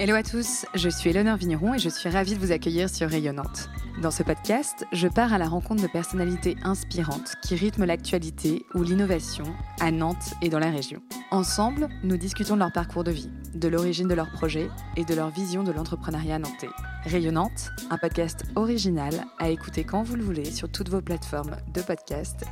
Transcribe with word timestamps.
Hello 0.00 0.14
à 0.14 0.22
tous, 0.22 0.64
je 0.74 0.88
suis 0.88 1.10
Eleonore 1.10 1.36
Vigneron 1.36 1.74
et 1.74 1.78
je 1.78 1.88
suis 1.88 2.08
ravie 2.08 2.34
de 2.34 2.38
vous 2.38 2.52
accueillir 2.52 2.88
sur 2.88 3.10
Rayonnante. 3.10 3.68
Dans 4.00 4.12
ce 4.12 4.22
podcast, 4.22 4.86
je 4.92 5.08
pars 5.08 5.32
à 5.32 5.38
la 5.38 5.48
rencontre 5.48 5.82
de 5.82 5.88
personnalités 5.88 6.56
inspirantes 6.62 7.34
qui 7.42 7.56
rythment 7.56 7.84
l'actualité 7.84 8.64
ou 8.74 8.84
l'innovation 8.84 9.44
à 9.80 9.90
Nantes 9.90 10.34
et 10.40 10.50
dans 10.50 10.60
la 10.60 10.70
région. 10.70 11.02
Ensemble, 11.32 11.88
nous 12.04 12.16
discutons 12.16 12.54
de 12.54 12.60
leur 12.60 12.72
parcours 12.72 13.02
de 13.02 13.10
vie, 13.10 13.28
de 13.54 13.66
l'origine 13.66 14.06
de 14.06 14.14
leurs 14.14 14.30
projets 14.30 14.68
et 14.96 15.04
de 15.04 15.14
leur 15.14 15.30
vision 15.30 15.64
de 15.64 15.72
l'entrepreneuriat 15.72 16.38
nantais. 16.38 16.70
Rayonnante, 17.08 17.70
un 17.90 17.96
podcast 17.96 18.44
original 18.54 19.14
à 19.38 19.48
écouter 19.48 19.82
quand 19.82 20.02
vous 20.02 20.14
le 20.14 20.22
voulez 20.22 20.44
sur 20.44 20.70
toutes 20.70 20.90
vos 20.90 21.00
plateformes 21.00 21.56
de 21.74 21.80
podcast 21.80 22.44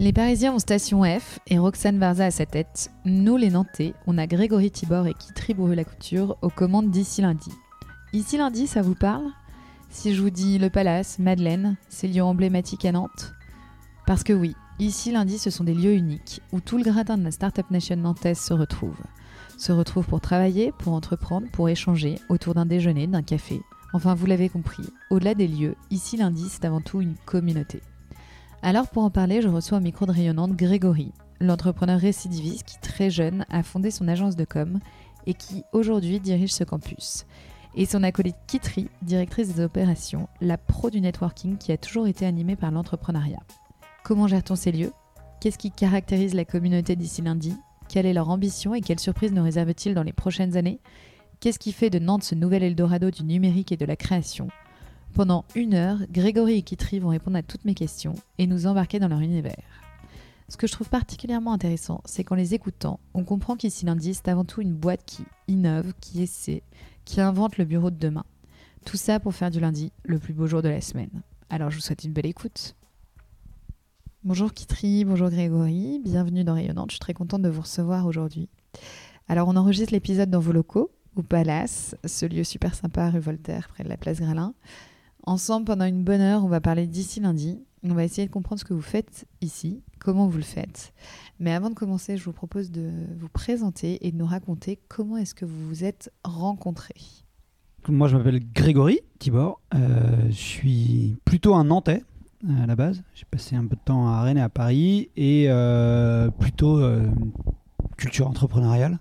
les 0.00 0.12
Parisiens 0.12 0.52
ont 0.52 0.58
Station 0.58 1.04
F 1.04 1.38
et 1.46 1.56
Roxane 1.56 2.00
Varza 2.00 2.24
à 2.24 2.30
sa 2.32 2.46
tête. 2.46 2.90
Nous, 3.04 3.36
les 3.36 3.50
Nantais, 3.50 3.94
on 4.08 4.18
a 4.18 4.26
Grégory 4.26 4.72
Tibor 4.72 5.06
et 5.06 5.14
Kitri 5.14 5.54
Bourru 5.54 5.76
la 5.76 5.84
Couture 5.84 6.36
aux 6.42 6.50
commandes 6.50 6.90
d'ici 6.90 7.22
lundi. 7.22 7.52
Ici 8.12 8.36
lundi, 8.36 8.66
ça 8.66 8.82
vous 8.82 8.96
parle? 8.96 9.30
Si 9.90 10.12
je 10.12 10.20
vous 10.20 10.30
dis 10.30 10.58
le 10.58 10.68
Palace, 10.68 11.20
Madeleine, 11.20 11.76
ces 11.88 12.08
lieux 12.08 12.24
emblématiques 12.24 12.84
à 12.84 12.90
Nantes? 12.90 13.34
Parce 14.04 14.24
que 14.24 14.32
oui, 14.32 14.56
ici 14.80 15.12
lundi, 15.12 15.38
ce 15.38 15.50
sont 15.50 15.62
des 15.62 15.74
lieux 15.74 15.94
uniques 15.94 16.42
où 16.50 16.58
tout 16.58 16.76
le 16.76 16.82
gradin 16.82 17.16
de 17.16 17.22
la 17.22 17.30
Startup 17.30 17.70
Nation 17.70 17.94
nantaise 17.94 18.40
se 18.40 18.52
retrouve. 18.52 18.98
Se 19.56 19.72
retrouve 19.72 20.06
pour 20.06 20.20
travailler, 20.20 20.72
pour 20.78 20.92
entreprendre, 20.92 21.46
pour 21.52 21.68
échanger 21.68 22.18
autour 22.28 22.54
d'un 22.54 22.66
déjeuner, 22.66 23.06
d'un 23.06 23.22
café. 23.22 23.60
Enfin, 23.92 24.14
vous 24.14 24.26
l'avez 24.26 24.48
compris, 24.48 24.82
au-delà 25.10 25.34
des 25.34 25.46
lieux, 25.46 25.76
ici 25.90 26.16
lundi, 26.16 26.48
c'est 26.48 26.64
avant 26.64 26.80
tout 26.80 27.00
une 27.00 27.14
communauté. 27.24 27.80
Alors 28.62 28.88
pour 28.88 29.04
en 29.04 29.10
parler, 29.10 29.42
je 29.42 29.48
reçois 29.48 29.78
au 29.78 29.80
micro 29.80 30.06
de 30.06 30.12
rayonnante 30.12 30.56
Grégory, 30.56 31.12
l'entrepreneur 31.40 32.00
récidiviste 32.00 32.64
qui 32.64 32.78
très 32.80 33.10
jeune 33.10 33.44
a 33.50 33.62
fondé 33.62 33.90
son 33.90 34.08
agence 34.08 34.36
de 34.36 34.44
com 34.44 34.80
et 35.26 35.34
qui 35.34 35.62
aujourd'hui 35.72 36.18
dirige 36.18 36.52
ce 36.52 36.64
campus. 36.64 37.26
Et 37.76 37.86
son 37.86 38.02
acolyte 38.02 38.36
Kitri, 38.46 38.88
directrice 39.02 39.54
des 39.54 39.62
opérations, 39.62 40.28
la 40.40 40.56
pro 40.58 40.90
du 40.90 41.00
networking 41.00 41.58
qui 41.58 41.72
a 41.72 41.76
toujours 41.76 42.06
été 42.06 42.24
animée 42.24 42.56
par 42.56 42.70
l'entrepreneuriat. 42.70 43.42
Comment 44.02 44.28
gère-t-on 44.28 44.56
ces 44.56 44.72
lieux? 44.72 44.92
Qu'est-ce 45.40 45.58
qui 45.58 45.70
caractérise 45.70 46.34
la 46.34 46.44
communauté 46.44 46.96
d'ici 46.96 47.20
lundi? 47.20 47.54
Quelle 47.88 48.06
est 48.06 48.12
leur 48.12 48.30
ambition 48.30 48.74
et 48.74 48.80
quelles 48.80 49.00
surprises 49.00 49.32
nous 49.32 49.42
réserve-t-il 49.42 49.94
dans 49.94 50.02
les 50.02 50.12
prochaines 50.12 50.56
années? 50.56 50.80
Qu'est-ce 51.40 51.58
qui 51.58 51.72
fait 51.72 51.90
de 51.90 51.98
Nantes 51.98 52.24
ce 52.24 52.34
nouvel 52.34 52.62
Eldorado 52.62 53.10
du 53.10 53.24
numérique 53.24 53.72
et 53.72 53.76
de 53.76 53.84
la 53.84 53.96
création? 53.96 54.48
Pendant 55.14 55.44
une 55.54 55.74
heure, 55.74 55.98
Grégory 56.10 56.58
et 56.58 56.62
Kitri 56.62 56.98
vont 56.98 57.10
répondre 57.10 57.36
à 57.36 57.42
toutes 57.42 57.64
mes 57.64 57.74
questions 57.74 58.14
et 58.38 58.46
nous 58.46 58.66
embarquer 58.66 58.98
dans 58.98 59.08
leur 59.08 59.20
univers. 59.20 59.84
Ce 60.48 60.56
que 60.56 60.66
je 60.66 60.72
trouve 60.72 60.88
particulièrement 60.88 61.52
intéressant, 61.52 62.00
c'est 62.04 62.24
qu'en 62.24 62.34
les 62.34 62.54
écoutant, 62.54 63.00
on 63.14 63.24
comprend 63.24 63.56
qu'ici 63.56 63.86
lundi, 63.86 64.14
c'est 64.14 64.28
avant 64.28 64.44
tout 64.44 64.60
une 64.60 64.74
boîte 64.74 65.04
qui 65.06 65.24
innove, 65.48 65.92
qui 66.00 66.22
essaie, 66.22 66.62
qui 67.04 67.20
invente 67.20 67.58
le 67.58 67.64
bureau 67.64 67.90
de 67.90 67.98
demain. 67.98 68.24
Tout 68.84 68.96
ça 68.96 69.20
pour 69.20 69.34
faire 69.34 69.50
du 69.50 69.60
lundi 69.60 69.92
le 70.04 70.18
plus 70.18 70.34
beau 70.34 70.46
jour 70.46 70.62
de 70.62 70.68
la 70.68 70.80
semaine. 70.80 71.22
Alors 71.48 71.70
je 71.70 71.76
vous 71.76 71.82
souhaite 71.82 72.04
une 72.04 72.12
belle 72.12 72.26
écoute. 72.26 72.74
Bonjour 74.26 74.54
Kitri, 74.54 75.04
bonjour 75.04 75.28
Grégory, 75.28 76.00
bienvenue 76.02 76.44
dans 76.44 76.54
Rayonnante, 76.54 76.90
je 76.90 76.94
suis 76.94 77.00
très 77.00 77.12
contente 77.12 77.42
de 77.42 77.50
vous 77.50 77.60
recevoir 77.60 78.06
aujourd'hui. 78.06 78.48
Alors 79.28 79.48
on 79.48 79.56
enregistre 79.56 79.92
l'épisode 79.92 80.30
dans 80.30 80.40
vos 80.40 80.52
locaux, 80.52 80.90
au 81.14 81.22
Palace, 81.22 81.94
ce 82.06 82.24
lieu 82.24 82.42
super 82.42 82.74
sympa 82.74 83.10
rue 83.10 83.18
Voltaire, 83.18 83.68
près 83.68 83.84
de 83.84 83.90
la 83.90 83.98
place 83.98 84.20
Gralin. 84.20 84.54
Ensemble, 85.24 85.66
pendant 85.66 85.84
une 85.84 86.04
bonne 86.04 86.22
heure, 86.22 86.42
on 86.42 86.48
va 86.48 86.62
parler 86.62 86.86
d'ici 86.86 87.20
lundi. 87.20 87.60
On 87.82 87.92
va 87.92 88.02
essayer 88.02 88.26
de 88.26 88.32
comprendre 88.32 88.58
ce 88.58 88.64
que 88.64 88.72
vous 88.72 88.80
faites 88.80 89.26
ici, 89.42 89.82
comment 89.98 90.26
vous 90.26 90.38
le 90.38 90.42
faites. 90.42 90.94
Mais 91.38 91.52
avant 91.52 91.68
de 91.68 91.74
commencer, 91.74 92.16
je 92.16 92.24
vous 92.24 92.32
propose 92.32 92.70
de 92.70 92.90
vous 93.18 93.28
présenter 93.28 94.06
et 94.06 94.10
de 94.10 94.16
nous 94.16 94.24
raconter 94.24 94.78
comment 94.88 95.18
est-ce 95.18 95.34
que 95.34 95.44
vous 95.44 95.68
vous 95.68 95.84
êtes 95.84 96.10
rencontrés. 96.24 96.94
Moi, 97.88 98.08
je 98.08 98.16
m'appelle 98.16 98.40
Grégory 98.54 99.00
Tibor. 99.18 99.60
Euh, 99.74 100.30
je 100.30 100.32
suis 100.32 101.16
plutôt 101.26 101.54
un 101.54 101.64
Nantais 101.64 102.02
à 102.62 102.66
la 102.66 102.76
base. 102.76 103.02
J'ai 103.14 103.24
passé 103.30 103.56
un 103.56 103.66
peu 103.66 103.76
de 103.76 103.80
temps 103.84 104.08
à 104.08 104.22
Rennes 104.22 104.38
et 104.38 104.42
à 104.42 104.48
Paris 104.48 105.10
et 105.16 105.46
euh, 105.48 106.30
plutôt 106.30 106.80
culture 107.96 108.28
entrepreneuriale 108.28 108.98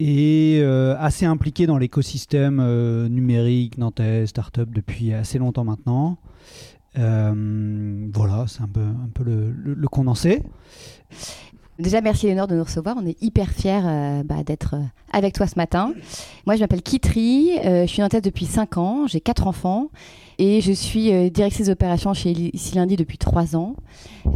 et 0.00 0.58
euh, 0.60 0.96
assez 0.98 1.24
impliqué 1.24 1.66
dans 1.66 1.78
l'écosystème 1.78 2.60
euh, 2.60 3.08
numérique 3.08 3.78
nantais, 3.78 4.26
start-up 4.26 4.68
depuis 4.72 5.12
assez 5.12 5.38
longtemps 5.38 5.64
maintenant. 5.64 6.18
Euh, 6.98 8.08
voilà, 8.12 8.44
c'est 8.48 8.62
un 8.62 8.68
peu, 8.68 8.80
un 8.80 9.08
peu 9.12 9.24
le, 9.24 9.52
le, 9.52 9.88
condensé. 9.88 10.42
Déjà, 11.78 12.00
merci 12.00 12.26
Léonore 12.26 12.46
de 12.46 12.54
nous 12.54 12.62
recevoir. 12.62 12.96
On 12.98 13.06
est 13.06 13.20
hyper 13.20 13.50
fiers 13.50 14.22
bah, 14.24 14.44
d'être 14.44 14.76
avec 15.12 15.34
toi 15.34 15.48
ce 15.48 15.56
matin. 15.56 15.92
Moi, 16.46 16.54
je 16.54 16.60
m'appelle 16.60 16.82
Kitri, 16.82 17.50
je 17.64 17.86
suis 17.86 18.00
nantaise 18.00 18.22
depuis 18.22 18.46
5 18.46 18.78
ans, 18.78 19.06
j'ai 19.08 19.20
4 19.20 19.48
enfants 19.48 19.88
et 20.38 20.60
je 20.60 20.72
suis 20.72 21.12
euh, 21.12 21.30
directrice 21.30 21.68
d'opération 21.68 22.14
chez 22.14 22.30
Ici 22.30 22.74
Lundi 22.74 22.96
depuis 22.96 23.18
trois 23.18 23.56
ans. 23.56 23.76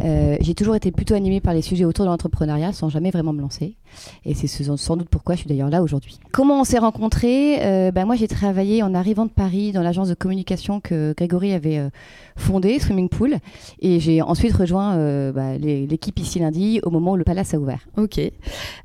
Euh, 0.04 0.36
j'ai 0.40 0.54
toujours 0.54 0.76
été 0.76 0.92
plutôt 0.92 1.14
animée 1.14 1.40
par 1.40 1.54
les 1.54 1.62
sujets 1.62 1.84
autour 1.84 2.04
de 2.04 2.10
l'entrepreneuriat 2.10 2.72
sans 2.72 2.88
jamais 2.88 3.10
vraiment 3.10 3.32
me 3.32 3.40
lancer. 3.40 3.76
Et 4.24 4.34
c'est 4.34 4.46
sans 4.46 4.96
doute 4.96 5.08
pourquoi 5.08 5.34
je 5.34 5.40
suis 5.40 5.48
d'ailleurs 5.48 5.70
là 5.70 5.82
aujourd'hui. 5.82 6.18
Comment 6.30 6.60
on 6.60 6.64
s'est 6.64 6.78
rencontrés? 6.78 7.64
Euh, 7.64 7.90
bah, 7.90 8.04
Moi, 8.04 8.16
j'ai 8.16 8.28
travaillé 8.28 8.82
en 8.82 8.94
arrivant 8.94 9.24
de 9.24 9.30
Paris 9.30 9.72
dans 9.72 9.82
l'agence 9.82 10.08
de 10.08 10.14
communication 10.14 10.80
que 10.80 11.14
Grégory 11.16 11.52
avait 11.52 11.78
euh, 11.78 11.88
fondée, 12.36 12.78
Swimming 12.78 13.08
Pool. 13.08 13.38
Et 13.80 13.98
j'ai 13.98 14.20
ensuite 14.20 14.52
rejoint 14.52 15.32
bah, 15.32 15.56
l'équipe 15.58 16.18
Ici 16.18 16.38
Lundi 16.38 16.80
au 16.82 16.90
moment 16.90 17.12
où 17.12 17.16
le 17.16 17.24
Palace 17.24 17.54
a 17.54 17.58
ouvert. 17.58 17.88
Ok. 17.96 18.20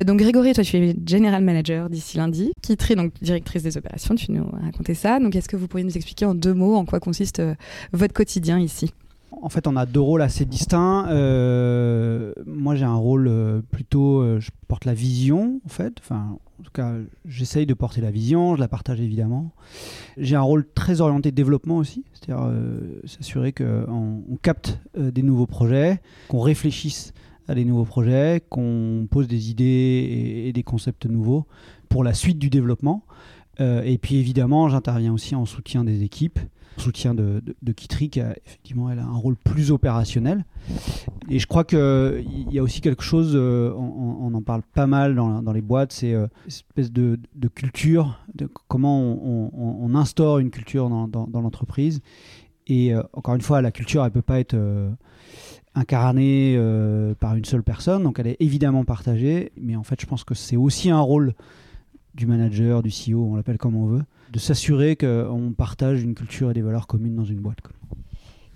Donc 0.06 0.20
Grégory, 0.20 0.54
toi, 0.54 0.64
tu 0.64 0.78
es 0.78 0.96
General 1.06 1.44
Manager 1.44 1.90
d'Ici 1.90 2.18
Lundi. 2.18 2.52
Kitri, 2.62 2.96
donc 2.96 3.12
directrice 3.22 3.64
des 3.64 3.78
opérations, 3.78 4.16
tu 4.16 4.32
nous 4.32 4.46
racontais 4.64 4.94
ça. 4.94 5.20
Donc 5.20 5.36
est-ce 5.36 5.50
que 5.50 5.58
vous 5.58 5.68
pourriez 5.68 5.86
nous 5.86 5.96
expliquer 5.96 6.26
en 6.26 6.34
deux 6.34 6.54
mots 6.54 6.76
en 6.76 6.86
quoi 6.86 7.00
consiste 7.04 7.40
euh, 7.40 7.56
votre 7.92 8.14
quotidien 8.14 8.60
ici 8.60 8.94
en 9.42 9.50
fait, 9.50 9.68
on 9.68 9.76
a 9.76 9.88
deux 9.88 10.00
rôles 10.00 10.22
assez 10.22 10.46
distincts. 10.46 11.08
Euh, 11.10 12.34
moi, 12.46 12.76
j'ai 12.76 12.86
un 12.86 12.96
rôle 12.96 13.28
euh, 13.28 13.62
plutôt, 13.72 14.40
je 14.40 14.52
porte 14.68 14.86
la 14.86 14.94
vision, 14.94 15.60
en 15.66 15.70
fait. 15.70 15.96
Enfin, 16.00 16.38
en 16.60 16.64
tout 16.64 16.72
cas, 16.72 16.94
j'essaye 17.26 17.66
de 17.66 17.74
porter 17.74 18.00
la 18.00 18.12
vision, 18.12 18.56
je 18.56 18.62
la 18.62 18.68
partage 18.68 19.02
évidemment. 19.02 19.52
J'ai 20.18 20.36
un 20.36 20.42
rôle 20.42 20.66
très 20.76 21.02
orienté 21.02 21.32
développement 21.32 21.78
aussi, 21.78 22.06
c'est-à-dire 22.14 22.48
s'assurer 23.06 23.52
qu'on 23.52 24.24
on 24.30 24.36
capte 24.38 24.80
des 24.96 25.24
nouveaux 25.24 25.48
projets, 25.48 26.00
qu'on 26.30 26.40
réfléchisse 26.40 27.12
à 27.48 27.56
des 27.56 27.66
nouveaux 27.66 27.86
projets, 27.86 28.44
qu'on 28.50 29.08
pose 29.10 29.28
des 29.28 29.50
idées 29.50 30.46
et, 30.46 30.54
des 30.54 30.64
concepts 30.64 31.08
nouveaux 31.08 31.48
pour 31.90 32.04
la 32.04 32.14
suite 32.14 32.38
du 32.38 32.50
développement. 32.50 33.04
et 33.60 33.98
puis 34.02 34.18
évidemment, 34.18 34.70
j'interviens 34.70 35.12
aussi 35.12 35.36
en 35.36 35.46
soutien 35.46 35.84
des 35.84 36.04
équipes 36.04 36.40
soutien 36.78 37.14
de, 37.14 37.42
de, 37.62 37.72
a, 38.22 38.36
effectivement 38.46 38.90
elle 38.90 39.00
a 39.00 39.06
un 39.06 39.16
rôle 39.16 39.36
plus 39.36 39.72
opérationnel. 39.72 40.46
Et 41.30 41.40
je 41.40 41.48
crois 41.48 41.64
qu'il 41.64 42.48
y 42.52 42.60
a 42.60 42.64
aussi 42.64 42.82
quelque 42.82 43.04
chose, 43.04 43.34
euh, 43.36 43.74
on, 43.74 44.34
en 44.34 44.42
parle 44.42 44.62
pas 44.74 44.88
mal 44.88 45.16
dans, 45.16 45.54
les 45.54 45.62
boîtes, 45.62 45.92
c'est 45.92 46.14
euh, 46.14 46.28
une 46.46 46.48
espèce 46.48 46.92
de, 46.92 47.20
de, 47.36 47.48
culture, 47.48 48.20
de 48.34 48.50
comment 48.68 49.00
on, 49.00 49.96
instaure 49.96 50.40
une 50.40 50.50
culture 50.50 50.90
dans, 50.90 51.42
l'entreprise. 51.42 52.02
Et 52.68 52.94
euh, 52.94 53.04
encore 53.14 53.36
une 53.36 53.42
fois, 53.42 53.62
la 53.62 53.72
culture, 53.72 54.04
elle 54.06 54.12
peut 54.12 54.22
pas 54.22 54.40
être 54.40 54.58
incarnée 55.76 56.60
par 57.20 57.36
une 57.36 57.46
seule 57.46 57.64
personne, 57.64 58.04
donc 58.04 58.20
elle 58.20 58.28
est 58.28 58.38
évidemment 58.40 58.86
partagée, 58.86 59.52
mais 59.60 59.76
en 59.76 59.84
fait, 59.84 60.00
je 60.00 60.06
pense 60.06 60.24
que 60.24 60.36
c'est 60.36 60.58
aussi 60.58 60.90
un 60.90 61.02
rôle 61.02 61.34
du 62.16 62.26
manager, 62.28 62.84
du 62.84 62.90
CEO, 62.90 63.26
on 63.32 63.36
l'appelle 63.36 63.58
comme 63.58 63.76
on 63.76 63.86
veut, 63.86 64.04
de 64.32 64.40
s'assurer 64.40 64.96
qu'on 64.96 65.54
partage 65.56 66.04
une 66.04 66.16
culture 66.16 66.52
et 66.52 66.54
des 66.54 66.62
valeurs 66.62 66.88
communes 66.88 67.16
dans 67.16 67.26
une 67.26 67.40
boîte. 67.40 67.60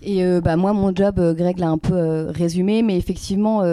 Et 0.02 0.24
euh, 0.24 0.42
bah, 0.42 0.58
moi, 0.58 0.74
mon 0.74 0.96
job, 0.96 1.18
euh, 1.18 1.34
Greg 1.34 1.58
l'a 1.58 1.70
un 1.70 1.80
peu 1.80 1.96
euh, 1.96 2.32
résumé, 2.32 2.84
mais 2.84 2.98
effectivement, 2.98 3.64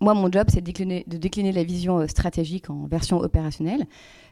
moi, 0.00 0.14
mon 0.14 0.30
job, 0.30 0.46
c'est 0.48 0.60
de 0.60 0.70
de 0.70 1.16
décliner 1.16 1.52
la 1.52 1.62
vision 1.62 2.06
stratégique 2.08 2.70
en 2.70 2.86
version 2.86 3.18
opérationnelle. 3.18 3.86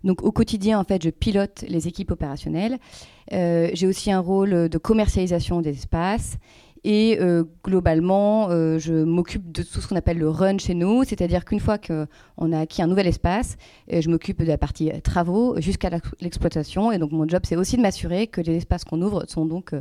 Donc, 0.04 0.22
au 0.22 0.32
quotidien, 0.32 0.78
en 0.78 0.84
fait, 0.84 1.02
je 1.02 1.10
pilote 1.10 1.64
les 1.68 1.88
équipes 1.88 2.10
opérationnelles. 2.10 2.78
J'ai 3.30 3.86
aussi 3.86 4.10
un 4.10 4.20
rôle 4.20 4.68
de 4.68 4.78
commercialisation 4.78 5.60
des 5.60 5.70
espaces 5.70 6.38
et 6.84 7.18
euh, 7.20 7.44
globalement, 7.64 8.50
euh, 8.50 8.78
je 8.78 8.92
m'occupe 8.92 9.50
de 9.50 9.62
tout 9.62 9.80
ce 9.80 9.88
qu'on 9.88 9.96
appelle 9.96 10.18
le 10.18 10.28
run 10.28 10.58
chez 10.58 10.74
nous, 10.74 11.04
c'est-à-dire 11.04 11.44
qu'une 11.44 11.60
fois 11.60 11.78
qu'on 11.78 12.52
a 12.52 12.60
acquis 12.60 12.82
un 12.82 12.86
nouvel 12.86 13.06
espace, 13.06 13.56
euh, 13.92 14.00
je 14.00 14.08
m'occupe 14.08 14.40
de 14.40 14.48
la 14.48 14.58
partie 14.58 14.90
travaux 15.02 15.60
jusqu'à 15.60 15.90
l'exploitation. 16.20 16.92
Et 16.92 16.98
donc 16.98 17.12
mon 17.12 17.26
job, 17.28 17.42
c'est 17.44 17.56
aussi 17.56 17.76
de 17.76 17.82
m'assurer 17.82 18.26
que 18.26 18.40
les 18.40 18.56
espaces 18.56 18.84
qu'on 18.84 19.02
ouvre 19.02 19.24
sont 19.28 19.46
donc 19.46 19.72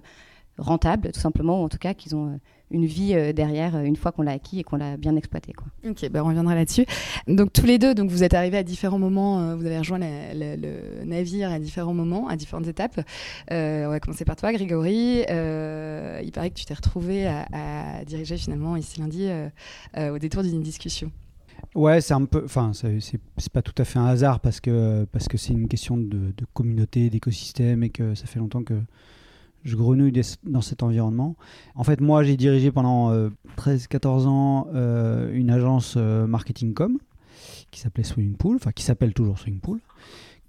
rentables, 0.58 1.12
tout 1.12 1.20
simplement, 1.20 1.62
ou 1.62 1.66
en 1.66 1.70
tout 1.70 1.78
cas 1.78 1.94
qu'ils 1.94 2.16
ont 2.16 2.40
une 2.72 2.86
vie 2.86 3.14
euh, 3.14 3.32
derrière 3.34 3.76
euh, 3.76 3.84
une 3.84 3.96
fois 3.96 4.12
qu'on 4.12 4.24
l'a 4.24 4.32
acquis 4.32 4.60
et 4.60 4.64
qu'on 4.64 4.76
l'a 4.78 4.98
bien 4.98 5.16
exploité. 5.16 5.54
Quoi. 5.54 5.68
Ok, 5.90 6.10
bah 6.10 6.24
on 6.24 6.28
reviendra 6.28 6.54
là-dessus. 6.56 6.86
Donc 7.28 7.54
tous 7.54 7.66
les 7.66 7.78
deux, 7.80 7.96
donc 7.96 8.10
vous 8.10 8.24
êtes 8.24 8.34
arrivés 8.34 8.58
à 8.58 8.64
différents 8.64 9.00
moments, 9.00 9.40
euh, 9.42 9.56
vous 9.56 9.66
avez 9.66 9.78
rejoint 9.78 10.00
la- 10.00 10.34
la- 10.34 10.56
le 10.58 11.04
navire 11.06 11.52
à 11.52 11.60
différents 11.60 11.94
moments, 11.94 12.28
à 12.28 12.36
différentes 12.36 12.68
étapes. 12.68 13.00
Euh, 13.52 13.86
on 13.86 13.90
va 13.90 14.00
commencer 14.00 14.26
par 14.26 14.36
toi, 14.36 14.52
Grégory. 14.52 15.24
Euh, 15.30 16.22
il 16.24 16.32
paraît 16.32 16.50
que 16.50 16.56
tu 16.56 16.66
t'es 16.66 16.74
retrouvé 16.74 17.26
à, 17.26 17.48
à 17.54 18.06
diriger 18.06 18.38
finalement 18.38 18.76
ici 18.76 19.00
lundi 19.00 19.28
euh, 19.28 19.48
euh, 19.98 20.16
au 20.16 20.20
détour 20.20 20.44
d'une 20.44 20.62
discussion. 20.62 21.12
Ouais, 21.74 22.02
c'est 22.02 22.14
un 22.14 22.26
peu. 22.26 22.44
Enfin, 22.46 22.72
c'est 22.74 23.52
pas 23.52 23.62
tout 23.62 23.74
à 23.82 23.84
fait 23.86 23.98
un 23.98 24.06
hasard 24.06 24.40
parce 24.42 24.60
que 24.60 25.06
parce 25.12 25.28
que 25.28 25.38
c'est 25.38 25.54
une 25.54 25.68
question 25.68 25.98
de, 25.98 26.06
de 26.06 26.46
communauté, 26.54 27.10
d'écosystème 27.10 27.84
et 27.84 27.90
que 27.90 28.14
ça 28.14 28.26
fait 28.28 28.40
longtemps 28.40 28.62
que 28.64 28.76
je 29.68 29.76
grenouille 29.76 30.14
dans 30.44 30.62
cet 30.62 30.82
environnement. 30.82 31.36
En 31.76 31.84
fait, 31.84 32.00
moi, 32.00 32.24
j'ai 32.24 32.38
dirigé 32.38 32.72
pendant 32.72 33.12
13-14 33.58 34.26
ans 34.26 34.68
euh, 34.74 35.30
une 35.34 35.50
agence 35.50 35.96
euh, 35.98 36.26
marketing 36.26 36.74
com 36.74 36.98
qui 37.70 37.82
s'appelait 37.82 38.04
Swimming 38.04 38.36
Pool, 38.36 38.56
enfin 38.56 38.72
qui 38.72 38.84
s'appelle 38.84 39.14
toujours 39.14 39.38
Swimming 39.38 39.60
Pool, 39.60 39.80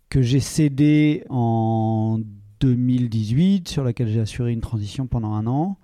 que 0.09 0.23
j'ai 0.23 0.41
cédé 0.41 1.25
en 1.29 2.21
2018, 2.61 3.69
sur 3.69 3.83
laquelle 3.83 4.09
j'ai 4.09 4.21
assuré 4.21 4.53
une 4.53 4.61
transition 4.61 5.07
pendant 5.07 5.33
un 5.33 5.47
an. 5.49 5.79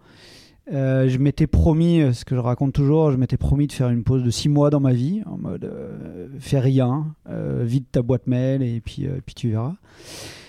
Euh, 0.72 1.08
je 1.08 1.18
m'étais 1.18 1.46
promis, 1.46 2.00
euh, 2.00 2.12
ce 2.12 2.24
que 2.24 2.34
je 2.34 2.40
raconte 2.40 2.72
toujours, 2.72 3.10
je 3.10 3.16
m'étais 3.16 3.36
promis 3.36 3.66
de 3.66 3.72
faire 3.72 3.90
une 3.90 4.02
pause 4.02 4.22
de 4.22 4.30
six 4.30 4.48
mois 4.48 4.70
dans 4.70 4.80
ma 4.80 4.94
vie, 4.94 5.22
en 5.26 5.36
mode 5.36 5.64
euh, 5.64 6.28
fais 6.38 6.60
rien, 6.60 7.14
euh, 7.28 7.64
vide 7.66 7.84
ta 7.90 8.00
boîte 8.00 8.26
mail 8.26 8.62
et 8.62 8.80
puis, 8.80 9.06
euh, 9.06 9.18
puis 9.26 9.34
tu 9.34 9.50
verras. 9.50 9.74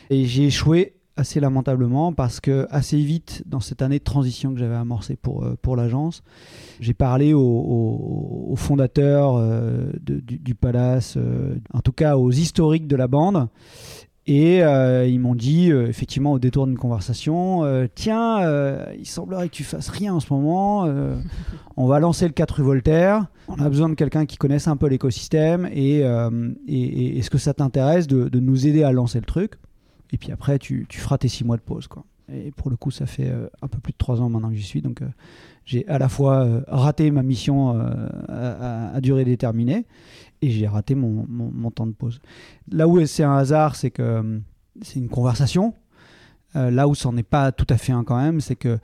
Et 0.09 0.25
j'ai 0.25 0.45
échoué 0.45 0.93
assez 1.17 1.39
lamentablement 1.39 2.11
parce 2.13 2.39
que 2.41 2.67
assez 2.69 2.97
vite 2.97 3.43
dans 3.45 3.59
cette 3.61 3.81
année 3.81 3.99
de 3.99 4.03
transition 4.03 4.53
que 4.53 4.59
j'avais 4.59 4.75
amorcée 4.75 5.15
pour, 5.15 5.43
euh, 5.43 5.55
pour 5.61 5.75
l'agence, 5.75 6.23
j'ai 6.79 6.93
parlé 6.93 7.33
aux, 7.33 8.53
fondateurs 8.57 9.35
euh, 9.37 9.91
du, 10.01 10.21
du 10.39 10.55
Palace, 10.55 11.15
euh, 11.17 11.55
en 11.73 11.79
tout 11.81 11.91
cas 11.91 12.17
aux 12.17 12.31
historiques 12.31 12.87
de 12.87 12.95
la 12.95 13.07
bande. 13.07 13.47
Et 14.27 14.61
ils 14.61 15.19
m'ont 15.19 15.35
dit, 15.35 15.69
effectivement, 15.69 16.31
au 16.31 16.39
détour 16.39 16.65
d'une 16.65 16.79
conversation, 16.79 17.61
tiens, 17.93 18.39
il 18.97 19.05
semblerait 19.05 19.49
que 19.49 19.53
tu 19.53 19.63
fasses 19.63 19.89
rien 19.89 20.15
en 20.15 20.19
ce 20.19 20.33
moment. 20.33 20.87
on 21.77 21.85
va 21.85 21.99
lancer 21.99 22.25
le 22.25 22.33
4 22.33 22.55
rue 22.55 22.63
Voltaire. 22.63 23.27
On 23.47 23.59
a 23.61 23.69
besoin 23.69 23.87
de 23.87 23.93
quelqu'un 23.93 24.25
qui 24.25 24.37
connaisse 24.37 24.67
un 24.67 24.77
peu 24.77 24.87
l'écosystème. 24.87 25.69
Et, 25.71 25.99
et- 25.99 26.73
et 26.73 27.19
est-ce 27.19 27.29
que 27.29 27.37
ça 27.37 27.53
t'intéresse 27.53 28.07
de, 28.07 28.27
de 28.27 28.39
nous 28.39 28.65
aider 28.65 28.81
à 28.81 28.91
lancer 28.91 29.19
le 29.19 29.25
truc? 29.25 29.57
Et 30.11 30.17
puis 30.17 30.31
après, 30.31 30.59
tu, 30.59 30.85
tu 30.89 30.99
feras 30.99 31.17
tes 31.17 31.27
six 31.27 31.43
mois 31.43 31.57
de 31.57 31.61
pause. 31.61 31.87
Quoi. 31.87 32.05
Et 32.31 32.51
pour 32.51 32.69
le 32.69 32.75
coup, 32.75 32.91
ça 32.91 33.05
fait 33.05 33.29
euh, 33.29 33.47
un 33.61 33.67
peu 33.67 33.79
plus 33.79 33.91
de 33.91 33.97
trois 33.97 34.21
ans 34.21 34.29
maintenant 34.29 34.49
que 34.49 34.55
j'y 34.55 34.63
suis. 34.63 34.81
Donc, 34.81 35.01
euh, 35.01 35.07
j'ai 35.65 35.87
à 35.87 35.99
la 35.99 36.09
fois 36.09 36.43
euh, 36.43 36.61
raté 36.67 37.11
ma 37.11 37.23
mission 37.23 37.77
à, 38.27 38.99
durée 39.01 39.25
déterminée 39.25 39.85
et 40.41 40.49
j'ai 40.49 40.67
raté 40.67 40.95
mon, 40.95 41.71
temps 41.71 41.87
de 41.87 41.91
pause. 41.91 42.21
Là 42.71 42.87
où 42.87 43.03
c'est 43.05 43.23
un 43.23 43.35
hasard, 43.35 43.75
c'est 43.75 43.91
que 43.91 44.41
c'est 44.81 44.99
une 44.99 45.09
conversation. 45.09 45.73
Là 46.53 46.87
où 46.87 46.95
c'en 46.95 47.17
est 47.17 47.23
pas 47.23 47.51
tout 47.51 47.65
à 47.69 47.77
fait 47.77 47.91
un 47.91 48.05
quand 48.05 48.17
même, 48.17 48.39
c'est 48.39 48.55
que 48.55 48.79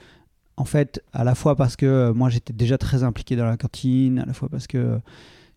en 0.58 0.66
fait, 0.66 1.02
à 1.14 1.24
la 1.24 1.36
fois 1.36 1.56
parce 1.56 1.78
que 1.78 2.12
moi 2.12 2.30
j'étais 2.30 2.52
déjà 2.52 2.78
très 2.78 3.04
impliqué 3.04 3.38
dans 3.38 3.46
la 3.46 3.56
cantine, 3.56 4.20
à 4.20 4.26
la 4.26 4.34
fois 4.34 4.50
parce 4.50 4.68
que 4.68 5.00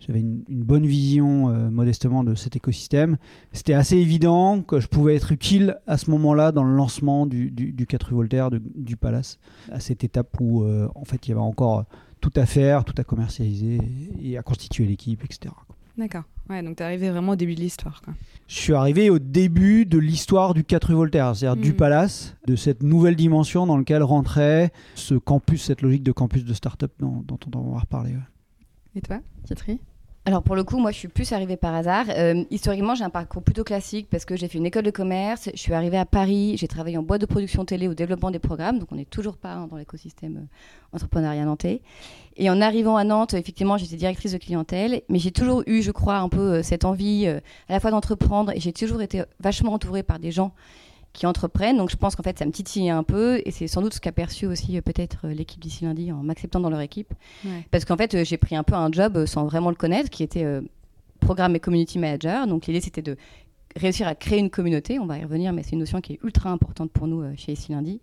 j'avais 0.06 0.20
une, 0.20 0.44
une 0.48 0.62
bonne 0.62 0.86
vision 0.86 1.48
euh, 1.50 1.70
modestement 1.70 2.24
de 2.24 2.34
cet 2.34 2.56
écosystème, 2.56 3.16
c'était 3.52 3.74
assez 3.74 3.96
évident 3.96 4.62
que 4.62 4.80
je 4.80 4.86
pouvais 4.88 5.16
être 5.16 5.32
utile 5.32 5.78
à 5.86 5.96
ce 5.98 6.10
moment-là 6.10 6.52
dans 6.52 6.64
le 6.64 6.74
lancement 6.74 7.26
du, 7.26 7.50
du, 7.50 7.72
du 7.72 7.86
4 7.86 8.08
rue 8.08 8.14
Voltaire, 8.16 8.50
de- 8.50 8.62
du 8.74 8.96
Palace, 8.96 9.38
à 9.72 9.80
cette 9.80 10.04
étape 10.04 10.36
où 10.40 10.62
euh, 10.64 10.88
en 10.94 11.04
fait 11.04 11.26
il 11.26 11.30
y 11.30 11.32
avait 11.32 11.40
encore 11.40 11.84
tout 12.20 12.32
à 12.36 12.46
faire, 12.46 12.84
tout 12.84 12.94
à 12.98 13.04
commercialiser 13.04 13.78
et 14.22 14.36
à 14.38 14.42
constituer 14.42 14.84
l'équipe, 14.86 15.22
etc. 15.24 15.54
D'accord. 15.96 16.22
Ouais, 16.50 16.62
donc 16.62 16.76
t'es 16.76 16.84
arrivé 16.84 17.08
vraiment 17.10 17.32
au 17.32 17.36
début 17.36 17.54
de 17.54 17.60
l'histoire. 17.60 18.02
Je 18.48 18.54
suis 18.54 18.74
arrivé 18.74 19.10
au 19.10 19.18
début 19.18 19.86
de 19.86 19.96
l'histoire 19.98 20.52
du 20.52 20.64
4 20.64 20.88
rue 20.88 20.94
Voltaire, 20.94 21.34
c'est-à-dire 21.36 21.62
du 21.62 21.70
Mhm. 21.70 21.76
palace, 21.76 22.36
de 22.46 22.56
cette 22.56 22.82
nouvelle 22.82 23.14
dimension 23.16 23.64
dans 23.66 23.78
laquelle 23.78 24.02
rentrait 24.02 24.72
ce 24.96 25.14
campus, 25.14 25.62
cette 25.62 25.82
logique 25.82 26.02
de 26.02 26.12
campus 26.12 26.44
de 26.44 26.52
start-up 26.52 26.92
dont, 26.98 27.22
dont 27.26 27.38
on 27.54 27.72
va 27.72 27.80
reparler. 27.80 28.10
ouais. 28.12 28.18
Et 28.96 29.00
toi, 29.00 29.20
Kitri 29.46 29.78
Alors 30.26 30.42
pour 30.42 30.56
le 30.56 30.64
coup, 30.64 30.78
moi 30.78 30.90
je 30.90 30.96
suis 30.96 31.08
plus 31.08 31.32
arrivée 31.32 31.58
par 31.58 31.74
hasard. 31.74 32.06
Euh, 32.08 32.44
historiquement, 32.50 32.94
j'ai 32.94 33.04
un 33.04 33.10
parcours 33.10 33.42
plutôt 33.42 33.62
classique 33.62 34.08
parce 34.10 34.24
que 34.24 34.36
j'ai 34.36 34.48
fait 34.48 34.56
une 34.56 34.64
école 34.64 34.84
de 34.84 34.90
commerce, 34.90 35.50
je 35.52 35.60
suis 35.60 35.74
arrivée 35.74 35.98
à 35.98 36.06
Paris, 36.06 36.56
j'ai 36.56 36.66
travaillé 36.66 36.96
en 36.96 37.02
boîte 37.02 37.20
de 37.20 37.26
production 37.26 37.66
télé 37.66 37.88
au 37.88 37.94
développement 37.94 38.30
des 38.30 38.38
programmes, 38.38 38.78
donc 38.78 38.90
on 38.90 38.94
n'est 38.94 39.04
toujours 39.04 39.36
pas 39.36 39.66
dans 39.68 39.76
l'écosystème 39.76 40.36
euh, 40.38 40.96
entrepreneuriat 40.96 41.44
nantais. 41.44 41.82
Et 42.36 42.48
en 42.48 42.62
arrivant 42.62 42.96
à 42.96 43.04
Nantes, 43.04 43.34
effectivement, 43.34 43.76
j'étais 43.76 43.96
directrice 43.96 44.32
de 44.32 44.38
clientèle, 44.38 45.02
mais 45.10 45.18
j'ai 45.18 45.30
toujours 45.30 45.62
eu, 45.66 45.82
je 45.82 45.90
crois, 45.90 46.16
un 46.16 46.30
peu 46.30 46.54
euh, 46.54 46.62
cette 46.62 46.86
envie 46.86 47.26
euh, 47.26 47.40
à 47.68 47.74
la 47.74 47.80
fois 47.80 47.90
d'entreprendre. 47.90 48.50
Et 48.52 48.60
j'ai 48.60 48.72
toujours 48.72 49.02
été 49.02 49.22
vachement 49.40 49.74
entourée 49.74 50.02
par 50.02 50.18
des 50.18 50.32
gens 50.32 50.52
qui 51.14 51.24
entreprennent. 51.26 51.78
Donc 51.78 51.90
je 51.90 51.96
pense 51.96 52.14
qu'en 52.14 52.22
fait, 52.22 52.38
ça 52.38 52.44
me 52.44 52.50
titillait 52.50 52.90
un 52.90 53.04
peu 53.04 53.40
et 53.46 53.50
c'est 53.50 53.66
sans 53.68 53.80
doute 53.80 53.94
ce 53.94 54.00
qu'a 54.00 54.12
perçu 54.12 54.44
aussi 54.46 54.76
euh, 54.76 54.82
peut-être 54.82 55.20
euh, 55.24 55.32
l'équipe 55.32 55.60
d'ici 55.60 55.84
lundi 55.84 56.12
en 56.12 56.22
m'acceptant 56.22 56.60
dans 56.60 56.68
leur 56.68 56.80
équipe. 56.82 57.14
Ouais. 57.46 57.66
Parce 57.70 57.86
qu'en 57.86 57.96
fait, 57.96 58.14
euh, 58.14 58.24
j'ai 58.24 58.36
pris 58.36 58.56
un 58.56 58.64
peu 58.64 58.74
un 58.74 58.92
job 58.92 59.24
sans 59.24 59.46
vraiment 59.46 59.70
le 59.70 59.76
connaître, 59.76 60.10
qui 60.10 60.22
était 60.22 60.44
euh, 60.44 60.60
programme 61.20 61.56
et 61.56 61.60
community 61.60 61.98
manager. 61.98 62.46
Donc 62.46 62.66
l'idée, 62.66 62.82
c'était 62.82 63.00
de 63.00 63.16
réussir 63.76 64.06
à 64.06 64.14
créer 64.14 64.38
une 64.38 64.50
communauté. 64.50 64.98
On 64.98 65.06
va 65.06 65.18
y 65.18 65.22
revenir, 65.22 65.52
mais 65.52 65.62
c'est 65.62 65.72
une 65.72 65.80
notion 65.80 66.00
qui 66.00 66.12
est 66.14 66.20
ultra 66.22 66.50
importante 66.50 66.90
pour 66.90 67.06
nous 67.06 67.22
euh, 67.22 67.32
chez 67.36 67.52
Ici 67.52 67.72
Lundi. 67.72 68.00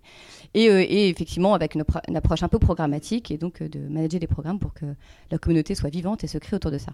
Et, 0.54 0.70
euh, 0.70 0.82
et 0.82 1.10
effectivement, 1.10 1.54
avec 1.54 1.76
une, 1.76 1.84
appro- 1.84 2.02
une 2.08 2.18
approche 2.18 2.44
un 2.44 2.50
peu 2.50 2.60
programmatique 2.60 3.30
et 3.32 3.38
donc 3.38 3.62
euh, 3.62 3.70
de 3.70 3.80
manager 3.80 4.20
des 4.20 4.28
programmes 4.28 4.60
pour 4.60 4.74
que 4.74 4.86
la 5.30 5.38
communauté 5.38 5.76
soit 5.76 5.90
vivante 5.90 6.24
et 6.24 6.28
se 6.28 6.38
crée 6.38 6.56
autour 6.56 6.72
de 6.72 6.78
ça. 6.78 6.94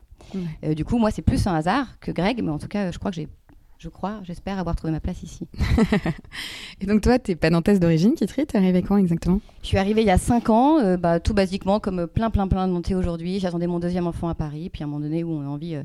Du 0.75 0.83
coup, 0.83 0.97
moi, 0.97 1.11
c'est 1.11 1.21
plus 1.21 1.47
un 1.47 1.55
hasard 1.55 1.99
que 1.99 2.11
Greg, 2.11 2.43
mais 2.43 2.51
en 2.51 2.59
tout 2.59 2.67
cas, 2.67 2.91
je 2.91 2.99
crois 2.99 3.11
que 3.11 3.15
j'ai. 3.15 3.27
Je 3.79 3.89
crois, 3.89 4.21
j'espère 4.23 4.57
avoir 4.57 4.75
trouvé 4.75 4.91
ma 4.91 4.99
place 4.99 5.21
ici. 5.21 5.47
Et 6.81 6.87
donc 6.87 7.01
toi, 7.01 7.19
t'es 7.19 7.35
pas 7.35 7.51
nantaise 7.51 7.79
d'origine, 7.79 8.15
Kitri 8.15 8.47
T'es 8.47 8.57
arrivée 8.57 8.81
quand 8.81 8.97
exactement? 8.97 9.39
Je 9.61 9.67
suis 9.67 9.77
arrivée 9.77 10.01
il 10.01 10.07
y 10.07 10.11
a 10.11 10.17
5 10.17 10.49
ans, 10.49 10.79
euh, 10.79 10.97
bah, 10.97 11.19
tout 11.19 11.35
basiquement, 11.35 11.79
comme 11.79 11.99
euh, 11.99 12.07
plein, 12.07 12.31
plein, 12.31 12.47
plein 12.47 12.67
de 12.67 12.73
Nantais 12.73 12.95
aujourd'hui. 12.95 13.39
J'attendais 13.39 13.67
mon 13.67 13.79
deuxième 13.79 14.07
enfant 14.07 14.29
à 14.29 14.35
Paris, 14.35 14.71
puis 14.71 14.81
à 14.81 14.85
un 14.85 14.89
moment 14.89 15.01
donné 15.01 15.23
où 15.23 15.31
on 15.31 15.41
a 15.41 15.45
envie 15.47 15.75
euh, 15.75 15.83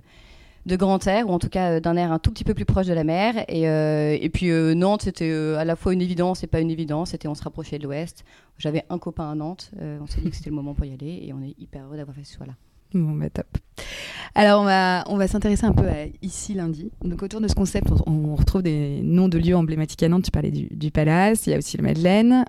de 0.65 0.75
grand 0.77 1.07
air, 1.07 1.29
ou 1.29 1.33
en 1.33 1.39
tout 1.39 1.51
cas 1.51 1.73
euh, 1.73 1.81
d'un 1.81 1.97
air 1.97 2.13
un 2.13 2.19
tout 2.19 2.31
petit 2.31 2.45
peu 2.45 2.55
plus 2.55 2.65
proche 2.65 2.87
de 2.87 2.95
la 2.95 3.05
mer. 3.05 3.45
Et, 3.49 3.65
et 3.65 4.29
puis 4.31 4.51
Nantes, 4.75 5.03
c'était 5.03 5.31
à 5.31 5.67
la 5.67 5.77
fois 5.77 5.93
une 5.93 6.01
évidence 6.01 6.43
et 6.45 6.47
pas 6.47 6.61
une 6.61 6.71
évidence. 6.71 7.11
C'était 7.11 7.29
on 7.29 7.35
se 7.35 7.43
rapprochait 7.43 7.79
de 7.79 7.85
l'Ouest. 7.85 8.25
J'avais 8.57 8.85
un 8.89 8.99
copain 8.99 9.31
à 9.31 9.35
Nantes. 9.35 9.71
on 9.79 10.07
s'est 10.07 10.23
dit 10.23 10.31
que 10.31 10.37
c'était 10.37 10.51
le 10.51 10.57
moment 10.57 10.73
pour 10.73 10.87
y 10.87 10.95
aller, 10.95 11.21
et 11.25 11.35
on 11.35 11.43
est 11.43 11.55
hyper 11.59 11.85
heureux 11.85 11.99
d'avoir 11.99 12.17
fait 12.17 12.25
ce 12.25 12.37
choix-là. 12.37 12.55
Bon, 12.95 13.13
bah 13.13 13.31
top. 13.31 13.47
Alors, 14.35 14.63
on 14.63 15.17
va, 15.17 15.29
s'intéresser 15.29 15.67
un 15.67 15.73
peu 15.73 15.87
à 15.87 16.07
ici 16.23 16.55
lundi. 16.55 16.91
Donc, 17.05 17.23
autour 17.23 17.41
de 17.41 17.49
ce 17.49 17.55
concept, 17.55 17.89
on, 18.07 18.35
retrouve 18.35 18.63
des 18.63 19.01
noms 19.03 19.29
de 19.29 19.39
lieux 19.39 19.57
emblématiques 19.57 20.03
à 20.03 20.09
Nantes. 20.09 20.25
Tu 20.25 20.31
parlais 20.31 20.51
du, 20.51 20.69
du 20.71 20.91
Palace, 20.91 21.47
il 21.47 21.51
y 21.51 21.55
a 21.55 21.59
aussi 21.59 21.77
le 21.77 21.83
Madeleine. 21.83 22.45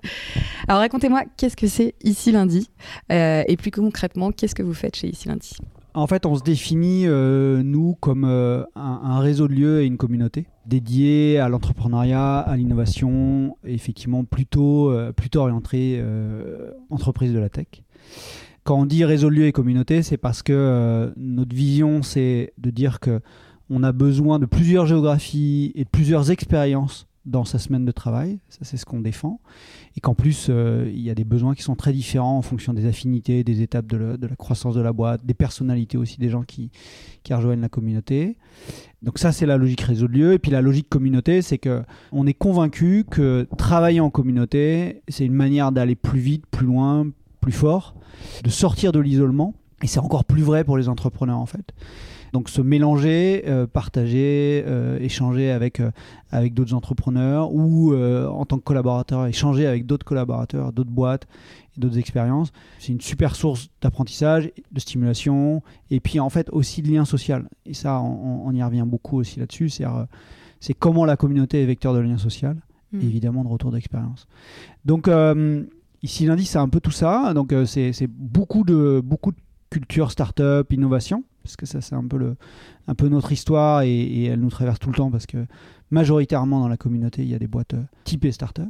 Alors, 0.66 0.80
racontez-moi, 0.80 1.24
qu'est-ce 1.36 1.56
que 1.56 1.66
c'est 1.66 1.94
ici 2.02 2.32
lundi? 2.32 2.70
Euh, 3.12 3.42
Et 3.48 3.56
plus 3.56 3.70
concrètement, 3.70 4.32
qu'est-ce 4.32 4.54
que 4.54 4.62
vous 4.62 4.74
faites 4.74 4.96
chez 4.96 5.08
ici 5.08 5.28
lundi? 5.28 5.56
En 5.96 6.08
fait, 6.08 6.26
on 6.26 6.34
se 6.34 6.42
définit, 6.42 7.06
euh, 7.06 7.62
nous, 7.62 7.94
comme 8.00 8.24
euh, 8.24 8.64
un, 8.74 9.20
réseau 9.20 9.46
de 9.46 9.54
lieux 9.54 9.82
et 9.82 9.86
une 9.86 9.96
communauté 9.96 10.46
dédiée 10.66 11.38
à 11.38 11.48
l'entrepreneuriat, 11.48 12.38
à 12.38 12.56
l'innovation, 12.56 13.56
effectivement 13.64 14.24
plutôt, 14.24 14.92
plutôt 15.14 15.40
orienté 15.40 15.98
euh, 16.00 16.72
entreprise 16.90 17.32
de 17.32 17.38
la 17.38 17.48
tech. 17.48 17.68
Quand 18.64 18.80
on 18.80 18.86
dit 18.86 19.04
réseau 19.04 19.28
de 19.28 19.34
lieux 19.34 19.46
et 19.46 19.52
communauté, 19.52 20.02
c'est 20.02 20.16
parce 20.16 20.42
que 20.42 20.52
euh, 20.54 21.10
notre 21.18 21.54
vision, 21.54 22.02
c'est 22.02 22.54
de 22.56 22.70
dire 22.70 22.98
que 22.98 23.20
on 23.68 23.82
a 23.82 23.92
besoin 23.92 24.38
de 24.38 24.46
plusieurs 24.46 24.86
géographies 24.86 25.72
et 25.74 25.84
de 25.84 25.88
plusieurs 25.88 26.30
expériences 26.30 27.06
dans 27.26 27.44
sa 27.44 27.58
semaine 27.58 27.84
de 27.84 27.92
travail. 27.92 28.38
Ça, 28.48 28.60
c'est 28.62 28.76
ce 28.76 28.84
qu'on 28.84 29.00
défend. 29.00 29.40
Et 29.96 30.00
qu'en 30.00 30.14
plus, 30.14 30.48
euh, 30.48 30.90
il 30.94 31.00
y 31.00 31.10
a 31.10 31.14
des 31.14 31.24
besoins 31.24 31.54
qui 31.54 31.62
sont 31.62 31.74
très 31.74 31.92
différents 31.92 32.38
en 32.38 32.42
fonction 32.42 32.72
des 32.74 32.86
affinités, 32.86 33.44
des 33.44 33.62
étapes 33.62 33.86
de 33.86 34.18
la, 34.20 34.36
croissance 34.36 34.74
de 34.74 34.80
la 34.80 34.92
boîte, 34.92 35.24
des 35.24 35.34
personnalités 35.34 35.96
aussi 35.96 36.18
des 36.18 36.28
gens 36.28 36.42
qui, 36.42 36.70
qui 37.22 37.32
rejoignent 37.32 37.60
la 37.60 37.68
communauté. 37.68 38.36
Donc 39.02 39.18
ça, 39.18 39.32
c'est 39.32 39.46
la 39.46 39.56
logique 39.56 39.82
réseau 39.82 40.08
de 40.08 40.12
lieu. 40.12 40.32
Et 40.32 40.38
puis 40.38 40.50
la 40.50 40.62
logique 40.62 40.88
communauté, 40.88 41.42
c'est 41.42 41.58
que 41.58 41.82
on 42.12 42.26
est 42.26 42.34
convaincu 42.34 43.04
que 43.10 43.46
travailler 43.58 44.00
en 44.00 44.10
communauté, 44.10 45.02
c'est 45.08 45.24
une 45.24 45.34
manière 45.34 45.72
d'aller 45.72 45.96
plus 45.96 46.20
vite, 46.20 46.46
plus 46.50 46.66
loin, 46.66 47.06
plus 47.44 47.52
fort, 47.52 47.94
de 48.42 48.48
sortir 48.48 48.90
de 48.90 49.00
l'isolement. 49.00 49.52
Et 49.82 49.86
c'est 49.86 50.00
encore 50.00 50.24
plus 50.24 50.42
vrai 50.42 50.64
pour 50.64 50.78
les 50.78 50.88
entrepreneurs 50.88 51.36
en 51.36 51.44
fait. 51.44 51.74
Donc 52.32 52.48
se 52.48 52.62
mélanger, 52.62 53.44
euh, 53.46 53.66
partager, 53.66 54.64
euh, 54.66 54.98
échanger 54.98 55.50
avec, 55.50 55.78
euh, 55.78 55.90
avec 56.30 56.54
d'autres 56.54 56.72
entrepreneurs 56.72 57.52
ou 57.52 57.94
en 57.94 58.46
tant 58.46 58.56
que 58.56 58.64
collaborateur, 58.64 59.26
échanger 59.26 59.66
avec 59.66 59.84
d'autres 59.84 60.06
collaborateurs, 60.06 60.72
d'autres 60.72 60.90
boîtes 60.90 61.26
d'autres 61.76 61.98
expériences. 61.98 62.52
C'est 62.78 62.92
une 62.92 63.00
super 63.00 63.34
source 63.34 63.68
d'apprentissage, 63.82 64.50
de 64.70 64.80
stimulation 64.80 65.60
et 65.90 65.98
puis 65.98 66.20
en 66.20 66.30
fait 66.30 66.48
aussi 66.50 66.82
de 66.82 66.90
lien 66.90 67.04
social. 67.04 67.48
Et 67.66 67.74
ça, 67.74 68.00
on, 68.00 68.46
on 68.46 68.52
y 68.52 68.62
revient 68.62 68.84
beaucoup 68.86 69.18
aussi 69.18 69.40
là-dessus. 69.40 69.68
C'est, 69.70 69.84
c'est 70.60 70.74
comment 70.74 71.04
la 71.04 71.16
communauté 71.16 71.62
est 71.62 71.66
vecteur 71.66 71.92
de 71.92 71.98
lien 71.98 72.16
social 72.16 72.56
et 72.94 73.04
évidemment 73.04 73.42
de 73.42 73.48
retour 73.48 73.72
d'expérience. 73.72 74.28
Donc 74.84 75.10
Ici 76.04 76.26
lundi, 76.26 76.44
c'est 76.44 76.58
un 76.58 76.68
peu 76.68 76.80
tout 76.80 76.90
ça. 76.90 77.32
Donc 77.32 77.50
euh, 77.54 77.64
c'est 77.64 78.06
beaucoup 78.06 78.62
de 78.62 79.00
beaucoup 79.02 79.32
de 79.32 79.38
culture 79.70 80.10
startup, 80.10 80.70
innovation, 80.70 81.24
parce 81.42 81.56
que 81.56 81.64
ça 81.64 81.80
c'est 81.80 81.94
un 81.94 82.06
peu 82.06 82.36
un 82.86 82.94
peu 82.94 83.08
notre 83.08 83.32
histoire 83.32 83.80
et, 83.80 84.24
elle 84.24 84.40
nous 84.40 84.50
traverse 84.50 84.78
tout 84.78 84.90
le 84.90 84.96
temps 84.96 85.10
parce 85.10 85.24
que 85.24 85.46
majoritairement 85.90 86.60
dans 86.60 86.68
la 86.68 86.76
communauté 86.76 87.22
il 87.22 87.30
y 87.30 87.34
a 87.34 87.38
des 87.38 87.46
boîtes 87.46 87.72
euh, 87.72 87.82
typées 88.04 88.32
startup, 88.32 88.68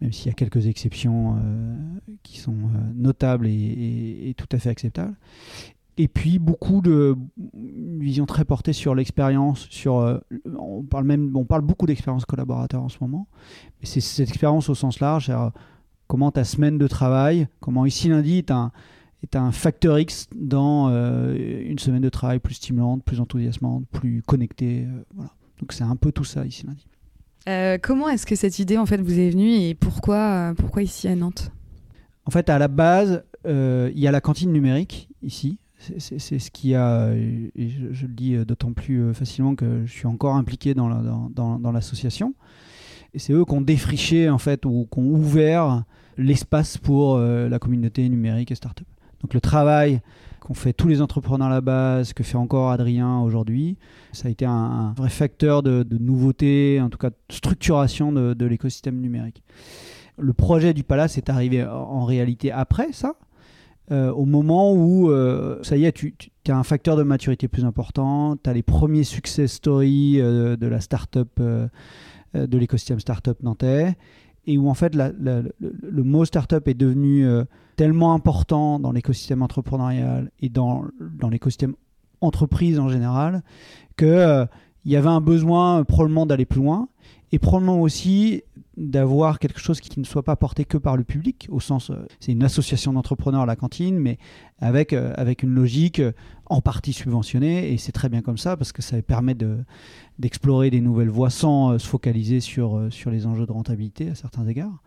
même 0.00 0.12
s'il 0.12 0.28
y 0.28 0.30
a 0.30 0.34
quelques 0.34 0.68
exceptions 0.68 1.34
euh, 1.42 1.76
qui 2.22 2.38
sont 2.38 2.54
notables 2.94 3.48
et, 3.48 4.32
tout 4.36 4.46
à 4.52 4.60
fait 4.60 4.70
acceptables. 4.70 5.16
Et 5.96 6.06
puis 6.06 6.38
beaucoup 6.38 6.80
de 6.80 7.16
vision 7.98 8.24
très 8.24 8.44
portée 8.44 8.72
sur 8.72 8.94
l'expérience, 8.94 9.66
sur 9.68 10.20
on 10.56 10.84
parle 10.84 11.06
même 11.06 11.36
on 11.36 11.44
parle 11.44 11.62
beaucoup 11.62 11.86
d'expérience 11.86 12.24
collaborateur 12.24 12.84
en 12.84 12.88
ce 12.88 12.98
moment, 13.00 13.26
mais 13.80 13.88
c'est 13.88 14.00
cette 14.00 14.28
expérience 14.28 14.68
au 14.68 14.76
sens 14.76 15.00
large, 15.00 15.28
comment 16.08 16.32
ta 16.32 16.42
semaine 16.42 16.76
de 16.78 16.88
travail, 16.88 17.46
comment 17.60 17.86
ici 17.86 18.08
lundi 18.08 18.38
est 18.38 18.50
un 18.50 18.72
est 19.22 19.34
un 19.36 19.50
facteur 19.50 19.98
X 19.98 20.28
dans 20.34 20.88
euh, 20.90 21.36
une 21.66 21.78
semaine 21.80 22.02
de 22.02 22.08
travail 22.08 22.38
plus 22.38 22.54
stimulante, 22.54 23.02
plus 23.04 23.18
enthousiasmante, 23.20 23.84
plus 23.90 24.22
connectée, 24.22 24.84
euh, 24.84 25.04
voilà. 25.14 25.30
Donc 25.60 25.72
c'est 25.72 25.82
un 25.84 25.96
peu 25.96 26.12
tout 26.12 26.22
ça 26.24 26.44
ici 26.46 26.66
lundi. 26.66 26.86
Euh, 27.48 27.78
comment 27.82 28.08
est-ce 28.08 28.26
que 28.26 28.36
cette 28.36 28.58
idée 28.60 28.78
en 28.78 28.86
fait 28.86 29.00
vous 29.00 29.18
est 29.18 29.30
venue 29.30 29.54
et 29.54 29.74
pourquoi, 29.74 30.54
pourquoi 30.56 30.82
ici 30.82 31.08
à 31.08 31.16
Nantes? 31.16 31.50
En 32.26 32.30
fait, 32.30 32.48
à 32.48 32.58
la 32.58 32.68
base, 32.68 33.24
il 33.46 33.98
y 33.98 34.06
a 34.06 34.12
la 34.12 34.20
cantine 34.20 34.52
numérique 34.52 35.08
ici. 35.22 35.58
C'est- 35.78 36.38
ce 36.38 36.50
qui 36.50 36.74
a, 36.74 37.10
et 37.14 37.50
je, 37.56 37.92
je 37.92 38.06
le 38.06 38.12
dis 38.12 38.36
d'autant 38.44 38.72
plus 38.72 39.14
facilement 39.14 39.54
que 39.54 39.84
je 39.86 39.90
suis 39.90 40.06
encore 40.06 40.34
impliqué 40.36 40.74
dans 40.74 40.88
la- 40.88 41.00
dans- 41.02 41.30
dans- 41.34 41.58
dans 41.58 41.72
l'association. 41.72 42.34
Et 43.14 43.18
c'est 43.18 43.32
eux 43.32 43.44
qui 43.44 43.54
ont 43.54 43.60
défriché 43.60 44.28
en 44.28 44.38
fait 44.38 44.64
ou 44.64 44.86
qui 44.90 44.98
ont 44.98 45.10
ouvert 45.10 45.84
l'espace 46.18 46.76
pour 46.76 47.16
euh, 47.16 47.48
la 47.48 47.58
communauté 47.58 48.06
numérique 48.08 48.50
et 48.50 48.54
start-up. 48.54 48.86
Donc 49.22 49.34
le 49.34 49.40
travail 49.40 50.00
qu'ont 50.40 50.54
fait 50.54 50.72
tous 50.72 50.88
les 50.88 51.00
entrepreneurs 51.00 51.48
à 51.48 51.50
la 51.50 51.60
base, 51.60 52.12
que 52.12 52.22
fait 52.22 52.36
encore 52.36 52.70
Adrien 52.70 53.20
aujourd'hui, 53.20 53.76
ça 54.12 54.28
a 54.28 54.30
été 54.30 54.44
un, 54.44 54.92
vrai 54.96 55.08
facteur 55.08 55.62
de, 55.62 55.84
nouveauté, 55.98 56.80
en 56.80 56.88
tout 56.88 56.98
cas 56.98 57.10
de 57.10 57.16
structuration 57.30 58.12
de, 58.12 58.46
l'écosystème 58.46 59.00
numérique. 59.00 59.42
Le 60.18 60.32
projet 60.32 60.74
du 60.74 60.84
Palace 60.84 61.18
est 61.18 61.30
arrivé 61.30 61.64
en, 61.64 62.04
réalité 62.04 62.52
après 62.52 62.92
ça, 62.92 63.14
euh, 63.90 64.12
au 64.12 64.24
moment 64.24 64.72
où, 64.72 65.10
euh, 65.10 65.58
ça 65.62 65.76
y 65.76 65.84
est, 65.84 65.92
tu, 65.92 66.14
as 66.48 66.56
un 66.56 66.62
facteur 66.62 66.96
de 66.96 67.02
maturité 67.02 67.48
plus 67.48 67.64
important, 67.64 68.36
tu 68.36 68.48
as 68.48 68.52
les 68.52 68.62
premiers 68.62 69.04
success 69.04 69.52
stories 69.52 70.18
de 70.18 70.66
la 70.66 70.80
start-up, 70.80 71.40
de 72.34 72.58
l'écosystème 72.58 73.00
start-up 73.00 73.42
nantais, 73.42 73.96
et 74.48 74.56
où 74.56 74.68
en 74.68 74.74
fait 74.74 74.94
le, 74.94 75.52
le 75.60 76.02
mot 76.02 76.24
start-up 76.24 76.66
est 76.68 76.74
devenu 76.74 77.26
euh, 77.26 77.44
tellement 77.76 78.14
important 78.14 78.80
dans 78.80 78.92
l'écosystème 78.92 79.42
entrepreneurial 79.42 80.30
et 80.40 80.48
dans, 80.48 80.84
dans 81.00 81.28
l'écosystème 81.28 81.74
entreprise 82.20 82.78
en 82.78 82.88
général, 82.88 83.42
que 83.96 84.06
euh, 84.06 84.46
il 84.84 84.92
y 84.92 84.96
avait 84.96 85.08
un 85.08 85.20
besoin 85.20 85.80
euh, 85.80 85.84
probablement 85.84 86.24
d'aller 86.24 86.46
plus 86.46 86.60
loin, 86.60 86.88
et 87.30 87.38
probablement 87.38 87.80
aussi 87.80 88.42
d'avoir 88.76 89.38
quelque 89.38 89.60
chose 89.60 89.80
qui 89.80 89.98
ne 89.98 90.04
soit 90.04 90.22
pas 90.22 90.36
porté 90.36 90.64
que 90.64 90.78
par 90.78 90.96
le 90.96 91.04
public, 91.04 91.48
au 91.50 91.60
sens, 91.60 91.90
euh, 91.90 92.06
c'est 92.20 92.32
une 92.32 92.42
association 92.42 92.92
d'entrepreneurs 92.92 93.42
à 93.42 93.46
la 93.46 93.56
cantine, 93.56 93.98
mais 93.98 94.18
avec, 94.60 94.92
euh, 94.92 95.12
avec 95.16 95.42
une 95.42 95.50
logique 95.50 96.00
euh, 96.00 96.12
en 96.46 96.60
partie 96.60 96.92
subventionnée, 96.92 97.72
et 97.72 97.76
c'est 97.76 97.92
très 97.92 98.08
bien 98.08 98.22
comme 98.22 98.38
ça, 98.38 98.56
parce 98.56 98.72
que 98.72 98.80
ça 98.80 99.00
permet 99.02 99.34
de, 99.34 99.58
d'explorer 100.18 100.70
des 100.70 100.80
nouvelles 100.80 101.10
voies 101.10 101.30
sans 101.30 101.72
euh, 101.72 101.78
se 101.78 101.86
focaliser 101.86 102.40
sur, 102.40 102.76
euh, 102.76 102.90
sur 102.90 103.10
les 103.10 103.26
enjeux 103.26 103.46
de 103.46 103.52
rentabilité 103.52 104.10
à 104.10 104.14
certains 104.14 104.46
égards. 104.46 104.82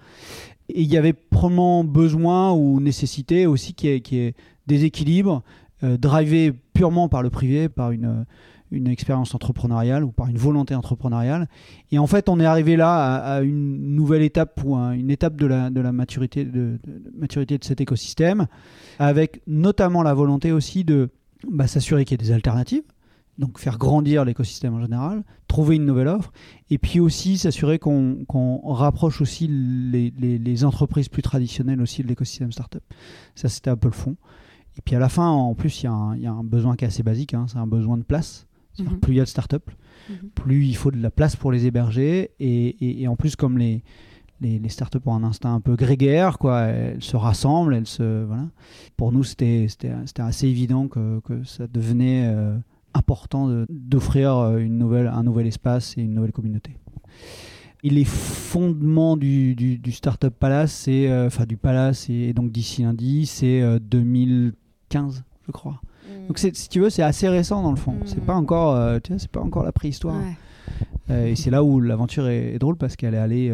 Et 0.70 0.82
il 0.82 0.92
y 0.92 0.98
avait 0.98 1.14
probablement 1.14 1.84
besoin 1.84 2.52
ou 2.52 2.80
nécessité 2.80 3.46
aussi 3.46 3.74
qu'il 3.74 3.90
y 3.90 3.94
ait, 3.94 4.04
y 4.12 4.18
ait 4.18 4.36
des 4.68 4.84
équilibres, 4.84 5.44
euh, 5.84 5.98
drivés 5.98 6.54
purement 6.74 7.10
par 7.10 7.24
le 7.24 7.30
privé, 7.30 7.70
par 7.70 7.92
une, 7.92 8.26
une 8.72 8.88
expérience 8.88 9.36
entrepreneuriale 9.36 10.04
ou 10.04 10.12
par 10.12 10.28
une 10.28 10.38
volonté 10.38 10.76
entrepreneuriale. 10.76 11.48
Et 11.92 12.00
en 12.00 12.08
fait, 12.08 12.30
on 12.30 12.40
est 12.40 12.46
arrivé 12.46 12.76
là 12.76 13.16
à, 13.16 13.42
une 13.42 13.96
nouvelle 13.96 14.22
étape 14.22 14.62
ou 14.64 14.76
une 14.76 15.10
étape 15.12 15.36
de 15.36 15.46
la, 15.46 15.70
de 15.70 15.82
la 15.82 15.92
maturité, 15.92 16.46
de 16.46 16.80
maturité 17.18 17.58
de 17.58 17.64
cet 17.64 17.82
écosystème, 17.82 18.48
avec 19.00 19.42
notamment 19.48 20.04
la 20.04 20.14
volonté 20.14 20.52
aussi 20.52 20.84
de 20.84 21.10
bah, 21.50 21.68
s'assurer 21.68 22.06
qu'il 22.06 22.20
y 22.20 22.24
ait 22.24 22.26
des 22.26 22.32
alternatives, 22.32 22.84
donc 23.42 23.60
faire 23.60 23.78
grandir 23.78 24.24
l'écosystème 24.24 24.74
en 24.76 24.82
général, 24.82 25.24
trouver 25.50 25.76
une 25.76 25.86
nouvelle 25.86 26.08
offre, 26.08 26.32
et 26.70 26.78
puis 26.78 27.00
aussi 27.02 27.38
s'assurer 27.38 27.78
qu'on 27.80 28.24
qu'on 28.28 28.62
rapproche 28.72 29.20
aussi 29.20 29.48
les, 29.50 30.14
les- 30.18 30.38
les 30.38 30.64
entreprises 30.64 31.10
plus 31.10 31.22
traditionnelles 31.24 31.82
aussi 31.82 32.04
de 32.04 32.08
l'écosystème 32.08 32.54
startup. 32.54 32.84
Ça, 33.36 33.50
c'était 33.50 33.70
un 33.72 33.76
peu 33.78 33.90
le 33.90 33.94
fond. 33.94 34.16
Et 34.78 34.82
puis 34.82 34.96
à 34.96 35.00
la 35.00 35.10
fin, 35.10 35.28
en 35.28 35.54
plus, 35.56 35.82
il 35.82 35.86
y, 35.86 35.88
a 35.88 35.92
un- 35.92 36.16
il 36.16 36.22
y 36.22 36.28
a 36.28 36.32
un 36.32 36.46
besoin 36.46 36.78
qui 36.78 36.86
est 36.86 36.88
assez 36.88 37.04
basique, 37.04 37.34
hein, 37.34 37.46
c'est 37.50 37.58
un 37.58 37.68
besoin 37.68 37.98
de 37.98 38.04
place. 38.04 38.48
Mhm. 38.80 39.00
Plus 39.02 39.14
il 39.14 39.18
y 39.18 39.20
a 39.20 39.24
de 39.26 39.30
startups, 39.30 39.58
Mhm. 40.10 40.30
plus 40.34 40.66
il 40.66 40.76
faut 40.78 40.92
de 40.92 41.02
la 41.02 41.12
place 41.12 41.36
pour 41.36 41.52
les 41.52 41.66
héberger. 41.66 42.32
Et, 42.40 42.68
et- 42.86 43.02
et 43.02 43.08
en 43.10 43.18
plus, 43.18 43.36
comme 43.36 43.58
les, 43.58 43.84
les, 44.40 44.60
les 44.60 44.70
startups 44.70 45.00
ont 45.06 45.14
un 45.14 45.24
instinct 45.24 45.54
un 45.54 45.60
peu 45.60 45.76
grégaire, 45.76 46.38
quoi, 46.40 46.62
elles 46.62 47.04
se 47.04 47.18
rassemblent, 47.18 47.76
elles 47.76 47.86
se. 47.86 48.24
Voilà. 48.24 48.48
Pour 48.98 49.12
nous, 49.12 49.24
c'était 49.26 49.68
assez 50.20 50.48
évident 50.48 50.88
que, 50.88 51.20
que 51.20 51.44
ça 51.44 51.68
devenait 51.68 52.32
euh, 52.34 52.58
important 52.94 53.66
d'offrir 53.70 54.36
euh, 54.38 54.58
une 54.60 54.78
nouvelle, 54.78 55.08
un 55.08 55.24
nouvel 55.24 55.48
espace 55.48 55.98
et 55.98 56.02
une 56.02 56.14
nouvelle 56.14 56.32
communauté. 56.32 56.78
Et 57.84 57.90
les 57.90 58.06
fondements 58.06 59.18
du, 59.18 59.56
du, 59.56 59.78
du 59.80 59.92
Startup 59.92 60.34
Palace, 60.34 60.86
euh, 60.88 61.28
enfin 61.28 61.46
du 61.46 61.58
Palace 61.58 62.10
et, 62.10 62.32
donc 62.34 62.52
d'ici 62.52 62.84
lundi, 62.84 63.26
c'est 63.26 63.62
euh, 63.62 63.80
2015, 63.80 65.24
je 65.48 65.52
crois. 65.52 65.82
Donc 66.28 66.38
c'est- 66.38 66.56
si 66.56 66.70
tu 66.70 66.80
veux, 66.80 66.90
c'est 66.90 67.02
assez 67.04 67.28
récent 67.28 67.64
dans 67.64 67.72
le 67.72 67.78
fond. 67.78 67.94
Mm. 67.94 68.02
C'est 68.06 68.24
pas 68.24 68.36
encore, 68.36 68.76
euh, 68.76 69.00
c'est 69.18 69.32
pas 69.32 69.42
encore 69.42 69.64
la 69.64 69.72
préhistoire. 69.72 70.18
Ouais. 70.18 70.38
Euh, 71.10 71.26
et 71.28 71.36
c'est 71.36 71.50
là 71.50 71.64
où 71.64 71.80
l'aventure 71.80 72.28
est, 72.28 72.54
est 72.54 72.60
drôle 72.60 72.78
parce 72.78 72.96
qu'elle 72.96 73.16
est 73.16 73.18
allée 73.18 73.52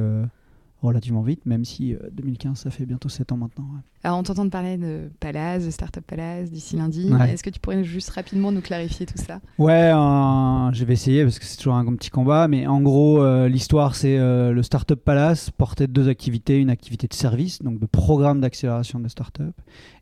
relativement 0.82 1.22
vite, 1.22 1.46
même 1.46 1.66
si 1.66 1.94
euh, 1.94 2.00
2015, 2.12 2.58
ça 2.58 2.70
fait 2.70 2.86
bientôt 2.86 3.10
7 3.10 3.32
ans 3.32 3.38
maintenant. 3.38 3.66
ouais. 3.74 3.82
Alors 4.04 4.20
on 4.20 4.24
t'entend 4.24 4.48
parler 4.48 4.78
de 4.78 5.10
Palace, 5.20 5.66
de 5.66 5.72
Startup 5.72 6.06
Palace 6.06 6.52
d'ici 6.52 6.76
lundi. 6.78 7.12
Ouais. 7.12 7.34
Est-ce 7.34 7.44
que 7.44 7.50
tu 7.50 7.60
pourrais 7.60 7.84
juste 7.84 8.10
rapidement 8.12 8.52
nous 8.52 8.62
clarifier 8.62 9.06
tout 9.06 9.18
ça? 9.18 9.42
Ouais, 9.58 9.92
euh, 9.92 10.72
je 10.72 10.86
vais 10.86 10.94
essayer 10.94 11.24
parce 11.24 11.40
que 11.40 11.46
c'est 11.46 11.58
toujours 11.58 11.74
un 11.76 11.96
petit 11.96 12.10
combat, 12.10 12.48
mais 12.48 12.68
en 12.68 12.80
gros, 12.82 13.22
euh, 13.22 13.50
l'histoire, 13.50 13.96
c'est 13.96 14.18
euh, 14.18 14.52
le 14.54 14.64
Startup 14.64 15.00
Palace 15.00 15.50
portait 15.50 15.88
deux 15.88 16.08
activités, 16.10 16.60
une 16.60 16.70
activité 16.70 17.08
de 17.08 17.14
service, 17.14 17.62
donc 17.62 17.80
de 17.80 17.86
programme 17.86 18.40
d'accélération 18.40 19.00
de 19.00 19.08
start-up, 19.08 19.56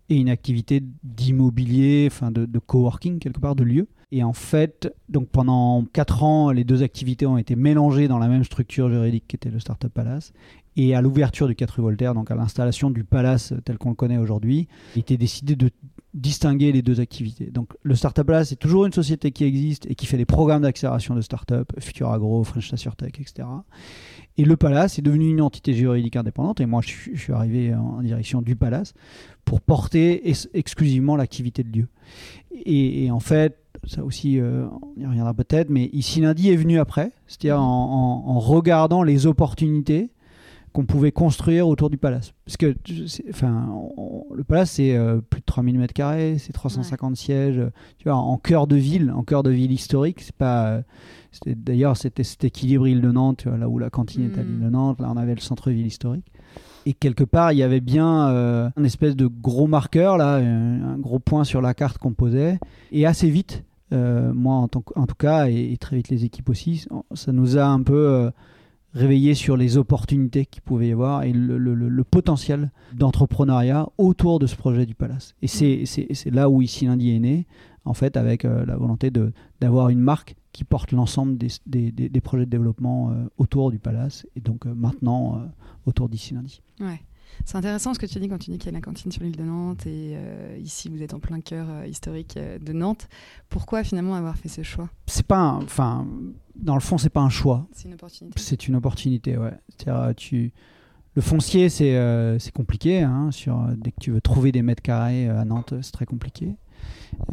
et 0.10 0.18
une 0.18 0.30
activité 0.30 0.84
d'immobilier, 1.04 2.08
enfin 2.12 2.32
de, 2.32 2.46
de 2.46 2.60
coworking 2.60 3.20
quelque 3.20 3.40
part, 3.40 3.56
de 3.56 3.64
lieu. 3.64 3.88
Et 4.12 4.24
en 4.24 4.34
fait, 4.34 4.94
donc 5.10 5.30
pendant 5.30 5.84
4 5.94 6.24
ans, 6.24 6.52
les 6.52 6.64
deux 6.64 6.84
activités 6.84 7.26
ont 7.26 7.38
été 7.38 7.56
mélangées 7.56 8.08
dans 8.08 8.20
la 8.20 8.28
même 8.28 8.44
structure 8.44 8.90
juridique 8.90 9.26
qu'était 9.28 9.50
le 9.50 9.60
Startup 9.60 9.92
Palace. 9.92 10.32
Et 10.78 10.94
à 10.94 11.02
l'ouverture 11.02 11.48
du 11.48 11.56
4 11.56 11.76
rue 11.76 11.84
Voltaire, 11.84 12.14
donc 12.14 12.32
à 12.32 12.36
l'installation 12.36 12.90
du 12.90 13.04
Palace 13.04 13.54
tel 13.64 13.78
qu'on 13.78 13.90
le 13.90 13.96
connaît 13.96 14.18
aujourd'hui, 14.18 14.68
il 14.96 15.00
était 15.00 15.18
décidé 15.18 15.56
de 15.56 15.70
distinguer 16.14 16.72
les 16.72 16.82
deux 16.82 17.02
activités. 17.02 17.46
Donc 17.52 17.74
le 17.84 17.94
Startup 17.94 18.26
Palace 18.26 18.50
c'est 18.50 18.56
toujours 18.56 18.86
une 18.86 18.94
société 18.94 19.32
qui 19.32 19.44
existe 19.44 19.86
et 19.90 19.96
qui 19.96 20.06
fait 20.06 20.18
des 20.18 20.26
programmes 20.26 20.64
d'accélération 20.64 21.14
de 21.14 21.22
start-up, 21.22 21.72
Futur 21.80 22.10
Agro, 22.10 22.44
French 22.44 22.70
Tech, 22.70 23.12
etc. 23.20 23.48
Et 24.38 24.46
le 24.46 24.56
Palace 24.58 24.98
est 24.98 25.02
devenu 25.02 25.30
une 25.30 25.42
entité 25.42 25.74
juridique 25.74 26.16
indépendante 26.16 26.62
et 26.62 26.66
moi 26.66 26.82
je 26.82 27.18
suis, 27.18 27.34
arrivé 27.34 27.74
en 27.74 28.02
direction 28.02 28.42
du 28.42 28.56
Palace 28.56 28.94
pour 29.44 29.62
porter 29.62 30.32
exclusivement 30.54 31.16
l'activité 31.16 31.64
de 31.64 31.80
lieu. 31.80 31.88
Et, 32.66 33.12
en 33.12 33.20
fait, 33.20 33.58
ça 33.86 34.04
aussi, 34.04 34.40
euh, 34.40 34.66
on 34.82 35.00
y 35.00 35.06
reviendra 35.06 35.34
peut-être, 35.34 35.70
mais 35.70 35.90
ici 35.92 36.22
lundi 36.22 36.50
est 36.50 36.56
venu 36.56 36.80
après, 36.80 37.12
c'est-à-dire 37.28 37.62
en 37.62 38.40
regardant 38.40 39.04
les 39.04 39.28
opportunités 39.28 40.12
qu'on 40.76 40.86
pouvait 40.86 41.14
construire 41.14 41.68
autour 41.70 41.90
du 41.90 41.98
palace. 41.98 42.34
Parce 42.46 42.58
que 42.58 42.76
enfin, 43.30 43.68
on- 43.98 44.26
le 44.34 44.44
palace, 44.44 44.72
c'est 44.72 44.96
euh, 44.96 45.22
plus 45.22 45.40
de 45.40 45.46
3000 45.46 45.80
mètres 45.80 45.94
carrés, 45.94 46.36
c'est 46.38 46.52
350 46.52 47.16
sièges, 47.16 47.62
tu 47.98 48.10
vois, 48.10 48.18
en 48.18 48.38
cœur 48.38 48.68
de 48.68 48.76
ville, 48.76 49.12
en 49.16 49.24
cœur 49.24 49.42
de 49.42 49.52
ville 49.52 49.72
historique. 49.72 50.22
C'est 50.22 50.36
pas, 50.36 50.68
euh, 50.68 50.82
d'ailleurs, 51.56 51.96
c'était 51.96 52.24
cet 52.24 52.44
équilibre 52.44 52.88
île 52.88 53.00
de 53.00 53.10
Nantes, 53.10 53.38
tu 53.38 53.48
vois, 53.50 53.58
là 53.58 53.70
où 53.70 53.80
la 53.80 53.90
cantine 53.90 54.26
est 54.26 54.38
à 54.38 54.44
Mm. 54.44 54.48
l'île 54.48 54.60
de 54.66 54.70
Nantes, 54.70 55.00
là 55.00 55.10
on 55.12 55.18
avait 55.18 55.34
le 55.36 55.40
centre-ville 55.42 55.88
historique. 55.88 56.26
Et 56.86 56.94
quelque 56.94 57.24
part, 57.24 57.54
il 57.54 57.58
y 57.58 57.64
avait 57.64 57.80
bien 57.80 58.28
euh, 58.30 58.70
un 58.76 58.84
espèce 58.84 59.16
de 59.16 59.28
gros 59.28 59.68
marqueur, 59.68 60.18
là, 60.18 60.36
un, 60.36 60.98
gros 61.00 61.20
point 61.20 61.46
sur 61.46 61.62
la 61.62 61.74
carte 61.74 61.98
qu'on 62.00 62.14
posait. 62.14 62.60
Et 62.92 63.06
assez 63.06 63.30
vite, 63.30 63.64
euh, 63.94 64.34
moi 64.34 64.56
en, 64.56 64.68
tout 64.68 64.84
cas, 65.18 65.48
et, 65.48 65.72
et 65.72 65.78
très 65.78 65.96
vite 65.96 66.10
les 66.10 66.26
équipes 66.26 66.50
aussi, 66.50 66.86
ça 67.14 67.32
nous 67.32 67.58
a 67.58 67.66
un 67.66 67.82
peu 67.82 68.30
réveillé 68.96 69.34
sur 69.36 69.56
les 69.58 69.78
opportunités 69.78 70.46
qu'il 70.46 70.62
pouvait 70.64 70.88
y 70.88 70.92
avoir 70.94 71.24
et 71.24 71.32
le, 71.34 71.58
le- 71.60 71.76
le- 71.76 71.90
le 71.90 72.04
potentiel 72.04 72.72
d'entrepreneuriat 72.94 73.88
autour 73.98 74.40
de 74.40 74.48
ce 74.48 74.56
projet 74.56 74.86
du 74.86 74.96
Palace. 74.96 75.36
Et 75.42 75.48
c'est- 75.48 75.86
là 76.32 76.50
où 76.50 76.62
ici 76.62 76.86
lundi 76.86 77.12
est 77.16 77.20
né, 77.20 77.46
en 77.86 77.94
fait, 77.94 78.18
avec 78.18 78.46
euh, 78.46 78.66
la 78.66 78.76
volonté 78.78 79.12
d'avoir 79.62 79.90
une 79.90 80.00
marque 80.00 80.36
qui 80.52 80.64
porte 80.64 80.92
l'ensemble 80.92 81.38
des, 81.38 81.50
des- 81.68 81.92
des- 81.92 82.10
des 82.10 82.22
projets 82.22 82.46
de 82.46 82.50
développement 82.50 83.12
euh, 83.12 83.26
autour 83.38 83.70
du 83.70 83.78
Palace 83.80 84.26
et 84.36 84.40
donc 84.42 84.66
euh, 84.66 84.74
maintenant 84.74 85.42
autour 85.86 86.10
d'ici 86.10 86.34
lundi. 86.34 86.62
Ouais. 86.80 87.02
C'est 87.46 87.58
intéressant 87.58 87.94
ce 87.94 88.00
que 88.00 88.06
tu 88.06 88.20
dis 88.20 88.28
quand 88.28 88.38
tu 88.38 88.52
dis 88.52 88.58
qu'il 88.58 88.68
y 88.72 88.76
a 88.76 88.78
la 88.78 88.82
cantine 88.82 89.12
sur 89.12 89.24
l'île 89.24 89.36
de 89.36 89.44
Nantes 89.44 89.86
et 89.86 90.18
ici 90.60 90.90
vous 90.90 91.02
êtes 91.02 91.14
en 91.14 91.20
plein 91.20 91.42
cœur 91.42 91.86
historique 91.86 92.38
de 92.38 92.74
Nantes. 92.74 93.08
Pourquoi 93.50 93.84
finalement 93.84 94.16
avoir 94.16 94.38
fait 94.38 94.50
ce 94.50 94.64
choix? 94.64 94.90
C'est 95.08 95.26
pas, 95.26 95.60
enfin, 95.64 96.08
dans 96.56 96.76
le 96.76 96.82
fond, 96.82 96.98
c'est 96.98 97.10
pas 97.10 97.22
un 97.22 97.30
choix. 97.30 97.68
C'est 97.72 97.88
une 97.88 97.94
opportunité. 97.94 98.40
C'est 98.42 98.68
une 98.68 98.76
opportunité, 98.76 99.38
ouais. 99.38 99.54
Tu, 100.16 100.54
le 101.16 101.22
foncier, 101.22 101.70
c'est 101.70 102.40
c'est 102.40 102.54
compliqué. 102.54 103.02
Hein, 103.02 103.30
sur, 103.32 103.60
dès 103.78 103.92
que 103.92 104.00
tu 104.00 104.12
veux 104.12 104.22
trouver 104.22 104.52
des 104.52 104.62
mètres 104.62 104.84
carrés 104.84 105.28
à 105.28 105.46
Nantes, 105.46 105.74
c'est 105.82 105.92
très 105.92 106.06
compliqué. 106.06 106.56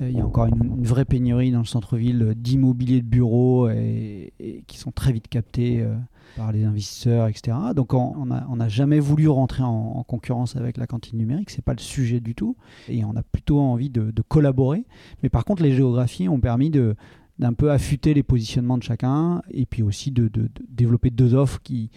Euh, 0.01 0.09
il 0.09 0.17
y 0.17 0.21
a 0.21 0.27
encore 0.27 0.47
une, 0.47 0.85
vraie 0.85 1.05
pénurie 1.05 1.51
dans 1.51 1.59
le 1.59 1.65
centre-ville 1.65 2.35
d'immobilier 2.37 3.01
de 3.01 3.07
bureaux 3.07 3.69
et, 3.69 4.33
qui 4.67 4.79
sont 4.79 4.93
très 4.93 5.13
vite 5.13 5.29
captés 5.29 5.83
euh, 5.83 5.95
par 6.37 6.53
les 6.53 6.65
investisseurs, 6.65 7.29
etc. 7.29 7.57
Donc 7.75 7.95
on 7.95 8.27
n'a 8.27 8.69
jamais 8.69 9.01
voulu 9.01 9.29
rentrer 9.29 9.63
en, 9.63 10.03
concurrence 10.05 10.57
avec 10.57 10.77
la 10.77 10.87
cantine 10.87 11.19
numérique, 11.19 11.51
c'est 11.51 11.65
pas 11.65 11.75
le 11.75 11.81
sujet 11.81 12.21
du 12.21 12.35
tout, 12.35 12.57
et 12.89 13.05
on 13.05 13.15
a 13.17 13.23
plutôt 13.23 13.61
envie 13.61 13.91
de, 13.91 14.13
collaborer. 14.29 14.85
Mais 15.23 15.29
par 15.29 15.45
contre, 15.45 15.63
les 15.63 15.73
géographies 15.73 16.29
ont 16.29 16.41
permis 16.41 16.71
de 16.71 16.97
d'un 17.39 17.55
peu 17.55 17.73
affûter 17.73 18.15
les 18.15 18.23
positionnements 18.23 18.79
de 18.79 18.83
chacun, 18.83 19.43
et 19.51 19.67
puis 19.67 19.83
aussi 19.83 20.11
de, 20.11 20.31
développer 20.69 21.11
deux 21.11 21.35
offres 21.35 21.61
qui 21.63 21.91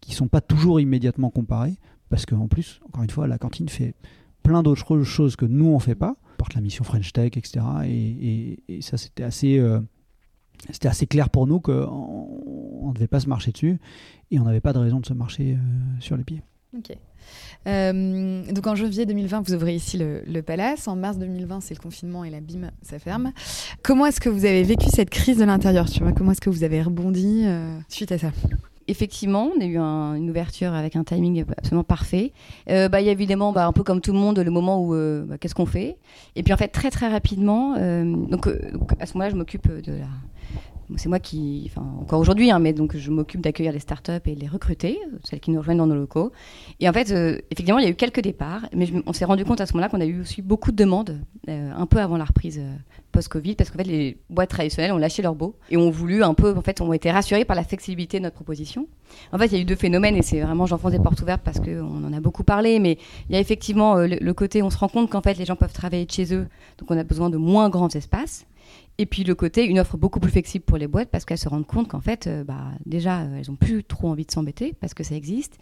qui 0.00 0.14
sont 0.14 0.28
pas 0.28 0.40
toujours 0.40 0.80
immédiatement 0.80 1.30
comparées, 1.30 1.76
parce 2.08 2.26
qu'en 2.26 2.46
plus, 2.46 2.80
encore 2.86 3.02
une 3.02 3.10
fois, 3.10 3.26
la 3.26 3.38
cantine 3.38 3.68
fait 3.68 3.94
plein 4.42 4.62
d'autres 4.62 5.02
choses 5.02 5.34
que 5.34 5.44
nous 5.44 5.66
on 5.66 5.80
fait 5.80 5.96
pas 5.96 6.16
porte 6.36 6.54
la 6.54 6.60
mission 6.60 6.84
French 6.84 7.12
Tech, 7.12 7.32
etc. 7.36 7.64
Et, 7.86 8.80
ça, 8.80 8.96
c'était 8.96 9.24
assez, 9.24 9.58
euh, 9.58 9.80
c'était 10.70 10.88
assez 10.88 11.06
clair 11.06 11.30
pour 11.30 11.46
nous 11.46 11.60
qu'on 11.60 12.88
ne 12.88 12.94
devait 12.94 13.06
pas 13.06 13.20
se 13.20 13.28
marcher 13.28 13.52
dessus 13.52 13.78
et 14.30 14.38
on 14.38 14.44
n'avait 14.44 14.60
pas 14.60 14.72
de 14.72 14.78
raison 14.78 15.00
de 15.00 15.06
se 15.06 15.14
marcher 15.14 15.52
euh, 15.52 16.00
sur 16.00 16.16
les 16.16 16.24
pieds. 16.24 16.42
Ok. 16.76 16.96
Euh, 17.66 18.52
donc 18.52 18.66
en 18.66 18.74
janvier 18.74 19.06
2020, 19.06 19.48
vous 19.48 19.54
ouvrez 19.54 19.74
ici 19.74 19.98
le, 19.98 20.22
le 20.26 20.42
Palace. 20.42 20.86
En 20.88 20.96
mars 20.96 21.18
2020, 21.18 21.60
c'est 21.60 21.74
le 21.74 21.80
confinement 21.80 22.24
et 22.24 22.30
la 22.30 22.40
BIM, 22.40 22.70
ça 22.82 22.98
ferme. 22.98 23.32
Comment 23.82 24.06
est-ce 24.06 24.20
que 24.20 24.28
vous 24.28 24.44
avez 24.44 24.62
vécu 24.62 24.86
cette 24.88 25.10
crise 25.10 25.38
de 25.38 25.44
l'intérieur 25.44 25.88
tu 25.88 26.02
vois? 26.02 26.12
Comment 26.12 26.32
est-ce 26.32 26.40
que 26.40 26.50
vous 26.50 26.64
avez 26.64 26.82
rebondi 26.82 27.44
suite 27.88 28.12
à 28.12 28.18
ça? 28.18 28.30
Effectivement, 28.88 29.50
on 29.56 29.60
a 29.60 29.64
eu 29.64 29.76
une 29.76 30.30
ouverture 30.30 30.72
avec 30.72 30.94
un 30.94 31.02
timing 31.02 31.44
absolument 31.56 31.82
parfait. 31.82 32.32
Euh, 32.70 32.88
bah, 32.88 33.00
il 33.00 33.06
y 33.06 33.08
a 33.08 33.12
évidemment, 33.12 33.52
bah, 33.52 33.66
un 33.66 33.72
peu 33.72 33.82
comme 33.82 34.00
tout 34.00 34.12
le 34.12 34.18
monde, 34.18 34.38
le 34.38 34.50
moment 34.50 34.80
où 34.80 34.94
euh, 34.94 35.24
bah, 35.24 35.38
qu'est-ce 35.38 35.56
qu'on 35.56 35.66
fait? 35.66 35.96
Et 36.36 36.44
puis 36.44 36.52
en 36.52 36.56
fait, 36.56 36.68
très 36.68 36.90
très 36.90 37.08
rapidement, 37.08 37.74
euh, 37.78 38.04
donc, 38.04 38.48
à 39.00 39.06
ce 39.06 39.14
moment-là, 39.14 39.30
je 39.30 39.36
m'occupe 39.36 39.68
de 39.68 39.92
la. 39.92 40.06
C'est 40.96 41.08
moi 41.08 41.18
qui, 41.18 41.70
encore 42.00 42.20
aujourd'hui, 42.20 42.50
hein, 42.50 42.58
mais 42.58 42.72
donc 42.72 42.96
je 42.96 43.10
m'occupe 43.10 43.40
d'accueillir 43.40 43.72
les 43.72 43.80
startups 43.80 44.12
et 44.24 44.34
les 44.34 44.46
recruter, 44.46 45.00
celles 45.24 45.40
qui 45.40 45.50
nous 45.50 45.58
rejoignent 45.58 45.78
dans 45.78 45.86
nos 45.86 45.96
locaux. 45.96 46.32
Et 46.80 46.88
en 46.88 46.92
fait, 46.92 47.10
effectivement, 47.50 47.78
il 47.78 47.84
y 47.84 47.88
a 47.88 47.90
eu 47.90 47.96
quelques 47.96 48.20
départs, 48.20 48.66
mais 48.72 48.86
on 49.06 49.12
s'est 49.12 49.24
rendu 49.24 49.44
compte 49.44 49.60
à 49.60 49.66
ce 49.66 49.72
moment-là 49.72 49.88
qu'on 49.88 50.00
a 50.00 50.06
eu 50.06 50.20
aussi 50.20 50.42
beaucoup 50.42 50.70
de 50.70 50.76
demandes, 50.76 51.20
un 51.48 51.86
peu 51.86 51.98
avant 51.98 52.16
la 52.16 52.24
reprise 52.24 52.60
post-Covid 53.16 53.54
parce 53.54 53.70
qu'en 53.70 53.78
fait, 53.78 53.84
les 53.84 54.18
boîtes 54.28 54.50
traditionnelles 54.50 54.92
ont 54.92 54.98
lâché 54.98 55.22
leur 55.22 55.34
beau 55.34 55.56
et 55.70 55.76
ont 55.76 55.90
voulu 55.90 56.22
un 56.22 56.34
peu, 56.34 56.54
en 56.56 56.60
fait, 56.60 56.80
ont 56.80 56.92
été 56.92 57.10
rassurés 57.10 57.44
par 57.44 57.56
la 57.56 57.64
flexibilité 57.64 58.18
de 58.18 58.24
notre 58.24 58.36
proposition. 58.36 58.86
En 59.32 59.38
fait, 59.38 59.46
il 59.46 59.52
y 59.54 59.56
a 59.56 59.60
eu 59.60 59.64
deux 59.64 59.76
phénomènes 59.76 60.16
et 60.16 60.22
c'est 60.22 60.40
vraiment, 60.40 60.66
j'enfonce 60.66 60.92
des 60.92 60.98
portes 60.98 61.20
ouvertes 61.22 61.42
parce 61.42 61.58
qu'on 61.58 62.04
en 62.04 62.12
a 62.12 62.20
beaucoup 62.20 62.44
parlé, 62.44 62.78
mais 62.78 62.98
il 63.28 63.34
y 63.34 63.38
a 63.38 63.40
effectivement 63.40 63.96
euh, 63.96 64.06
le, 64.06 64.34
côté, 64.34 64.62
on 64.62 64.70
se 64.70 64.78
rend 64.78 64.88
compte 64.88 65.10
qu'en 65.10 65.22
fait, 65.22 65.38
les 65.38 65.46
gens 65.46 65.56
peuvent 65.56 65.72
travailler 65.72 66.04
de 66.04 66.10
chez 66.10 66.34
eux, 66.34 66.46
donc 66.78 66.90
on 66.90 66.98
a 66.98 67.04
besoin 67.04 67.30
de 67.30 67.38
moins 67.38 67.70
grands 67.70 67.88
espaces. 67.88 68.46
Et 68.98 69.06
puis 69.06 69.24
le 69.24 69.34
côté, 69.34 69.66
une 69.66 69.78
offre 69.78 69.96
beaucoup 69.96 70.20
plus 70.20 70.30
flexible 70.30 70.64
pour 70.64 70.78
les 70.78 70.86
boîtes 70.86 71.10
parce 71.10 71.24
qu'elles 71.24 71.38
se 71.38 71.48
rendent 71.48 71.66
compte 71.66 71.88
qu'en 71.88 72.00
fait, 72.00 72.26
euh, 72.26 72.44
bah, 72.44 72.64
déjà, 72.86 73.20
euh, 73.20 73.38
elles 73.38 73.50
n'ont 73.50 73.56
plus 73.56 73.84
trop 73.84 74.08
envie 74.08 74.24
de 74.24 74.30
s'embêter 74.30 74.74
parce 74.80 74.94
que 74.94 75.04
ça 75.04 75.14
existe 75.14 75.58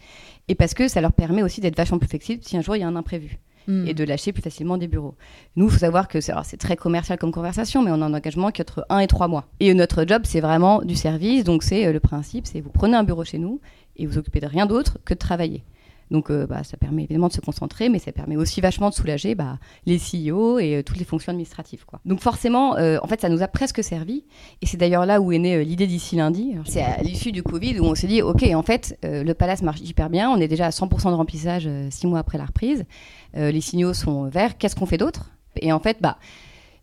et 0.47 0.55
parce 0.55 0.73
que 0.73 0.87
ça 0.87 1.01
leur 1.01 1.13
permet 1.13 1.43
aussi 1.43 1.59
d'être 1.61 1.75
vachement 1.75 1.99
plus 1.99 2.07
flexibles 2.07 2.43
si 2.43 2.55
un 2.57 2.61
jour 2.61 2.75
il 2.75 2.79
y 2.79 2.83
a 2.83 2.87
un 2.87 2.95
imprévu. 2.95 3.39
Mm. 3.67 3.87
et 3.87 3.93
de 3.95 4.03
lâcher 4.03 4.31
plus 4.31 4.43
facilement 4.43 4.77
des 4.77 4.87
bureaux. 4.87 5.15
Nous, 5.55 5.65
il 5.65 5.71
faut 5.71 5.79
savoir 5.79 6.07
que 6.07 6.21
c'est 6.21 6.57
très 6.57 6.75
commercial 6.75 7.17
comme 7.17 7.31
conversation, 7.31 7.81
mais 7.81 7.89
on 7.91 8.01
a 8.01 8.05
un 8.05 8.13
engagement 8.13 8.51
qui 8.51 8.61
est 8.61 8.69
entre 8.69 8.85
1 8.89 8.99
et 8.99 9.07
3 9.07 9.27
mois. 9.27 9.47
Et 9.59 9.73
notre 9.73 10.05
job, 10.07 10.21
c'est 10.25 10.39
vraiment 10.39 10.83
du 10.83 10.95
service. 10.95 11.43
Donc, 11.43 11.63
c'est 11.63 11.87
euh, 11.87 11.91
le 11.91 11.99
principe, 11.99 12.45
c'est 12.45 12.61
vous 12.61 12.69
prenez 12.69 12.95
un 12.95 13.03
bureau 13.03 13.23
chez 13.23 13.39
nous 13.39 13.59
et 13.95 14.05
vous 14.05 14.19
occupez 14.19 14.39
de 14.39 14.45
rien 14.45 14.67
d'autre 14.67 14.99
que 15.03 15.13
de 15.13 15.19
travailler. 15.19 15.63
Donc 16.11 16.29
euh, 16.29 16.45
bah, 16.45 16.63
ça 16.63 16.77
permet 16.77 17.03
évidemment 17.03 17.27
de 17.27 17.33
se 17.33 17.41
concentrer, 17.41 17.89
mais 17.89 17.99
ça 17.99 18.11
permet 18.11 18.35
aussi 18.35 18.61
vachement 18.61 18.89
de 18.89 18.93
soulager 18.93 19.35
bah, 19.35 19.57
les 19.85 19.97
CEO 19.97 20.59
et 20.59 20.75
euh, 20.75 20.83
toutes 20.83 20.97
les 20.97 21.05
fonctions 21.05 21.31
administratives. 21.31 21.83
Donc 22.05 22.21
forcément, 22.21 22.77
euh, 22.77 22.97
en 23.01 23.07
fait, 23.07 23.21
ça 23.21 23.29
nous 23.29 23.41
a 23.41 23.47
presque 23.47 23.83
servi. 23.83 24.25
Et 24.61 24.65
c'est 24.65 24.77
d'ailleurs 24.77 25.05
là 25.05 25.21
où 25.21 25.31
est 25.31 25.39
née 25.39 25.63
l'idée 25.63 25.87
d'ici 25.87 26.15
lundi. 26.15 26.55
C'est 26.65 26.81
à 26.81 27.01
l'issue 27.01 27.31
du 27.31 27.43
Covid 27.43 27.79
où 27.79 27.85
on 27.85 27.95
s'est 27.95 28.07
dit, 28.07 28.21
OK, 28.21 28.43
en 28.43 28.63
fait, 28.63 28.97
le 29.03 29.33
palace 29.33 29.61
marche 29.61 29.81
hyper 29.81 30.09
bien. 30.09 30.29
On 30.29 30.37
est 30.37 30.47
déjà 30.47 30.67
à 30.67 30.69
100% 30.69 31.09
de 31.09 31.15
remplissage 31.15 31.69
six 31.89 32.07
mois 32.07 32.19
après 32.19 32.37
la 32.37 32.45
reprise. 32.45 32.85
les 33.33 33.61
signaux 33.61 33.93
sont 33.93 34.25
verts. 34.25 34.57
Qu'est-ce 34.57 34.75
qu'on 34.75 34.85
fait 34.85 34.97
d'autre? 34.97 35.31
Et 35.57 35.71
en 35.71 35.79
fait, 35.79 35.97
bah, 36.01 36.17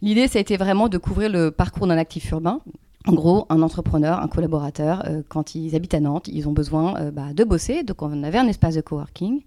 l'idée, 0.01 0.29
ça 0.29 0.39
a 0.39 0.41
été 0.41 0.57
vraiment 0.57 0.89
de 0.89 0.99
couvrir 0.99 1.31
le 1.31 1.51
parcours 1.51 1.87
d'un 1.87 1.99
actif 1.99 2.31
urbain. 2.31 2.61
En 3.09 3.15
gros, 3.15 3.47
un 3.49 3.63
entrepreneur, 3.63 4.21
un 4.21 4.29
collaborateur, 4.29 5.03
euh, 5.09 5.23
quand 5.29 5.57
ils 5.57 5.75
habitent 5.75 5.95
à 5.95 5.99
Nantes, 5.99 6.29
ils 6.29 6.49
ont 6.49 6.53
besoin 6.53 6.95
euh, 7.01 7.11
bah, 7.11 7.33
de 7.35 7.43
bosser. 7.43 7.83
Donc, 7.83 8.01
on 8.01 8.23
avait 8.23 8.39
un 8.39 8.47
espace 8.47 8.77
de 8.77 8.81
coworking, 8.81 9.41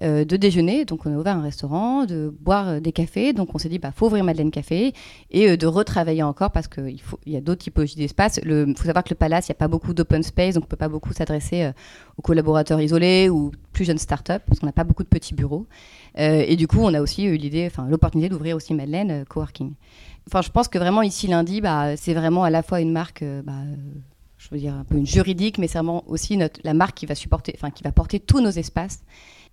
euh, 0.00 0.24
de 0.24 0.36
déjeuner. 0.38 0.86
Donc, 0.86 1.04
on 1.04 1.14
a 1.14 1.18
ouvert 1.18 1.36
un 1.36 1.42
restaurant, 1.42 2.06
de 2.06 2.34
boire 2.40 2.80
des 2.80 2.92
cafés. 2.92 3.34
Donc, 3.34 3.54
on 3.54 3.58
s'est 3.58 3.68
dit, 3.68 3.78
bah, 3.78 3.92
faut 3.94 4.06
ouvrir 4.06 4.24
Madeleine 4.24 4.50
Café 4.50 4.94
et 5.30 5.58
de 5.58 5.66
retravailler 5.66 6.22
encore 6.22 6.52
parce 6.52 6.68
qu'il 6.68 7.00
il 7.26 7.32
y 7.32 7.36
a 7.36 7.42
d'autres 7.42 7.62
typologies 7.62 7.96
d'espace. 7.96 8.40
Il 8.42 8.74
faut 8.78 8.84
savoir 8.84 9.04
que 9.04 9.10
le 9.10 9.16
Palace, 9.16 9.48
il 9.48 9.50
n'y 9.50 9.56
a 9.56 9.58
pas 9.58 9.68
beaucoup 9.68 9.92
d'open 9.92 10.22
space, 10.22 10.54
donc 10.54 10.64
on 10.64 10.66
ne 10.66 10.70
peut 10.70 10.76
pas 10.76 10.88
beaucoup 10.88 11.12
s'adresser 11.12 11.70
aux 12.16 12.22
collaborateurs 12.22 12.80
isolés 12.80 13.28
ou 13.28 13.52
plus 13.74 13.84
jeunes 13.84 13.98
startups 13.98 14.40
parce 14.46 14.58
qu'on 14.58 14.66
n'a 14.66 14.72
pas 14.72 14.84
beaucoup 14.84 15.02
de 15.02 15.08
petits 15.08 15.34
bureaux. 15.34 15.66
Et 16.16 16.56
du 16.56 16.66
coup, 16.66 16.80
on 16.80 16.92
a 16.94 17.00
aussi 17.00 17.24
eu 17.24 17.36
l'idée, 17.36 17.66
enfin, 17.66 17.86
l'opportunité 17.88 18.28
d'ouvrir 18.28 18.56
aussi 18.56 18.74
Madeleine 18.74 19.24
Coworking. 19.26 19.72
Enfin, 20.28 20.42
je 20.42 20.50
pense 20.50 20.68
que 20.68 20.78
vraiment 20.78 21.02
ici 21.02 21.26
lundi, 21.26 21.60
bah, 21.60 21.96
c'est 21.96 22.14
vraiment 22.14 22.44
à 22.44 22.50
la 22.50 22.62
fois 22.62 22.80
une 22.80 22.92
marque, 22.92 23.22
euh, 23.22 23.42
bah, 23.42 23.52
je 24.38 24.48
veux 24.50 24.58
dire 24.58 24.74
un 24.74 24.84
peu 24.84 24.96
une 24.96 25.06
juridique, 25.06 25.58
mais 25.58 25.66
c'est 25.66 25.78
vraiment 25.78 26.04
aussi 26.06 26.36
notre, 26.36 26.60
la 26.64 26.74
marque 26.74 26.96
qui 26.96 27.06
va 27.06 27.14
supporter, 27.14 27.52
enfin 27.56 27.70
qui 27.70 27.82
va 27.82 27.92
porter 27.92 28.20
tous 28.20 28.40
nos 28.40 28.50
espaces 28.50 29.02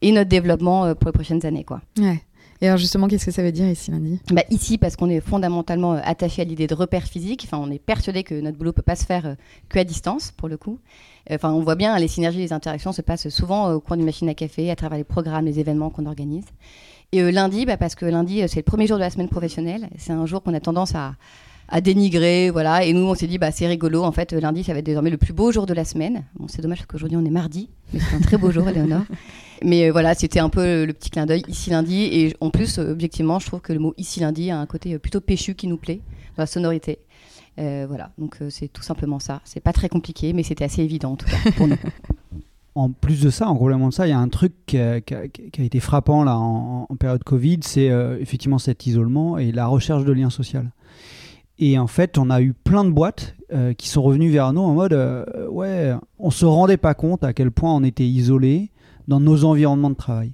et 0.02 0.12
notre 0.12 0.30
développement 0.30 0.86
euh, 0.86 0.93
pour 0.95 1.08
les 1.08 1.13
prochaines 1.13 1.45
années, 1.45 1.63
quoi. 1.63 1.82
Ouais. 1.98 2.22
Et 2.62 2.67
alors 2.67 2.78
justement, 2.78 3.08
qu'est-ce 3.08 3.26
que 3.26 3.32
ça 3.32 3.41
veut 3.41 3.52
dire 3.52 3.67
ici 3.67 3.89
lundi 3.89 4.19
bah, 4.32 4.43
Ici, 4.50 4.78
parce 4.78 4.95
qu'on 4.95 5.10
est 5.10 5.22
fondamentalement 5.22 5.93
euh, 5.93 6.02
attaché 6.04 6.41
à 6.41 6.45
l'idée 6.45 6.67
de 6.67 6.76
repère 6.76 7.04
physique. 7.04 7.43
Enfin, 7.45 7.58
on 7.58 7.72
est 7.72 7.80
persuadé 7.80 8.24
que 8.24 8.36
notre 8.36 8.58
boulot 8.58 8.74
peut 8.74 8.82
pas 8.82 8.95
se 8.98 9.06
faire 9.06 9.36
que 9.69 9.80
à 9.80 9.84
distance, 9.84 10.32
pour 10.32 10.50
le 10.50 10.58
coup. 10.58 10.80
Enfin, 11.32 11.52
on 11.52 11.62
voit 11.62 11.76
bien 11.76 11.98
les 11.98 12.08
synergies, 12.08 12.39
les 12.39 12.54
interactions 12.54 12.91
se 12.91 13.02
passent 13.02 13.30
souvent 13.30 13.72
au 13.72 13.80
coin 13.80 13.98
d'une 13.98 14.06
machine 14.06 14.28
à 14.30 14.34
café, 14.34 14.72
à 14.72 14.76
travers 14.76 14.98
les 14.98 15.04
programmes, 15.04 15.45
les 15.45 15.60
événements 15.60 15.89
qu'on 15.89 16.06
organise. 16.06 16.45
Et 17.12 17.22
euh, 17.22 17.32
lundi, 17.32 17.65
bah, 17.65 17.78
parce 17.78 17.95
que 17.95 18.06
lundi, 18.06 18.43
euh, 18.43 18.48
c'est 18.48 18.60
le 18.60 18.63
premier 18.63 18.86
jour 18.86 18.98
de 18.98 19.04
la 19.04 19.10
semaine 19.10 19.30
professionnelle. 19.30 19.89
C'est 19.98 20.13
un 20.13 20.26
jour 20.26 20.43
qu'on 20.43 20.54
a 20.54 20.60
tendance 20.60 20.93
à, 20.95 21.15
à, 21.69 21.82
dénigrer, 21.82 22.49
voilà. 22.49 22.84
Et 22.84 22.93
nous, 22.93 23.05
on 23.05 23.15
s'est 23.15 23.27
dit, 23.27 23.38
bah, 23.38 23.51
c'est 23.51 23.67
rigolo. 23.67 24.03
En 24.03 24.12
fait, 24.12 24.34
lundi, 24.34 24.63
ça 24.63 24.73
va 24.73 24.79
être 24.79 24.86
désormais 24.86 25.10
le 25.10 25.17
plus 25.17 25.34
beau 25.34 25.51
jour 25.51 25.65
de 25.65 25.73
la 25.73 25.86
semaine. 25.86 26.25
Bon, 26.36 26.47
c'est 26.47 26.62
dommage 26.62 26.79
parce 26.79 26.88
qu'aujourd'hui, 26.88 27.17
on 27.17 27.25
est 27.25 27.29
mardi, 27.29 27.69
mais 27.93 27.99
c'est 27.99 28.15
un 28.15 28.21
très 28.21 28.38
beau 28.38 28.51
jour, 28.51 28.67
Eleonore. 28.69 29.03
Mais 29.63 29.88
euh, 29.88 29.91
voilà, 29.91 30.15
c'était 30.15 30.39
un 30.39 30.49
peu 30.49 30.86
le, 30.86 30.93
petit 30.93 31.10
clin 31.10 31.25
d'œil 31.25 31.43
ici 31.47 31.69
lundi. 31.69 32.03
Et 32.03 32.36
en 32.41 32.49
plus, 32.49 32.77
objectivement, 32.77 33.39
je 33.39 33.47
trouve 33.47 33.62
que 33.62 33.73
le 33.73 33.79
mot 33.79 33.93
ici 33.97 34.19
lundi 34.19 34.51
a 34.51 34.60
un 34.60 34.65
côté 34.65 34.97
plutôt 34.99 35.21
péchu 35.21 35.55
qui 35.55 35.67
nous 35.67 35.77
plaît, 35.77 36.01
dans 36.38 36.43
la 36.43 36.47
sonorité. 36.47 36.99
voilà, 37.58 38.12
donc 38.17 38.38
c'est 38.49 38.67
tout 38.67 38.84
simplement 38.84 39.19
ça. 39.19 39.41
C'est 39.43 39.60
pas 39.60 39.73
très 39.73 39.89
compliqué, 39.89 40.34
mais 40.34 40.43
c'était 40.43 40.65
assez 40.65 40.82
évident 40.82 41.12
en 41.12 41.15
tout 41.15 41.27
cas 41.27 41.51
pour 41.55 41.67
nous. 41.67 41.77
en 42.79 42.89
plus 42.91 43.21
de 43.21 43.29
ça, 43.29 43.47
en 43.47 43.55
complément 43.55 43.89
de 43.89 43.93
ça, 43.93 44.08
il 44.08 44.12
y 44.12 44.13
a 44.13 44.19
un 44.19 44.29
truc 44.29 44.53
qui 44.65 44.77
a, 44.77 45.01
été 45.58 45.79
frappant 45.79 46.23
là 46.23 46.38
en, 46.38 46.86
période 46.97 47.23
Covid, 47.23 47.60
c'est 47.62 47.89
euh, 47.89 48.17
effectivement 48.19 48.58
cet 48.58 48.86
isolement 48.86 49.38
et 49.38 49.51
la 49.51 49.67
recherche 49.67 50.05
de 50.05 50.12
liens 50.12 50.29
sociaux. 50.29 50.62
Et 51.60 51.78
en 51.78 51.88
fait, 51.88 52.17
on 52.17 52.30
a 52.30 52.41
eu 52.41 52.54
plein 52.54 52.86
de 52.86 52.89
boîtes 52.89 53.36
euh, 53.52 53.74
qui 53.74 53.89
sont 53.89 54.02
revenues 54.02 54.32
vers 54.32 54.54
nous 54.54 54.62
en 54.62 54.74
mode 54.74 54.93
euh, 54.93 55.26
ouais, 55.50 55.93
on 56.17 56.32
se 56.32 56.45
rendait 56.45 56.78
pas 56.78 56.93
compte 56.93 57.24
à 57.24 57.34
quel 57.34 57.52
point 57.52 57.76
on 57.76 57.84
était 57.84 58.08
isolé 58.08 58.72
dans 59.10 59.19
nos 59.19 59.43
environnements 59.43 59.89
de 59.89 59.95
travail. 59.95 60.34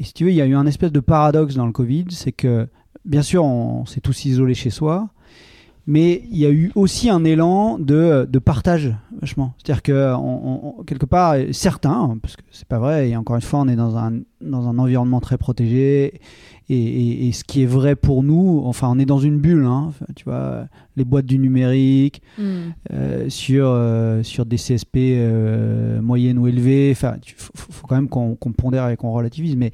Et 0.00 0.04
si 0.04 0.12
tu 0.12 0.24
veux, 0.24 0.30
il 0.30 0.36
y 0.36 0.40
a 0.40 0.46
eu 0.46 0.56
un 0.56 0.66
espèce 0.66 0.90
de 0.90 1.00
paradoxe 1.00 1.54
dans 1.54 1.66
le 1.66 1.72
Covid, 1.72 2.06
c'est 2.10 2.32
que 2.32 2.66
bien 3.04 3.22
sûr, 3.22 3.44
on 3.44 3.86
s'est 3.86 4.00
tous 4.00 4.24
isolés 4.24 4.54
chez 4.54 4.70
soi, 4.70 5.10
mais 5.90 6.22
il 6.30 6.38
y 6.38 6.46
a 6.46 6.50
eu 6.50 6.70
aussi 6.76 7.10
un 7.10 7.24
élan 7.24 7.76
de, 7.76 8.24
de 8.30 8.38
partage, 8.38 8.94
vachement. 9.20 9.54
C'est-à-dire 9.58 9.82
que, 9.82 10.14
on, 10.14 10.84
quelque 10.86 11.04
part, 11.04 11.34
certains, 11.50 12.16
parce 12.22 12.36
que 12.36 12.42
c'est 12.52 12.68
pas 12.68 12.78
vrai, 12.78 13.10
et 13.10 13.16
encore 13.16 13.34
une 13.34 13.42
fois, 13.42 13.58
on 13.58 13.66
est 13.66 13.74
dans 13.74 13.96
un, 13.96 14.20
dans 14.40 14.68
un 14.68 14.78
environnement 14.78 15.18
très 15.18 15.36
protégé, 15.36 16.20
et, 16.68 17.26
et, 17.26 17.32
ce 17.32 17.42
qui 17.42 17.64
est 17.64 17.66
vrai 17.66 17.96
pour 17.96 18.22
nous, 18.22 18.62
enfin, 18.66 18.88
on 18.88 19.00
est 19.00 19.04
dans 19.04 19.18
une 19.18 19.38
bulle, 19.38 19.64
hein, 19.64 19.90
tu 20.14 20.26
vois, 20.26 20.68
les 20.94 21.04
boîtes 21.04 21.26
du 21.26 21.40
numérique, 21.40 22.22
mm. 22.38 22.42
euh, 22.92 23.28
sur, 23.28 23.66
euh, 23.66 24.22
sur 24.22 24.46
des 24.46 24.58
CSP 24.58 24.96
euh, 24.96 26.00
moyennes 26.00 26.38
ou 26.38 26.46
élevées, 26.46 26.90
enfin, 26.92 27.16
il 27.26 27.32
faut, 27.36 27.52
faut, 27.56 27.86
quand 27.88 27.96
même 27.96 28.08
qu'on 28.08 28.36
pondère 28.36 28.88
et 28.90 28.96
qu'on 28.96 29.10
relativise, 29.10 29.56
mais 29.56 29.72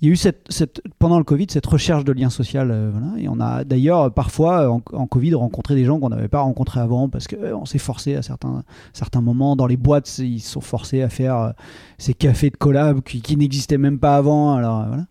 il 0.00 0.08
y 0.08 0.10
a 0.10 0.12
eu 0.12 0.16
cette, 0.16 0.82
pendant 0.98 1.18
le 1.18 1.24
Covid 1.24 1.46
cette 1.48 1.66
recherche 1.66 2.04
de 2.04 2.12
lien 2.12 2.28
social. 2.28 2.70
euh, 2.70 2.90
voilà, 2.92 3.12
et 3.18 3.28
on 3.28 3.40
a 3.40 3.64
d'ailleurs 3.64 4.12
parfois 4.12 4.70
en, 4.70 4.82
en 4.92 5.06
Covid 5.06 5.34
rencontré 5.34 5.74
des 5.74 5.84
gens 5.84 5.98
qu'on 5.98 6.10
n'avait 6.10 6.28
pas 6.28 6.40
rencontrés 6.40 6.80
avant 6.80 7.08
parce 7.08 7.26
qu'on 7.26 7.64
s'est 7.64 7.78
forcé 7.78 8.14
à 8.16 8.22
certains, 8.22 8.64
certains 8.92 9.20
moments. 9.20 9.56
Dans 9.56 9.66
les 9.66 9.76
boîtes, 9.76 10.18
ils 10.18 10.40
se 10.40 10.52
sont 10.52 10.60
forcés 10.60 11.02
à 11.02 11.08
faire 11.08 11.36
euh, 11.36 11.50
ces 11.98 12.12
cafés 12.12 12.50
de 12.50 12.56
collab 12.56 13.02
qui, 13.02 13.36
n'existaient 13.36 13.78
même 13.78 13.98
pas 13.98 14.16
avant. 14.16 14.54
Alors, 14.54 14.80
euh, 14.80 14.86
voilà. 14.88 15.06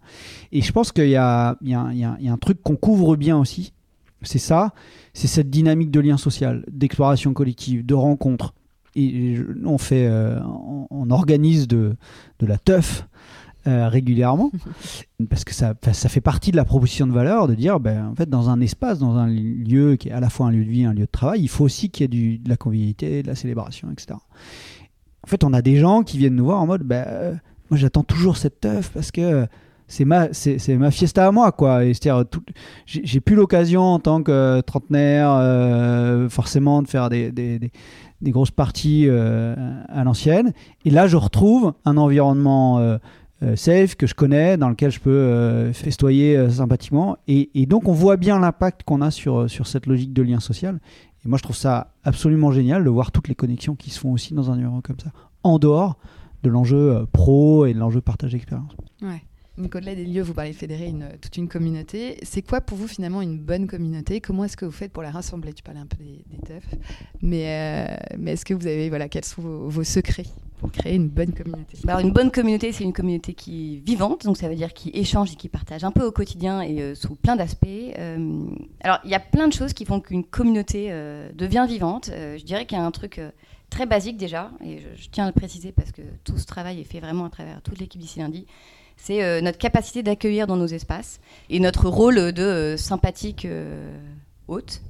Et 0.51 0.61
je 0.61 0.71
pense 0.71 0.91
qu'il 0.91 1.05
y 1.05 1.09
y, 1.09 1.13
y 1.15 1.17
y 1.69 2.03
a 2.03 2.33
un 2.33 2.37
truc 2.37 2.61
qu'on 2.61 2.75
couvre 2.75 3.15
bien 3.15 3.37
aussi. 3.37 3.73
C'est 4.21 4.39
ça, 4.39 4.73
c'est 5.13 5.27
cette 5.27 5.49
dynamique 5.49 5.91
de 5.91 5.99
lien 5.99 6.17
social, 6.17 6.63
d'exploration 6.71 7.33
collective, 7.33 7.85
de 7.85 7.93
rencontre. 7.93 8.53
Et 8.95 9.37
on 9.65 9.77
fait, 9.77 10.05
euh, 10.07 10.39
on 10.91 11.09
organise 11.09 11.67
de, 11.67 11.95
de 12.39 12.45
la 12.45 12.57
teuf 12.57 13.07
euh, 13.67 13.87
régulièrement 13.87 14.51
parce 15.29 15.43
que 15.45 15.53
ça, 15.53 15.73
ça 15.93 16.09
fait 16.09 16.21
partie 16.21 16.51
de 16.51 16.57
la 16.57 16.65
proposition 16.65 17.07
de 17.07 17.11
valeur 17.13 17.47
de 17.47 17.55
dire 17.55 17.79
ben, 17.79 18.07
en 18.11 18.15
fait 18.15 18.29
dans 18.29 18.49
un 18.49 18.59
espace 18.61 18.99
dans 18.99 19.15
un 19.15 19.27
lieu 19.27 19.95
qui 19.95 20.09
est 20.09 20.11
à 20.11 20.19
la 20.19 20.29
fois 20.29 20.47
un 20.47 20.51
lieu 20.51 20.65
de 20.65 20.69
vie 20.69 20.83
un 20.85 20.93
lieu 20.93 21.05
de 21.05 21.11
travail 21.11 21.41
il 21.41 21.47
faut 21.49 21.63
aussi 21.63 21.89
qu'il 21.89 22.03
y 22.03 22.05
ait 22.05 22.07
du, 22.07 22.37
de 22.39 22.49
la 22.49 22.57
convivialité 22.57 23.23
de 23.23 23.27
la 23.27 23.35
célébration 23.35 23.89
etc 23.91 24.19
en 25.23 25.27
fait 25.27 25.43
on 25.43 25.53
a 25.53 25.61
des 25.61 25.77
gens 25.77 26.03
qui 26.03 26.17
viennent 26.17 26.35
nous 26.35 26.45
voir 26.45 26.61
en 26.61 26.67
mode 26.67 26.83
ben, 26.83 27.05
euh, 27.07 27.33
moi 27.69 27.77
j'attends 27.77 28.03
toujours 28.03 28.35
cette 28.37 28.59
teuf 28.59 28.89
parce 28.93 29.11
que 29.11 29.47
c'est 29.87 30.05
ma 30.05 30.31
c'est 30.33 30.57
c'est 30.59 30.75
ma 30.77 30.91
fiesta 30.91 31.27
à 31.27 31.31
moi 31.31 31.51
quoi. 31.51 31.83
Et 31.85 31.93
c'est-à-dire 31.93 32.25
tout- 32.27 32.41
j'ai 32.85 33.19
plus 33.19 33.35
l'occasion 33.35 33.81
en 33.83 33.99
tant 33.99 34.23
que 34.23 34.61
trentenaire 34.61 35.29
euh, 35.31 36.29
forcément 36.29 36.81
de 36.81 36.87
faire 36.87 37.09
des, 37.09 37.31
des, 37.31 37.59
des- 37.59 37.71
des 38.21 38.31
grosses 38.31 38.51
parties 38.51 39.05
euh, 39.07 39.53
à 39.89 40.03
l'ancienne. 40.05 40.53
Et 40.85 40.89
là 40.89 41.07
je 41.07 41.17
retrouve 41.17 41.73
un 41.85 41.97
environnement 41.97 42.79
safe 43.55 43.95
que 43.95 44.07
je 44.07 44.13
connais, 44.13 44.57
dans 44.57 44.69
lequel 44.69 44.91
je 44.91 44.99
peux 44.99 45.09
euh, 45.09 45.73
festoyer 45.73 46.37
euh, 46.37 46.49
sympathiquement. 46.49 47.17
Et, 47.27 47.65
donc, 47.65 47.87
on 47.87 47.93
voit 47.93 48.17
bien 48.17 48.39
l'impact 48.39 48.83
qu'on 48.83 49.01
a 49.01 49.11
sur, 49.11 49.49
sur 49.49 49.67
cette 49.67 49.85
logique 49.85 50.13
de 50.13 50.21
lien 50.21 50.39
social. 50.39 50.79
Et 51.25 51.29
moi, 51.29 51.37
je 51.37 51.43
trouve 51.43 51.55
ça 51.55 51.93
absolument 52.03 52.51
génial 52.51 52.83
de 52.83 52.89
voir 52.89 53.11
toutes 53.11 53.27
les 53.27 53.35
connexions 53.35 53.75
qui 53.75 53.89
se 53.89 53.99
font 53.99 54.11
aussi 54.11 54.33
dans 54.33 54.49
un 54.49 54.55
environnement 54.55 54.81
comme 54.81 54.99
ça, 54.99 55.11
en 55.43 55.59
dehors 55.59 55.97
de 56.43 56.49
l'enjeu 56.49 56.91
euh, 56.95 57.05
pro 57.11 57.65
et 57.65 57.73
de 57.73 57.79
l'enjeu 57.79 58.01
partage 58.01 58.31
d'expérience. 58.31 58.73
Ouais. 59.01 59.23
Donc 59.57 59.75
au-delà 59.75 59.93
des 59.93 60.05
lieux, 60.05 60.23
vous 60.23 60.33
parlez 60.33 60.51
de 60.51 60.55
fédérer 60.55 60.87
une, 60.87 61.09
toute 61.21 61.37
une 61.37 61.47
communauté. 61.47 62.17
C'est 62.23 62.41
quoi 62.41 62.59
pour 62.59 62.77
vous 62.77 62.87
finalement 62.87 63.21
une 63.21 63.37
bonne 63.37 63.67
communauté? 63.67 64.19
Comment 64.19 64.45
est-ce 64.45 64.57
que 64.57 64.65
vous 64.65 64.71
faites 64.71 64.91
pour 64.91 65.03
la 65.03 65.11
rassembler? 65.11 65.53
Tu 65.53 65.61
parlais 65.61 65.79
un 65.79 65.85
peu 65.85 65.97
des, 65.97 66.25
des 66.31 66.39
teufs, 66.39 66.75
mais, 67.21 67.45
euh, 67.45 67.95
mais 68.17 68.31
est-ce 68.31 68.45
que 68.45 68.55
vous 68.55 68.65
avez 68.65 68.89
voilà 68.89 69.09
quels 69.09 69.25
sont 69.25 69.43
vos 69.43 69.83
secrets? 69.83 70.25
Pour 70.63 70.71
créer 70.71 70.95
une 70.95 71.09
bonne 71.09 71.33
communauté 71.33 71.77
Bah, 71.83 71.95
alors, 71.95 72.05
une 72.05 72.13
bonne 72.13 72.31
communauté, 72.31 72.71
c'est 72.71 72.85
une 72.85 72.93
communauté 72.93 73.33
qui 73.33 73.75
est 73.75 73.85
vivante, 73.85 74.23
donc 74.23 74.37
ça 74.37 74.47
veut 74.47 74.55
dire 74.55 74.73
qui 74.73 74.91
échange 74.93 75.33
et 75.33 75.35
qui 75.35 75.49
partage 75.49 75.83
un 75.83 75.91
peu 75.91 76.05
au 76.05 76.11
quotidien 76.11 76.61
et 76.61 76.81
euh, 76.81 76.95
sous 76.95 77.15
plein 77.15 77.35
d'aspects. 77.35 77.67
Euh, 77.67 78.45
alors, 78.79 78.99
il 79.03 79.11
y 79.11 79.13
a 79.13 79.19
plein 79.19 79.49
de 79.49 79.53
choses 79.53 79.73
qui 79.73 79.83
font 79.83 79.99
qu'une 79.99 80.23
communauté 80.23 80.87
euh, 80.91 81.29
devient 81.33 81.65
vivante. 81.67 82.09
Je 82.13 82.43
dirais 82.45 82.65
qu'il 82.65 82.77
y 82.77 82.81
a 82.81 82.85
un 82.85 82.91
truc 82.91 83.19
très 83.69 83.85
basique 83.85 84.15
déjà, 84.15 84.51
et 84.63 84.79
je, 84.79 85.03
je 85.03 85.09
tiens 85.09 85.25
à 85.25 85.27
le 85.27 85.33
préciser 85.33 85.73
parce 85.73 85.91
que 85.91 86.01
tout 86.23 86.37
ce 86.37 86.45
travail 86.45 86.79
est 86.79 86.85
fait 86.85 87.01
vraiment 87.01 87.25
à 87.25 87.29
travers 87.29 87.61
toute 87.61 87.79
l'équipe 87.79 87.99
d'ici 87.99 88.19
lundi. 88.19 88.45
C'est 88.95 89.41
notre 89.41 89.57
capacité 89.57 90.01
d'accueillir 90.01 90.47
dans 90.47 90.55
nos 90.55 90.67
espaces 90.67 91.19
et 91.49 91.59
notre 91.59 91.89
rôle 91.89 92.31
de 92.31 92.75
sympathique 92.77 93.45
hôte. 94.47 94.81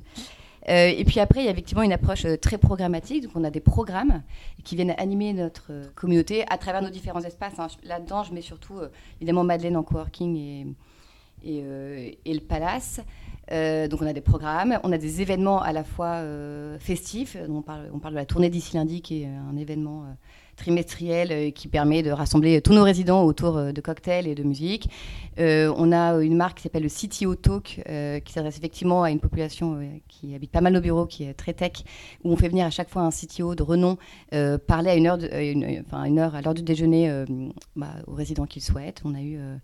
Euh, 0.69 0.88
et 0.88 1.04
puis 1.04 1.19
après, 1.19 1.41
il 1.41 1.45
y 1.45 1.47
a 1.47 1.52
effectivement 1.52 1.84
une 1.84 1.91
approche 1.91 2.26
euh, 2.26 2.38
très 2.38 2.58
programmatique. 2.58 3.23
Donc, 3.23 3.34
on 3.36 3.43
a 3.43 3.49
des 3.49 3.60
programmes 3.60 4.21
qui 4.63 4.76
viennent 4.76 4.95
animer 4.97 5.34
notre 5.34 5.67
euh, 5.71 5.86
communauté 5.95 6.45
à 6.49 6.58
travers 6.58 6.82
nos 6.82 6.89
différents 6.89 7.21
espaces. 7.21 7.60
hein. 7.60 7.67
Là-dedans, 7.84 8.23
je 8.23 8.34
mets 8.34 8.41
surtout 8.41 8.80
évidemment 9.19 9.43
Madeleine 9.43 9.78
en 9.78 9.84
coworking 9.84 10.38
et, 10.38 10.67
et, 12.26 12.34
le 12.34 12.39
Palace. 12.39 13.02
Donc 13.49 14.02
on 14.02 14.08
a 14.08 14.13
des 14.13 14.21
programmes, 14.21 14.80
on 14.84 14.91
a 14.91 14.97
des 14.97 15.21
événements 15.21 15.62
à 15.62 15.73
la 15.73 15.84
fois 15.84 16.23
festifs. 16.80 17.38
On 17.49 17.62
parle, 17.62 17.89
on 17.93 17.99
parle 17.99 18.13
de 18.13 18.19
la 18.19 18.26
tournée 18.26 18.49
d'ici 18.49 18.76
lundi, 18.76 19.02
qui 19.02 19.23
est 19.23 19.28
un 19.28 19.56
événement 19.58 20.06
trimestriel 20.55 21.31
euh, 21.31 21.51
qui 21.51 21.67
permet 21.67 22.03
de 22.03 22.11
rassembler 22.11 22.61
tous 22.61 22.73
nos 22.73 22.83
résidents 22.83 23.23
autour 23.23 23.57
euh, 23.57 23.71
de 23.71 23.81
cocktails 23.81 24.27
et 24.27 24.35
de 24.35 24.43
musique. 24.43 24.89
Euh, 25.39 25.73
on 25.77 25.91
a 25.91 26.13
une 26.23 26.35
marque 26.35 26.57
qui 26.57 26.63
s'appelle 26.63 26.83
le 26.83 26.89
CTO 26.89 27.35
Talk, 27.35 27.81
euh, 27.89 28.19
qui 28.19 28.33
s'adresse 28.33 28.57
effectivement 28.57 29.03
à 29.03 29.11
une 29.11 29.19
population 29.19 29.75
euh, 29.75 29.85
qui 30.07 30.35
habite 30.35 30.51
pas 30.51 30.61
mal 30.61 30.73
nos 30.73 30.81
bureaux, 30.81 31.05
qui 31.05 31.23
est 31.23 31.33
très 31.33 31.53
tech, 31.53 31.83
où 32.23 32.31
on 32.31 32.35
fait 32.35 32.49
venir 32.49 32.65
à 32.65 32.69
chaque 32.69 32.89
fois 32.89 33.01
un 33.01 33.09
CTO 33.09 33.55
de 33.55 33.63
renom 33.63 33.97
euh, 34.33 34.57
parler 34.57 34.89
à 34.91 34.95
une 34.95 35.07
heure, 35.07 35.17
de- 35.17 35.27
euh, 35.31 35.51
une, 35.51 35.83
une 36.05 36.19
heure 36.19 36.35
à 36.35 36.41
l'heure 36.41 36.53
du 36.53 36.61
déjeuner 36.63 37.09
euh, 37.09 37.25
bah, 37.75 37.93
aux 38.07 38.13
résidents 38.13 38.45
qu'ils 38.45 38.61
souhaitent. 38.61 39.01
On 39.05 39.15
a 39.15 39.21
eu 39.21 39.37
euh, 39.37 39.55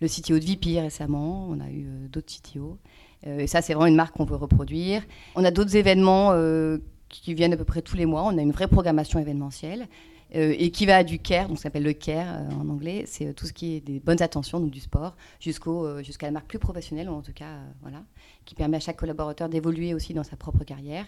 le 0.00 0.08
CTO 0.08 0.38
de 0.38 0.44
VP 0.44 0.80
récemment, 0.80 1.46
on 1.48 1.60
a 1.60 1.70
eu 1.70 1.86
euh, 1.86 2.08
d'autres 2.08 2.32
CTO. 2.34 2.78
Euh, 3.26 3.38
et 3.38 3.46
ça, 3.46 3.62
c'est 3.62 3.72
vraiment 3.72 3.86
une 3.86 3.94
marque 3.96 4.14
qu'on 4.14 4.24
veut 4.26 4.36
reproduire. 4.36 5.02
On 5.36 5.44
a 5.44 5.50
d'autres 5.50 5.76
événements 5.76 6.32
euh, 6.32 6.76
qui 7.08 7.32
viennent 7.32 7.54
à 7.54 7.56
peu 7.56 7.64
près 7.64 7.80
tous 7.80 7.96
les 7.96 8.04
mois. 8.04 8.22
On 8.24 8.36
a 8.36 8.42
une 8.42 8.50
vraie 8.52 8.68
programmation 8.68 9.18
événementielle 9.18 9.86
euh, 10.34 10.54
et 10.58 10.70
qui 10.70 10.84
va 10.84 11.04
du 11.04 11.18
care, 11.18 11.48
donc 11.48 11.58
ça 11.58 11.64
s'appelle 11.64 11.84
le 11.84 11.92
care 11.92 12.26
euh, 12.28 12.54
en 12.60 12.68
anglais. 12.68 13.04
C'est 13.06 13.26
euh, 13.26 13.32
tout 13.32 13.46
ce 13.46 13.52
qui 13.52 13.76
est 13.76 13.80
des 13.80 14.00
bonnes 14.00 14.20
attentions, 14.20 14.58
donc 14.58 14.70
du 14.70 14.80
sport, 14.80 15.14
jusqu'au, 15.38 16.02
jusqu'à 16.02 16.26
la 16.26 16.32
marque 16.32 16.48
plus 16.48 16.58
professionnelle, 16.58 17.08
ou 17.08 17.14
en 17.14 17.22
tout 17.22 17.32
cas, 17.32 17.58
voilà, 17.82 18.02
qui 18.44 18.54
permet 18.54 18.78
à 18.78 18.80
chaque 18.80 18.96
collaborateur 18.96 19.48
d'évoluer 19.48 19.94
aussi 19.94 20.12
dans 20.14 20.24
sa 20.24 20.36
propre 20.36 20.64
carrière. 20.64 21.06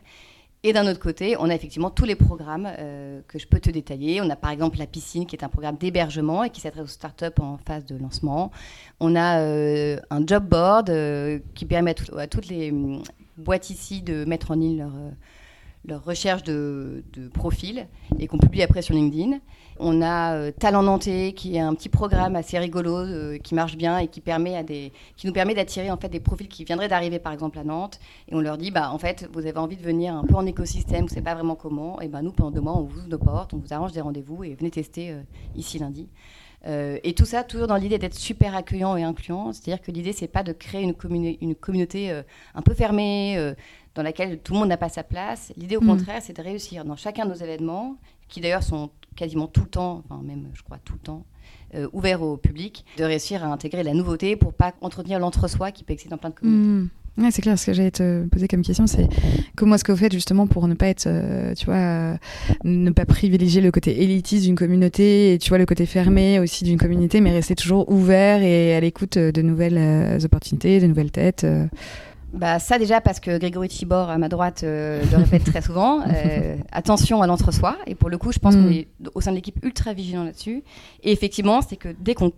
Et 0.63 0.73
d'un 0.73 0.87
autre 0.91 1.01
côté, 1.01 1.37
on 1.39 1.49
a 1.49 1.55
effectivement 1.55 1.91
tous 1.91 2.07
les 2.07 2.17
programmes 2.17 2.69
que 3.29 3.39
je 3.39 3.47
peux 3.47 3.61
te 3.61 3.71
détailler. 3.71 4.21
On 4.21 4.31
a 4.31 4.37
par 4.37 4.51
exemple 4.51 4.79
la 4.79 4.87
piscine, 4.87 5.27
qui 5.27 5.37
est 5.37 5.45
un 5.45 5.49
programme 5.49 5.77
d'hébergement 5.77 6.43
et 6.43 6.51
qui 6.51 6.61
s'adresse 6.61 6.85
aux 6.85 6.89
startups 6.89 7.41
en 7.41 7.57
phase 7.59 7.85
de 7.85 7.97
lancement. 7.97 8.51
On 8.99 9.15
a 9.15 9.39
un 9.39 10.27
job 10.27 10.49
board 10.49 10.91
qui 11.55 11.67
permet 11.67 11.95
à, 12.13 12.21
à 12.21 12.27
toutes 12.27 12.49
les 12.49 12.73
hum, 12.73 13.03
boîtes 13.37 13.71
ici 13.71 14.03
de 14.03 14.25
mettre 14.25 14.51
en 14.51 14.55
ligne 14.55 14.79
leur, 14.79 14.93
leur 15.87 16.05
recherche 16.05 16.43
de, 16.43 17.05
de 17.13 17.29
profil 17.29 17.87
et 18.19 18.27
qu'on 18.27 18.39
publie 18.39 18.63
après 18.63 18.83
sur 18.83 18.95
LinkedIn. 18.95 19.39
On 19.79 20.01
a 20.03 20.35
euh, 20.35 20.51
Talent 20.51 20.83
Nantais, 20.83 21.33
qui 21.35 21.57
est 21.57 21.61
un 21.61 21.75
petit 21.75 21.89
programme 21.89 22.35
assez 22.35 22.59
rigolo, 22.59 22.97
euh, 22.97 23.39
qui 23.39 23.55
marche 23.55 23.77
bien 23.77 23.99
et 23.99 24.09
qui, 24.09 24.21
permet 24.21 24.57
à 24.57 24.63
des, 24.63 24.93
qui 25.17 25.27
nous 25.27 25.33
permet 25.33 25.55
d'attirer 25.55 25.91
en 25.91 25.97
fait, 25.97 26.09
des 26.09 26.21
profils 26.21 26.49
qui 26.49 26.65
viendraient 26.65 26.89
d'arriver 26.89 27.19
par 27.19 27.33
exemple 27.33 27.59
à 27.59 27.65
Nantes. 27.65 28.01
Et 28.29 28.35
on 28.35 28.41
leur 28.41 28.57
dit, 28.57 28.71
bah, 28.71 28.91
en 28.91 28.99
fait, 28.99 29.29
vous 29.33 29.47
avez 29.47 29.59
envie 29.59 29.77
de 29.77 29.83
venir 29.83 30.15
un 30.15 30.25
peu 30.25 30.35
en 30.35 30.47
écosystème, 30.47 31.01
vous 31.01 31.07
ne 31.07 31.11
savez 31.11 31.23
pas 31.23 31.35
vraiment 31.35 31.57
comment. 31.57 32.01
Et 32.01 32.09
ben 32.09 32.23
nous, 32.23 32.33
pendant 32.33 32.51
deux 32.51 32.61
mois, 32.61 32.77
on 32.77 32.83
vous 32.83 33.01
ouvre 33.01 33.09
nos 33.09 33.19
portes, 33.19 33.55
on 33.55 33.59
vous 33.59 33.73
arrange 33.73 33.93
des 33.93 34.01
rendez-vous 34.01 34.45
et 34.45 34.55
venez 34.55 34.71
tester 34.71 35.11
euh, 35.11 35.21
ici 35.55 35.79
lundi. 35.79 36.09
Euh, 36.67 36.99
et 37.05 37.15
tout 37.15 37.25
ça, 37.25 37.45
toujours 37.45 37.69
dans 37.69 37.77
l'idée 37.77 37.99
d'être 37.99 38.15
super 38.15 38.57
accueillant 38.57 38.97
et 38.97 39.05
incluant. 39.05 39.53
C'est-à-dire 39.53 39.81
que 39.81 39.91
l'idée, 39.93 40.13
c'est 40.13 40.27
pas 40.27 40.43
de 40.43 40.53
créer 40.53 40.83
une, 40.83 40.93
communi- 40.95 41.39
une 41.41 41.55
communauté 41.55 42.11
euh, 42.11 42.23
un 42.55 42.63
peu 42.63 42.75
fermée, 42.75 43.37
euh, 43.39 43.55
dans 43.95 44.03
laquelle 44.03 44.39
tout 44.41 44.53
le 44.53 44.59
monde 44.59 44.69
n'a 44.69 44.77
pas 44.77 44.89
sa 44.89 45.05
place. 45.05 45.53
L'idée, 45.57 45.77
au 45.77 45.81
Mm. 45.81 45.87
contraire, 45.87 46.21
c'est 46.23 46.37
de 46.37 46.43
réussir 46.43 46.85
dans 46.85 46.97
chacun 46.97 47.25
de 47.25 47.31
nos 47.31 47.37
événements, 47.37 47.97
qui 48.29 48.41
d'ailleurs 48.41 48.63
sont 48.65 48.91
quasiment 49.15 49.47
tout 49.47 49.63
le 49.63 49.69
temps, 49.69 50.03
enfin 50.09 50.21
même, 50.23 50.51
je 50.55 50.63
crois, 50.63 50.79
tout 50.85 50.95
le 50.95 50.99
temps, 50.99 51.25
ouverts 51.93 52.23
au 52.23 52.37
public, 52.37 52.85
de 52.99 53.05
réussir 53.05 53.45
à 53.45 53.49
intégrer 53.49 53.83
la 53.83 53.93
nouveauté 53.95 54.35
pour 54.37 54.53
pas 54.53 54.73
entretenir 54.81 55.19
l'entre-soi 55.19 55.71
qui 55.73 55.85
peut 55.85 55.93
exister 55.93 56.11
dans 56.11 56.17
plein 56.19 56.31
de 56.31 56.35
communautés. 56.35 56.69
Hmm. 56.69 56.89
Ouais, 57.19 57.31
c'est 57.31 57.41
clair. 57.43 57.59
Ce 57.59 57.65
que 57.67 57.73
j'allais 57.73 57.91
te 57.91 58.27
poser 58.27 58.47
comme 58.47 58.63
question, 58.63 58.87
c'est 58.87 59.09
comment 59.57 59.77
est-ce 59.77 59.85
que 59.85 59.93
vous 59.93 59.99
faites 59.99 60.13
justement 60.13 60.47
pour 60.47 60.69
ne 60.69 60.75
pas 60.75 60.89
être, 60.89 61.07
euh, 61.07 61.55
tu 61.55 61.65
vois, 61.67 61.75
euh, 61.77 62.17
ne 62.65 62.91
pas 62.91 63.07
privilégier 63.07 63.63
le 63.63 63.71
côté 63.71 64.03
élitiste 64.03 64.45
d'une 64.45 64.55
communauté 64.55 65.33
et 65.33 65.39
tu 65.39 65.49
vois 65.49 65.59
le 65.59 65.65
côté 65.67 65.87
fermé 65.87 66.39
aussi 66.39 66.65
d'une 66.65 66.79
communauté, 66.79 67.21
mais 67.23 67.33
rester 67.33 67.55
toujours 67.55 67.91
ouvert 67.91 68.43
et 68.43 68.75
à 68.75 68.81
l'écoute 68.81 69.17
de 69.17 69.43
nouvelles 69.43 69.79
euh, 69.79 70.19
opportunités, 70.25 70.79
de 70.81 70.87
nouvelles 70.87 71.11
têtes. 71.11 71.47
Bah, 72.35 72.59
ça 72.59 72.79
déjà 72.79 73.01
parce 73.01 73.19
que 73.19 73.39
Grégory 73.39 73.69
Tibor 73.69 74.11
à 74.11 74.19
ma 74.19 74.29
droite 74.29 74.63
le 74.63 75.17
répète 75.17 75.45
très 75.45 75.63
souvent. 75.63 76.01
attention 76.73 77.23
à 77.23 77.27
l'entre-soi. 77.27 77.77
Et 77.87 77.95
pour 77.95 78.11
le 78.11 78.19
coup, 78.19 78.31
je 78.33 78.39
pense 78.39 78.55
Mm. 78.57 78.63
qu'on 78.65 78.71
est 78.73 78.89
au 79.15 79.21
sein 79.23 79.31
de 79.31 79.37
l'équipe 79.37 79.57
ultra 79.65 79.95
vigilant 79.95 80.25
là-dessus. 80.25 80.63
Et 81.03 81.13
effectivement, 81.13 81.63
c'est 81.63 81.77
que 81.77 81.89
dès 81.99 82.15
qu'on 82.15 82.33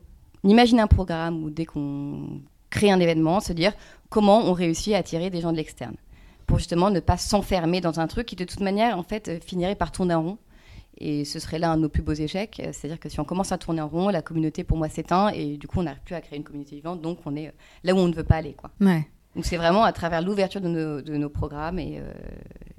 imagine 0.45 0.79
un 0.79 0.87
programme 0.87 1.43
ou 1.43 1.51
dès 1.51 1.65
qu'on 1.65 2.41
crée 2.71 2.91
un 2.93 3.01
événement, 3.01 3.41
se 3.41 3.53
dire 3.53 3.73
comment 4.09 4.41
on 4.41 4.53
réussit 4.53 4.95
à 4.95 4.99
attirer 4.99 5.31
des 5.31 5.41
gens 5.41 5.53
de 5.53 5.57
l'externe. 5.57 5.97
Pour 6.47 6.59
justement 6.59 6.91
ne 6.91 7.01
pas 7.01 7.17
s'enfermer 7.17 7.81
dans 7.81 8.01
un 8.01 8.07
truc 8.07 8.27
qui 8.27 8.37
de 8.37 8.45
toute 8.45 8.61
manière 8.61 8.99
en 8.99 9.03
fait 9.03 9.29
euh, 9.29 9.39
finirait 9.45 9.75
par 9.75 9.93
tourner 9.93 10.15
en 10.15 10.23
rond. 10.23 10.39
Et 11.01 11.25
ce 11.25 11.39
serait 11.39 11.59
là 11.61 11.71
un 11.71 11.77
de 11.77 11.83
nos 11.83 11.89
plus 11.89 12.03
beaux 12.03 12.15
échecs. 12.15 12.61
Euh, 12.61 12.71
C'est-à-dire 12.73 12.99
que 12.99 13.09
si 13.09 13.21
on 13.21 13.25
commence 13.25 13.53
à 13.53 13.59
tourner 13.59 13.81
en 13.81 13.89
rond, 13.89 14.09
la 14.09 14.23
communauté 14.23 14.65
pour 14.65 14.77
moi 14.77 14.89
s'éteint 14.89 15.29
et 15.29 15.57
du 15.57 15.69
coup 15.69 15.81
on 15.81 15.85
n'arrive 15.85 16.03
plus 16.03 16.15
à 16.15 16.21
créer 16.21 16.39
une 16.39 16.45
communauté 16.45 16.77
vivante. 16.77 17.01
Donc 17.01 17.19
on 17.27 17.37
est 17.37 17.49
euh, 17.49 17.53
là 17.85 17.95
où 17.95 17.99
on 17.99 18.09
ne 18.09 18.15
veut 18.15 18.25
pas 18.25 18.37
aller. 18.37 18.55
Quoi. 18.55 18.71
Ouais. 18.81 19.07
Donc 19.37 19.45
c'est 19.45 19.57
vraiment 19.57 19.85
à 19.85 19.93
travers 19.93 20.23
l'ouverture 20.23 20.61
de 20.61 20.69
nos, 20.69 21.01
de 21.03 21.17
nos 21.17 21.29
programmes 21.29 21.79
et, 21.79 21.99
euh, 21.99 22.13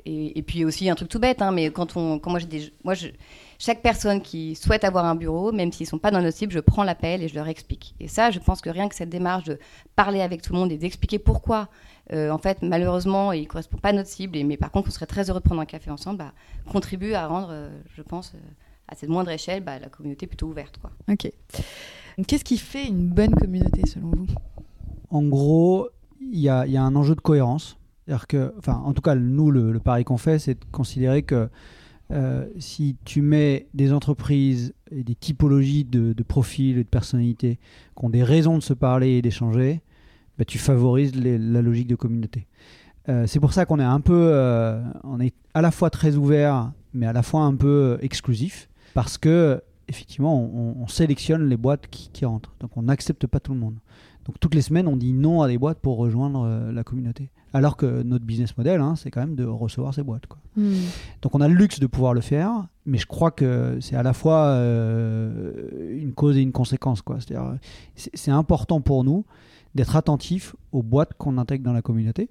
et, 0.06 0.38
et 0.38 0.42
puis 0.42 0.66
aussi 0.66 0.90
un 0.90 0.96
truc 0.96 1.08
tout 1.08 1.20
bête, 1.20 1.42
hein, 1.42 1.52
mais 1.52 1.70
quand 1.70 1.96
on, 1.96 2.20
quand 2.20 2.32
moi 2.32 2.40
j'ai 2.40 2.48
des, 2.48 2.74
moi 2.84 2.96
je, 2.96 3.08
chaque 3.60 3.82
personne 3.82 4.22
qui 4.22 4.56
souhaite 4.56 4.86
avoir 4.86 5.04
un 5.04 5.16
bureau, 5.16 5.52
même 5.52 5.74
s'ils 5.74 5.86
sont 5.86 6.00
pas 6.00 6.12
dans 6.12 6.22
notre 6.22 6.38
cible, 6.38 6.54
je 6.54 6.60
prends 6.60 6.84
l'appel 6.84 7.22
et 7.22 7.28
je 7.28 7.36
leur 7.36 7.50
explique. 7.50 7.94
Et 8.00 8.08
ça, 8.08 8.32
je 8.32 8.40
pense 8.40 8.62
que 8.62 8.70
rien 8.70 8.88
que 8.88 8.96
cette 8.96 9.10
démarche 9.10 9.44
de 9.44 9.60
parler 9.98 10.22
avec 10.22 10.42
tout 10.42 10.54
le 10.54 10.60
monde 10.60 10.72
et 10.72 10.78
d'expliquer 10.78 11.20
pourquoi, 11.20 11.68
euh, 12.14 12.32
en 12.32 12.38
fait, 12.38 12.62
malheureusement, 12.62 13.34
il 13.34 13.48
correspond 13.50 13.78
pas 13.78 13.90
à 13.90 13.94
notre 13.94 14.08
cible, 14.08 14.38
et, 14.38 14.46
mais 14.46 14.56
par 14.56 14.72
contre, 14.72 14.88
on 14.88 14.92
serait 14.92 15.08
très 15.08 15.30
heureux 15.30 15.42
de 15.42 15.44
prendre 15.44 15.60
un 15.60 15.66
café 15.66 15.92
ensemble, 15.92 16.20
bah, 16.20 16.32
contribue 16.72 17.14
à 17.14 17.28
rendre, 17.28 17.50
euh, 17.52 17.70
je 17.96 18.02
pense, 18.02 18.32
euh, 18.34 18.38
à 18.88 18.96
cette 18.96 19.10
moindre 19.10 19.30
échelle, 19.30 19.62
bah, 19.62 19.78
la 19.78 19.90
communauté 19.90 20.26
plutôt 20.26 20.48
ouverte, 20.48 20.78
quoi. 20.78 20.92
Ok. 21.12 21.30
Qu'est-ce 22.28 22.46
qui 22.46 22.58
fait 22.58 22.88
une 22.88 23.10
bonne 23.10 23.36
communauté 23.36 23.86
selon 23.88 24.12
vous? 24.12 24.28
En 25.10 25.24
gros, 25.24 25.90
il 26.22 26.40
y 26.40 26.48
a, 26.48 26.66
y 26.66 26.78
a 26.78 26.82
un 26.82 26.96
enjeu 26.96 27.14
de 27.14 27.22
cohérence. 27.22 27.78
C'est-à-dire 28.06 28.28
que, 28.28 28.54
enfin, 28.58 28.82
en 28.86 28.94
tout 28.94 29.02
cas, 29.02 29.16
nous, 29.16 29.52
le, 29.52 29.74
le 29.74 29.80
pari 29.80 30.06
qu'on 30.06 30.18
fait, 30.18 30.40
c'est 30.40 30.56
de 30.56 30.66
considérer 30.72 31.24
que 31.24 31.50
euh, 32.12 32.48
si 32.58 32.98
tu 33.06 33.22
mets 33.22 33.68
des 33.76 33.94
entreprises 33.94 34.74
et 34.92 35.04
des 35.04 35.14
typologies 35.14 35.86
de, 35.86 36.14
profils 36.24 36.78
et 36.78 36.84
de 36.84 36.90
personnalités 36.90 37.60
qui 37.96 38.06
ont 38.06 38.10
des 38.10 38.24
raisons 38.24 38.58
de 38.58 38.64
se 38.64 38.74
parler 38.74 39.12
et 39.12 39.22
d'échanger, 39.22 39.82
bah, 40.38 40.46
tu 40.46 40.58
favorises 40.58 41.14
la 41.16 41.62
logique 41.62 41.88
de 41.88 41.96
communauté. 41.96 42.48
Euh, 43.10 43.28
c'est 43.28 43.40
pour 43.40 43.54
ça 43.54 43.66
qu'on 43.66 43.80
est 43.80 43.84
un 43.84 44.02
peu, 44.02 44.30
euh, 44.34 44.82
on 45.04 45.20
est 45.20 45.34
à 45.54 45.62
la 45.62 45.72
fois 45.72 45.90
très 45.90 46.16
ouvert, 46.16 46.72
mais 46.94 47.06
à 47.06 47.14
la 47.14 47.22
fois 47.22 47.42
un 47.42 47.56
peu 47.56 48.00
exclusif, 48.02 48.70
parce 48.94 49.18
que 49.18 49.62
effectivement, 49.88 50.40
on, 50.42 50.82
on 50.82 50.88
sélectionne 50.88 51.48
les 51.48 51.58
boîtes 51.58 51.88
qui, 51.90 52.26
rentrent. 52.26 52.56
Donc, 52.60 52.76
on 52.76 52.84
n'accepte 52.84 53.26
pas 53.26 53.40
tout 53.40 53.54
le 53.54 53.60
monde. 53.60 53.76
Donc, 54.26 54.40
toutes 54.40 54.54
les 54.54 54.62
semaines, 54.62 54.88
on 54.88 54.98
dit 54.98 55.14
non 55.14 55.42
à 55.42 55.48
des 55.48 55.58
boîtes 55.58 55.80
pour 55.80 55.98
rejoindre 55.98 56.72
la 56.72 56.84
communauté. 56.84 57.32
Alors 57.54 57.78
que 57.78 58.04
notre 58.04 58.26
business 58.26 58.56
model, 58.58 58.80
hein, 58.80 58.96
c'est 58.96 59.10
quand 59.10 59.22
même 59.22 59.36
de 59.36 59.46
recevoir 59.46 59.94
ces 59.94 60.04
boîtes. 60.04 60.28
Quoi. 60.28 60.38
Donc 61.22 61.34
on 61.36 61.42
a 61.42 61.48
le 61.48 61.56
luxe 61.56 61.80
de 61.80 61.88
pouvoir 61.88 62.14
le 62.14 62.22
faire, 62.22 62.68
mais 62.86 62.98
je 62.98 63.08
crois 63.08 63.32
que 63.32 63.78
c'est 63.82 63.96
à 63.96 64.04
la 64.04 64.14
fois 64.14 64.46
euh, 64.48 65.98
une 65.98 66.14
cause 66.14 66.38
et 66.38 66.42
une 66.42 66.52
conséquence. 66.52 67.02
quoi. 67.02 67.18
C'est 67.20 67.36
c'est 67.96 68.32
important 68.32 68.82
pour 68.82 69.04
nous 69.04 69.26
d'être 69.76 69.96
attentif 69.96 70.56
aux 70.72 70.84
boîtes 70.84 71.14
qu'on 71.18 71.38
intègre 71.38 71.64
dans 71.64 71.74
la 71.74 71.82
communauté, 71.82 72.30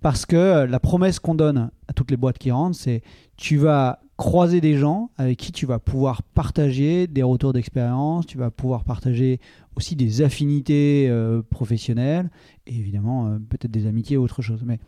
parce 0.00 0.26
que 0.26 0.64
la 0.64 0.80
promesse 0.80 1.18
qu'on 1.18 1.34
donne 1.34 1.70
à 1.88 1.92
toutes 1.92 2.10
les 2.10 2.16
boîtes 2.16 2.38
qui 2.38 2.50
rentrent, 2.50 2.76
c'est 2.76 3.02
tu 3.36 3.56
vas 3.56 4.00
croiser 4.16 4.60
des 4.60 4.76
gens 4.76 5.10
avec 5.16 5.38
qui 5.38 5.50
tu 5.50 5.66
vas 5.66 5.78
pouvoir 5.78 6.22
partager 6.22 7.06
des 7.06 7.22
retours 7.22 7.52
d'expérience, 7.52 8.26
tu 8.26 8.38
vas 8.38 8.50
pouvoir 8.50 8.84
partager 8.84 9.40
aussi 9.76 9.96
des 9.96 10.20
affinités 10.22 11.06
euh, 11.08 11.42
professionnelles, 11.42 12.30
et 12.66 12.76
évidemment 12.76 13.28
euh, 13.28 13.38
peut-être 13.38 13.70
des 13.70 13.86
amitiés 13.86 14.16
ou 14.16 14.22
autre 14.22 14.42
chose. 14.42 14.62
Mais 14.64 14.78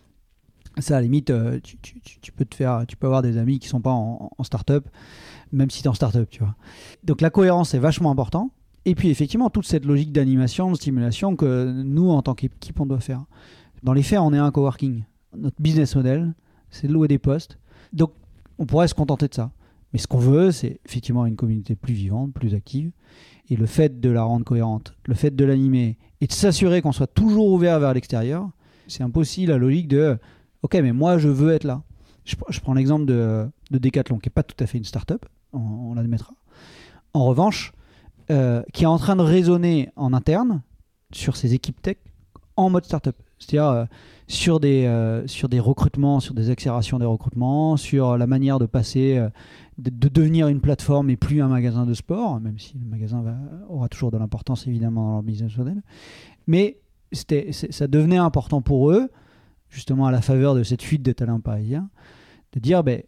ça, 0.78 0.96
à 0.96 1.00
la 1.00 1.02
limite, 1.04 1.30
euh, 1.30 1.60
tu 1.62 2.32
peux 2.32 2.44
te 2.44 2.54
faire, 2.54 2.84
tu 2.86 2.96
peux 2.96 3.06
avoir 3.06 3.22
des 3.22 3.38
amis 3.38 3.58
qui 3.58 3.68
sont 3.68 3.80
pas 3.80 3.90
en, 3.90 4.30
en 4.36 4.44
start-up, 4.44 4.86
même 5.50 5.70
si 5.70 5.80
tu 5.80 5.86
es 5.86 5.88
en 5.88 5.94
start-up, 5.94 6.28
tu 6.30 6.40
vois. 6.40 6.54
Donc 7.04 7.20
la 7.20 7.30
cohérence 7.30 7.74
est 7.74 7.78
vachement 7.78 8.10
important. 8.10 8.50
Et 8.84 8.94
puis 8.94 9.10
effectivement, 9.10 9.48
toute 9.48 9.66
cette 9.66 9.84
logique 9.84 10.12
d'animation, 10.12 10.70
de 10.70 10.76
stimulation 10.76 11.36
que 11.36 11.70
nous, 11.70 12.10
en 12.10 12.22
tant 12.22 12.34
qu'équipe, 12.34 12.80
on 12.80 12.86
doit 12.86 13.00
faire. 13.00 13.24
Dans 13.82 13.92
les 13.92 14.02
faits, 14.02 14.18
on 14.20 14.32
est 14.32 14.38
un 14.38 14.50
coworking. 14.50 15.04
Notre 15.36 15.60
business 15.60 15.96
model, 15.96 16.34
c'est 16.70 16.86
de 16.86 16.92
louer 16.92 17.08
des 17.08 17.18
postes. 17.18 17.58
Donc 17.92 18.12
on 18.58 18.66
pourrait 18.66 18.88
se 18.88 18.94
contenter 18.94 19.28
de 19.28 19.34
ça. 19.34 19.50
Mais 19.92 19.98
ce 19.98 20.06
qu'on 20.06 20.18
veut, 20.18 20.52
c'est 20.52 20.80
effectivement 20.86 21.26
une 21.26 21.36
communauté 21.36 21.74
plus 21.74 21.94
vivante, 21.94 22.32
plus 22.32 22.54
active. 22.54 22.90
Et 23.50 23.56
le 23.56 23.66
fait 23.66 24.00
de 24.00 24.08
la 24.08 24.22
rendre 24.22 24.44
cohérente, 24.44 24.94
le 25.06 25.14
fait 25.14 25.34
de 25.34 25.44
l'animer 25.44 25.98
et 26.20 26.26
de 26.26 26.32
s'assurer 26.32 26.80
qu'on 26.80 26.92
soit 26.92 27.12
toujours 27.12 27.48
ouvert 27.48 27.78
vers 27.80 27.92
l'extérieur, 27.92 28.48
c'est 28.88 29.04
aussi 29.16 29.46
la 29.46 29.58
logique 29.58 29.88
de 29.88 30.18
Ok, 30.62 30.74
mais 30.74 30.92
moi, 30.92 31.18
je 31.18 31.28
veux 31.28 31.52
être 31.52 31.64
là. 31.64 31.82
Je, 32.24 32.36
pr- 32.36 32.50
je 32.50 32.60
prends 32.60 32.74
l'exemple 32.74 33.04
de, 33.04 33.48
de 33.72 33.78
Decathlon, 33.78 34.18
qui 34.18 34.28
n'est 34.28 34.32
pas 34.32 34.44
tout 34.44 34.62
à 34.62 34.66
fait 34.66 34.78
une 34.78 34.84
start-up, 34.84 35.26
on, 35.52 35.58
on 35.58 35.94
l'admettra. 35.94 36.34
En 37.14 37.24
revanche, 37.24 37.72
euh, 38.30 38.62
qui 38.72 38.84
est 38.84 38.86
en 38.86 38.98
train 38.98 39.16
de 39.16 39.22
raisonner 39.22 39.90
en 39.96 40.12
interne 40.12 40.62
sur 41.12 41.36
ses 41.36 41.52
équipes 41.52 41.82
tech 41.82 41.96
en 42.56 42.70
mode 42.70 42.84
start-up. 42.84 43.16
C'est-à-dire 43.42 43.68
euh, 43.68 43.84
sur, 44.28 44.60
des, 44.60 44.86
euh, 44.86 45.26
sur 45.26 45.48
des 45.48 45.60
recrutements, 45.60 46.20
sur 46.20 46.34
des 46.34 46.50
accélérations 46.50 46.98
des 46.98 47.06
recrutements, 47.06 47.76
sur 47.76 48.16
la 48.16 48.26
manière 48.26 48.58
de 48.58 48.66
passer, 48.66 49.18
euh, 49.18 49.28
de, 49.78 49.90
de 49.90 50.08
devenir 50.08 50.48
une 50.48 50.60
plateforme 50.60 51.10
et 51.10 51.16
plus 51.16 51.42
un 51.42 51.48
magasin 51.48 51.84
de 51.84 51.94
sport, 51.94 52.40
même 52.40 52.58
si 52.58 52.78
le 52.78 52.86
magasin 52.86 53.24
aura 53.68 53.88
toujours 53.88 54.12
de 54.12 54.18
l'importance 54.18 54.66
évidemment 54.66 55.06
dans 55.06 55.12
leur 55.14 55.22
business 55.22 55.56
model. 55.56 55.82
Mais 56.46 56.78
ça 57.12 57.86
devenait 57.88 58.16
important 58.16 58.62
pour 58.62 58.90
eux 58.92 59.10
justement 59.68 60.06
à 60.06 60.12
la 60.12 60.20
faveur 60.20 60.54
de 60.54 60.62
cette 60.62 60.82
fuite 60.82 61.02
de 61.02 61.12
talents 61.12 61.40
parisiens, 61.40 61.90
de 62.52 62.60
dire 62.60 62.84
ben, 62.84 63.02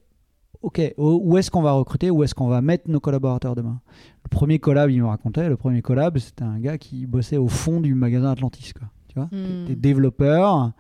ok, 0.62 0.94
où 0.97 1.37
est-ce 1.37 1.51
qu'on 1.51 1.62
va 1.62 1.73
recruter, 1.73 2.11
où 2.11 2.25
est-ce 2.25 2.35
qu'on 2.35 2.49
va 2.49 2.62
mettre 2.62 2.90
nos 2.90 3.01
collaborateurs 3.01 3.55
demain? 3.55 3.81
Le 4.25 4.31
premier 4.31 4.59
collab, 4.59 4.90
il 4.90 5.03
me 5.03 5.07
racontait, 5.07 5.49
le 5.49 5.57
premier 5.57 5.83
collab, 5.83 6.18
c'était 6.18 6.44
un 6.44 6.59
gars 6.59 6.79
qui 6.79 7.07
bossait 7.07 7.37
au 7.37 7.49
fond 7.49 7.81
du 7.81 7.94
magasin 7.94 8.31
Atlantis. 8.31 8.73
Quoi, 8.73 8.88
tu 9.14 9.18
vois 9.20 9.29
Hmm. 9.33 9.66
T'es 9.66 9.74
développeur, 9.77 10.72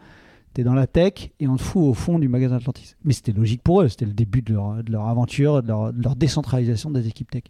t'es 0.52 0.62
dans 0.64 0.74
la 0.74 0.86
tech 0.86 1.30
et 1.40 1.48
on 1.48 1.56
te 1.56 1.62
fout 1.62 1.82
au 1.82 1.94
fond 1.94 2.18
du 2.18 2.28
magasin 2.28 2.56
Atlantis. 2.56 2.94
Mais 3.04 3.12
c'était 3.14 3.32
logique 3.32 3.62
pour 3.62 3.80
eux, 3.82 3.88
c'était 3.88 4.04
le 4.06 4.12
début 4.12 4.42
de 4.42 4.52
leur, 4.52 4.82
de 4.84 4.92
leur 4.92 5.08
aventure, 5.08 5.62
de 5.62 5.68
leur, 5.68 5.92
de 5.92 6.02
leur 6.02 6.14
décentralisation 6.16 6.90
des 6.90 7.08
équipes 7.08 7.30
tech. 7.30 7.44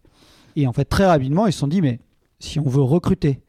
Et 0.57 0.67
en 0.67 0.73
fait, 0.73 0.85
très 0.85 1.07
rapidement, 1.07 1.47
ils 1.47 1.53
se 1.53 1.59
sont 1.59 1.67
dit, 1.69 1.81
mais 1.83 1.99
si 2.39 2.61
on 2.61 2.69
veut 2.69 2.83
recruter, 2.83 3.41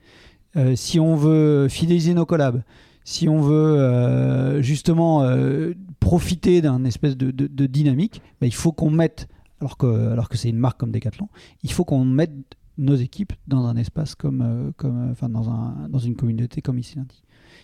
euh, 0.57 0.75
si 0.75 0.99
on 0.99 1.15
veut 1.15 1.67
fidéliser 1.69 2.13
nos 2.13 2.25
collabs, 2.25 2.63
si 3.03 3.29
on 3.29 3.39
veut 3.39 3.53
euh, 3.79 4.61
justement 4.63 5.21
euh, 5.23 5.73
profiter 5.99 6.61
d'un 6.61 6.83
espèce 6.85 7.15
de, 7.15 7.29
de- 7.31 7.45
de 7.47 7.65
dynamique, 7.67 8.21
bah, 8.41 8.47
il 8.47 8.53
faut 8.53 8.71
qu'on 8.71 8.89
mette, 8.89 9.27
alors 9.61 9.77
que, 9.77 10.09
alors 10.11 10.27
que 10.29 10.37
c'est 10.37 10.49
une 10.49 10.57
marque 10.57 10.79
comme 10.79 10.91
Decathlon, 10.91 11.29
il 11.63 11.71
faut 11.71 11.83
qu'on 11.85 12.03
mette 12.03 12.31
nos 12.77 12.95
équipes 12.95 13.33
dans 13.47 13.65
un 13.65 13.75
espace 13.77 14.15
comme, 14.15 14.41
euh, 14.41 14.71
comme 14.77 15.09
euh, 15.09 15.11
enfin 15.11 15.29
dans, 15.29 15.49
un, 15.49 15.87
dans 15.89 15.99
une 15.99 16.15
communauté 16.15 16.61
comme 16.61 16.79
ici 16.79 16.95
lundi. 16.95 17.23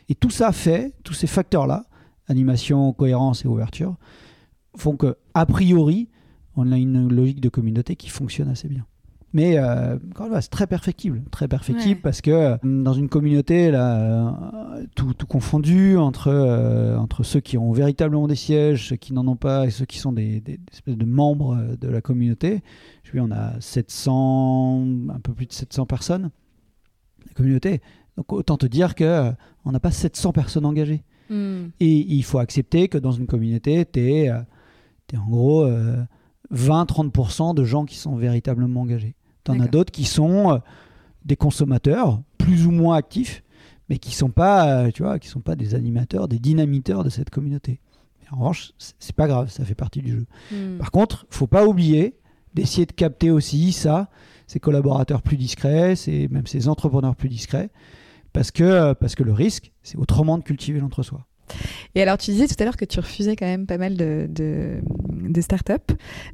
Et 0.10 0.15
tout 0.15 0.30
ça 0.30 0.52
fait, 0.52 0.93
tous 1.04 1.13
ces 1.13 1.28
facteurs-là, 1.28 1.86
animation, 2.28 2.93
cohérence 2.93 3.45
et 3.45 3.47
ouverture, 3.47 3.95
font 4.76 4.95
que, 4.95 5.17
a 5.34 5.45
priori, 5.45 6.10
on 6.56 6.71
a 6.71 6.78
une 6.78 7.10
logique 7.10 7.41
de 7.41 7.50
communauté 7.50 7.95
qui 7.95 8.10
fonctionne 8.10 8.50
assez 8.50 8.67
bien. 8.67 8.86
Mais 9.33 9.57
euh, 9.57 9.97
c'est 10.41 10.49
très 10.49 10.67
perfectible, 10.67 11.23
très 11.31 11.47
perfectible 11.47 11.95
Ouais. 11.95 12.01
parce 12.03 12.19
que 12.21 12.31
euh, 12.31 12.57
dans 12.63 12.91
une 12.93 13.07
communauté 13.07 13.71
là, 13.71 13.95
euh, 13.97 14.85
tout, 14.95 15.13
tout 15.13 15.25
confondu 15.25 15.95
entre 15.97 16.27
euh, 16.27 16.97
entre 16.97 17.23
ceux 17.23 17.39
qui 17.39 17.57
ont 17.57 17.71
véritablement 17.71 18.27
des 18.27 18.35
sièges, 18.35 18.89
ceux 18.89 18.97
qui 18.97 19.13
n'en 19.13 19.25
ont 19.27 19.37
pas 19.37 19.65
et 19.67 19.69
ceux 19.69 19.85
qui 19.85 19.99
sont 19.99 20.11
des, 20.11 20.41
des- 20.41 20.57
des 20.57 20.63
espèces 20.73 20.97
de 20.97 21.05
membres 21.05 21.75
de 21.79 21.87
la 21.87 22.01
communauté. 22.01 22.61
Je 23.03 23.11
dire, 23.11 23.21
on 23.21 23.31
a 23.31 23.53
700, 23.61 24.85
un 25.09 25.19
peu 25.21 25.33
plus 25.33 25.45
de 25.45 25.53
700 25.53 25.85
personnes 25.85 26.29
la 27.27 27.33
communauté. 27.33 27.81
Donc 28.17 28.33
autant 28.33 28.57
te 28.57 28.65
dire 28.65 28.95
que 28.95 29.31
on 29.63 29.71
n'a 29.71 29.79
pas 29.79 29.91
700 29.91 30.33
personnes 30.33 30.65
engagées. 30.65 31.03
Hmm. 31.29 31.67
Et 31.79 32.13
il 32.13 32.23
faut 32.23 32.39
accepter 32.39 32.89
que 32.89 32.97
dans 32.97 33.11
une 33.11 33.27
communauté, 33.27 33.85
tu 33.85 34.01
es, 34.01 34.29
en 34.31 35.29
gros 35.29 35.63
euh, 35.63 36.03
20-30% 36.53 37.53
de 37.55 37.63
gens 37.63 37.85
qui 37.85 37.95
sont 37.97 38.15
véritablement 38.15 38.81
engagés. 38.81 39.15
Tu 39.43 39.51
en 39.51 39.60
as 39.60 39.67
d'autres 39.67 39.91
qui 39.91 40.06
sont 40.06 40.51
euh, 40.51 40.58
des 41.25 41.36
consommateurs, 41.36 42.21
plus 42.38 42.65
ou 42.65 42.71
moins 42.71 42.95
actifs, 42.95 43.43
mais 43.89 43.97
qui 43.97 44.15
sont 44.15 44.30
pas, 44.30 44.86
euh, 44.86 44.91
tu 44.91 45.04
vois, 45.04 45.19
qui 45.19 45.27
sont 45.27 45.41
pas 45.41 45.56
des 45.56 45.75
animateurs, 45.75 46.27
des 46.27 46.39
dynamiteurs 46.39 47.04
de 47.04 47.10
cette 47.10 47.30
communauté. 47.30 47.80
En 48.32 48.38
revanche, 48.38 48.71
c'est 48.77 48.95
c'est 48.99 49.15
pas 49.15 49.27
grave, 49.27 49.49
ça 49.49 49.65
fait 49.65 49.75
partie 49.75 50.01
du 50.01 50.12
jeu. 50.12 50.25
Hmm. 50.51 50.77
Par 50.77 50.91
contre, 50.91 51.25
faut 51.30 51.47
pas 51.47 51.65
oublier 51.67 52.17
d'essayer 52.54 52.86
de 52.86 52.93
capter 52.93 53.30
aussi 53.30 53.73
ça, 53.73 54.10
ces 54.47 54.60
collaborateurs 54.60 55.21
plus 55.21 55.38
discrets, 55.38 55.95
ces, 55.95 56.27
même 56.30 56.47
ces 56.47 56.69
entrepreneurs 56.69 57.15
plus 57.15 57.30
discrets, 57.30 57.69
parce 58.32 58.51
que, 58.51 58.63
euh, 58.63 58.93
parce 58.93 59.15
que 59.15 59.23
le 59.23 59.34
risque, 59.34 59.73
c'est 59.84 59.97
autrement 59.97 60.38
de 60.38 60.43
cultiver 60.43 60.80
l'entre-soi. 60.80 61.27
Et 61.95 62.01
alors, 62.01 62.17
tu 62.17 62.31
disais 62.31 62.47
tout 62.47 62.55
à 62.59 62.63
l'heure 62.65 62.77
que 62.77 62.85
tu 62.85 62.99
refusais 62.99 63.35
quand 63.35 63.45
même 63.45 63.65
pas 63.65 63.77
mal 63.77 63.95
de, 63.95 64.27
de, 64.29 64.79
de 65.29 65.41
startups. 65.41 65.73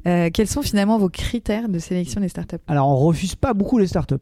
Euh, 0.06 0.30
quels 0.32 0.46
sont 0.48 0.62
finalement 0.62 0.98
vos 0.98 1.08
critères 1.08 1.68
de 1.68 1.78
sélection 1.78 2.20
des 2.20 2.28
startups 2.28 2.56
Alors, 2.66 2.88
on 2.88 2.96
refuse 2.96 3.34
pas 3.34 3.54
beaucoup 3.54 3.78
les 3.78 3.86
startups. 3.86 4.14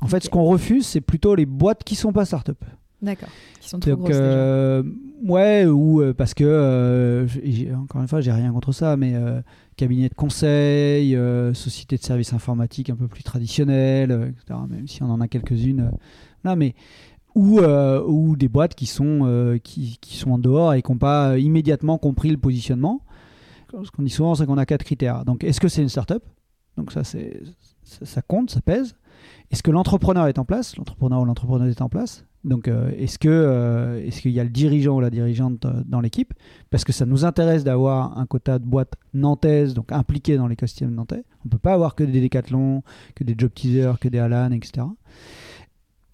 En 0.00 0.06
fait, 0.08 0.22
ce 0.24 0.28
qu'on 0.30 0.44
refuse, 0.44 0.86
c'est 0.86 1.00
plutôt 1.00 1.34
les 1.34 1.46
boîtes 1.46 1.82
qui 1.84 1.94
sont 1.94 2.12
pas 2.12 2.24
startups. 2.24 2.52
D'accord. 3.02 3.28
Qui 3.60 3.68
sont 3.68 3.78
trop 3.78 3.90
Donc, 3.90 3.98
grosses 4.00 4.10
déjà. 4.10 4.22
euh, 4.22 4.82
ouais, 5.24 5.66
ou 5.66 6.00
euh, 6.00 6.14
parce 6.14 6.32
que, 6.34 6.44
euh, 6.44 7.26
encore 7.82 8.00
une 8.00 8.08
fois, 8.08 8.20
j'ai 8.20 8.32
rien 8.32 8.52
contre 8.52 8.72
ça, 8.72 8.96
mais 8.96 9.14
cabinet 9.76 10.08
de 10.08 10.14
conseil, 10.14 11.16
société 11.54 11.96
de 11.98 12.02
services 12.02 12.32
informatiques 12.32 12.88
un 12.90 12.96
peu 12.96 13.08
plus 13.08 13.22
traditionnelles, 13.22 14.10
euh, 14.10 14.28
etc., 14.28 14.58
même 14.68 14.86
si 14.88 15.02
on 15.02 15.10
en 15.10 15.20
a 15.20 15.28
quelques-unes. 15.28 15.90
là, 16.44 16.56
mais 16.56 16.74
ou, 17.36 17.60
euh, 17.60 18.02
ou 18.06 18.34
des 18.34 18.48
boîtes 18.48 18.74
qui 18.74 18.86
sont, 18.86 19.20
euh, 19.24 19.58
qui, 19.58 19.98
qui 20.00 20.16
sont 20.16 20.30
en 20.30 20.38
dehors 20.38 20.72
et 20.72 20.80
qui 20.80 20.90
n'ont 20.90 20.98
pas 20.98 21.38
immédiatement 21.38 21.98
compris 21.98 22.30
le 22.30 22.38
positionnement. 22.38 23.02
Ce 23.84 23.90
qu'on 23.90 24.02
dit 24.02 24.10
souvent, 24.10 24.34
c'est 24.34 24.46
qu'on 24.46 24.56
a 24.56 24.64
quatre 24.64 24.84
critères. 24.84 25.26
Donc, 25.26 25.44
est-ce 25.44 25.60
que 25.60 25.68
c'est 25.68 25.82
une 25.82 25.90
startup? 25.90 26.22
Donc, 26.78 26.92
ça, 26.92 27.04
c'est, 27.04 27.42
ça, 27.84 28.06
ça 28.06 28.22
compte, 28.22 28.50
ça 28.50 28.62
pèse. 28.62 28.96
Est-ce 29.50 29.62
que 29.62 29.70
l'entrepreneur 29.70 30.28
est 30.28 30.38
en 30.38 30.46
place? 30.46 30.78
L'entrepreneur 30.78 31.20
ou 31.20 31.24
l'entrepreneuse 31.26 31.72
est 31.72 31.82
en 31.82 31.90
place 31.90 32.24
Donc, 32.44 32.68
euh, 32.68 32.90
est-ce, 32.96 33.18
que, 33.18 33.28
euh, 33.28 34.02
est-ce 34.06 34.22
qu'il 34.22 34.30
y 34.30 34.40
a 34.40 34.44
le 34.44 34.50
dirigeant 34.50 34.96
ou 34.96 35.00
la 35.00 35.10
dirigeante 35.10 35.66
dans 35.84 36.00
l'équipe? 36.00 36.32
Parce 36.70 36.84
que 36.84 36.92
ça 36.92 37.04
nous 37.04 37.26
intéresse 37.26 37.64
d'avoir 37.64 38.16
un 38.16 38.24
quota 38.24 38.58
de 38.58 38.64
boîtes 38.64 38.94
nantaises, 39.12 39.74
donc 39.74 39.92
impliquées 39.92 40.38
dans 40.38 40.46
l'écosystème 40.46 40.94
nantais. 40.94 41.24
On 41.44 41.48
ne 41.48 41.50
peut 41.50 41.58
pas 41.58 41.74
avoir 41.74 41.94
que 41.94 42.04
des 42.04 42.22
décathlons, 42.22 42.82
que 43.14 43.24
des 43.24 43.34
job 43.36 43.52
teasers, 43.54 43.98
que 44.00 44.08
des 44.08 44.20
Alan, 44.20 44.52
etc. 44.52 44.86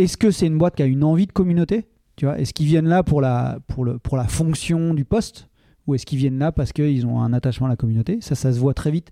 Est-ce 0.02 0.16
que 0.16 0.30
c'est 0.30 0.46
une 0.46 0.58
boîte 0.58 0.76
qui 0.76 0.82
a 0.82 0.86
une 0.86 1.04
envie 1.04 1.26
de 1.26 1.32
communauté 1.32 1.86
tu 2.16 2.26
vois? 2.26 2.38
Est-ce 2.38 2.52
qu'ils 2.52 2.66
viennent 2.66 2.88
là 2.88 3.02
pour 3.02 3.20
la, 3.20 3.58
pour, 3.68 3.84
le, 3.84 3.98
pour 3.98 4.16
la 4.16 4.28
fonction 4.28 4.94
du 4.94 5.04
poste? 5.04 5.48
Ou 5.86 5.94
est-ce 5.94 6.06
qu'ils 6.06 6.18
viennent 6.18 6.38
là 6.38 6.52
parce 6.52 6.72
qu'ils 6.72 7.06
ont 7.06 7.20
un 7.20 7.32
attachement 7.32 7.66
à 7.66 7.70
la 7.70 7.76
communauté? 7.76 8.18
Ça, 8.20 8.34
ça 8.34 8.52
se 8.52 8.58
voit 8.58 8.74
très 8.74 8.90
vite 8.90 9.10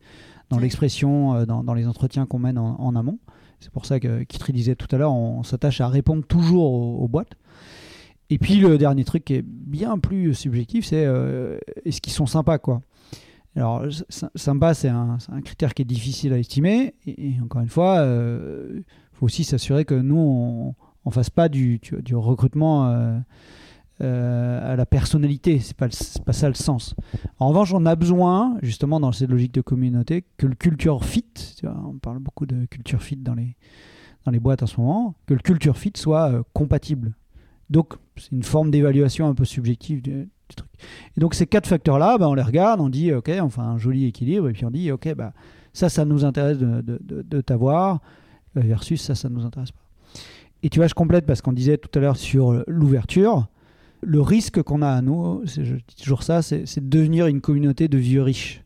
dans 0.51 0.57
Ouais. 0.57 0.63
l'expression, 0.65 1.35
euh, 1.35 1.47
dans, 1.47 1.65
dans 1.65 1.75
les 1.75 1.87
entretiens 1.87 2.27
qu'on 2.27 2.39
mène 2.39 2.59
en, 2.59 2.81
en 2.81 2.95
amont. 2.97 3.19
C'est 3.61 3.71
pour 3.71 3.87
ça 3.87 4.01
que 4.01 4.23
Kitri 4.25 4.53
disait 4.53 4.75
tout 4.75 4.87
à 4.91 4.99
l'heure, 4.99 5.13
on, 5.13 5.43
s'attache 5.43 5.81
à 5.81 5.89
répondre 5.89 6.25
toujours 6.25 6.73
aux, 6.73 7.09
boîtes. 7.09 7.33
Et 8.31 8.39
puis 8.39 8.57
le 8.57 8.79
dernier 8.79 9.05
truc 9.05 9.25
qui 9.25 9.35
est 9.35 9.43
bien 9.43 9.99
plus 9.99 10.35
subjectif, 10.35 10.87
c'est 10.87 11.07
est-ce 11.85 12.01
qu'ils 12.01 12.13
sont 12.13 12.27
sympas 12.27 12.59
quoi? 12.59 12.81
Alors, 13.57 13.85
sympa, 14.35 14.73
c'est 14.73 14.89
un, 14.89 15.19
un, 15.31 15.41
critère 15.43 15.75
qui 15.75 15.83
est 15.83 15.85
difficile 15.85 16.33
à 16.33 16.39
estimer. 16.39 16.95
Et, 17.05 17.35
encore 17.43 17.61
une 17.61 17.69
fois, 17.69 17.97
il 18.07 18.85
faut 19.21 19.27
aussi 19.27 19.45
s'assurer 19.45 19.85
que 19.85 19.95
nous, 19.95 20.75
on 21.05 21.09
ne 21.09 21.13
fasse 21.13 21.31
pas 21.31 21.49
du, 21.51 21.79
du 21.79 22.17
recrutement 22.17 22.91
euh, 24.03 24.73
à 24.73 24.77
la 24.77 24.87
personnalité. 24.87 25.59
C'est 25.59 25.77
pas, 25.77 25.89
pas 26.25 26.33
ça 26.33 26.49
le 26.49 26.55
sens. 26.55 26.95
En 27.39 27.49
revanche, 27.49 27.75
on 27.75 27.85
a 27.85 27.95
besoin, 27.97 28.57
justement, 28.63 28.99
dans 28.99 29.13
cette 29.13 29.29
logique 29.29 29.53
de 29.53 29.61
communauté, 29.61 30.25
que 30.39 30.47
le 30.47 30.55
culture 30.55 31.05
fit, 31.05 31.27
on 31.65 31.99
parle 31.99 32.19
beaucoup 32.19 32.47
de 32.47 32.65
culture 32.65 33.03
fit 33.03 33.17
dans 33.17 33.35
les, 33.35 33.57
dans 34.25 34.33
les 34.33 34.41
boîtes 34.41 34.63
en 34.63 34.67
ce 34.67 34.81
moment, 34.81 35.17
que 35.27 35.35
le 35.35 35.41
culture 35.41 35.77
fit 35.77 35.93
soit 35.97 36.31
euh, 36.31 36.43
compatible. 36.55 37.13
Donc, 37.69 37.93
c'est 38.17 38.33
une 38.33 38.43
forme 38.43 38.71
d'évaluation 38.71 39.29
un 39.29 39.35
peu 39.35 39.45
subjective 39.45 40.01
du, 40.01 40.31
truc. 40.57 40.71
Et 41.15 41.21
donc, 41.21 41.35
ces 41.35 41.47
quatre 41.47 41.69
facteurs-là, 41.69 42.17
bah, 42.17 42.27
on 42.27 42.35
les 42.35 42.43
regarde, 42.43 42.81
on 42.81 42.89
dit, 42.89 43.13
OK, 43.13 43.31
on 43.43 43.51
fait 43.51 43.61
un 43.61 43.77
joli 43.77 44.07
équilibre, 44.07 44.49
et 44.49 44.53
puis 44.55 44.65
on 44.65 44.71
dit, 44.71 44.91
OK, 44.91 45.15
bah, 45.15 45.35
ça, 45.75 45.91
ça 45.91 46.07
nous 46.07 46.25
intéresse 46.25 46.57
de, 46.57 46.81
de, 46.83 47.41
t'avoir, 47.43 47.97
euh, 47.97 47.99
versus 48.55 49.01
ça, 49.01 49.15
ça 49.15 49.29
ne 49.29 49.35
nous 49.35 49.45
intéresse 49.45 49.73
pas. 49.73 49.83
Et 50.63 50.69
tu 50.69 50.79
vois, 50.79 50.89
je 50.89 50.95
complète 50.95 51.27
parce 51.27 51.41
qu'on 51.41 51.53
disait 51.53 51.79
tout 51.79 51.91
à 51.99 52.03
l'heure 52.03 52.17
sur 52.17 52.65
l'ouverture 52.67 53.49
le 54.03 54.21
risque 54.21 54.63
qu'on 54.63 54.83
a 54.83 54.89
à 54.89 55.03
nous, 55.03 55.43
je 55.45 55.63
dis 55.63 55.97
toujours 56.01 56.23
ça, 56.23 56.43
c'est 56.43 56.81
de 56.81 56.89
devenir 56.89 57.27
une 57.27 57.41
communauté 57.41 57.89
de 57.89 57.99
vieux 57.99 58.23
riches. 58.23 58.65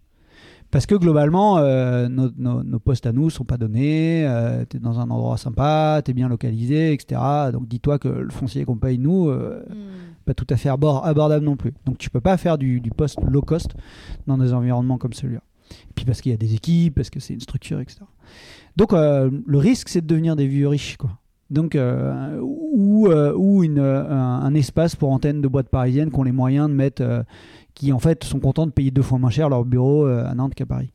Parce 0.70 0.86
que 0.86 0.96
globalement, 0.96 1.58
euh, 1.58 2.08
nos, 2.08 2.80
postes 2.80 3.06
à 3.06 3.12
nous 3.12 3.26
ne 3.26 3.30
sont 3.30 3.44
pas 3.44 3.56
donnés, 3.56 4.26
euh, 4.26 4.64
tu 4.68 4.76
es 4.76 4.80
dans 4.80 4.98
un 4.98 5.08
endroit 5.08 5.36
sympa, 5.36 6.02
tu 6.04 6.10
es 6.10 6.14
bien 6.14 6.28
localisé, 6.28 6.92
etc. 6.92 7.20
Donc 7.52 7.68
dis-toi 7.68 8.00
que 8.00 8.08
le 8.08 8.30
foncier 8.30 8.64
qu'on 8.64 8.76
paye 8.76 8.98
nous, 8.98 9.28
euh, 9.28 9.62
hmm. 9.70 10.24
pas 10.24 10.34
tout 10.34 10.46
à 10.50 10.56
fait 10.56 10.68
abordable 10.68 11.44
non 11.44 11.56
plus. 11.56 11.74
Donc 11.86 11.98
tu 11.98 12.10
peux 12.10 12.20
pas 12.20 12.36
faire 12.36 12.58
du, 12.58 12.80
du 12.80 12.90
poste 12.90 13.20
low 13.22 13.40
cost 13.40 13.76
dans 14.26 14.36
des 14.36 14.52
environnements 14.52 14.98
comme 14.98 15.12
celui-là. 15.12 15.42
Et 15.70 15.92
puis 15.94 16.04
parce 16.04 16.20
qu'il 16.20 16.32
y 16.32 16.34
a 16.34 16.38
des 16.38 16.54
équipes, 16.54 16.96
parce 16.96 17.10
que 17.10 17.20
c'est 17.20 17.34
une 17.34 17.40
structure, 17.40 17.80
etc. 17.80 18.00
Donc 18.76 18.92
le 18.92 19.58
risque, 19.58 19.88
c'est 19.88 20.00
de 20.00 20.06
devenir 20.06 20.36
des 20.36 20.46
vieux 20.46 20.68
riches. 20.68 20.96
quoi. 20.96 21.10
Donc, 21.50 21.76
euh, 21.76 22.38
ou, 22.42 23.06
euh, 23.08 23.32
ou 23.36 23.62
euh, 23.62 24.10
un, 24.10 24.54
espace 24.54 24.96
pour 24.96 25.12
antennes 25.12 25.40
de 25.40 25.48
boîtes 25.48 25.68
parisiennes 25.68 26.10
qui 26.10 26.18
ont 26.18 26.24
les 26.24 26.32
moyens 26.32 26.68
de 26.68 26.74
mettre, 26.74 27.24
qui 27.74 27.92
en 27.92 27.98
fait 27.98 28.24
sont 28.24 28.40
contents 28.40 28.66
de 28.66 28.72
payer 28.72 28.90
deux 28.90 29.02
fois 29.02 29.18
moins 29.18 29.30
cher 29.30 29.48
leur 29.48 29.64
bureau 29.64 30.06
à 30.06 30.34
Nantes 30.34 30.54
qu'à 30.54 30.66
Paris. 30.66 30.90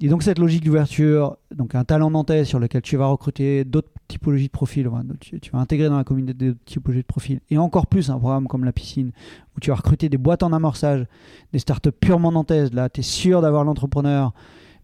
Et 0.00 0.08
donc 0.08 0.24
cette 0.24 0.40
logique 0.40 0.64
d'ouverture, 0.64 1.36
donc 1.54 1.76
un 1.76 1.84
talent 1.84 2.10
nantais 2.10 2.44
sur 2.44 2.58
lequel 2.58 2.82
tu 2.82 2.96
vas 2.96 3.06
recruter 3.06 3.64
d'autres 3.64 3.90
typologies 4.08 4.48
de 4.48 4.52
profils, 4.52 4.88
tu, 5.20 5.50
vas 5.52 5.58
intégrer 5.60 5.88
dans 5.88 5.96
la 5.96 6.02
communauté 6.02 6.34
d'autres 6.34 6.64
typologies 6.64 7.02
de 7.02 7.06
profils, 7.06 7.40
et 7.50 7.58
encore 7.58 7.86
plus 7.86 8.10
un 8.10 8.18
programme 8.18 8.48
comme 8.48 8.64
la 8.64 8.72
piscine, 8.72 9.12
où 9.56 9.60
tu 9.60 9.70
vas 9.70 9.76
recruter 9.76 10.08
des 10.08 10.18
boîtes 10.18 10.42
en 10.42 10.52
amorçage, 10.52 11.06
des 11.52 11.60
startups 11.60 11.92
purement 11.92 12.32
nantaises, 12.32 12.72
là 12.72 12.88
tu 12.88 13.00
es 13.00 13.02
sûr 13.04 13.42
d'avoir 13.42 13.62
l'entrepreneur, 13.62 14.32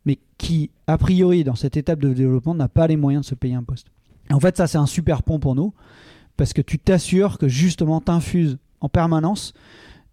mais 0.09 0.19
qui, 0.39 0.71
a 0.87 0.97
priori, 0.97 1.45
dans 1.45 1.55
cette 1.55 1.77
étape 1.77 2.01
de 2.01 2.15
développement, 2.15 2.55
n'a 2.55 2.69
pas 2.69 2.87
les 2.87 2.97
moyens 2.97 3.27
de 3.27 3.29
se 3.29 3.35
payer 3.35 3.55
un 3.55 3.63
poste. 3.63 3.89
En 4.33 4.41
fait, 4.41 4.57
ça, 4.57 4.67
c'est 4.67 4.79
un 4.79 4.87
super 4.87 5.23
pont 5.23 5.39
pour 5.39 5.55
nous, 5.55 5.75
parce 6.39 6.55
que 6.55 6.63
tu 6.63 6.79
t'assures 6.79 7.37
que 7.37 7.47
justement, 7.47 8.01
tu 8.01 8.11
infuses 8.11 8.57
en 8.81 8.89
permanence 8.89 9.53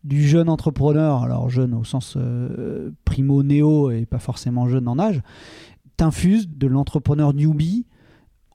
du 0.03 0.27
jeune 0.27 0.49
entrepreneur, 0.49 1.23
alors 1.23 1.49
jeune 1.49 1.73
au 1.73 1.85
sens 1.85 2.15
euh, 2.17 2.91
primo-néo 3.05 3.89
et 3.89 4.05
pas 4.05 4.19
forcément 4.19 4.67
jeune 4.67 4.89
en 4.89 4.99
âge, 4.99 5.21
t'infuses 5.95 6.49
de 6.49 6.67
l'entrepreneur 6.67 7.33
newbie 7.33 7.85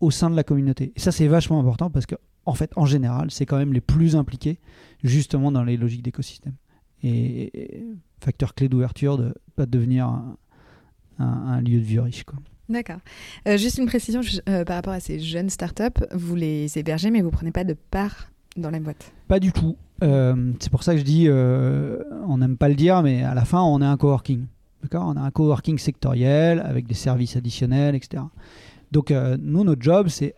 au 0.00 0.10
sein 0.10 0.28
de 0.28 0.36
la 0.36 0.44
communauté. 0.44 0.92
Et 0.94 1.00
ça, 1.00 1.10
c'est 1.10 1.26
vachement 1.26 1.58
important 1.58 1.88
parce 1.88 2.04
que, 2.04 2.16
en 2.44 2.52
fait, 2.52 2.70
en 2.76 2.84
général, 2.84 3.30
c'est 3.30 3.46
quand 3.46 3.56
même 3.56 3.72
les 3.72 3.80
plus 3.80 4.14
impliqués 4.14 4.60
justement 5.02 5.50
dans 5.50 5.64
les 5.64 5.78
logiques 5.78 6.02
d'écosystème. 6.02 6.54
Et, 7.02 7.86
facteur 8.22 8.54
clé 8.54 8.68
d'ouverture 8.68 9.16
de 9.16 9.34
pas 9.56 9.64
devenir 9.64 10.06
un, 10.06 10.36
un 11.20 11.60
lieu 11.60 11.78
de 11.78 11.84
vieux 11.84 12.00
riche. 12.00 12.24
Quoi. 12.24 12.38
D'accord. 12.70 13.00
Euh, 13.48 13.58
juste 13.58 13.78
une 13.78 13.86
précision 13.86 14.20
euh, 14.48 14.64
par 14.64 14.76
rapport 14.76 14.92
à 14.92 15.00
ces 15.00 15.18
jeunes 15.18 15.50
startups, 15.50 16.06
vous 16.12 16.36
les 16.36 16.78
hébergez, 16.78 17.10
mais 17.10 17.20
vous 17.20 17.30
prenez 17.30 17.50
pas 17.50 17.64
de 17.64 17.74
part 17.74 18.30
dans 18.56 18.70
la 18.70 18.78
boîte? 18.78 19.12
Pas 19.26 19.40
du 19.40 19.52
tout. 19.52 19.76
Euh, 20.04 20.52
c'est 20.60 20.70
pour 20.70 20.84
ça 20.84 20.94
que 20.94 21.00
je 21.00 21.04
dis, 21.04 21.28
on 21.28 22.38
n'aime 22.38 22.56
pas 22.56 22.68
le 22.68 22.76
dire, 22.76 23.02
mais 23.02 23.24
à 23.24 23.34
la 23.34 23.44
fin, 23.44 23.60
on 23.60 23.82
est 23.82 23.86
un 23.86 23.96
coworking. 23.96 24.46
D'accord? 24.82 25.04
On 25.08 25.16
a 25.16 25.20
un 25.20 25.30
coworking 25.30 25.78
sectoriel 25.78 26.60
avec 26.60 26.86
des 26.86 26.94
services 26.94 27.36
additionnels, 27.36 27.96
etc. 27.96 28.22
Donc, 28.92 29.10
nous, 29.10 29.64
notre 29.64 29.82
job, 29.82 30.08
c'est 30.08 30.34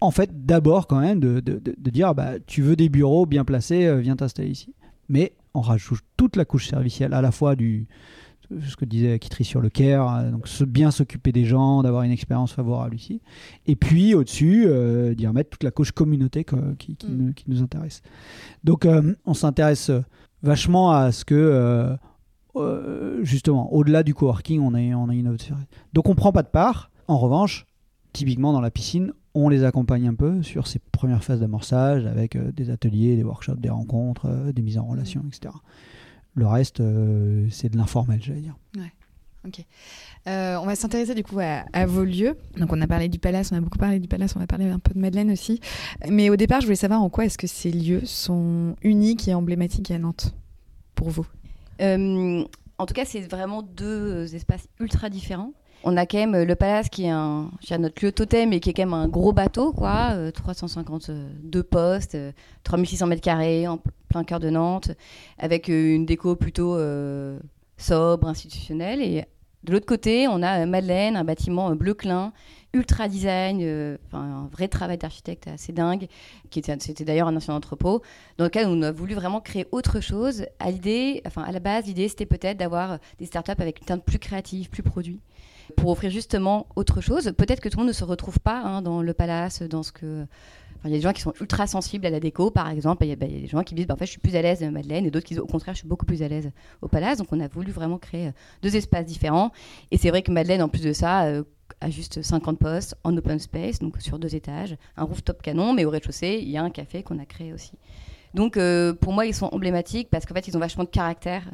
en 0.00 0.10
fait 0.10 0.44
d'abord 0.44 0.88
quand 0.88 0.98
même 0.98 1.20
de, 1.20 1.38
de, 1.38 1.60
de, 1.64 1.90
dire 1.90 2.12
bah, 2.16 2.32
tu 2.44 2.60
veux 2.60 2.74
des 2.74 2.88
bureaux 2.88 3.24
bien 3.24 3.44
placés, 3.44 4.00
viens 4.00 4.16
t'installer 4.16 4.50
ici. 4.50 4.74
Mais 5.08 5.32
on 5.54 5.60
rajoute 5.60 6.02
toute 6.16 6.34
la 6.34 6.44
couche 6.44 6.68
servicielle, 6.68 7.14
à 7.14 7.22
la 7.22 7.30
fois 7.30 7.54
du, 7.54 7.86
ce 8.66 8.76
que 8.76 8.84
disait 8.84 9.18
Kitri 9.18 9.44
sur 9.44 9.60
le 9.60 9.68
care, 9.68 10.16
euh, 10.16 10.30
donc 10.30 10.48
bien 10.64 10.90
s'occuper 10.90 11.32
des 11.32 11.44
gens, 11.44 11.82
d'avoir 11.82 12.02
une 12.02 12.10
expérience 12.10 12.52
favorable 12.52 12.94
ici. 12.96 13.20
Et 13.66 13.76
puis 13.76 14.14
au-dessus, 14.14 14.64
euh, 14.66 15.14
d'y 15.14 15.26
remettre 15.26 15.50
toute 15.50 15.62
la 15.62 15.70
couche 15.70 15.92
communauté 15.92 16.44
mm. 16.50 16.74
qui, 16.76 16.96
nous, 17.48 17.62
intéresse. 17.62 18.02
Donc 18.62 18.86
euh, 18.86 19.14
on 19.24 19.34
s'intéresse 19.34 19.90
vachement 20.42 20.92
à 20.92 21.12
ce 21.12 21.24
que, 21.24 21.96
justement, 23.22 23.72
au-delà 23.72 24.02
du 24.02 24.14
coworking, 24.14 24.60
on 24.60 24.74
a, 24.74 24.80
on 24.96 25.08
a 25.08 25.14
une 25.14 25.28
autre 25.28 25.44
Donc 25.92 26.08
on 26.08 26.14
prend 26.14 26.32
pas 26.32 26.42
de 26.42 26.48
part. 26.48 26.90
En 27.08 27.18
revanche, 27.18 27.66
typiquement 28.12 28.52
dans 28.52 28.60
la 28.60 28.70
piscine, 28.70 29.12
on 29.34 29.48
les 29.48 29.64
accompagne 29.64 30.06
un 30.06 30.14
peu 30.14 30.42
sur 30.42 30.66
ces 30.66 30.78
premières 30.92 31.24
phases 31.24 31.40
d'amorçage 31.40 32.06
avec 32.06 32.36
des 32.36 32.70
ateliers, 32.70 33.16
des 33.16 33.24
workshops, 33.24 33.58
des 33.58 33.70
rencontres, 33.70 34.28
des 34.52 34.62
mises 34.62 34.78
en 34.78 34.84
relation, 34.84 35.24
etc. 35.26 35.52
Le 36.34 36.46
reste, 36.46 36.80
euh, 36.80 37.46
c'est 37.50 37.68
de 37.68 37.76
l'informel, 37.76 38.20
j'allais 38.22 38.40
dire. 38.40 38.56
Ouais. 38.76 38.92
Ok. 39.46 39.62
Euh, 40.26 40.56
on 40.56 40.64
va 40.64 40.74
s'intéresser 40.74 41.14
du 41.14 41.22
coup 41.22 41.38
à, 41.38 41.86
vos 41.86 42.04
lieux. 42.04 42.36
Donc 42.56 42.72
on 42.72 42.80
a 42.80 42.86
parlé 42.86 43.08
du 43.08 43.18
palace, 43.18 43.52
on 43.52 43.56
a 43.56 43.60
beaucoup 43.60 43.78
parlé 43.78 44.00
du 44.00 44.08
palace, 44.08 44.34
on 44.36 44.40
va 44.40 44.46
parler 44.46 44.68
un 44.68 44.78
peu 44.78 44.94
de 44.94 44.98
Madeleine 44.98 45.30
aussi. 45.30 45.60
Mais 46.08 46.30
au 46.30 46.36
départ, 46.36 46.60
je 46.60 46.66
voulais 46.66 46.76
savoir 46.76 47.02
en 47.02 47.10
quoi 47.10 47.26
est-ce 47.26 47.36
que 47.36 47.46
ces 47.46 47.70
lieux 47.70 48.04
sont 48.04 48.74
uniques 48.82 49.28
et 49.28 49.34
emblématiques 49.34 49.90
à 49.90 49.98
Nantes 49.98 50.34
pour 50.94 51.10
vous? 51.10 51.26
Euh, 51.82 52.42
En 52.78 52.86
tout 52.86 52.94
cas, 52.94 53.04
c'est 53.04 53.20
vraiment 53.20 53.62
deux 53.62 54.34
espaces 54.34 54.66
ultra 54.80 55.10
différents. 55.10 55.52
On 55.86 55.96
a 55.96 56.06
quand 56.06 56.18
même 56.18 56.44
le 56.44 56.54
palace 56.54 56.88
qui 56.88 57.04
est 57.04 57.10
un, 57.10 57.50
notre 57.78 58.04
lieu 58.04 58.10
totem 58.10 58.52
et 58.52 58.60
qui 58.60 58.70
est 58.70 58.72
quand 58.72 58.82
même 58.82 58.94
un 58.94 59.08
gros 59.08 59.32
bateau, 59.32 59.72
quoi. 59.72 60.14
352 60.32 61.62
postes, 61.62 62.16
3600 62.64 63.06
mètres 63.06 63.20
carrés, 63.20 63.68
en 63.68 63.78
plein 64.14 64.24
cœur 64.24 64.38
de 64.38 64.48
Nantes, 64.48 64.92
avec 65.38 65.68
euh, 65.68 65.94
une 65.94 66.06
déco 66.06 66.36
plutôt 66.36 66.76
euh, 66.76 67.38
sobre, 67.76 68.28
institutionnelle. 68.28 69.02
Et 69.02 69.24
de 69.64 69.72
l'autre 69.72 69.86
côté, 69.86 70.28
on 70.28 70.40
a 70.40 70.62
euh, 70.62 70.66
Madeleine, 70.66 71.16
un 71.16 71.24
bâtiment 71.24 71.74
bleu 71.74 71.94
clin, 71.94 72.32
ultra 72.72 73.08
design, 73.08 73.98
un 74.12 74.48
vrai 74.52 74.68
travail 74.68 74.98
d'architecte 74.98 75.48
assez 75.48 75.72
dingue, 75.72 76.06
qui 76.50 76.60
était, 76.60 76.76
c'était 76.78 77.04
d'ailleurs 77.04 77.28
un 77.28 77.36
ancien 77.36 77.54
entrepôt, 77.54 78.02
dans 78.38 78.44
lequel 78.44 78.66
on 78.68 78.82
a 78.82 78.92
voulu 78.92 79.14
vraiment 79.14 79.40
créer 79.40 79.66
autre 79.72 80.00
chose. 80.00 80.46
À 80.60 80.70
l'idée, 80.70 81.22
enfin 81.26 81.42
à 81.42 81.52
la 81.52 81.60
base, 81.60 81.86
l'idée 81.86 82.08
c'était 82.08 82.26
peut-être 82.26 82.56
d'avoir 82.56 82.98
des 83.18 83.26
startups 83.26 83.52
avec 83.58 83.80
une 83.80 83.86
teinte 83.86 84.04
plus 84.04 84.18
créative, 84.18 84.70
plus 84.70 84.82
produit, 84.82 85.20
pour 85.76 85.90
offrir 85.90 86.10
justement 86.10 86.66
autre 86.76 87.00
chose. 87.00 87.32
Peut-être 87.36 87.60
que 87.60 87.68
tout 87.68 87.78
le 87.78 87.82
monde 87.82 87.88
ne 87.88 87.94
se 87.94 88.04
retrouve 88.04 88.40
pas 88.40 88.60
hein, 88.60 88.82
dans 88.82 89.02
le 89.02 89.14
palace, 89.14 89.62
dans 89.62 89.82
ce 89.82 89.92
que 89.92 90.26
il 90.84 90.90
y 90.90 90.94
a 90.94 90.96
des 90.98 91.02
gens 91.02 91.12
qui 91.12 91.22
sont 91.22 91.32
ultra 91.40 91.66
sensibles 91.66 92.04
à 92.06 92.10
la 92.10 92.20
déco, 92.20 92.50
par 92.50 92.68
exemple. 92.68 93.04
Il 93.04 93.08
y, 93.08 93.12
a 93.12 93.16
des 93.16 93.46
gens 93.46 93.62
qui 93.62 93.74
disent 93.74 93.86
bah, 93.86 93.94
en 93.94 93.96
fait, 93.96 94.04
je 94.06 94.10
suis 94.12 94.20
plus 94.20 94.36
à 94.36 94.42
l'aise 94.42 94.62
à 94.62 94.70
Madeleine, 94.70 95.06
et 95.06 95.10
d'autres 95.10 95.26
qui 95.26 95.34
disent 95.34 95.42
au 95.42 95.46
contraire, 95.46 95.74
je 95.74 95.78
suis 95.78 95.88
beaucoup 95.88 96.04
plus 96.04 96.22
à 96.22 96.28
l'aise 96.28 96.50
au 96.82 96.88
Palace. 96.88 97.18
Donc, 97.18 97.28
on 97.32 97.40
a 97.40 97.48
voulu 97.48 97.72
vraiment 97.72 97.96
créer 97.96 98.28
euh, 98.28 98.32
deux 98.62 98.76
espaces 98.76 99.06
différents. 99.06 99.50
Et 99.90 99.98
c'est 99.98 100.10
vrai 100.10 100.22
que 100.22 100.30
Madeleine, 100.30 100.62
en 100.62 100.68
plus 100.68 100.82
de 100.82 100.92
ça, 100.92 101.24
euh, 101.24 101.42
a 101.80 101.88
juste 101.88 102.20
50 102.20 102.58
postes 102.58 102.96
en 103.02 103.16
open 103.16 103.38
space, 103.38 103.78
donc 103.78 104.00
sur 104.00 104.18
deux 104.18 104.34
étages, 104.34 104.76
un 104.96 105.04
rooftop 105.04 105.40
canon, 105.40 105.72
mais 105.72 105.86
au 105.86 105.90
rez-de-chaussée, 105.90 106.38
il 106.42 106.50
y 106.50 106.58
a 106.58 106.62
un 106.62 106.70
café 106.70 107.02
qu'on 107.02 107.18
a 107.18 107.24
créé 107.24 107.54
aussi. 107.54 107.72
Donc 108.34 108.56
euh, 108.56 108.92
pour 108.92 109.12
moi, 109.12 109.26
ils 109.26 109.34
sont 109.34 109.48
emblématiques 109.52 110.10
parce 110.10 110.26
qu'en 110.26 110.34
fait, 110.34 110.46
ils 110.48 110.56
ont 110.56 110.60
vachement 110.60 110.84
de 110.84 110.88
caractère, 110.88 111.44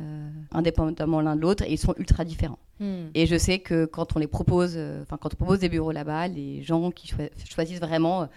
indépendamment 0.50 1.20
l'un 1.20 1.36
de 1.36 1.40
l'autre, 1.40 1.62
et 1.64 1.72
ils 1.72 1.78
sont 1.78 1.94
ultra 1.98 2.24
différents. 2.24 2.58
Hmm. 2.80 3.08
Et 3.14 3.26
je 3.26 3.36
sais 3.36 3.58
que 3.58 3.84
quand 3.84 4.16
on 4.16 4.18
les 4.18 4.26
propose, 4.26 4.78
enfin 5.02 5.18
quand 5.18 5.32
on 5.34 5.36
propose 5.36 5.60
des 5.60 5.68
bureaux 5.68 5.92
là-bas, 5.92 6.28
les 6.28 6.62
gens 6.62 6.90
qui 6.90 7.12
choisissent 7.48 7.80
vraiment 7.80 8.28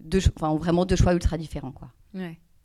deux, 0.00 0.20
enfin, 0.36 0.54
vraiment 0.56 0.86
deux 0.86 0.96
choix 0.96 1.12
ultra 1.12 1.36
différents. 1.36 1.72
Quoi. 1.72 1.88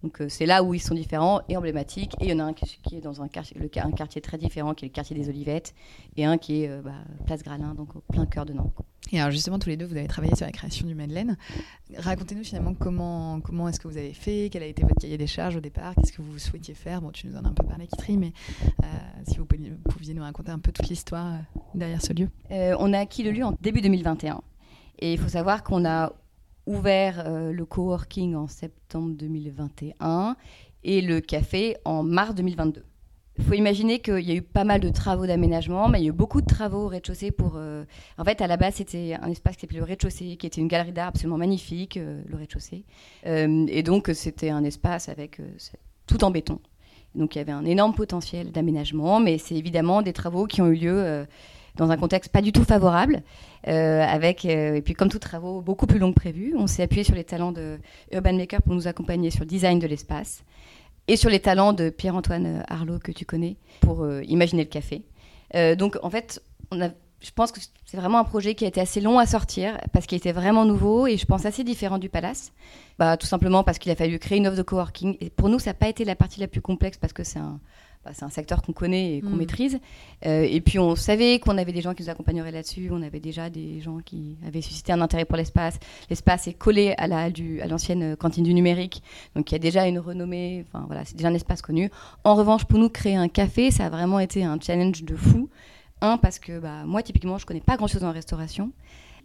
Donc 0.04 0.20
euh, 0.20 0.28
c'est 0.28 0.46
là 0.46 0.64
où 0.64 0.74
ils 0.74 0.82
sont 0.82 0.94
différents 0.94 1.42
et 1.48 1.58
emblématiques. 1.58 2.14
Et 2.20 2.26
il 2.26 2.30
y 2.30 2.34
en 2.34 2.40
a 2.40 2.44
un 2.44 2.54
qui, 2.54 2.96
est 2.96 3.02
dans 3.02 3.22
un 3.22 3.30
quartier, 3.30 3.58
le, 3.60 3.70
un 3.82 3.92
quartier 3.92 4.22
très 4.22 4.38
différent, 4.38 4.74
qui 4.74 4.86
est 4.86 4.90
le 4.90 4.94
quartier 4.94 5.16
des 5.16 5.30
Olivettes, 5.30 5.74
et 6.18 6.26
un 6.26 6.38
qui 6.38 6.64
est 6.64 6.70
euh, 6.70 6.82
bah, 6.82 6.92
Place 7.26 7.42
Gralin, 7.42 7.74
donc 7.74 7.96
au 7.96 8.02
plein 8.12 8.26
cœur 8.26 8.46
de 8.46 8.54
Nantes. 8.54 8.74
Et 9.12 9.20
alors 9.20 9.32
justement, 9.32 9.60
tous 9.60 9.70
les 9.70 9.78
deux, 9.78 9.86
vous 9.86 9.96
avez 9.96 10.08
travaillé 10.08 10.36
sur 10.36 10.46
la 10.46 10.52
création 10.52 10.88
du 10.88 10.96
Madeleine. 10.96 11.38
Racontez-nous 11.98 12.44
finalement 12.44 12.74
comment, 12.74 13.40
comment 13.42 13.70
est-ce 13.70 13.80
que 13.80 13.88
vous 13.88 13.98
avez 13.98 14.14
fait, 14.14 14.50
quel 14.52 14.64
a 14.64 14.66
été 14.66 14.82
votre 14.82 15.00
cahier 15.00 15.18
des 15.18 15.28
charges 15.28 15.56
au 15.56 15.60
départ, 15.60 15.94
qu'est-ce 15.96 16.12
que 16.12 16.22
vous 16.22 16.40
souhaitiez 16.40 16.74
faire? 16.74 17.02
Bon, 17.02 17.12
tu 17.12 17.28
nous 17.28 17.36
en 17.38 17.44
as 17.44 17.50
un 17.50 17.54
peu 17.54 17.66
parlé, 17.66 17.88
Kitri, 17.88 18.18
mais 18.18 18.34
euh, 18.84 18.88
si 19.28 19.38
vous 19.38 19.46
pouviez, 19.46 20.14
nous 20.14 20.24
raconter 20.24 20.52
un 20.52 20.60
peu 20.60 20.72
toute 20.72 20.90
l'histoire 20.90 21.38
derrière 21.76 22.02
ce 22.02 22.14
lieu. 22.14 22.30
on 22.50 22.94
a 22.94 23.00
acquis 23.00 23.24
le 23.24 23.32
lieu 23.32 23.44
en 23.44 23.56
début 23.62 23.82
2021. 23.82 24.42
Et 25.00 25.14
il 25.14 25.20
faut 25.20 25.30
savoir 25.30 25.64
qu'on 25.64 25.86
a 25.86 26.14
ouvert 26.66 27.30
le 27.30 27.66
coworking 27.66 28.36
en 28.36 28.48
septembre 28.48 29.16
2021 29.16 30.36
et 30.84 31.02
le 31.02 31.22
café 31.22 31.78
en 31.86 32.04
mars 32.04 32.36
2022. 32.36 32.84
Il 33.40 33.44
faut 33.46 33.54
imaginer 33.54 34.00
qu'il 34.00 34.20
y 34.20 34.32
a 34.32 34.36
eu 34.36 34.44
pas 34.44 34.64
mal 34.64 34.80
de 34.80 34.90
travaux 34.90 35.26
d'aménagement, 35.26 35.90
mais 35.90 36.00
il 36.00 36.04
y 36.04 36.06
a 36.06 36.10
eu 36.10 36.14
beaucoup 36.14 36.42
de 36.42 36.46
travaux 36.46 36.86
au 36.86 36.88
rez-de-chaussée 36.88 37.32
pour. 37.32 37.54
Euh, 37.56 37.84
en 38.20 38.24
fait, 38.24 38.42
à 38.42 38.48
la 38.48 38.58
base, 38.58 38.76
c'était 38.76 39.18
un 39.20 39.30
espace 39.32 39.56
qui 39.56 39.62
s'appelait 39.62 39.80
le 39.80 39.86
rez-de-chaussée, 39.86 40.38
qui 40.38 40.46
était 40.46 40.62
une 40.62 40.68
galerie 40.68 40.92
d'art 40.92 41.08
absolument 41.08 41.40
magnifique, 41.40 41.98
euh, 41.98 42.22
le 42.28 42.38
rez-de-chaussée. 42.38 42.86
Euh, 43.26 43.66
et 43.70 43.82
donc, 43.82 44.12
c'était 44.14 44.52
un 44.52 44.64
espace 44.64 45.10
avec 45.10 45.42
tout 46.06 46.24
en 46.24 46.30
béton. 46.30 46.60
Donc, 47.16 47.36
il 47.36 47.40
y 47.40 47.42
avait 47.42 47.52
un 47.52 47.66
énorme 47.66 47.96
potentiel 47.96 48.52
d'aménagement, 48.52 49.20
mais 49.20 49.40
c'est 49.40 49.56
évidemment 49.56 50.04
des 50.04 50.14
travaux 50.14 50.46
qui 50.46 50.62
ont 50.62 50.68
eu 50.68 50.76
lieu 50.76 51.26
dans 51.76 51.90
un 51.92 51.98
contexte 51.98 52.32
pas 52.32 52.42
du 52.42 52.52
tout 52.52 52.64
favorable, 52.64 53.24
avec 53.66 54.46
et 54.46 54.82
puis 54.84 54.94
comme 54.94 55.10
tous 55.10 55.20
travaux 55.20 55.62
beaucoup 55.62 55.88
plus 55.88 56.00
longs 56.00 56.12
que 56.12 56.20
prévu, 56.20 56.54
on 56.58 56.68
s'est 56.68 56.84
appuyé 56.84 57.04
sur 57.04 57.16
les 57.16 57.24
talents 57.24 57.52
de 57.52 57.80
Urban 58.12 58.34
Maker 58.34 58.62
pour 58.62 58.74
nous 58.74 58.88
accompagner 58.88 59.32
sur 59.32 59.42
le 59.42 59.48
design 59.48 59.80
de 59.80 59.88
l'espace 59.88 60.44
et 61.08 61.18
sur 61.18 61.30
les 61.30 61.40
talents 61.40 61.74
de 61.74 61.90
Pierre-Antoine 61.90 62.46
euh, 62.46 62.64
Arlot 62.68 63.00
que 63.00 63.12
tu 63.12 63.26
connais 63.26 63.58
pour 63.82 64.04
euh, 64.04 64.24
imaginer 64.28 64.64
le 64.64 64.70
café. 64.70 65.04
Euh, 65.56 65.76
donc 65.76 65.98
en 66.02 66.10
fait, 66.10 66.42
je 66.72 67.32
pense 67.36 67.52
que 67.52 67.60
c'est 67.86 67.98
vraiment 67.98 68.20
un 68.20 68.24
projet 68.24 68.56
qui 68.56 68.66
a 68.66 68.68
été 68.68 68.82
assez 68.82 69.02
long 69.02 69.20
à 69.20 69.26
sortir 69.26 69.78
parce 69.92 70.06
qu'il 70.06 70.18
était 70.18 70.32
vraiment 70.32 70.66
nouveau 70.66 71.08
et 71.08 71.18
je 71.18 71.26
pense 71.26 71.46
assez 71.46 71.64
différent 71.64 71.98
du 71.98 72.10
Palace. 72.10 72.52
Bah, 73.00 73.18
tout 73.18 73.28
simplement 73.28 73.64
parce 73.64 73.80
qu'il 73.80 73.92
a 73.92 73.96
fallu 73.96 74.20
créer 74.20 74.38
une 74.38 74.48
offre 74.48 74.58
de 74.58 74.64
coworking. 74.64 75.18
Et 75.20 75.30
pour 75.30 75.50
nous, 75.50 75.60
ça 75.60 75.72
n'a 75.72 75.76
pas 75.76 75.90
été 75.90 76.06
la 76.06 76.16
partie 76.16 76.40
la 76.40 76.48
plus 76.48 76.62
complexe 76.62 76.98
parce 76.98 77.14
que 77.14 77.24
c'est 77.24 77.40
un, 77.40 77.60
bah, 78.06 78.12
c'est 78.14 78.24
un 78.24 78.30
secteur 78.30 78.62
qu'on 78.62 78.74
connaît 78.74 79.18
et 79.18 79.22
qu'on 79.22 79.30
mm. 79.30 79.38
maîtrise. 79.38 79.80
Euh, 80.26 80.48
et 80.50 80.62
puis 80.62 80.80
on 80.80 80.96
savait 80.96 81.40
qu'on 81.40 81.58
avait 81.58 81.72
des 81.72 81.82
gens 81.82 81.94
qui 81.94 82.04
nous 82.04 82.10
accompagneraient 82.10 82.52
là-dessus. 82.52 82.90
On 82.92 83.02
avait 83.02 83.20
déjà 83.20 83.50
des 83.50 83.80
gens 83.82 84.00
qui 84.00 84.38
avaient 84.46 84.62
suscité 84.62 84.92
un 84.92 85.02
intérêt 85.02 85.26
pour 85.26 85.38
l'espace. 85.38 85.80
L'espace 86.10 86.48
est 86.48 86.54
collé 86.54 86.94
à, 86.98 87.08
la, 87.08 87.24
à 87.26 87.68
l'ancienne 87.68 88.16
cantine 88.18 88.44
du 88.44 88.54
numérique. 88.54 89.04
Donc 89.36 89.52
il 89.52 89.56
y 89.56 89.58
a 89.58 89.60
déjà 89.60 89.88
une 89.88 90.00
renommée. 90.00 90.66
Enfin 90.68 90.84
voilà, 90.88 91.06
c'est 91.06 91.16
déjà 91.16 91.30
un 91.30 91.34
espace 91.34 91.62
connu. 91.62 91.90
En 92.24 92.36
revanche, 92.36 92.66
pour 92.66 92.80
nous, 92.80 92.90
créer 92.90 93.16
un 93.16 93.28
café, 93.30 93.72
ça 93.72 93.86
a 93.86 93.90
vraiment 93.90 94.20
été 94.20 94.44
un 94.44 94.60
challenge 94.60 95.04
de 95.04 95.16
fou. 95.16 95.50
Un, 96.02 96.18
parce 96.18 96.40
que 96.40 96.60
bah, 96.60 96.84
moi, 96.86 97.02
typiquement, 97.02 97.38
je 97.38 97.46
connais 97.46 97.62
pas 97.62 97.78
grand-chose 97.78 98.02
la 98.02 98.12
restauration. 98.12 98.72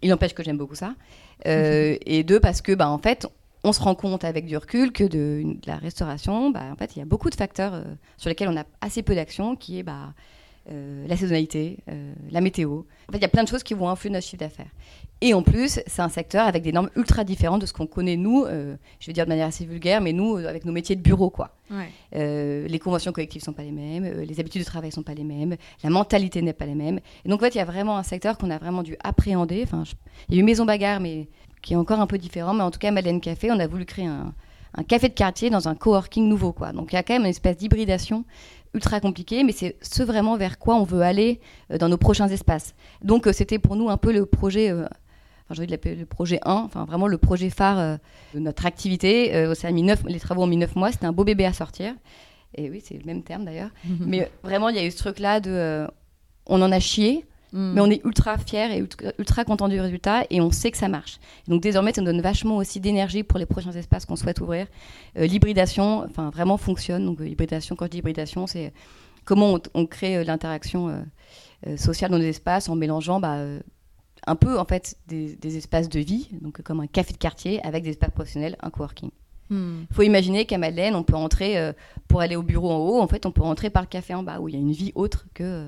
Il 0.03 0.11
n'empêche 0.11 0.33
que 0.33 0.45
j'aime 0.45 0.59
beaucoup 0.59 0.77
ça. 0.77 0.95
Euh, 1.47 1.97
et 2.07 2.23
deux, 2.23 2.39
parce 2.39 2.63
que, 2.63 2.73
bah, 2.73 2.89
en 2.89 2.99
fait, 2.99 3.27
on 3.65 3.73
se 3.73 3.81
rend 3.81 3.95
compte 3.95 4.25
avec 4.25 4.47
du 4.47 4.57
recul 4.57 4.93
que 4.93 5.05
de, 5.05 5.57
la 5.67 5.77
restauration, 5.77 6.51
bah, 6.51 6.63
en 6.73 6.77
fait, 6.77 6.97
il 6.97 7.01
y 7.01 7.03
a 7.03 7.05
beaucoup 7.05 7.31
de 7.31 7.35
facteurs 7.35 7.75
euh, 7.75 7.85
sur 8.17 8.29
lesquels 8.29 8.49
on 8.49 8.57
a 8.57 8.65
assez 8.81 9.03
peu 9.03 9.15
d'action, 9.15 9.57
qui 9.57 9.79
est 9.79 9.83
bah, 9.83 10.15
euh, 10.71 11.07
la 11.09 11.17
saisonnalité, 11.17 11.79
euh, 11.91 12.13
la 12.31 12.41
météo. 12.41 12.83
En 13.09 13.13
fait, 13.13 13.19
il 13.19 13.23
y 13.23 13.25
a 13.25 13.29
plein 13.29 13.43
de 13.43 13.49
choses 13.49 13.63
qui 13.63 13.75
vont 13.75 13.89
influer 13.89 14.11
notre 14.11 14.27
chiffre 14.27 14.41
d'affaires. 14.41 14.71
Et 15.21 15.35
en 15.35 15.43
plus, 15.43 15.81
c'est 15.87 16.03
un 16.03 16.09
secteur 16.09 16.47
avec 16.47 16.63
des 16.63 16.71
normes 16.71 16.91
ultra 16.95 17.25
différentes 17.25 17.61
de 17.61 17.67
ce 17.67 17.73
qu'on 17.73 17.89
connaît 17.89 18.17
nous, 18.17 18.47
je 18.47 19.07
vais 19.09 19.13
dire 19.13 19.25
de 19.25 19.29
manière 19.29 19.49
assez 19.49 19.67
vulgaire, 19.67 20.01
mais 20.01 20.13
nous, 20.13 20.37
avec 20.37 20.65
nos 20.65 20.71
métiers 20.71 20.95
de 20.95 21.01
bureau, 21.01 21.29
quoi. 21.29 21.57
les 22.13 22.79
conventions 22.81 23.11
collectives 23.11 23.43
sont 23.43 23.53
pas 23.53 23.65
les 23.65 23.73
mêmes, 23.73 24.05
les 24.05 24.39
habitudes 24.39 24.63
de 24.63 24.67
travail 24.67 24.93
sont 24.93 25.03
pas 25.03 25.15
les 25.15 25.25
mêmes, 25.25 25.57
la 25.83 25.91
mentalité 25.91 26.41
n'est 26.41 26.53
pas 26.53 26.67
la 26.67 26.77
même. 26.77 27.01
Et 27.25 27.29
donc, 27.29 27.43
en 27.43 27.47
fait, 27.47 27.57
il 27.57 27.59
y 27.59 27.61
a 27.61 27.65
vraiment 27.65 27.99
un 27.99 28.05
secteur 28.05 28.39
qu'on 28.39 28.51
a 28.51 28.59
vraiment 28.59 28.85
dû 28.85 28.95
appréhender. 29.03 29.65
Enfin, 29.65 29.83
il 30.29 30.37
y 30.37 30.39
a 30.39 30.41
eu 30.41 30.45
Maison 30.45 30.65
Bagarre, 30.65 31.01
mais 31.01 31.27
qui 31.63 31.75
est 31.75 31.77
encore 31.77 32.01
un 32.01 32.07
peu 32.07 32.19
différent. 32.19 32.55
Mais 32.55 32.63
en 32.63 32.71
tout 32.71 32.79
cas, 32.79 32.91
Madeleine 32.91 33.21
Café, 33.21 33.51
on 33.51 33.59
a 33.59 33.67
voulu 33.67 33.85
créer 33.85 34.07
un, 34.07 34.35
café 34.87 35.09
de 35.09 35.15
quartier 35.15 35.51
dans 35.51 35.69
un 35.69 35.75
coworking 35.75 36.29
nouveau. 36.29 36.53
Quoi. 36.53 36.73
Donc 36.73 36.93
il 36.93 36.95
y 36.95 36.99
a 36.99 37.03
quand 37.03 37.15
même 37.15 37.23
une 37.23 37.31
espèce 37.31 37.57
d'hybridation 37.57 38.25
ultra 38.75 39.01
compliquée, 39.01 39.45
mais 39.45 39.53
c'est 39.53 39.77
ce 39.81 40.03
vraiment 40.03 40.37
vers 40.37 40.59
quoi 40.59 40.77
on 40.77 40.85
veut 40.85 41.03
aller 41.03 41.41
euh, 41.71 41.79
dans 41.79 41.89
nos 41.89 41.97
prochains 41.97 42.29
espaces. 42.29 42.75
Donc 43.03 43.27
euh, 43.27 43.33
c'était 43.33 43.59
pour 43.59 43.77
nous 43.77 43.89
un 43.89 43.97
peu 43.97 44.13
le 44.13 44.27
projet, 44.27 44.71
euh, 44.71 44.85
enfin, 44.85 45.55
j'ai 45.55 45.61
envie 45.61 45.67
de 45.67 45.73
l'appeler 45.73 45.97
le 45.97 46.07
projet 46.07 46.39
1, 46.45 46.53
enfin 46.53 46.85
vraiment 46.85 47.07
le 47.07 47.19
projet 47.19 47.51
phare 47.51 47.99
de 48.35 48.39
notre 48.39 48.67
activité. 48.67 49.55
ça 49.55 49.69
a 49.69 49.71
mis 49.71 49.91
les 50.07 50.21
travaux 50.21 50.43
ont 50.43 50.47
mis 50.47 50.57
9 50.57 50.77
mois, 50.77 50.93
c'était 50.93 51.07
un 51.07 51.13
beau 51.13 51.25
bébé 51.25 51.45
à 51.47 51.53
sortir. 51.53 51.95
Et 52.55 52.71
oui, 52.71 52.83
c'est 52.85 52.95
le 52.95 53.05
même 53.05 53.23
terme 53.23 53.45
d'ailleurs. 53.45 53.71
mais 54.01 54.31
vraiment, 54.43 54.69
il 54.69 54.77
y 54.77 54.79
a 54.79 54.85
eu 54.85 54.91
ce 54.91 54.99
truc-là 54.99 55.41
de... 55.41 55.87
on 56.47 56.61
en 56.63 56.73
a 56.73 56.81
chié, 56.81 57.27
Mm. 57.53 57.73
Mais 57.75 57.81
on 57.81 57.87
est 57.87 58.05
ultra 58.05 58.37
fiers 58.39 58.77
et 58.77 58.85
ultra, 59.19 59.45
contents 59.45 59.69
du 59.69 59.81
résultat 59.81 60.25
et 60.31 60.41
on 60.41 60.51
sait 60.51 60.71
que 60.71 60.77
ça 60.77 60.89
marche. 60.89 61.19
Donc 61.47 61.63
désormais, 61.63 61.93
ça 61.93 62.01
nous 62.01 62.07
donne 62.07 62.21
vachement 62.21 62.57
aussi 62.57 62.81
d'énergie 62.81 63.23
pour 63.23 63.39
les 63.39 63.47
prochains 63.47 63.73
espaces 63.73 64.05
qu'on 64.05 64.17
souhaite 64.17 64.41
ouvrir. 64.41 64.67
Euh, 65.17 65.27
l'hybridation, 65.27 66.05
enfin 66.05 66.31
vraiment 66.31 66.57
fonctionne. 66.57 67.05
Donc 67.05 67.21
euh, 67.21 67.29
hybridation, 67.29 67.77
quand 67.77 67.87
je 67.87 67.91
dis 67.91 67.99
hybridation, 67.99 68.47
c'est 68.47 68.73
comment 69.25 69.59
on, 69.75 69.87
crée 69.87 70.19
euh, 70.19 70.25
l'interaction 70.25 71.05
sociale 71.77 72.11
dans 72.11 72.19
nos 72.19 72.25
espaces 72.25 72.69
en 72.69 72.77
mélangeant 72.77 73.19
bah, 73.19 73.39
un 74.27 74.37
peu 74.37 74.59
en 74.59 74.65
fait 74.65 74.97
des, 75.09 75.57
espaces 75.57 75.89
de 75.89 75.99
vie, 75.99 76.29
donc 76.41 76.63
comme 76.63 76.81
un 76.81 76.87
café 76.87 77.13
de 77.13 77.19
quartier 77.19 77.65
avec 77.67 77.83
des 77.83 77.91
espaces 77.91 78.11
professionnels, 78.11 78.57
un 78.61 78.71
coworking. 78.71 79.11
Il 79.51 79.57
mm. 79.57 79.87
faut 79.93 80.03
imaginer 80.03 80.45
qu'à 80.45 80.59
Madeleine, 80.59 80.95
on 80.95 81.03
peut 81.03 81.17
entrer 81.17 81.73
pour 82.07 82.21
aller 82.21 82.37
au 82.37 82.43
bureau 82.43 82.71
en 82.71 82.79
haut. 82.79 83.01
En 83.01 83.09
fait, 83.09 83.27
on 83.27 83.33
peut 83.33 83.43
entrer 83.43 83.71
par 83.71 83.83
le 83.83 83.89
café 83.89 84.15
en 84.15 84.23
bas, 84.23 84.41
où 84.41 84.49
il 84.49 84.55
y 84.55 84.59
a 84.59 84.61
une 84.61 84.73
vie 84.73 84.93
autre 84.95 85.27
que 85.35 85.67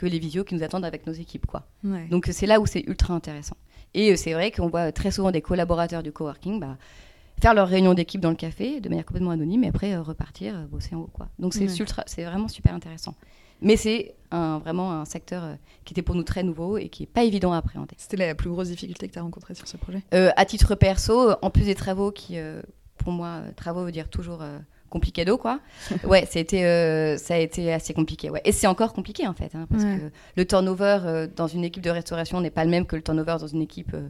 que 0.00 0.06
les 0.06 0.18
visios 0.18 0.44
qui 0.44 0.54
nous 0.54 0.62
attendent 0.62 0.86
avec 0.86 1.06
nos 1.06 1.12
équipes. 1.12 1.44
Quoi. 1.44 1.66
Donc 2.10 2.26
c'est 2.32 2.46
là 2.46 2.58
où 2.58 2.64
c'est 2.64 2.80
ultra 2.86 3.12
intéressant. 3.12 3.56
Et 3.92 4.12
euh, 4.12 4.16
c'est 4.16 4.32
vrai 4.32 4.50
qu'on 4.50 4.68
voit 4.68 4.92
très 4.92 5.10
souvent 5.10 5.30
des 5.30 5.42
collaborateurs 5.42 6.02
du 6.02 6.10
coworking 6.10 6.58
bah, 6.58 6.78
faire 7.38 7.52
leur 7.52 7.68
réunion 7.68 7.92
d'équipe 7.92 8.20
dans 8.20 8.30
le 8.30 8.36
café 8.36 8.80
de 8.80 8.88
manière 8.88 9.04
complètement 9.04 9.32
anonyme 9.32 9.62
et 9.64 9.68
après 9.68 9.94
euh, 9.94 10.00
repartir 10.00 10.56
euh, 10.56 10.64
bosser 10.64 10.94
en 10.94 11.00
haut. 11.00 11.10
Quoi. 11.12 11.28
Donc 11.38 11.52
c'est 11.52 11.68
c'est 12.06 12.24
vraiment 12.24 12.48
super 12.48 12.72
intéressant. 12.74 13.14
Mais 13.60 13.76
c'est 13.76 14.14
vraiment 14.30 14.90
un 14.92 15.04
secteur 15.04 15.58
qui 15.84 15.92
était 15.92 16.00
pour 16.00 16.14
nous 16.14 16.22
très 16.22 16.42
nouveau 16.42 16.78
et 16.78 16.88
qui 16.88 17.02
n'est 17.02 17.06
pas 17.08 17.24
évident 17.24 17.52
à 17.52 17.58
appréhender. 17.58 17.94
C'était 17.98 18.16
la 18.16 18.34
plus 18.34 18.48
grosse 18.48 18.68
difficulté 18.68 19.06
que 19.06 19.12
tu 19.12 19.18
as 19.18 19.22
rencontrée 19.22 19.54
sur 19.54 19.68
ce 19.68 19.76
projet? 19.76 20.02
À 20.12 20.44
titre 20.46 20.74
perso, 20.76 21.32
en 21.42 21.50
plus 21.50 21.64
des 21.64 21.74
travaux 21.74 22.10
qui, 22.10 22.38
pour 22.96 23.12
moi, 23.12 23.42
travaux 23.56 23.84
veut 23.84 23.92
dire 23.92 24.08
toujours 24.08 24.42
d'eau 25.24 25.38
quoi. 25.38 25.60
ouais, 26.04 26.26
ça 26.26 26.38
a, 26.38 26.42
été, 26.42 26.64
euh, 26.64 27.16
ça 27.16 27.34
a 27.34 27.38
été 27.38 27.72
assez 27.72 27.94
compliqué. 27.94 28.30
Ouais. 28.30 28.40
Et 28.44 28.52
c'est 28.52 28.66
encore 28.66 28.92
compliqué, 28.92 29.26
en 29.26 29.34
fait, 29.34 29.54
hein, 29.54 29.66
parce 29.70 29.84
que 29.84 30.10
le 30.36 30.44
turnover 30.46 31.00
euh, 31.04 31.26
dans 31.34 31.46
une 31.46 31.64
équipe 31.64 31.82
de 31.82 31.90
restauration 31.90 32.40
n'est 32.40 32.50
pas 32.50 32.64
le 32.64 32.70
même 32.70 32.86
que 32.86 32.96
le 32.96 33.02
turnover 33.02 33.36
dans 33.40 33.46
une 33.46 33.62
équipe 33.62 33.92
euh, 33.94 34.08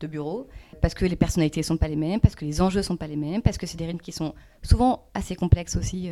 de 0.00 0.06
bureau, 0.06 0.48
parce 0.80 0.94
que 0.94 1.04
les 1.04 1.16
personnalités 1.16 1.62
sont 1.62 1.76
pas 1.76 1.88
les 1.88 1.96
mêmes, 1.96 2.20
parce 2.20 2.34
que 2.34 2.44
les 2.44 2.60
enjeux 2.60 2.82
sont 2.82 2.96
pas 2.96 3.06
les 3.06 3.16
mêmes, 3.16 3.42
parce 3.42 3.58
que 3.58 3.66
c'est 3.66 3.76
des 3.76 3.86
rythmes 3.86 4.00
qui 4.00 4.12
sont 4.12 4.34
souvent 4.62 5.06
assez 5.14 5.36
complexes 5.36 5.76
aussi. 5.76 6.10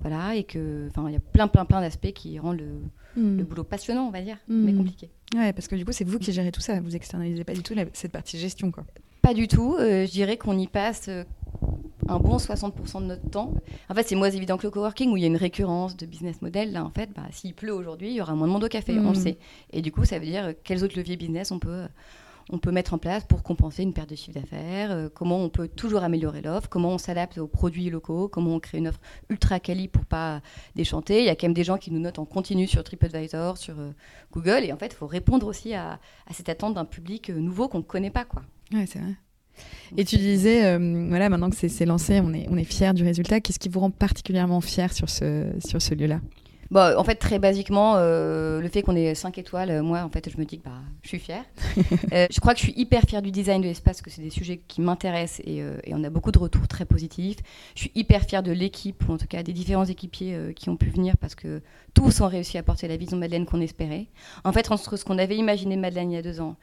voilà, 0.00 0.34
et 0.34 0.44
que, 0.44 0.88
enfin, 0.88 1.04
il 1.08 1.12
y 1.12 1.16
a 1.16 1.20
plein, 1.20 1.48
plein, 1.48 1.64
plein 1.64 1.80
d'aspects 1.80 2.12
qui 2.12 2.38
rendent 2.38 2.58
le, 2.58 3.20
hmm. 3.20 3.38
le, 3.38 3.44
boulot 3.44 3.64
passionnant, 3.64 4.06
on 4.06 4.10
va 4.10 4.22
dire, 4.22 4.38
mais 4.48 4.72
hmm. 4.72 4.78
compliqué. 4.78 5.10
Ouais, 5.34 5.52
parce 5.52 5.68
que 5.68 5.76
du 5.76 5.84
coup, 5.84 5.92
c'est 5.92 6.04
vous 6.04 6.18
qui 6.18 6.32
gérez 6.32 6.52
tout 6.52 6.60
ça, 6.60 6.80
vous 6.80 6.96
externalisez 6.96 7.44
pas 7.44 7.52
du 7.52 7.62
tout 7.62 7.74
cette 7.92 8.12
partie 8.12 8.38
gestion, 8.38 8.70
quoi. 8.70 8.84
Pas 9.22 9.34
du 9.34 9.48
tout. 9.48 9.76
je 9.78 10.10
dirais 10.10 10.38
qu'on 10.38 10.58
y 10.58 10.66
passe 10.66 11.10
un 12.10 12.18
bon 12.18 12.36
60% 12.36 13.02
de 13.02 13.06
notre 13.06 13.30
temps. 13.30 13.54
En 13.88 13.94
fait, 13.94 14.06
c'est 14.06 14.16
moins 14.16 14.30
évident 14.30 14.56
que 14.56 14.64
le 14.64 14.70
coworking 14.70 15.10
où 15.12 15.16
il 15.16 15.20
y 15.20 15.24
a 15.24 15.28
une 15.28 15.36
récurrence 15.36 15.96
de 15.96 16.06
business 16.06 16.42
model. 16.42 16.72
Là, 16.72 16.84
en 16.84 16.90
fait, 16.90 17.10
bah, 17.14 17.22
s'il 17.30 17.54
pleut 17.54 17.72
aujourd'hui, 17.72 18.08
il 18.08 18.14
y 18.14 18.20
aura 18.20 18.34
moins 18.34 18.48
de 18.48 18.52
monde 18.52 18.64
au 18.64 18.68
café, 18.68 18.98
on 18.98 19.12
le 19.12 19.18
mm. 19.18 19.22
sait. 19.22 19.38
Et 19.72 19.80
du 19.80 19.92
coup, 19.92 20.04
ça 20.04 20.18
veut 20.18 20.26
dire 20.26 20.46
euh, 20.46 20.52
quels 20.64 20.82
autres 20.82 20.96
leviers 20.98 21.16
business 21.16 21.52
on 21.52 21.60
peut, 21.60 21.86
on 22.50 22.58
peut 22.58 22.72
mettre 22.72 22.94
en 22.94 22.98
place 22.98 23.24
pour 23.24 23.44
compenser 23.44 23.84
une 23.84 23.92
perte 23.92 24.10
de 24.10 24.16
chiffre 24.16 24.38
d'affaires, 24.38 24.90
euh, 24.90 25.08
comment 25.12 25.38
on 25.38 25.48
peut 25.48 25.68
toujours 25.68 26.02
améliorer 26.02 26.42
l'offre, 26.42 26.68
comment 26.68 26.90
on 26.90 26.98
s'adapte 26.98 27.38
aux 27.38 27.46
produits 27.46 27.90
locaux, 27.90 28.26
comment 28.28 28.54
on 28.54 28.60
crée 28.60 28.78
une 28.78 28.88
offre 28.88 29.00
ultra 29.28 29.60
quali 29.60 29.86
pour 29.86 30.04
pas 30.04 30.40
déchanter. 30.74 31.20
Il 31.20 31.26
y 31.26 31.30
a 31.30 31.36
quand 31.36 31.46
même 31.46 31.54
des 31.54 31.64
gens 31.64 31.78
qui 31.78 31.92
nous 31.92 32.00
notent 32.00 32.18
en 32.18 32.24
continu 32.24 32.66
sur 32.66 32.82
TripAdvisor, 32.82 33.56
sur 33.56 33.78
euh, 33.78 33.92
Google. 34.32 34.64
Et 34.64 34.72
en 34.72 34.76
fait, 34.76 34.88
il 34.88 34.96
faut 34.96 35.06
répondre 35.06 35.46
aussi 35.46 35.74
à, 35.74 36.00
à 36.26 36.32
cette 36.32 36.48
attente 36.48 36.74
d'un 36.74 36.84
public 36.84 37.30
nouveau 37.30 37.68
qu'on 37.68 37.78
ne 37.78 37.84
connaît 37.84 38.10
pas. 38.10 38.24
Quoi. 38.24 38.42
Ouais, 38.72 38.86
c'est 38.86 38.98
vrai. 38.98 39.14
Et 39.96 40.04
tu 40.04 40.16
disais, 40.16 40.64
euh, 40.64 41.06
voilà, 41.08 41.28
maintenant 41.28 41.50
que 41.50 41.56
c'est 41.56 41.86
lancé, 41.86 42.20
on 42.22 42.32
est, 42.32 42.46
on 42.50 42.56
est 42.56 42.64
fiers 42.64 42.92
du 42.94 43.04
résultat. 43.04 43.40
Qu'est-ce 43.40 43.58
qui 43.58 43.68
vous 43.68 43.80
rend 43.80 43.90
particulièrement 43.90 44.60
fier 44.60 44.92
sur 44.92 45.08
ce, 45.08 45.46
sur 45.64 45.82
ce 45.82 45.94
lieu-là? 45.94 46.20
Bon, 46.70 46.96
en 46.96 47.02
fait, 47.02 47.16
très 47.16 47.40
basiquement, 47.40 47.94
euh, 47.96 48.60
le 48.60 48.68
fait 48.68 48.82
qu'on 48.82 48.94
ait 48.94 49.16
5 49.16 49.38
étoiles, 49.38 49.70
euh, 49.70 49.82
moi, 49.82 50.02
en 50.04 50.08
fait, 50.08 50.30
je 50.30 50.38
me 50.38 50.44
dis 50.44 50.60
que 50.60 50.64
bah, 50.66 50.82
je 51.02 51.08
suis 51.08 51.18
fière. 51.18 51.42
je 51.76 52.38
crois 52.38 52.54
que 52.54 52.60
je 52.60 52.66
suis 52.66 52.74
hyper 52.76 53.02
fière 53.02 53.22
du 53.22 53.32
design 53.32 53.60
de 53.60 53.66
l'espace, 53.66 53.96
parce 53.96 54.02
que 54.02 54.10
c'est 54.10 54.22
des 54.22 54.30
sujets 54.30 54.60
qui 54.68 54.80
m'intéressent 54.80 55.40
et, 55.44 55.56
et, 55.56 55.94
on 55.94 56.04
a 56.04 56.10
beaucoup 56.10 56.30
de 56.30 56.38
retours 56.38 56.68
très 56.68 56.84
positifs. 56.84 57.38
Je 57.74 57.80
suis 57.80 57.92
hyper 57.96 58.22
fière 58.22 58.44
de 58.44 58.52
l'équipe, 58.52 59.02
ou 59.08 59.14
en 59.14 59.18
tout 59.18 59.26
cas 59.26 59.42
des 59.42 59.52
différents 59.52 59.84
équipiers 59.84 60.54
qui 60.54 60.70
ont 60.70 60.76
pu 60.76 60.90
venir, 60.90 61.16
parce 61.16 61.34
que 61.34 61.60
tous 61.92 62.20
ont 62.20 62.28
réussi 62.28 62.56
à 62.56 62.62
porter 62.62 62.86
la 62.86 62.96
vision 62.96 63.16
de 63.16 63.20
Madeleine 63.20 63.46
qu'on 63.46 63.60
espérait. 63.60 64.06
En 64.44 64.52
fait, 64.52 64.70
entre 64.70 64.96
ce 64.96 65.04
qu'on 65.04 65.18
avait 65.18 65.36
imaginé 65.36 65.74
de 65.74 65.80
Madeleine 65.80 66.12
il 66.12 66.14
y 66.14 66.18
a 66.18 66.22
deux 66.22 66.40
ans 66.40 66.54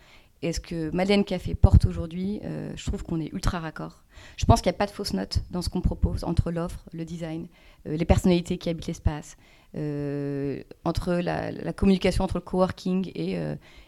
et 0.41 0.53
ce 0.53 0.59
que 0.59 0.91
Madeleine 0.91 1.23
Café 1.23 1.55
porte 1.55 1.85
aujourd'hui, 1.85 2.39
euh, 2.43 2.71
je 2.75 2.85
trouve 2.85 3.03
qu'on 3.03 3.19
est 3.19 3.33
ultra 3.33 3.59
raccord. 3.59 4.03
Je 4.35 4.45
pense 4.45 4.61
qu'il 4.61 4.69
n'y 4.69 4.75
a 4.75 4.77
pas 4.77 4.85
de 4.85 4.91
fausses 4.91 5.13
notes 5.13 5.41
dans 5.51 5.61
ce 5.61 5.69
qu'on 5.69 5.81
propose 5.81 6.23
entre 6.23 6.51
l'offre, 6.51 6.85
le 6.93 7.05
design, 7.05 7.47
euh, 7.87 7.97
les 7.97 8.05
personnalités 8.05 8.57
qui 8.57 8.69
habitent 8.69 8.87
l'espace, 8.87 9.37
euh, 9.75 10.61
entre 10.85 11.13
la, 11.13 11.73
communication 11.73 12.23
entre 12.23 12.37
le 12.37 12.41
coworking 12.41 13.11
et, 13.15 13.33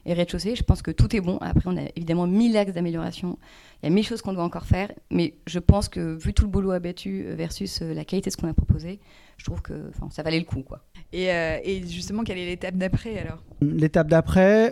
et 0.06 0.14
rez-de-chaussée. 0.14 0.56
Je 0.56 0.64
pense 0.64 0.82
que 0.82 0.92
tout 0.92 1.16
est 1.16 1.22
bon. 1.22 1.38
Après, 1.38 1.68
on 1.68 1.78
a 1.78 1.84
évidemment 1.96 2.28
mille 2.28 2.58
axes 2.58 2.74
d'amélioration. 2.74 3.38
Il 3.82 3.86
y 3.86 3.92
a 3.92 3.96
mille 3.96 4.06
choses 4.06 4.22
qu'on 4.22 4.34
doit 4.34 4.44
encore 4.44 4.66
faire. 4.66 4.92
Mais 5.10 5.36
je 5.48 5.60
pense 5.60 5.88
que 5.88 6.16
vu 6.16 6.34
tout 6.34 6.44
le 6.44 6.50
boulot 6.50 6.72
abattu 6.72 7.24
versus 7.30 7.82
la 7.82 8.06
qualité 8.06 8.30
de 8.30 8.34
ce 8.34 8.38
qu'on 8.38 8.50
a 8.50 8.54
proposé, 8.54 9.00
je 9.38 9.46
trouve 9.46 9.62
que 9.62 9.92
ça 10.12 10.22
valait 10.22 10.40
le 10.40 10.46
coup. 10.46 10.62
Quoi. 10.64 10.84
Et, 11.12 11.26
et 11.26 11.88
justement, 11.88 12.24
quelle 12.24 12.38
est 12.38 12.46
l'étape 12.46 12.76
d'après 12.76 13.18
alors 13.18 13.44
L'étape 13.62 14.08
d'après, 14.08 14.72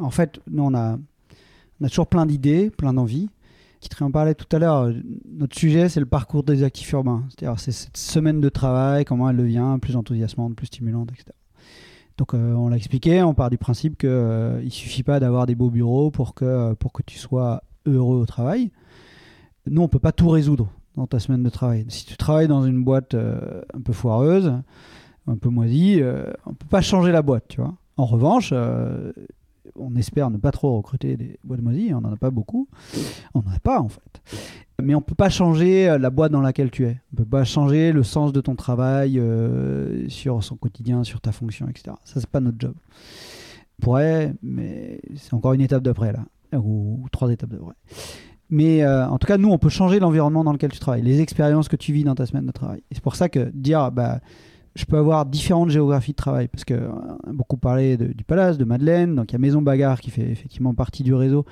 en 0.00 0.10
fait, 0.10 0.40
nous, 0.50 0.62
on 0.62 0.74
a, 0.74 0.98
toujours 1.88 2.06
plein 2.06 2.26
d'idées, 2.26 2.70
plein 2.70 2.92
d'envies. 2.92 3.28
Qui 3.80 4.02
en 4.02 4.10
parlait 4.10 4.34
tout 4.34 4.56
à 4.56 4.58
l'heure. 4.58 4.92
Notre 5.30 5.56
sujet, 5.56 5.88
c'est 5.88 6.00
le 6.00 6.06
parcours 6.06 6.42
des 6.42 6.64
actifs 6.64 6.90
urbains. 6.90 7.24
C'est-à-dire, 7.28 7.60
c'est 7.60 7.70
cette 7.70 7.96
semaine 7.96 8.40
de 8.40 8.48
travail, 8.48 9.04
comment 9.04 9.30
elle 9.30 9.36
devient 9.36 9.78
plus 9.80 9.94
enthousiasmante, 9.94 10.56
plus 10.56 10.66
stimulante, 10.66 11.10
etc. 11.12 11.26
Donc, 12.16 12.34
euh, 12.34 12.54
on 12.54 12.68
l'a 12.68 12.76
expliqué, 12.76 13.22
on 13.22 13.34
part 13.34 13.50
du 13.50 13.58
principe 13.58 13.96
qu'il 13.96 14.08
euh, 14.08 14.60
il 14.64 14.72
suffit 14.72 15.04
pas 15.04 15.20
d'avoir 15.20 15.46
des 15.46 15.54
beaux 15.54 15.70
bureaux 15.70 16.10
pour 16.10 16.34
que, 16.34 16.74
pour 16.74 16.92
que 16.92 17.04
tu 17.04 17.18
sois 17.18 17.62
heureux 17.86 18.16
au 18.16 18.26
travail. 18.26 18.72
Nous, 19.66 19.80
on 19.80 19.86
peut 19.86 20.00
pas 20.00 20.10
tout 20.10 20.28
résoudre 20.28 20.72
dans 20.98 21.06
ta 21.06 21.18
semaine 21.18 21.42
de 21.42 21.50
travail. 21.50 21.86
Si 21.88 22.04
tu 22.04 22.16
travailles 22.16 22.48
dans 22.48 22.64
une 22.64 22.84
boîte 22.84 23.14
euh, 23.14 23.62
un 23.72 23.80
peu 23.80 23.92
foireuse, 23.92 24.52
un 25.26 25.36
peu 25.36 25.48
moisie, 25.48 26.00
on 26.46 26.54
peut 26.54 26.66
pas 26.70 26.80
changer 26.80 27.12
la 27.12 27.20
boîte, 27.20 27.48
tu 27.48 27.60
vois. 27.60 27.74
En 27.98 28.06
revanche, 28.06 28.54
on 29.76 29.94
espère 29.96 30.30
ne 30.30 30.38
pas 30.38 30.50
trop 30.50 30.76
recruter 30.76 31.16
des 31.16 31.38
boîtes 31.44 31.60
moisies, 31.60 31.92
on 31.94 32.00
n'en 32.00 32.12
a 32.12 32.16
pas 32.16 32.30
beaucoup. 32.30 32.68
On 33.34 33.42
n'en 33.42 33.52
a 33.52 33.60
pas 33.60 33.80
en 33.80 33.88
fait. 33.88 34.22
Mais 34.80 34.94
on 34.94 34.98
ne 34.98 35.04
peut 35.04 35.16
pas 35.16 35.28
changer 35.28 35.88
euh, 35.88 35.98
la 35.98 36.10
boîte 36.10 36.30
dans 36.30 36.40
laquelle 36.40 36.70
tu 36.70 36.84
es. 36.84 37.00
On 37.12 37.14
ne 37.14 37.16
peut 37.24 37.28
pas 37.28 37.44
changer 37.44 37.90
le 37.90 38.04
sens 38.04 38.32
de 38.32 38.40
ton 38.40 38.54
travail 38.54 39.18
euh, 39.18 40.08
sur 40.08 40.42
son 40.44 40.54
quotidien, 40.56 41.02
sur 41.02 41.20
ta 41.20 41.32
fonction, 41.32 41.68
etc. 41.68 41.96
Ça, 42.04 42.20
c'est 42.20 42.28
pas 42.30 42.40
notre 42.40 42.58
job. 42.60 42.74
On 43.78 43.82
pourrait, 43.82 44.34
mais 44.42 45.00
c'est 45.16 45.34
encore 45.34 45.52
une 45.54 45.62
étape 45.62 45.82
d'après 45.82 46.12
là, 46.12 46.24
ou, 46.56 47.06
trois 47.10 47.30
étapes 47.30 47.50
d'après. 47.50 47.74
Mais 48.50 48.82
euh, 48.82 49.06
en 49.06 49.18
tout 49.18 49.26
cas, 49.26 49.36
nous, 49.36 49.50
on 49.50 49.58
peut 49.58 49.68
changer 49.68 49.98
l'environnement 49.98 50.44
dans 50.44 50.52
lequel 50.52 50.72
tu 50.72 50.78
travailles, 50.78 51.02
les 51.02 51.20
expériences 51.20 51.68
que 51.68 51.76
tu 51.76 51.92
vis 51.92 52.04
dans 52.04 52.14
ta 52.14 52.26
semaine 52.26 52.46
de 52.46 52.52
travail. 52.52 52.78
Et 52.90 52.94
c'est 52.94 53.02
pour 53.02 53.16
ça 53.16 53.28
que 53.28 53.50
dire, 53.52 53.92
bah, 53.92 54.20
je 54.74 54.84
peux 54.84 54.96
avoir 54.96 55.26
différentes 55.26 55.70
géographies 55.70 56.12
de 56.12 56.16
travail 56.16 56.48
parce 56.48 56.64
que 56.64 56.74
euh, 56.74 56.88
a 57.26 57.32
beaucoup 57.32 57.56
parlé 57.56 57.96
du 57.96 58.24
Palace, 58.24 58.58
de 58.58 58.64
Madeleine, 58.64 59.16
donc 59.16 59.32
il 59.32 59.34
y 59.34 59.36
a 59.36 59.38
Maison 59.38 59.60
Bagarre 59.60 60.00
qui 60.00 60.10
fait 60.10 60.30
effectivement 60.30 60.72
partie 60.72 61.02
du 61.02 61.14
réseau, 61.14 61.44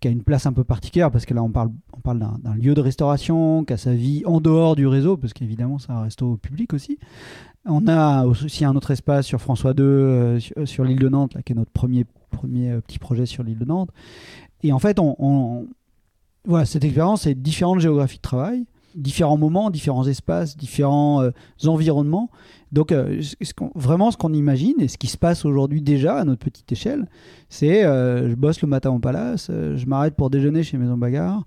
qui 0.00 0.08
a 0.08 0.10
une 0.10 0.22
place 0.22 0.46
un 0.46 0.52
peu 0.52 0.64
particulière 0.64 1.10
parce 1.10 1.26
que 1.26 1.34
là 1.34 1.42
on 1.42 1.50
parle, 1.50 1.70
on 1.92 2.00
parle 2.00 2.20
d'un 2.20 2.54
lieu 2.54 2.74
de 2.74 2.80
restauration, 2.80 3.64
qui 3.64 3.72
a 3.72 3.76
sa 3.76 3.94
vie 3.94 4.22
en 4.26 4.40
dehors 4.40 4.76
du 4.76 4.86
réseau 4.86 5.16
parce 5.16 5.32
qu'évidemment 5.32 5.78
c'est 5.78 5.90
un 5.90 6.02
resto 6.02 6.36
public 6.36 6.72
aussi. 6.72 6.98
On 7.64 7.86
a 7.88 8.24
aussi 8.24 8.64
un 8.64 8.76
autre 8.76 8.92
espace 8.92 9.26
sur 9.26 9.40
François 9.40 9.72
II, 9.72 9.82
euh, 9.82 10.38
sur, 10.64 10.84
l'île 10.84 11.00
de 11.00 11.08
Nantes, 11.08 11.34
là, 11.34 11.42
qui 11.42 11.52
est 11.52 11.56
notre 11.56 11.72
premier, 11.72 12.06
premier 12.30 12.70
euh, 12.70 12.80
petit 12.80 12.98
projet 12.98 13.26
sur 13.26 13.42
l'île 13.42 13.58
de 13.58 13.64
Nantes. 13.64 13.90
Et 14.62 14.72
en 14.72 14.78
fait, 14.78 14.98
on, 15.00 15.66
voilà, 16.44 16.64
cette 16.64 16.84
expérience, 16.84 17.22
c'est 17.22 17.34
différentes 17.34 17.80
géographies 17.80 18.18
de 18.18 18.22
travail 18.22 18.64
différents 18.94 19.36
moments, 19.36 19.70
différents 19.70 20.08
espaces, 20.08 20.56
différents 20.56 21.22
environnements. 21.64 22.30
Donc, 22.72 22.92
euh, 22.92 23.20
vraiment, 23.74 24.10
ce 24.10 24.16
qu'on 24.16 24.32
imagine 24.32 24.74
et 24.80 24.88
ce 24.88 24.98
qui 24.98 25.06
se 25.06 25.16
passe 25.16 25.44
aujourd'hui 25.44 25.80
déjà 25.80 26.18
à 26.18 26.24
notre 26.24 26.44
petite 26.44 26.70
échelle, 26.70 27.08
c'est 27.48 27.84
euh, 27.84 28.28
je 28.30 28.34
bosse 28.34 28.60
le 28.60 28.68
matin 28.68 28.90
au 28.90 28.98
palace, 28.98 29.48
euh, 29.50 29.76
je 29.76 29.86
m'arrête 29.86 30.14
pour 30.14 30.28
déjeuner 30.28 30.62
chez 30.62 30.76
Maison 30.76 30.96
Bagarre, 30.96 31.44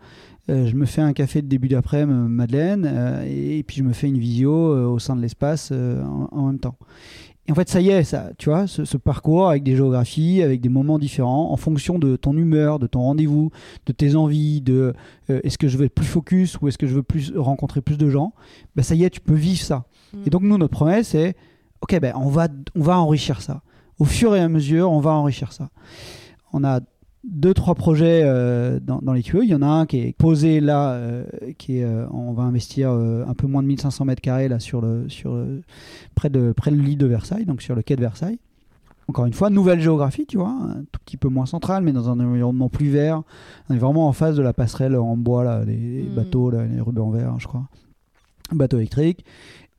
je 0.49 0.75
me 0.75 0.85
fais 0.85 1.01
un 1.01 1.13
café 1.13 1.41
de 1.41 1.47
début 1.47 1.69
d'après-midi, 1.69 2.13
Madeleine, 2.27 3.21
et, 3.25 3.63
puis 3.63 3.77
je 3.77 3.83
me 3.83 3.93
fais 3.93 4.07
une 4.07 4.17
visio 4.17 4.51
au 4.51 4.99
sein 4.99 5.15
de 5.15 5.21
l'espace 5.21 5.71
en, 5.71 6.47
même 6.47 6.59
temps. 6.59 6.75
Et 7.47 7.51
en 7.51 7.55
fait, 7.55 7.69
ça 7.69 7.81
y 7.81 7.89
est, 7.89 8.03
ça, 8.03 8.29
tu 8.37 8.49
vois, 8.49 8.67
ce, 8.67 8.97
parcours 8.97 9.49
avec 9.49 9.63
des 9.63 9.75
géographies, 9.75 10.41
avec 10.41 10.61
des 10.61 10.69
moments 10.69 10.99
différents, 10.99 11.51
en 11.51 11.57
fonction 11.57 11.97
de 11.97 12.15
ton 12.15 12.37
humeur, 12.37 12.77
de 12.77 12.87
ton 12.87 13.01
rendez-vous, 13.01 13.51
de 13.87 13.91
tes 13.91 14.15
envies, 14.15 14.61
de 14.61 14.93
est-ce 15.27 15.57
que 15.57 15.67
je 15.67 15.77
veux 15.77 15.85
être 15.85 15.95
plus 15.95 16.05
focus 16.05 16.61
ou 16.61 16.67
est-ce 16.67 16.77
que 16.77 16.85
je 16.85 16.93
veux 16.93 17.03
plus 17.03 17.33
rencontrer 17.35 17.81
plus 17.81 17.97
de 17.97 18.09
gens, 18.09 18.33
ben 18.75 18.83
ça 18.83 18.93
y 18.93 19.03
est, 19.03 19.09
tu 19.09 19.21
peux 19.21 19.33
vivre 19.33 19.61
ça. 19.61 19.85
Et 20.25 20.29
donc, 20.29 20.43
nous, 20.43 20.57
notre 20.57 20.73
promesse, 20.73 21.09
c'est 21.09 21.35
OK, 21.81 21.99
ben, 21.99 22.13
on, 22.15 22.29
va, 22.29 22.47
on 22.75 22.81
va 22.81 22.99
enrichir 22.99 23.41
ça. 23.41 23.61
Au 23.99 24.05
fur 24.05 24.35
et 24.35 24.39
à 24.39 24.47
mesure, 24.47 24.91
on 24.91 24.99
va 24.99 25.11
enrichir 25.11 25.51
ça. 25.51 25.69
On 26.53 26.63
a 26.63 26.79
deux, 27.23 27.53
trois 27.53 27.75
projets 27.75 28.23
euh, 28.23 28.79
dans, 28.79 28.99
dans, 29.01 29.13
les 29.13 29.21
tuyaux. 29.21 29.43
Il 29.43 29.49
y 29.49 29.55
en 29.55 29.61
a 29.61 29.67
un 29.67 29.85
qui 29.85 29.99
est 29.99 30.17
posé 30.17 30.59
là, 30.59 30.93
euh, 30.93 31.23
qui 31.57 31.79
est, 31.79 31.83
euh, 31.83 32.07
on 32.11 32.33
va 32.33 32.43
investir 32.43 32.91
un 32.91 33.33
peu 33.33 33.47
moins 33.47 33.61
de 33.61 33.67
1500 33.67 34.05
mètres 34.05 34.21
carrés 34.21 34.47
là, 34.47 34.59
sur 34.59 34.81
le, 34.81 35.07
sur 35.07 35.37
près, 36.15 36.29
de, 36.29 36.51
près 36.51 36.71
de 36.71 36.77
lit 36.77 36.95
de 36.95 37.05
Versailles, 37.05 37.45
donc 37.45 37.61
sur 37.61 37.75
le 37.75 37.83
quai 37.83 37.95
de 37.95 38.01
Versailles. 38.01 38.39
Encore 39.07 39.25
une 39.25 39.33
fois, 39.33 39.49
nouvelle 39.49 39.81
géographie, 39.81 40.25
tu 40.25 40.37
vois, 40.37 40.49
un 40.49 40.83
tout 40.91 40.99
petit 41.05 41.17
peu 41.17 41.27
moins 41.27 41.45
centrale, 41.45 41.83
mais 41.83 41.91
dans 41.91 42.09
un 42.09 42.19
environnement 42.19 42.69
plus 42.69 42.89
vert. 42.89 43.23
On 43.69 43.73
est 43.73 43.79
vraiment 43.79 44.07
en 44.07 44.13
face 44.13 44.35
de 44.35 44.41
la 44.41 44.53
passerelle 44.53 44.95
en 44.95 45.17
bois, 45.17 45.43
là, 45.43 45.63
les, 45.65 46.03
mm. 46.03 46.15
bateaux, 46.15 46.49
là, 46.49 46.65
les 46.65 46.79
rubans 46.79 47.11
verts, 47.11 47.35
je 47.39 47.47
crois. 47.47 47.65
Bateau 48.51 48.77
électrique. 48.77 49.25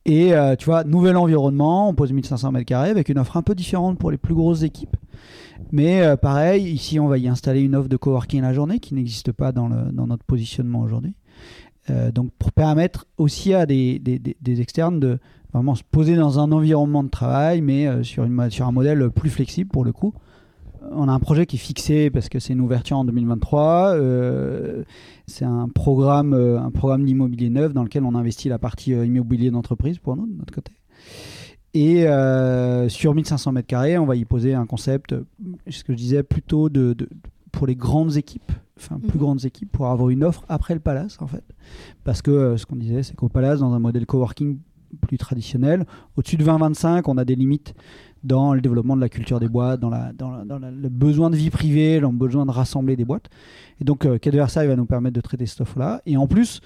Et 0.04 0.32
tu 0.58 0.64
vois, 0.64 0.82
nouvel 0.82 1.16
environnement, 1.16 1.88
on 1.88 1.94
pose 1.94 2.12
1500 2.12 2.50
mètres 2.50 2.66
carrés 2.66 2.90
avec 2.90 3.08
une 3.08 3.18
offre 3.18 3.36
un 3.36 3.42
peu 3.42 3.54
différente 3.54 3.98
pour 3.98 4.10
les 4.10 4.18
plus 4.18 4.34
grosses 4.34 4.62
équipes. 4.62 4.96
Mais 5.70 6.02
euh, 6.02 6.16
pareil, 6.16 6.64
ici, 6.64 6.98
on 7.00 7.08
va 7.08 7.18
y 7.18 7.28
installer 7.28 7.60
une 7.60 7.74
offre 7.74 7.88
de 7.88 7.96
coworking 7.96 8.42
la 8.42 8.52
journée 8.52 8.78
qui 8.78 8.94
n'existe 8.94 9.32
pas 9.32 9.52
dans, 9.52 9.68
notre 9.68 10.24
positionnement 10.24 10.80
aujourd'hui. 10.80 11.14
Euh, 11.90 12.12
donc, 12.12 12.30
pour 12.38 12.52
permettre 12.52 13.06
aussi 13.18 13.54
à 13.54 13.66
des, 13.66 14.00
externes 14.46 15.00
de 15.00 15.18
vraiment 15.52 15.74
se 15.74 15.82
poser 15.82 16.16
dans 16.16 16.38
un 16.38 16.50
environnement 16.52 17.02
de 17.02 17.10
travail, 17.10 17.60
mais 17.60 18.02
sur, 18.04 18.24
une, 18.24 18.50
sur 18.50 18.66
un 18.66 18.72
modèle 18.72 19.10
plus 19.10 19.30
flexible 19.30 19.70
pour 19.70 19.84
le 19.84 19.92
coup 19.92 20.14
on 20.90 21.08
a 21.08 21.12
un 21.12 21.18
projet 21.18 21.46
qui 21.46 21.56
est 21.56 21.58
fixé 21.58 22.10
parce 22.10 22.28
que 22.28 22.38
c'est 22.38 22.52
une 22.52 22.60
ouverture 22.60 22.98
en 22.98 23.04
2023. 23.04 23.94
Euh, 23.94 24.84
c'est 25.26 25.44
un 25.44 25.68
programme, 25.68 26.34
euh, 26.34 26.60
un 26.60 26.70
programme 26.70 27.04
d'immobilier 27.04 27.50
neuf 27.50 27.72
dans 27.72 27.82
lequel 27.82 28.04
on 28.04 28.14
investit 28.14 28.48
la 28.48 28.58
partie 28.58 28.94
euh, 28.94 29.04
immobilier 29.04 29.50
d'entreprise 29.50 29.98
pour 29.98 30.16
nous, 30.16 30.26
de 30.26 30.36
notre 30.36 30.52
côté. 30.52 30.72
Et 31.74 32.06
sur 32.88 33.14
1500 33.14 33.52
mètres 33.52 33.66
carrés, 33.66 33.98
on 33.98 34.06
va 34.06 34.16
y 34.16 34.24
poser 34.24 34.54
un 34.54 34.66
concept, 34.66 35.14
ce 35.68 35.84
que 35.84 35.92
je 35.92 35.98
disais, 35.98 36.22
plutôt 36.22 36.68
de, 36.68 36.94
pour 37.52 37.66
les 37.66 37.76
grandes 37.76 38.16
équipes, 38.16 38.52
enfin 38.78 38.98
plus 38.98 39.18
mhm. 39.18 39.24
grandes 39.24 39.44
équipes, 39.44 39.70
pour 39.70 39.86
avoir 39.86 40.10
une 40.10 40.24
offre 40.24 40.44
après 40.48 40.74
le 40.74 40.80
palace 40.80 41.18
en 41.20 41.26
fait. 41.26 41.44
Parce 42.02 42.22
que 42.22 42.56
ce 42.56 42.66
qu'on 42.66 42.76
disait, 42.76 43.02
c'est 43.02 43.14
qu'au 43.14 43.28
palace, 43.28 43.60
dans 43.60 43.72
un 43.72 43.78
modèle 43.78 44.06
coworking 44.06 44.58
plus 45.00 45.18
traditionnel, 45.18 45.86
au-dessus 46.16 46.36
de 46.36 46.44
20-25, 46.44 47.04
on 47.06 47.16
a 47.18 47.24
des 47.24 47.34
limites 47.34 47.74
dans 48.24 48.54
le 48.54 48.60
développement 48.60 48.96
de 48.96 49.00
la 49.00 49.08
culture 49.08 49.40
des 49.40 49.48
boîtes, 49.48 49.80
dans, 49.80 49.90
la, 49.90 50.12
dans, 50.12 50.30
le 50.30 50.88
besoin 50.88 51.30
de 51.30 51.36
vie 51.36 51.50
privée, 51.50 52.00
dans 52.00 52.12
le 52.12 52.16
besoin 52.16 52.46
de 52.46 52.50
rassembler 52.50 52.96
des 52.96 53.04
boîtes. 53.04 53.28
Et 53.80 53.84
donc, 53.84 54.06
euh, 54.06 54.18
Quai 54.18 54.30
de 54.30 54.36
Versailles 54.36 54.68
va 54.68 54.76
nous 54.76 54.86
permettre 54.86 55.14
de 55.14 55.20
traiter 55.20 55.46
cette 55.46 55.60
offre-là. 55.62 56.02
Et 56.06 56.16
en 56.16 56.26
plus, 56.26 56.60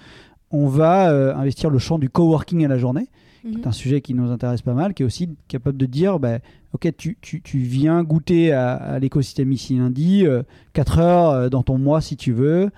on 0.51 0.67
va 0.69 1.11
euh, 1.11 1.35
investir 1.35 1.71
le 1.71 1.79
champ 1.79 1.99
du 1.99 2.11
coworking 2.11 2.65
à 2.65 2.69
la 2.69 2.79
journée, 2.79 3.09
mhm. 3.47 3.63
un 3.65 3.73
sujet 3.73 4.01
qui 4.01 4.15
nous 4.15 4.31
intéresse 4.31 4.63
pas 4.63 4.75
mal, 4.75 4.95
qui 4.95 5.03
est 5.03 5.07
aussi 5.07 5.31
capable 5.49 5.79
de 5.79 5.87
dire, 5.87 6.19
bah, 6.19 6.39
ok, 6.73 6.89
tu, 6.97 7.17
tu, 7.21 7.41
tu, 7.43 7.59
viens 7.59 8.03
goûter 8.03 8.53
à, 8.53 8.99
l'écosystème 8.99 9.53
ici 9.53 9.77
lundi, 9.77 10.25
4 10.73 10.99
euh, 10.99 11.03
heures 11.03 11.51
dans 11.51 11.63
ton 11.63 11.79
mois 11.79 12.01
si 12.01 12.17
tu 12.17 12.33
veux, 12.33 12.71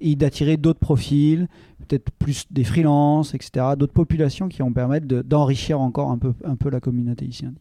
et 0.00 0.16
d'attirer 0.16 0.56
d'autres 0.56 0.78
profils, 0.78 1.48
peut-être 1.86 2.10
plus 2.18 2.46
des 2.50 2.64
freelances, 2.64 3.34
etc., 3.34 3.66
d'autres 3.78 3.92
populations 3.92 4.48
qui 4.48 4.58
vont 4.58 4.72
permettre 4.72 5.06
d'enrichir 5.06 5.80
encore 5.80 6.10
un 6.10 6.18
peu, 6.18 6.34
un 6.44 6.56
peu 6.56 6.70
la 6.70 6.80
communauté 6.80 7.24
ici. 7.24 7.44
Donc 7.44 7.54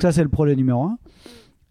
ça, 0.00 0.12
c'est 0.12 0.22
le 0.22 0.28
projet 0.28 0.56
numéro 0.56 0.84
un, 0.84 0.98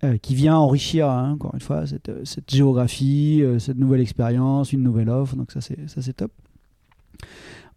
euh, 0.03 0.17
qui 0.17 0.35
vient 0.35 0.57
enrichir, 0.57 1.09
hein, 1.09 1.31
encore 1.31 1.53
une 1.53 1.61
fois, 1.61 1.87
cette, 1.87 2.11
cette 2.25 2.53
géographie, 2.53 3.41
euh, 3.41 3.57
cette 3.59 3.77
nouvelle 3.77 4.01
expérience, 4.01 4.73
une 4.73 4.83
nouvelle 4.83 5.09
offre. 5.09 5.35
Donc 5.35 5.51
ça, 5.51 5.61
c'est 5.61 6.13
top. 6.13 6.31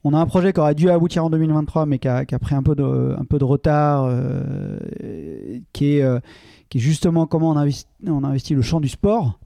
On 0.09 0.13
a 0.13 0.19
un 0.21 0.27
projet 0.27 0.53
qui 0.53 0.61
aurait 0.61 0.77
dû 0.77 0.89
aboutir 0.89 1.25
en 1.25 1.31
2023, 1.31 1.85
mais 1.85 1.99
qui 1.99 2.07
a, 2.07 2.25
pris 2.39 2.55
un 2.55 2.63
peu 2.63 2.77
de, 2.77 3.45
retard, 3.45 4.05
euh, 4.09 4.79
qui, 5.73 5.99
est, 5.99 6.23
qui 6.69 6.79
est 6.79 6.81
justement 6.81 7.27
comment 7.27 7.51
on 7.51 7.57
investit, 7.57 8.55
le 8.55 8.63
champ 8.63 8.79
du 8.79 8.89
sport. 8.89 9.41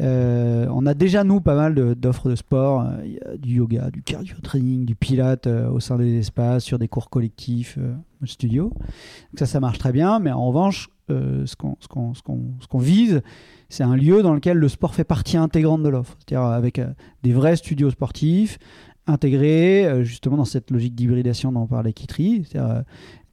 Euh, 0.00 0.66
on 0.70 0.86
a 0.86 0.94
déjà, 0.94 1.24
nous, 1.24 1.40
pas 1.40 1.54
mal 1.54 1.74
d'offres 1.96 2.30
de, 2.30 2.36
sport. 2.36 2.82
Euh, 2.82 3.02
il 3.04 3.12
y 3.14 3.20
a 3.20 3.36
du 3.36 3.54
yoga, 3.56 3.90
du 3.90 4.02
cardio 4.02 4.36
training, 4.42 4.84
du 4.84 4.94
pilate 4.94 5.46
euh, 5.46 5.68
au 5.68 5.80
sein 5.80 5.96
des 5.96 6.18
espaces, 6.18 6.64
sur 6.64 6.78
des 6.78 6.88
cours 6.88 7.10
collectifs, 7.10 7.78
studio. 8.24 8.70
Donc 8.70 9.38
ça, 9.38 9.46
ça 9.46 9.60
marche 9.60 9.78
très 9.78 9.92
bien. 9.92 10.18
Mais 10.20 10.30
en 10.30 10.46
revanche, 10.46 10.88
ce 11.08 11.56
qu'on 11.56 12.78
vise, 12.78 13.20
c'est 13.68 13.82
un 13.82 13.96
lieu 13.96 14.22
dans 14.22 14.34
lequel 14.34 14.56
le 14.56 14.68
sport 14.68 14.94
fait 14.94 15.04
partie 15.04 15.36
intégrante 15.36 15.82
de 15.82 15.88
l'offre. 15.88 16.16
C'est-à-dire 16.18 16.46
avec 16.46 16.80
des 17.22 17.32
vrais 17.32 17.56
studios 17.56 17.90
sportifs 17.90 18.58
intégrés 19.06 20.04
justement 20.04 20.36
dans 20.36 20.44
cette 20.44 20.70
logique 20.70 20.94
d'hybridation 20.94 21.52
dont 21.52 21.62
on 21.62 21.66
parlait 21.66 21.92
Kitri. 21.92 22.44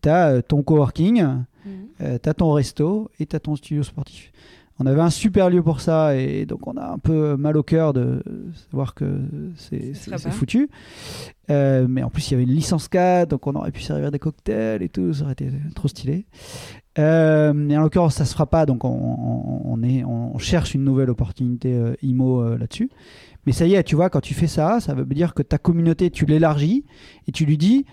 Tu 0.01 0.09
as 0.09 0.41
ton 0.43 0.63
coworking, 0.63 1.23
mmh. 1.23 1.69
tu 1.99 2.29
as 2.29 2.33
ton 2.33 2.51
resto 2.51 3.09
et 3.19 3.25
tu 3.25 3.35
as 3.35 3.39
ton 3.39 3.55
studio 3.55 3.83
sportif 3.83 4.31
on 4.79 4.85
avait 4.85 5.01
un 5.01 5.09
super 5.09 5.49
lieu 5.49 5.63
pour 5.63 5.81
ça 5.81 6.15
et 6.15 6.45
donc 6.45 6.67
on 6.67 6.77
a 6.77 6.85
un 6.85 6.99
peu 6.99 7.35
mal 7.35 7.57
au 7.57 7.63
cœur 7.63 7.93
de 7.93 8.21
savoir 8.69 8.93
que 8.93 9.21
c'est 9.55 9.93
foutu. 10.31 10.69
Euh, 11.49 11.87
mais 11.89 12.03
en 12.03 12.09
plus, 12.09 12.29
il 12.29 12.31
y 12.31 12.33
avait 12.35 12.43
une 12.43 12.53
licence 12.53 12.87
4, 12.87 13.29
donc 13.29 13.47
on 13.47 13.55
aurait 13.55 13.71
pu 13.71 13.81
servir 13.81 14.11
des 14.11 14.19
cocktails 14.19 14.83
et 14.83 14.89
tout, 14.89 15.13
ça 15.13 15.23
aurait 15.23 15.33
été 15.33 15.49
trop 15.73 15.87
stylé. 15.87 16.25
Euh, 16.99 17.53
mais 17.55 17.77
en 17.77 17.81
l'occurrence, 17.81 18.15
ça 18.15 18.25
se 18.25 18.33
fera 18.33 18.45
pas, 18.45 18.65
donc 18.65 18.83
on, 18.83 19.81
est, 19.83 20.03
on 20.03 20.37
cherche 20.37 20.75
une 20.75 20.83
nouvelle 20.83 21.09
opportunité 21.09 21.73
euh, 21.73 21.95
IMO 22.03 22.57
là-dessus. 22.57 22.89
Mais 23.47 23.53
ça 23.53 23.65
y 23.65 23.75
est, 23.75 23.83
tu 23.83 23.95
vois, 23.95 24.09
quand 24.09 24.19
tu 24.19 24.33
fais 24.33 24.45
ça, 24.45 24.81
ça 24.81 24.93
veut 24.93 25.05
dire 25.05 25.33
que 25.33 25.41
ta 25.41 25.57
communauté, 25.57 26.11
tu 26.11 26.25
l'élargis 26.25 26.83
et 27.29 27.31
tu 27.31 27.45
lui 27.45 27.57
dis 27.57 27.85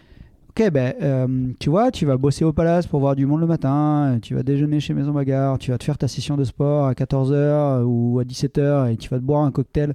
Ok, 0.49 0.69
ben, 0.73 0.95
euh, 1.01 1.29
tu 1.61 1.71
vois, 1.71 1.93
tu 1.93 2.07
vas 2.07 2.17
bosser 2.17 2.45
au 2.45 2.53
palace 2.53 2.89
pour 2.89 2.99
voir 2.99 3.15
du 3.15 3.25
monde 3.25 3.39
le 3.39 3.47
matin, 3.47 4.19
tu 4.21 4.35
vas 4.35 4.43
déjeuner 4.43 4.81
chez 4.81 4.95
Maison 4.95 5.13
Bagarre, 5.13 5.59
tu 5.59 5.71
vas 5.71 5.79
te 5.79 5.85
faire 5.85 5.97
ta 5.97 6.09
session 6.09 6.37
de 6.37 6.43
sport 6.43 6.87
à 6.87 6.95
14h 6.95 7.85
ou 7.85 8.19
à 8.19 8.25
17h 8.25 8.93
et 8.93 8.97
tu 8.97 9.09
vas 9.11 9.19
te 9.19 9.23
boire 9.23 9.43
un 9.43 9.53
cocktail. 9.53 9.95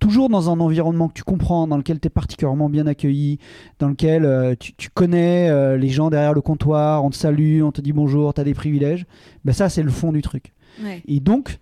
Toujours 0.00 0.28
dans 0.28 0.50
un 0.50 0.58
environnement 0.58 1.06
que 1.06 1.14
tu 1.14 1.22
comprends, 1.22 1.68
dans 1.68 1.76
lequel 1.76 2.00
tu 2.00 2.08
es 2.08 2.10
particulièrement 2.10 2.68
bien 2.68 2.88
accueilli, 2.88 3.38
dans 3.78 3.88
lequel 3.88 4.24
euh, 4.24 4.56
tu, 4.58 4.74
tu 4.74 4.90
connais 4.90 5.50
euh, 5.50 5.76
les 5.76 5.88
gens 5.88 6.10
derrière 6.10 6.34
le 6.34 6.40
comptoir, 6.40 7.04
on 7.04 7.10
te 7.10 7.16
salue, 7.16 7.62
on 7.62 7.70
te 7.70 7.80
dit 7.80 7.92
bonjour, 7.92 8.34
tu 8.34 8.40
as 8.40 8.44
des 8.44 8.54
privilèges. 8.54 9.06
Ben, 9.44 9.52
ça, 9.52 9.68
c'est 9.68 9.84
le 9.84 9.90
fond 9.92 10.10
du 10.10 10.20
truc. 10.20 10.52
Ouais. 10.82 11.00
Et 11.06 11.20
donc, 11.20 11.60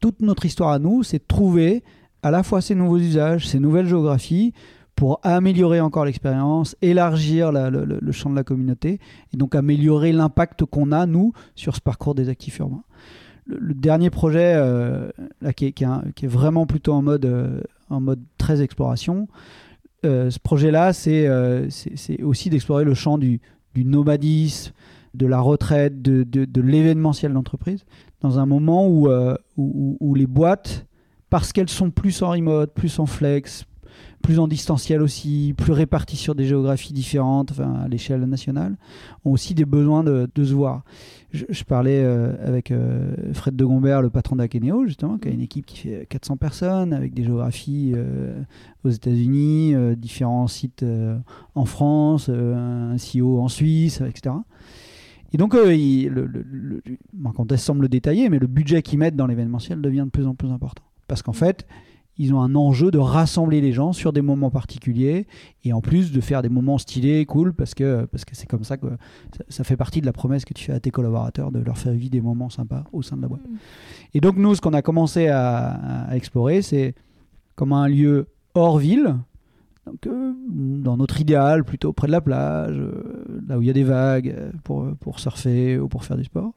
toute 0.00 0.22
notre 0.22 0.46
histoire 0.46 0.70
à 0.70 0.78
nous, 0.78 1.02
c'est 1.02 1.18
de 1.18 1.26
trouver 1.28 1.82
à 2.22 2.30
la 2.30 2.42
fois 2.42 2.60
ces 2.60 2.74
nouveaux 2.74 2.98
usages, 2.98 3.48
ces 3.48 3.58
nouvelles 3.58 3.86
géographies, 3.86 4.52
pour 4.94 5.20
améliorer 5.22 5.80
encore 5.80 6.04
l'expérience, 6.04 6.76
élargir 6.82 7.50
la- 7.50 7.70
le, 7.70 8.12
champ 8.12 8.30
de 8.30 8.36
la 8.36 8.44
communauté, 8.44 9.00
et 9.32 9.36
donc 9.36 9.54
améliorer 9.54 10.12
l'impact 10.12 10.64
qu'on 10.64 10.92
a, 10.92 11.06
nous, 11.06 11.32
sur 11.54 11.74
ce 11.74 11.80
parcours 11.80 12.14
des 12.14 12.28
actifs 12.28 12.58
urbains. 12.58 12.84
Le, 13.46 13.74
dernier 13.74 14.10
projet, 14.10 14.54
euh, 14.54 15.10
là, 15.40 15.52
qui, 15.52 15.66
est, 15.66 16.26
vraiment 16.26 16.66
plutôt 16.66 16.92
en 16.92 17.02
mode, 17.02 17.24
euh, 17.24 17.60
en 17.90 18.00
mode 18.00 18.20
très 18.38 18.62
exploration, 18.62 19.28
euh, 20.04 20.30
ce 20.30 20.38
projet-là, 20.38 20.92
c'est 20.92 21.28
aussi 22.22 22.50
d'explorer 22.50 22.84
le 22.84 22.94
champ 22.94 23.18
du, 23.18 23.40
nomadisme, 23.74 24.72
de 25.14 25.26
la 25.26 25.40
retraite, 25.40 26.02
de, 26.02 26.60
l'événementiel 26.60 27.32
d'entreprise, 27.32 27.84
dans 28.20 28.38
un 28.38 28.46
moment 28.46 28.88
où 28.88 30.14
les 30.14 30.26
boîtes, 30.26 30.86
parce 31.32 31.54
qu'elles 31.54 31.70
sont 31.70 31.90
plus 31.90 32.22
en 32.22 32.28
remote, 32.28 32.74
plus 32.74 32.98
en 32.98 33.06
flex, 33.06 33.64
plus 34.20 34.38
en 34.38 34.46
distanciel 34.46 35.00
aussi, 35.00 35.54
plus 35.56 35.72
réparties 35.72 36.18
sur 36.18 36.34
des 36.34 36.44
géographies 36.44 36.92
différentes, 36.92 37.58
à 37.58 37.88
l'échelle 37.88 38.20
nationale, 38.24 38.76
ont 39.24 39.30
aussi 39.32 39.54
des 39.54 39.64
besoins 39.64 40.04
de, 40.04 40.28
se 40.36 40.52
voir. 40.52 40.84
Je, 41.32 41.64
parlais 41.64 42.02
euh, 42.04 42.34
avec 42.46 42.70
euh, 42.70 43.32
Fred 43.32 43.56
de 43.56 43.64
Gombert, 43.64 44.02
le 44.02 44.10
patron 44.10 44.36
d'Akeneo, 44.36 44.84
justement, 44.84 45.16
qui 45.16 45.28
a 45.28 45.30
une 45.30 45.40
équipe 45.40 45.64
qui 45.64 45.78
fait 45.78 46.06
400 46.10 46.36
personnes, 46.36 46.92
avec 46.92 47.14
des 47.14 47.24
géographies 47.24 47.94
euh, 47.96 48.38
aux 48.84 48.90
États-Unis, 48.90 49.74
différents 49.96 50.48
sites 50.48 50.84
en 51.54 51.64
France, 51.64 52.28
un 52.28 52.96
CEO 52.96 53.40
en 53.40 53.48
Suisse, 53.48 54.02
etc. 54.02 54.34
Et 55.32 55.38
donc, 55.38 55.54
le, 55.54 56.82
quand 57.34 57.56
semble 57.56 57.84
le 57.84 57.88
détailler, 57.88 58.28
mais 58.28 58.38
le 58.38 58.48
budget 58.48 58.82
qu'ils 58.82 58.98
mettent 58.98 59.16
dans 59.16 59.26
l'événementiel 59.26 59.80
devient 59.80 60.04
de 60.04 60.10
plus 60.10 60.26
en 60.26 60.34
plus 60.34 60.50
important. 60.50 60.82
Parce 61.12 61.20
qu'en 61.20 61.34
fait, 61.34 61.66
ils 62.16 62.32
ont 62.32 62.40
un 62.40 62.54
enjeu 62.54 62.90
de 62.90 62.96
rassembler 62.96 63.60
les 63.60 63.74
gens 63.74 63.92
sur 63.92 64.14
des 64.14 64.22
moments 64.22 64.48
particuliers 64.48 65.26
et 65.62 65.74
en 65.74 65.82
plus 65.82 66.10
de 66.10 66.22
faire 66.22 66.40
des 66.40 66.48
moments 66.48 66.78
stylés, 66.78 67.26
cool, 67.26 67.52
parce 67.52 67.74
que 67.74 68.06
parce 68.06 68.24
que 68.24 68.34
c'est 68.34 68.46
comme 68.46 68.64
ça 68.64 68.78
que 68.78 68.86
ça, 69.36 69.44
ça 69.50 69.62
fait 69.62 69.76
partie 69.76 70.00
de 70.00 70.06
la 70.06 70.14
promesse 70.14 70.46
que 70.46 70.54
tu 70.54 70.64
fais 70.64 70.72
à 70.72 70.80
tes 70.80 70.90
collaborateurs 70.90 71.52
de 71.52 71.58
leur 71.58 71.76
faire 71.76 71.92
vivre 71.92 72.12
des 72.12 72.22
moments 72.22 72.48
sympas 72.48 72.84
au 72.94 73.02
sein 73.02 73.18
de 73.18 73.20
la 73.20 73.28
boîte. 73.28 73.44
Et 74.14 74.22
donc 74.22 74.38
nous, 74.38 74.54
ce 74.54 74.62
qu'on 74.62 74.72
a 74.72 74.80
commencé 74.80 75.28
à, 75.28 75.72
à 76.08 76.16
explorer, 76.16 76.62
c'est 76.62 76.94
comme 77.56 77.74
un 77.74 77.88
lieu 77.88 78.28
hors 78.54 78.78
ville, 78.78 79.18
donc 79.86 80.06
euh, 80.06 80.32
dans 80.48 80.96
notre 80.96 81.20
idéal, 81.20 81.62
plutôt 81.62 81.92
près 81.92 82.06
de 82.06 82.12
la 82.12 82.22
plage, 82.22 82.78
euh, 82.78 83.42
là 83.46 83.58
où 83.58 83.60
il 83.60 83.66
y 83.66 83.70
a 83.70 83.74
des 83.74 83.84
vagues 83.84 84.34
euh, 84.34 84.50
pour, 84.64 84.96
pour 84.98 85.20
surfer 85.20 85.78
ou 85.78 85.88
pour 85.88 86.06
faire 86.06 86.16
du 86.16 86.24
sport, 86.24 86.54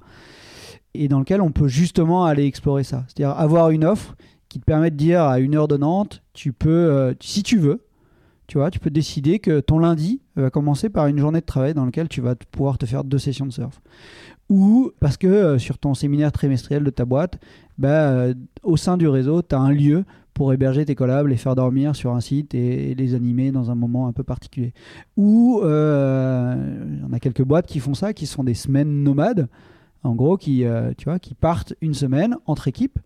et 0.93 1.09
dans 1.09 1.19
lequel 1.19 1.41
on 1.41 1.51
peut 1.51 1.67
justement 1.67 2.23
aller 2.23 2.45
explorer 2.45 2.85
ça. 2.85 3.03
C'est-à-dire 3.07 3.37
avoir 3.37 3.71
une 3.71 3.83
offre 3.83 4.15
qui 4.55 4.61
te 4.61 4.65
permet 4.65 4.89
de 4.89 4.95
dire 4.95 5.21
à 5.21 5.39
une 5.41 5.53
heure 5.53 5.67
de 5.67 5.75
Nantes, 5.75 6.23
tu 6.31 6.53
peux, 6.53 6.69
euh, 6.69 7.13
si 7.19 7.43
tu 7.43 7.57
veux, 7.57 7.83
tu 8.47 8.57
vois, 8.57 8.71
tu 8.71 8.79
peux 8.79 8.89
décider 8.89 9.39
que 9.39 9.59
ton 9.59 9.79
lundi 9.79 10.21
va 10.37 10.49
commencer 10.49 10.87
par 10.87 11.07
une 11.07 11.17
journée 11.17 11.41
de 11.41 11.45
travail 11.45 11.73
dans 11.73 11.83
laquelle 11.83 12.07
tu 12.07 12.21
vas 12.21 12.35
pouvoir 12.35 12.77
te 12.77 12.85
faire 12.85 13.03
deux 13.03 13.17
sessions 13.17 13.45
de 13.45 13.51
surf. 13.51 13.81
Ou 14.47 14.91
parce 15.01 15.17
que 15.17 15.27
euh, 15.27 15.59
sur 15.59 15.77
ton 15.77 15.93
séminaire 15.93 16.31
trimestriel 16.31 16.85
de 16.85 16.89
ta 16.89 17.03
boîte, 17.03 17.37
bah, 17.77 18.11
euh, 18.11 18.33
au 18.63 18.77
sein 18.77 18.95
du 18.95 19.09
réseau, 19.09 19.41
tu 19.41 19.53
as 19.55 19.59
un 19.59 19.73
lieu 19.73 20.05
pour 20.33 20.53
héberger 20.53 20.85
tes 20.85 20.95
collabs, 20.95 21.27
les 21.27 21.35
faire 21.35 21.55
dormir 21.55 21.93
sur 21.93 22.15
un 22.15 22.21
site 22.21 22.55
et, 22.55 22.95
les 22.95 23.13
animer 23.13 23.51
dans 23.51 23.71
un 23.71 23.75
moment 23.75 24.07
un 24.07 24.13
peu 24.13 24.23
particulier. 24.23 24.73
Ou 25.17 25.59
euh, 25.65 26.55
on 27.09 27.11
a 27.11 27.19
quelques 27.19 27.43
boîtes 27.43 27.67
qui 27.67 27.81
font 27.81 27.93
ça, 27.93 28.13
qui 28.13 28.25
sont 28.25 28.45
des 28.45 28.53
semaines 28.53 29.03
nomades, 29.03 29.49
en 30.03 30.15
gros, 30.15 30.37
qui, 30.37 30.63
euh, 30.63 30.93
tu 30.97 31.09
vois, 31.09 31.19
qui 31.19 31.33
partent 31.33 31.73
une 31.81 31.93
semaine 31.93 32.37
entre 32.45 32.69
équipes 32.69 32.99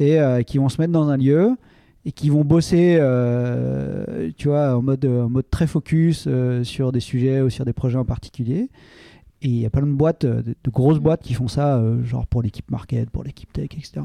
et 0.00 0.18
euh, 0.18 0.42
qui 0.42 0.58
vont 0.58 0.68
se 0.68 0.80
mettre 0.80 0.92
dans 0.92 1.08
un 1.08 1.16
lieu 1.16 1.56
et 2.04 2.12
qui 2.12 2.30
vont 2.30 2.42
bosser, 2.44 2.96
euh, 2.98 4.30
tu 4.36 4.48
vois, 4.48 4.76
en 4.76 4.82
mode, 4.82 5.04
en 5.04 5.28
mode 5.28 5.48
très 5.50 5.66
focus 5.66 6.24
euh, 6.26 6.64
sur 6.64 6.92
des 6.92 7.00
sujets 7.00 7.42
ou 7.42 7.50
sur 7.50 7.64
des 7.64 7.72
projets 7.74 7.98
en 7.98 8.04
particulier. 8.04 8.70
Et 9.42 9.48
il 9.48 9.56
y 9.60 9.66
a 9.66 9.70
plein 9.70 9.86
de 9.86 9.92
boîtes, 9.92 10.24
de, 10.26 10.42
de 10.64 10.70
grosses 10.70 10.98
boîtes 10.98 11.22
qui 11.22 11.34
font 11.34 11.48
ça, 11.48 11.76
euh, 11.78 12.02
genre 12.04 12.26
pour 12.26 12.42
l'équipe 12.42 12.70
market, 12.70 13.08
pour 13.10 13.22
l'équipe 13.24 13.52
tech, 13.52 13.68
etc. 13.72 14.00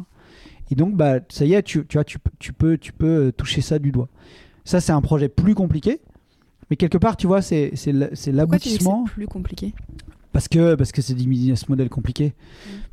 Et 0.71 0.75
donc, 0.75 0.95
bah, 0.95 1.19
ça 1.29 1.45
y 1.45 1.53
est, 1.53 1.63
tu, 1.63 1.85
tu 1.87 1.97
vois, 1.97 2.03
tu, 2.03 2.19
peux- 2.19 2.31
tu, 2.39 2.51
peux, 2.53 2.77
tu 2.77 2.91
peux 2.93 3.31
toucher 3.35 3.61
ça 3.61 3.79
du 3.79 3.91
doigt. 3.91 4.09
Ça, 4.65 4.81
c'est 4.81 4.91
un 4.93 5.01
projet 5.01 5.29
plus 5.29 5.55
compliqué. 5.55 5.99
Mais 6.69 6.75
quelque 6.77 6.97
part, 6.97 7.15
tu 7.15 7.27
vois, 7.27 7.41
c'est 7.41 7.69
Pourquoi 7.71 7.87
tu 8.09 8.15
dis 8.15 8.25
que 8.31 8.31
l'aboutissement. 8.35 9.03
c'est 9.07 9.13
plus 9.13 9.27
compliqué? 9.27 9.73
Parce 10.35 10.49
que 10.49 10.75
parce 10.75 10.91
que 10.91 11.01
c'est 11.01 11.13
des 11.13 11.25
business 11.25 11.69
models 11.69 11.87
compliqués. 11.89 12.33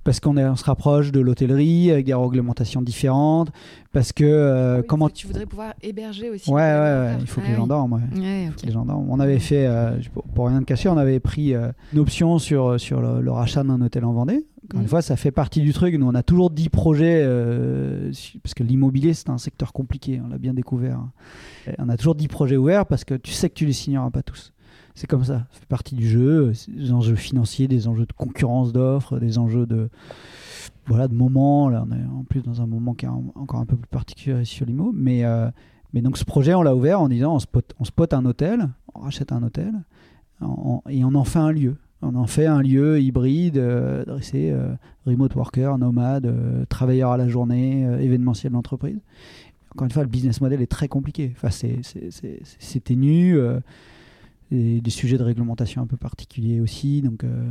Parce 0.05 0.21
qu'on 0.21 0.37
on 0.37 0.55
se 0.55 0.65
rapproche 0.65 1.11
de 1.11 1.19
l'hôtellerie 1.19 1.91
avec 1.91 2.07
des 2.07 2.15
réglementations 2.15 2.83
différentes. 2.83 3.51
Parce 3.93 4.13
que 4.13 4.23
euh, 4.25 4.83
comment 4.87 5.09
Tu 5.11 5.27
voudrais 5.27 5.47
pouvoir 5.47 5.75
héberger 5.83 6.31
aussi. 6.31 6.49
Ouais, 6.49 6.63
ouais, 6.63 6.79
ouais, 6.79 7.17
il 7.21 7.27
faut 7.27 7.41
que 7.41 7.47
Ah 7.47 7.51
les 7.51 7.57
gens 7.57 7.63
oui. 7.63 7.69
dorment. 7.69 7.93
ouais. 7.95 8.21
Ouais, 8.21 8.49
ok. 8.49 8.63
Les 8.65 8.71
gens 8.71 8.85
dorment. 8.85 9.09
On 9.11 9.19
avait 9.19 9.41
fait, 9.41 9.67
euh, 9.67 9.99
pour, 10.37 10.47
rien 10.47 10.61
de 10.61 10.65
cacher, 10.65 10.89
on 10.89 10.97
avait 10.97 11.19
pris 11.19 11.53
euh, 11.55 11.73
une 11.93 11.99
option 11.99 12.39
sur, 12.39 12.79
sur 12.79 13.01
le, 13.01 13.21
le 13.21 13.31
rachat 13.33 13.65
d'un 13.65 13.81
hôtel 13.81 14.05
en 14.05 14.13
Vendée. 14.13 14.47
Encore 14.65 14.79
Mm. 14.79 14.83
une 14.83 14.89
fois, 14.89 15.03
ça 15.03 15.17
fait 15.17 15.33
partie 15.33 15.61
du 15.63 15.73
truc. 15.73 15.97
Nous, 15.97 16.07
on 16.07 16.15
a 16.15 16.23
toujours 16.23 16.49
10 16.49 16.69
projets, 16.69 17.23
euh, 17.25 18.13
su- 18.13 18.39
parce 18.39 18.55
que 18.55 18.63
l'immobilier, 18.63 19.13
c'est 19.15 19.29
un 19.31 19.37
secteur 19.39 19.73
compliqué, 19.73 20.21
on 20.25 20.29
l'a 20.29 20.39
bien 20.39 20.55
découvert. 20.55 21.01
On 21.79 21.89
a 21.89 21.97
toujours 21.97 22.15
10 22.15 22.29
projets 22.29 22.57
ouverts 22.57 22.87
parce 22.87 23.05
que 23.05 23.15
tu 23.15 23.33
sais 23.33 23.49
que 23.51 23.55
tu 23.55 23.67
les 23.67 23.73
signeras 23.73 24.11
pas 24.11 24.23
tous. 24.23 24.53
C'est 24.95 25.07
comme 25.07 25.25
ça, 25.25 25.47
ça 25.51 25.61
fait 25.61 25.67
partie 25.67 25.95
du 25.95 26.07
jeu, 26.07 26.53
c'est 26.55 26.71
des 26.75 26.93
enjeux 26.93 27.15
financiers, 27.17 27.67
des 27.69 27.89
enjeux 27.89 28.05
de 28.07 28.13
concurrence 28.13 28.73
d'offres, 28.73 29.19
des 29.19 29.39
enjeux 29.39 29.65
de, 29.67 29.89
voilà, 30.87 31.09
de 31.09 31.15
moments. 31.15 31.69
Là, 31.71 31.85
on 31.89 31.93
est 31.95 32.05
en 32.21 32.25
plus 32.25 32.43
dans 32.43 32.61
un 32.61 32.67
moment 32.67 32.93
qui 32.95 33.07
est 33.07 33.09
en- 33.09 33.33
encore 33.35 33.61
un 33.61 33.67
peu 33.67 33.77
plus 33.77 33.89
particulier 33.89 34.45
sur 34.45 34.67
l'IMO. 34.67 34.93
Mais, 34.95 35.25
euh, 35.25 35.49
mais 35.95 36.03
donc 36.03 36.19
ce 36.19 36.25
projet, 36.25 36.55
on 36.55 36.63
l'a 36.63 36.75
ouvert 36.77 37.01
en 37.01 37.09
disant 37.09 37.35
on 37.35 37.39
spot, 37.39 37.75
on 37.81 38.17
un 38.17 38.25
hôtel, 38.27 38.69
on 38.95 39.01
rachète 39.01 39.33
un 39.33 39.43
hôtel 39.43 39.73
en- 40.41 40.83
et 40.89 41.05
on 41.05 41.15
en 41.15 41.25
fait 41.25 41.39
un 41.39 41.53
lieu. 41.53 41.77
On 42.05 42.15
en 42.17 42.27
fait 42.27 42.47
un 42.47 42.61
lieu 42.61 43.01
hybride, 43.01 43.59
euh, 43.59 44.03
adressé 44.03 44.51
euh, 44.51 44.75
remote 45.07 45.35
worker, 45.37 45.79
nomade, 45.79 46.27
euh, 46.27 46.65
travailleur 46.69 47.13
à 47.13 47.17
la 47.17 47.29
journée, 47.29 47.87
euh, 47.87 48.01
événementiel 48.01 48.53
d'entreprise. 48.53 48.99
Encore 49.71 49.85
une 49.87 49.93
fois, 49.93 50.03
le 50.03 50.09
business 50.09 50.41
model 50.41 50.61
est 50.61 50.67
très 50.67 50.89
compliqué. 50.89 51.33
Enfin, 51.37 51.51
c'est, 51.51 51.81
ténu, 52.81 53.37
euh, 53.39 53.61
des 54.53 54.91
sujets 54.91 55.17
de 55.17 55.23
réglementation 55.23 55.83
un 55.83 55.87
peu 55.87 55.97
particuliers 55.97 56.61
aussi. 56.61 57.01
Donc, 57.03 57.25
euh. 57.25 57.51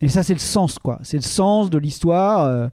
Et 0.00 0.08
ça, 0.08 0.22
c'est 0.22 0.32
le 0.32 0.38
sens, 0.38 0.78
quoi. 0.78 0.98
C'est 1.02 1.16
le 1.16 1.22
sens 1.22 1.70
de 1.70 1.78
l'histoire 1.78 2.44
euh, 2.44 2.68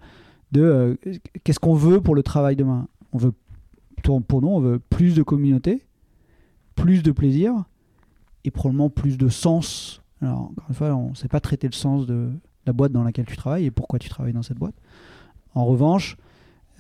de 0.52 0.62
euh, 0.62 0.96
qu'est-ce 1.44 1.60
qu'on 1.60 1.74
veut 1.74 2.02
pour 2.02 2.16
le 2.16 2.24
travail 2.24 2.56
demain? 2.56 2.88
On 3.12 3.18
veut, 3.18 3.34
pour 4.28 4.42
nous, 4.42 4.48
on 4.48 4.60
veut 4.60 4.80
plus 4.80 5.16
de 5.16 5.24
communauté, 5.24 5.86
plus 6.76 7.04
de 7.04 7.12
plaisir 7.12 7.66
et 8.44 8.52
probablement 8.52 8.90
plus 8.90 9.18
de 9.18 9.28
sens. 9.28 10.02
Alors, 10.22 10.42
encore 10.44 10.66
une 10.70 10.76
fois, 10.76 10.96
on 10.96 11.10
ne 11.10 11.16
sait 11.16 11.28
pas 11.28 11.40
traiter 11.40 11.68
le 11.68 11.74
sens 11.74 12.06
de 12.06 12.30
la 12.66 12.74
boîte 12.74 12.92
dans 12.92 13.04
laquelle 13.04 13.26
tu 13.26 13.38
travailles 13.38 13.66
et 13.66 13.72
pourquoi 13.72 14.00
tu 14.00 14.10
travailles 14.10 14.34
dans 14.34 14.44
cette 14.44 14.58
boîte. 14.58 14.76
En 15.56 15.66
revanche, 15.66 16.18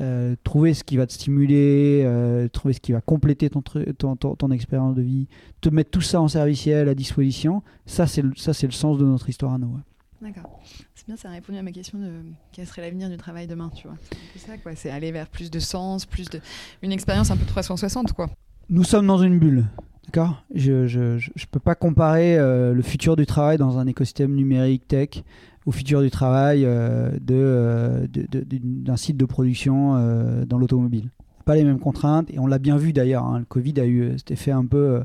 euh, 0.01 0.35
trouver 0.43 0.73
ce 0.73 0.83
qui 0.83 0.97
va 0.97 1.07
te 1.07 1.13
stimuler, 1.13 2.03
euh, 2.05 2.47
trouver 2.49 2.73
ce 2.73 2.79
qui 2.79 2.91
va 2.91 3.01
compléter 3.01 3.49
ton, 3.49 3.61
ton, 3.61 4.15
ton, 4.15 4.35
ton 4.35 4.51
expérience 4.51 4.95
de 4.95 5.01
vie, 5.01 5.27
te 5.61 5.69
mettre 5.69 5.91
tout 5.91 6.01
ça 6.01 6.21
en 6.21 6.27
serviciel 6.27 6.89
à 6.89 6.95
disposition, 6.95 7.63
ça 7.85 8.07
c'est 8.07 8.21
le, 8.21 8.33
ça, 8.35 8.51
le 8.61 8.71
sens 8.71 8.97
de 8.97 9.05
notre 9.05 9.29
histoire 9.29 9.53
à 9.53 9.57
nous. 9.57 9.67
ouais. 9.67 9.81
D'accord. 10.21 10.59
C'est 10.95 11.05
bien, 11.05 11.17
ça 11.17 11.29
a 11.29 11.31
répondu 11.33 11.57
à 11.59 11.61
ma 11.61 11.71
question 11.71 11.99
de 11.99 12.09
quel 12.51 12.65
serait 12.65 12.81
l'avenir 12.81 13.09
du 13.09 13.17
travail 13.17 13.47
demain, 13.47 13.69
tu 13.75 13.87
vois. 13.87 13.97
C'est 14.33 14.39
ça, 14.39 14.57
quoi. 14.57 14.73
C'est 14.75 14.89
aller 14.89 15.11
vers 15.11 15.27
plus 15.27 15.51
de 15.51 15.59
sens, 15.59 16.05
plus 16.05 16.29
de. 16.29 16.39
Une 16.81 16.91
expérience 16.91 17.31
un 17.31 17.37
peu 17.37 17.45
360, 17.45 18.13
quoi. 18.13 18.29
Nous 18.69 18.83
sommes 18.83 19.05
dans 19.05 19.19
une 19.19 19.37
bulle. 19.37 19.65
D'accord? 20.05 20.43
Je 20.53 20.71
ne 20.71 21.45
peux 21.51 21.59
pas 21.59 21.75
comparer 21.75 22.37
euh, 22.37 22.73
le 22.73 22.81
futur 22.81 23.15
du 23.15 23.25
travail 23.25 23.57
dans 23.57 23.77
un 23.77 23.87
écosystème 23.87 24.33
numérique 24.33 24.87
tech 24.87 25.23
au 25.65 25.71
futur 25.71 26.01
du 26.01 26.09
travail 26.11 26.63
euh, 26.65 27.11
de, 27.21 27.33
euh, 27.35 28.07
d'un 28.51 28.97
site 28.97 29.17
de 29.17 29.25
production 29.25 29.95
euh, 29.95 30.45
dans 30.45 30.57
l'automobile. 30.57 31.09
Pas 31.45 31.55
les 31.55 31.63
mêmes 31.63 31.79
contraintes, 31.79 32.27
et 32.33 32.39
on 32.39 32.47
l'a 32.47 32.57
bien 32.59 32.77
vu 32.77 32.91
d'ailleurs. 32.93 33.23
hein, 33.25 33.39
le 33.39 33.45
Covid 33.45 33.79
a 33.79 33.85
eu 33.85 34.13
cet 34.17 34.31
effet 34.31 34.51
un 34.51 34.65
peu 34.65 35.01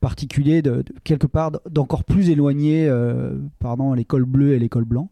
particulier, 0.00 0.62
de, 0.62 0.76
de- 0.76 0.84
quelque 1.04 1.26
part 1.26 1.50
d'encore 1.70 2.04
plus 2.04 2.30
éloigné 2.30 2.88
euh, 2.88 3.36
pardon, 3.58 3.92
l'école 3.92 4.24
bleue 4.24 4.52
et 4.54 4.58
l'école 4.58 4.84
blanc. 4.84 5.10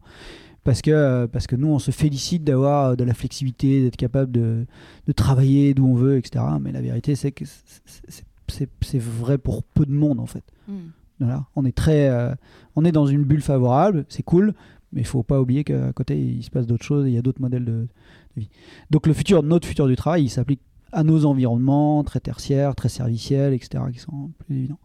Parce 0.63 0.81
que, 0.83 1.25
parce 1.25 1.47
que 1.47 1.55
nous, 1.55 1.69
on 1.69 1.79
se 1.79 1.89
félicite 1.89 2.43
d'avoir 2.43 2.95
de 2.95 3.03
la 3.03 3.15
flexibilité, 3.15 3.81
d'être 3.81 3.95
capable 3.95 4.31
de, 4.31 4.65
de 5.07 5.11
travailler 5.11 5.73
d'où 5.73 5.87
on 5.87 5.95
veut, 5.95 6.17
etc. 6.17 6.45
Mais 6.61 6.71
la 6.71 6.81
vérité, 6.81 7.15
c'est 7.15 7.31
que 7.31 7.45
c'est- 7.45 8.99
vrai 8.99 9.37
pour 9.37 9.63
peu 9.63 9.85
de 9.85 9.91
monde 9.91 10.19
en 10.19 10.25
fait. 10.25 10.43
Hmm. 10.67 10.89
Voilà, 11.19 11.45
on 11.55 11.65
est 11.65 11.75
très, 11.75 12.09
euh, 12.09 12.33
on 12.75 12.83
est 12.85 12.91
dans 12.91 13.05
une 13.07 13.23
bulle 13.23 13.41
favorable, 13.41 14.05
c'est 14.09 14.23
cool, 14.23 14.53
mais 14.93 15.01
il 15.01 15.07
faut 15.07 15.23
pas 15.23 15.39
oublier 15.39 15.63
qu'à 15.63 15.93
côté 15.93 16.17
il 16.19 16.43
se 16.43 16.49
passe 16.49 16.67
d'autres 16.67 16.85
choses, 16.85 17.07
il 17.07 17.13
y 17.13 17.17
a 17.17 17.21
d'autres 17.21 17.41
modèles 17.41 17.65
de, 17.65 17.87
vie. 18.35 18.49
Donc 18.89 19.07
le 19.07 19.13
futur, 19.13 19.43
notre 19.43 19.67
futur 19.67 19.87
du 19.87 19.95
travail, 19.95 20.23
il 20.23 20.29
s'applique 20.29 20.61
à 20.91 21.03
nos 21.03 21.25
environnements 21.25 22.03
très 22.03 22.19
tertiaires, 22.19 22.75
très 22.75 22.89
serviciels, 22.89 23.53
etc., 23.53 23.83
qui 23.91 23.99
sont 23.99 24.31
plus 24.39 24.57
évidents. 24.57 24.79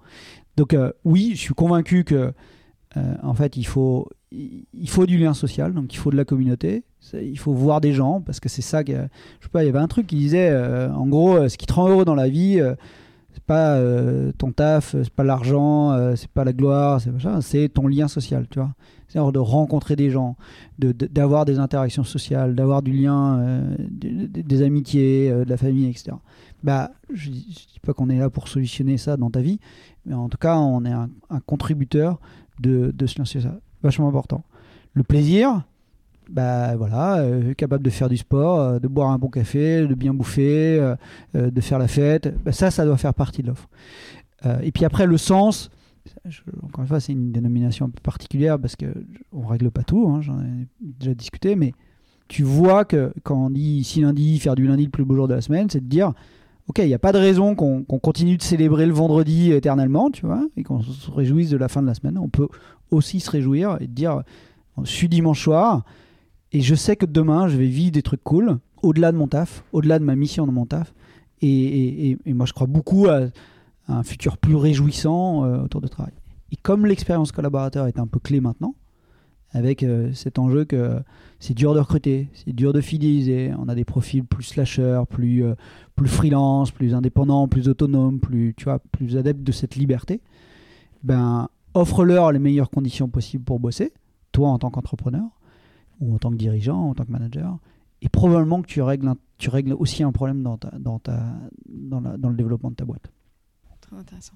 Donc 0.57 0.75
euh, 0.75 0.93
oui, 1.05 1.33
je 1.35 1.41
suis 1.41 1.55
convaincu 1.55 2.05
que 2.05 2.33
euh, 2.97 3.15
en 3.23 3.35
fait, 3.35 3.57
il 3.57 3.67
faut, 3.67 4.09
il 4.33 4.89
faut 4.89 5.07
du 5.07 5.19
lien 5.19 5.35
social, 5.35 5.75
donc 5.75 5.93
il 5.93 5.97
faut 5.97 6.11
de 6.11 6.17
la 6.17 6.25
communauté, 6.25 6.85
il 7.13 7.39
faut 7.39 7.53
voir 7.53 7.81
des 7.81 7.93
gens, 7.93 8.21
parce 8.21 8.41
que 8.41 8.49
c'est 8.49 8.63
ça 8.63 8.85
que, 8.85 8.93
je 8.93 9.45
sais 9.45 9.51
pas, 9.51 9.65
il 9.65 9.67
y 9.67 9.69
avait 9.69 9.79
un 9.79 9.89
truc 9.89 10.07
qui 10.07 10.17
disait, 10.17 10.49
euh, 10.51 10.91
en 10.93 11.07
gros, 11.07 11.49
ce 11.49 11.57
qui 11.59 11.67
te 11.67 11.73
rend 11.73 11.89
heureux 11.89 12.05
dans 12.05 12.15
la 12.15 12.29
vie, 12.29 12.61
c'est 13.37 13.45
pas 13.45 13.75
euh, 13.77 14.33
ton 14.39 14.51
taf, 14.51 14.93
c'est 15.03 15.11
pas 15.11 15.23
l'argent, 15.23 15.93
euh, 15.93 16.17
c'est 16.17 16.31
pas 16.31 16.43
la 16.43 16.55
gloire, 16.55 17.03
c'est 17.03 17.11
c'est 17.43 17.69
ton 17.69 17.87
lien 17.87 18.09
social, 18.09 18.47
tu 18.51 18.59
vois. 18.59 18.73
C'est-à-dire 19.09 19.31
de 19.31 19.39
rencontrer 19.39 19.95
des 19.95 20.09
gens, 20.11 20.37
de- 20.79 20.93
de- 20.93 21.07
d'avoir 21.07 21.45
des 21.45 21.59
interactions 21.59 22.03
sociales, 22.03 22.55
d'avoir 22.55 22.81
du 22.81 22.93
lien, 22.93 23.39
euh, 23.39 23.77
des, 23.79 24.63
amitiés, 24.63 25.31
euh, 25.31 25.45
de 25.45 25.51
la 25.51 25.59
famille, 25.59 25.87
etc. 25.87 26.17
Bah, 26.65 26.91
je, 27.13 27.27
je 27.27 27.31
dis 27.31 27.79
pas 27.83 27.93
qu'on 27.93 28.09
est 28.09 28.19
là 28.19 28.31
pour 28.31 28.49
solutionner 28.49 28.97
ça 28.97 29.19
dans 29.19 29.31
ta 29.31 29.41
vie, 29.43 29.61
mais 30.07 30.15
en 30.15 30.31
tout 30.31 30.39
cas, 30.39 30.57
on 30.57 30.85
est 30.87 30.93
un, 30.93 31.11
un 31.29 31.41
contributeur 31.41 32.19
de, 32.61 32.91
de 32.97 33.07
ce 33.07 33.19
lien 33.19 33.27
social. 33.27 33.61
Vachement 33.83 34.09
important. 34.09 34.45
Le 34.95 35.03
plaisir, 35.03 35.63
bah 36.29 36.77
voilà, 36.77 37.19
euh, 37.19 37.55
capable 37.55 37.85
de 37.85 37.91
faire 37.91 38.09
du 38.09 38.17
sport, 38.17 38.61
euh, 38.61 38.79
de 38.79 38.89
boire 38.89 39.11
un 39.11 39.19
bon 39.19 39.29
café, 39.29 39.87
de 39.87 39.95
bien 39.95 40.13
bouffer, 40.13 40.79
euh, 41.35 41.51
de 41.51 41.61
faire 41.61 41.79
la 41.79 41.89
fête, 41.89 42.35
bah, 42.45 42.53
ça, 42.53 42.71
ça 42.71 42.85
doit 42.85 42.97
faire 42.97 43.15
partie 43.15 43.43
de 43.43 43.49
l'offre. 43.49 43.69
Et 44.63 44.71
puis 44.71 44.85
après, 44.85 45.07
le 45.07 45.17
sens, 45.17 45.71
encore 46.63 46.83
une 46.83 46.87
fois, 46.87 47.01
c'est 47.01 47.13
une 47.13 47.33
dénomination 47.33 47.87
un 47.87 47.91
peu 47.91 48.01
particulière 48.01 48.61
parce 48.61 48.77
que 48.77 48.87
on 49.33 49.45
règle 49.45 49.73
pas 49.73 49.83
tout, 49.83 50.09
hein, 50.09 50.21
j'en 50.21 50.41
ai 50.41 50.69
déjà 50.81 51.15
discuté, 51.15 51.57
mais 51.57 51.73
tu 52.29 52.45
vois 52.45 52.85
que 52.85 53.13
quand 53.25 53.47
on 53.47 53.51
dit 53.51 53.79
ici 53.79 54.03
lundi, 54.03 54.39
faire 54.39 54.55
du 54.55 54.69
lundi 54.69 54.85
le 54.85 54.91
plus 54.91 55.05
beau 55.05 55.17
jour 55.17 55.27
de 55.27 55.35
la 55.35 55.41
semaine, 55.41 55.69
c'est 55.69 55.81
de 55.81 55.89
dire, 55.89 56.13
ok, 56.69 56.79
il 56.79 56.87
n'y 56.87 56.95
a 56.95 57.01
pas 57.01 57.11
de 57.11 57.19
raison 57.19 57.57
qu'on 57.57 57.83
qu'on 57.83 57.99
continue 57.99 58.37
de 58.37 58.43
célébrer 58.43 58.87
le 58.87 58.93
vendredi 58.93 59.51
éternellement, 59.51 60.13
tu 60.13 60.27
vois, 60.27 60.47
et 60.57 60.63
qu'on 60.63 60.81
se 60.81 61.11
réjouisse 61.11 61.51
de 61.51 61.57
la 61.57 61.67
fin 61.67 61.83
de 61.83 61.89
la 61.89 61.95
semaine. 61.95 62.17
On 62.17 62.29
peut 62.29 62.49
aussi 62.93 63.19
se 63.19 63.31
réjouir 63.31 63.79
et 63.81 63.89
dire, 63.89 64.23
je 64.85 64.91
suis 64.91 65.09
dimanche 65.09 65.43
soir, 65.43 65.83
et 66.57 66.63
je 66.63 66.75
sais 66.75 66.97
que 66.97 67.05
demain, 67.05 67.49
je 67.49 67.57
vais 67.59 67.67
vivre 67.67 67.93
des 67.93 68.01
trucs 68.01 68.25
cool, 68.25 68.57
au-delà 68.83 69.13
de 69.13 69.19
mon 69.19 69.29
taf, 69.29 69.63
au-delà 69.73 69.99
de 69.99 70.05
ma 70.05 70.17
mission 70.17 70.47
de 70.47 70.53
mon 70.53 70.65
taf. 70.65 70.95
Et, 71.43 72.17
moi, 72.25 72.47
je 72.47 72.55
crois 72.55 72.67
beaucoup 72.67 73.09
à, 73.09 73.27
un 73.89 74.03
futur 74.03 74.39
plus 74.39 74.55
réjouissant 74.55 75.45
euh, 75.45 75.65
autour 75.65 75.83
de 75.83 75.87
travail. 75.87 76.15
Et 76.53 76.57
comme 76.57 76.87
l'expérience 76.87 77.31
collaborateur 77.31 77.89
est 77.89 77.99
un 77.99 78.07
peu 78.07 78.21
clé 78.21 78.41
maintenant, 78.41 78.75
avec 79.51 79.83
euh, 79.83 80.15
cet 80.15 80.39
enjeu 80.39 80.65
que 80.65 80.99
c'est 81.41 81.53
dur 81.53 81.75
de 81.75 81.81
recruter, 81.81 82.31
c'est 82.33 82.55
dur 82.55 82.73
de 82.73 82.81
fidéliser, 82.81 83.53
on 83.59 83.69
a 83.69 83.75
des 83.75 83.85
profils 83.85 84.25
plus 84.25 84.45
slasher, 84.45 85.03
plus, 85.11 85.45
euh, 85.45 85.57
plus 85.95 86.09
freelance, 86.09 86.71
plus 86.71 86.95
indépendants, 86.95 87.49
plus 87.49 87.69
autonomes, 87.69 88.19
plus, 88.19 88.55
tu 88.57 88.67
plus 88.93 89.19
adeptes 89.19 89.43
de 89.43 89.53
cette 89.53 89.77
liberté, 89.77 90.23
ben, 91.03 91.51
offre-leur 91.75 92.33
les 92.33 92.39
meilleures 92.39 92.71
conditions 92.71 93.09
possibles 93.09 93.45
pour 93.45 93.61
bosser, 93.61 93.93
toi 94.33 94.49
en 94.49 94.59
tant 94.59 94.71
qu'entrepreneur, 94.71 95.29
ou 96.01 96.15
en 96.15 96.19
tant 96.19 96.31
que 96.31 96.37
dirigeant, 96.37 96.91
en 96.91 96.95
tant 96.95 97.05
que 97.05 97.13
manager, 97.13 97.59
et 98.03 98.09
probablement 98.09 98.61
que 98.63 98.67
tu 98.67 98.83
règles, 98.83 99.09
un- 99.09 99.17
tu 99.39 99.49
règles 99.51 99.73
aussi 99.73 100.03
un 100.03 100.13
problème 100.13 100.43
dans, 100.43 100.57
ta, 100.59 100.71
dans, 100.79 100.99
ta, 100.99 101.23
dans, 101.69 102.01
la- 102.01 102.17
dans 102.17 102.29
le 102.29 102.37
développement 102.37 102.71
de 102.71 102.77
ta 102.77 102.85
boîte. 102.85 103.11
Très 103.81 103.97
intéressant. 103.97 104.35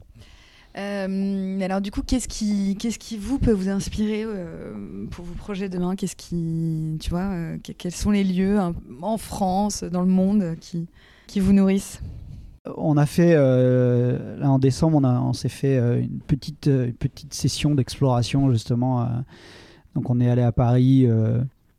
Euh, 0.79 1.61
alors 1.61 1.81
du 1.81 1.91
coup, 1.91 2.03
qu'est-ce 2.03 2.29
qui, 2.29 2.77
qu'est-ce 2.79 2.99
qui 2.99 3.17
vous 3.19 3.41
peut 3.41 3.51
vous 3.51 3.69
inspirer 3.69 4.23
euh, 4.25 5.05
pour 5.11 5.25
vos 5.25 5.35
projets 5.35 5.69
demain? 5.69 5.97
Qu'est-ce 5.97 6.15
qui, 6.15 6.97
tu 7.01 7.11
vois, 7.11 7.23
euh, 7.33 7.59
que- 7.59 7.73
quels 7.73 7.93
sont 7.93 8.13
les 8.13 8.23
lieux 8.23 8.59
hein, 8.59 8.75
en 9.03 9.17
France, 9.19 9.83
dans 9.83 10.03
le 10.03 10.07
monde, 10.07 10.55
qui, 10.61 10.87
qui 11.27 11.41
vous 11.41 11.53
nourrissent? 11.53 12.01
On 12.77 12.97
a 12.97 13.07
fait, 13.07 13.35
là 13.35 14.49
en 14.51 14.59
décembre, 14.61 14.99
on, 14.99 15.05
a- 15.05 15.21
on 15.21 15.33
s'est 15.33 15.49
fait 15.49 15.77
une, 16.01 16.21
petite, 16.21 16.67
une 16.67 16.93
petite 16.93 17.35
session 17.35 17.75
d'exploration 17.75 18.51
justement. 18.53 19.09
Euh, 19.91 19.95
donc 19.95 20.11
on 20.11 20.21
est 20.21 20.31
allé 20.31 20.43
à 20.43 20.53
Paris. 20.53 21.07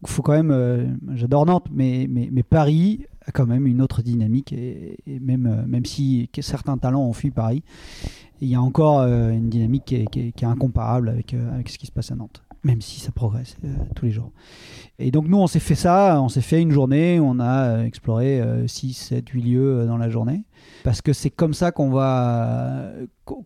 Il 0.03 0.09
faut 0.09 0.24
quand 0.24 0.34
même, 0.34 0.51
euh, 0.51 0.88
j'adore 1.14 1.45
Nantes, 1.45 1.68
mais, 1.72 2.07
mais, 2.09 2.43
Paris 2.43 3.05
a 3.26 3.32
quand 3.32 3.45
même 3.45 3.68
une 3.68 3.82
autre 3.82 4.01
dynamique. 4.01 4.51
Et, 4.51 4.97
même, 5.07 5.45
euh, 5.45 5.66
même 5.68 5.86
si 5.86 6.28
certains 6.39 6.78
talents 6.78 7.03
ont 7.03 7.14
fui 7.14 7.30
Paris, 7.30 7.64
il 8.41 8.49
y 8.49 8.55
a 8.55 8.62
encore 8.62 8.99
euh, 8.99 9.30
une 9.30 9.49
dynamique 9.49 9.86
qui 9.86 9.95
est, 9.95 10.43
incomparable 10.43 11.09
avec, 11.09 11.34
euh, 11.34 11.53
avec 11.53 11.70
ce 11.70 11.78
qui 11.78 11.86
se 11.86 11.91
passe 11.91 12.12
à 12.12 12.16
Nantes. 12.16 12.41
Même 12.64 12.82
si 12.82 12.99
ça 12.99 13.12
progresse 13.12 13.57
euh, 13.64 13.76
tous 13.95 14.05
les 14.05 14.12
jours. 14.12 14.32
Et 14.99 15.09
donc 15.09 15.28
nous, 15.28 15.38
on 15.38 15.47
s'est 15.47 15.59
fait 15.59 15.76
ça, 15.76 16.22
on 16.22 16.30
s'est 16.30 16.41
fait 16.41 16.62
une 16.62 16.72
journée, 16.72 17.20
on 17.20 17.39
a 17.39 17.64
euh, 17.66 17.86
exploré 17.86 18.41
6, 18.68 18.93
7, 18.93 19.30
8 19.30 19.41
lieux 19.41 19.80
euh, 19.80 19.86
dans 19.88 19.97
la 19.97 20.09
journée 20.09 20.43
parce 20.84 21.01
que 21.01 21.14
c'est 21.14 21.30
comme 21.30 21.53
ça 21.53 21.72
qu'on 21.72 21.89
va, 21.89 22.91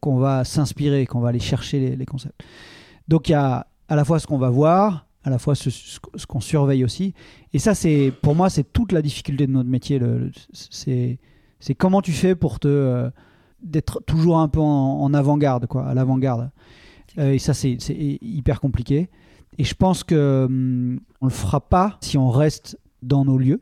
va 0.04 0.44
s'inspirer, 0.44 1.06
qu'on 1.06 1.20
va 1.20 1.30
aller 1.30 1.40
chercher 1.40 1.80
les, 1.80 1.96
les 1.96 2.06
concepts. 2.06 2.42
Donc 3.08 3.30
il 3.30 3.34
y 3.34 3.36
a 3.36 3.68
à 3.88 3.96
la 3.96 4.06
fois 4.06 4.20
ce 4.20 4.28
qu'on 4.28 4.38
va 4.38 4.50
voir, 4.50 5.08
à 5.24 5.30
la 5.30 5.40
fois 5.40 5.56
ce, 5.56 5.70
ce 5.70 6.00
ce 6.16 6.26
qu'on 6.26 6.40
surveille 6.40 6.84
aussi. 6.84 7.14
Et 7.54 7.60
ça, 7.60 7.74
c'est 7.74 8.12
pour 8.22 8.36
moi, 8.36 8.50
c'est 8.50 8.72
toute 8.72 8.92
la 8.92 9.02
difficulté 9.02 9.48
de 9.48 9.52
notre 9.52 9.70
métier. 9.70 10.00
c'est, 10.52 11.20
comment 11.78 12.02
tu 12.02 12.12
fais 12.12 12.36
pour 12.36 12.60
te 12.60 12.68
euh, 12.68 13.10
d'être 13.62 14.04
toujours 14.06 14.40
un 14.40 14.48
peu 14.48 14.60
en, 14.60 15.02
en 15.02 15.14
avant-garde, 15.14 15.68
quoi, 15.68 15.88
à 15.88 15.94
l'avant-garde. 15.94 16.52
Euh, 17.18 17.32
et 17.34 17.40
ça, 17.40 17.54
c'est, 17.54 17.78
c'est 17.80 17.96
hyper 18.22 18.60
compliqué. 18.60 19.10
Et 19.58 19.64
je 19.64 19.74
pense 19.74 20.04
que 20.04 20.46
hum, 20.46 21.00
on 21.22 21.26
le 21.26 21.32
fera 21.32 21.62
pas 21.62 21.98
si 22.02 22.18
on 22.18 22.30
reste 22.30 22.78
dans 23.02 23.26
nos 23.26 23.38
lieux. 23.38 23.62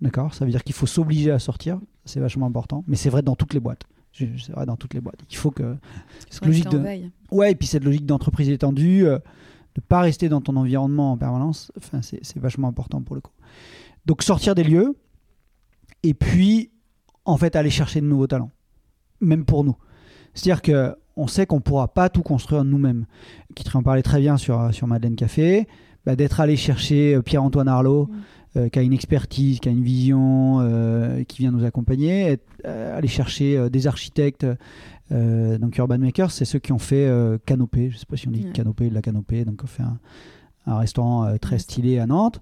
D'accord? 0.00 0.32
Ça 0.34 0.44
veut 0.44 0.50
dire 0.50 0.64
qu'il 0.64 0.74
faut 0.74 0.86
s'obliger 0.86 1.30
à 1.30 1.38
sortir. 1.38 1.80
C'est 2.04 2.20
vachement 2.20 2.46
important. 2.46 2.84
Mais 2.86 2.96
c'est 2.96 3.10
vrai 3.10 3.22
dans 3.22 3.36
toutes 3.36 3.52
les 3.52 3.60
boîtes. 3.60 3.82
C'est 4.12 4.50
vrai 4.50 4.66
dans 4.66 4.76
toutes 4.76 4.94
les 4.94 5.00
boîtes. 5.00 5.20
Il 5.30 5.36
faut 5.36 5.50
que. 5.50 5.76
Cette 6.28 6.44
logique 6.44 6.68
de... 6.68 7.10
Ouais, 7.30 7.52
et 7.52 7.54
puis 7.54 7.66
cette 7.66 7.84
logique 7.84 8.06
d'entreprise 8.06 8.48
étendue, 8.48 9.06
euh, 9.06 9.18
de 9.74 9.80
pas 9.80 10.00
rester 10.00 10.28
dans 10.28 10.40
ton 10.40 10.56
environnement 10.56 11.12
en 11.12 11.16
permanence, 11.16 11.70
enfin, 11.76 12.00
c'est 12.02 12.38
vachement 12.38 12.68
important 12.68 13.02
pour 13.02 13.14
le 13.14 13.20
coup. 13.20 13.32
Donc 14.06 14.22
sortir 14.22 14.54
des 14.54 14.64
lieux, 14.64 14.96
et 16.02 16.14
puis 16.14 16.70
en 17.24 17.36
fait 17.36 17.54
aller 17.56 17.70
chercher 17.70 18.00
de 18.00 18.06
nouveaux 18.06 18.26
talents, 18.26 18.50
même 19.20 19.44
pour 19.44 19.64
nous. 19.64 19.76
C'est-à-dire 20.34 20.62
que 20.62 20.96
on 21.16 21.26
sait 21.26 21.46
qu'on 21.46 21.60
pourra 21.60 21.88
pas 21.88 22.08
tout 22.08 22.22
construire 22.22 22.64
nous-mêmes. 22.64 23.06
Kitri 23.56 23.76
en 23.76 23.82
parlait 23.82 24.02
très 24.02 24.20
bien 24.20 24.36
sur, 24.36 24.72
sur 24.72 24.86
Madeleine 24.86 25.16
Café, 25.16 25.66
bah, 26.06 26.14
d'être 26.14 26.40
allé 26.40 26.56
chercher 26.56 27.16
euh, 27.16 27.22
Pierre-Antoine 27.22 27.68
Arlot, 27.68 28.08
Mm. 28.08 28.16
Euh, 28.56 28.68
qui 28.68 28.78
a 28.78 28.82
une 28.82 28.92
expertise, 28.92 29.60
qui 29.60 29.68
a 29.68 29.72
une 29.72 29.82
vision, 29.82 30.58
euh, 30.60 31.22
qui 31.24 31.38
vient 31.38 31.50
nous 31.50 31.64
accompagner, 31.64 32.22
être- 32.22 32.44
euh, 32.66 32.96
aller 32.96 33.08
chercher 33.08 33.68
des 33.70 33.86
architectes. 33.86 34.46
donc 35.10 35.76
Urban 35.78 35.98
Makers, 35.98 36.30
c'est 36.30 36.44
ceux 36.44 36.58
qui 36.58 36.72
ont 36.72 36.78
fait 36.78 37.10
Canopée, 37.46 37.90
je 37.90 37.96
sais 37.98 38.06
pas 38.06 38.16
si 38.16 38.28
on 38.28 38.30
dit 38.30 38.44
Ouais. 38.44 38.52
Canopée, 38.52 38.90
la 38.90 39.00
Canopée, 39.02 39.44
donc 39.44 39.60
on 39.64 39.66
fait 39.66 39.82
un, 39.82 39.98
un 40.66 40.78
restaurant 40.78 41.36
très 41.40 41.58
stylé 41.58 41.98
à 41.98 42.06
Nantes. 42.06 42.40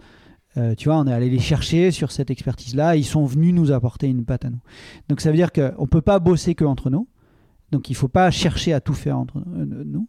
Tu 0.78 0.88
vois, 0.88 0.98
on 0.98 1.06
est 1.06 1.12
allé 1.12 1.28
les 1.28 1.38
chercher 1.38 1.90
sur 1.90 2.10
cette 2.10 2.30
expertise-là. 2.30 2.96
Ils 2.96 3.04
sont 3.04 3.24
venus 3.26 3.52
nous 3.54 3.72
apporter 3.72 4.08
une 4.08 4.24
patte 4.24 4.46
à 4.46 4.50
nous. 4.50 4.60
Donc 5.08 5.20
ça 5.20 5.30
veut 5.30 5.36
dire 5.36 5.52
qu'on 5.52 5.82
ne 5.82 5.86
peut 5.86 6.00
pas 6.00 6.18
bosser 6.18 6.54
que 6.54 6.64
entre 6.64 6.88
nous. 6.90 7.06
Donc 7.72 7.90
il 7.90 7.92
ne 7.92 7.96
faut 7.98 8.08
pas 8.08 8.30
chercher 8.30 8.72
à 8.72 8.80
tout 8.80 8.94
faire 8.94 9.18
entre 9.18 9.42
nous. 9.46 10.08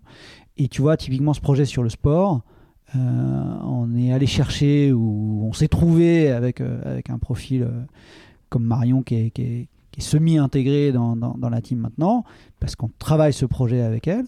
Et 0.55 0.67
tu 0.69 0.81
vois, 0.81 0.95
typiquement 0.97 1.33
ce 1.33 1.41
projet 1.41 1.65
sur 1.65 1.83
le 1.83 1.89
sport, 1.89 2.43
on 2.95 3.95
est 3.95 4.11
allé 4.11 4.27
chercher 4.27 4.91
ou 4.93 5.41
on 5.47 5.53
s'est 5.53 5.67
trouvé 5.67 6.31
avec, 6.31 6.61
euh, 6.61 6.81
avec 6.85 7.09
un 7.09 7.17
profil 7.17 7.63
euh, 7.63 7.81
comme 8.49 8.63
Marion 8.63 9.01
qui 9.03 9.15
est, 9.15 9.29
qui 9.31 9.41
est- 9.41 9.67
qui 9.91 9.99
est 10.01 10.03
semi-intégré 10.03 10.91
dans, 10.91 11.15
dans- 11.15 11.35
dans 11.37 11.49
la 11.49 11.59
team 11.61 11.79
maintenant, 11.79 12.23
parce 12.59 12.75
qu'on 12.75 12.89
travaille 12.99 13.33
ce 13.33 13.45
projet 13.45 13.81
avec 13.81 14.07
elle. 14.07 14.25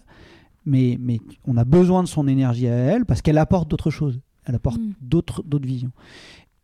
Mais, 0.66 0.98
mais 1.00 1.20
on 1.46 1.56
a 1.56 1.64
besoin 1.64 2.02
de 2.02 2.08
son 2.08 2.26
énergie 2.28 2.66
à 2.68 2.74
elle 2.74 3.06
parce 3.06 3.22
qu'elle 3.22 3.38
apporte 3.38 3.70
d'autres 3.70 3.90
choses. 3.90 4.20
Elle 4.44 4.54
apporte 4.56 4.78
Mm. 4.80 4.92
d'autres 5.00 5.42
d'autres 5.44 5.66
visions. 5.66 5.92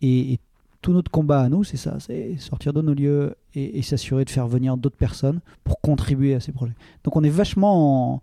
Et, 0.02 0.32
et 0.34 0.38
tout 0.82 0.92
notre 0.92 1.10
combat 1.10 1.40
à 1.40 1.48
nous, 1.48 1.64
c'est 1.64 1.76
ça, 1.78 1.98
c'est 2.00 2.36
sortir 2.38 2.72
de 2.72 2.82
nos 2.82 2.94
lieux 2.94 3.34
et, 3.54 3.78
et 3.78 3.82
s'assurer 3.82 4.24
de 4.24 4.30
faire 4.30 4.46
venir 4.48 4.76
d'autres 4.76 4.96
personnes 4.96 5.40
pour 5.64 5.80
contribuer 5.80 6.34
à 6.34 6.40
ces 6.40 6.52
projets. 6.52 6.74
Donc 7.04 7.16
on 7.16 7.22
est 7.24 7.30
vachement 7.30 8.14
en- 8.16 8.22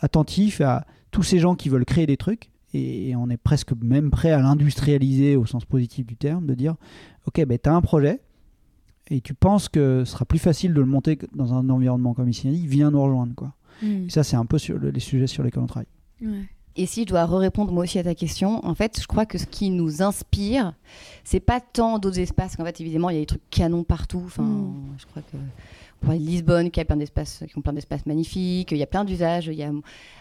attentif 0.00 0.60
à 0.60 0.84
tous 1.10 1.22
ces 1.22 1.38
gens 1.38 1.54
qui 1.54 1.68
veulent 1.68 1.84
créer 1.84 2.06
des 2.06 2.16
trucs 2.16 2.50
et, 2.74 3.10
et 3.10 3.16
on 3.16 3.28
est 3.30 3.36
presque 3.36 3.72
même 3.82 4.10
prêt 4.10 4.32
à 4.32 4.40
l'industrialiser 4.40 5.36
au 5.36 5.46
sens 5.46 5.64
positif 5.64 6.06
du 6.06 6.16
terme, 6.16 6.46
de 6.46 6.54
dire, 6.54 6.74
ok, 7.26 7.44
ben, 7.44 7.58
tu 7.62 7.68
as 7.68 7.74
un 7.74 7.80
projet 7.82 8.20
et 9.10 9.20
tu 9.20 9.34
penses 9.34 9.68
que 9.68 10.02
ce 10.04 10.12
sera 10.12 10.24
plus 10.24 10.38
facile 10.38 10.72
de 10.74 10.80
le 10.80 10.86
monter 10.86 11.18
dans 11.34 11.52
un 11.54 11.68
environnement 11.70 12.14
comme 12.14 12.28
ici, 12.28 12.66
viens 12.66 12.90
nous 12.90 13.02
rejoindre. 13.02 13.34
Quoi. 13.34 13.52
Mm. 13.82 14.06
Et 14.06 14.10
ça, 14.10 14.22
c'est 14.22 14.36
un 14.36 14.46
peu 14.46 14.58
sur 14.58 14.78
le- 14.78 14.90
les 14.90 15.00
sujets 15.00 15.26
sur 15.26 15.42
lesquels 15.42 15.62
on 15.62 15.66
travaille. 15.66 15.88
Ouais. 16.22 16.48
Et 16.74 16.86
si 16.86 17.02
je 17.02 17.08
dois 17.08 17.26
répondre 17.26 17.70
moi 17.70 17.82
aussi 17.82 17.98
à 17.98 18.02
ta 18.04 18.14
question, 18.14 18.64
en 18.64 18.74
fait, 18.74 18.98
je 18.98 19.06
crois 19.06 19.26
que 19.26 19.36
ce 19.36 19.44
qui 19.44 19.68
nous 19.68 20.00
inspire, 20.02 20.72
c'est 21.22 21.40
pas 21.40 21.60
tant 21.60 21.98
d'autres 21.98 22.18
espaces 22.20 22.56
qu'en 22.56 22.64
fait, 22.64 22.80
évidemment, 22.80 23.10
il 23.10 23.14
y 23.14 23.16
a 23.18 23.20
des 23.20 23.26
trucs 23.26 23.50
canons 23.50 23.84
partout. 23.84 24.22
Enfin, 24.24 24.42
Mm. 24.44 24.94
je 24.98 25.04
crois 25.06 25.20
que 25.20 25.36
on 26.02 26.06
parlait 26.06 26.20
de 26.20 26.26
Lisbonne, 26.26 26.70
qui 26.70 26.80
a 26.80 26.84
plein 26.84 26.96
d'espaces, 26.96 27.44
qui 27.48 27.56
ont 27.56 27.62
plein 27.62 27.72
d'espaces 27.72 28.06
magnifiques. 28.06 28.72
Il 28.72 28.78
y 28.78 28.82
a 28.82 28.86
plein 28.86 29.04
d'usages. 29.04 29.46
Il 29.46 29.54
y 29.54 29.62
a 29.62 29.70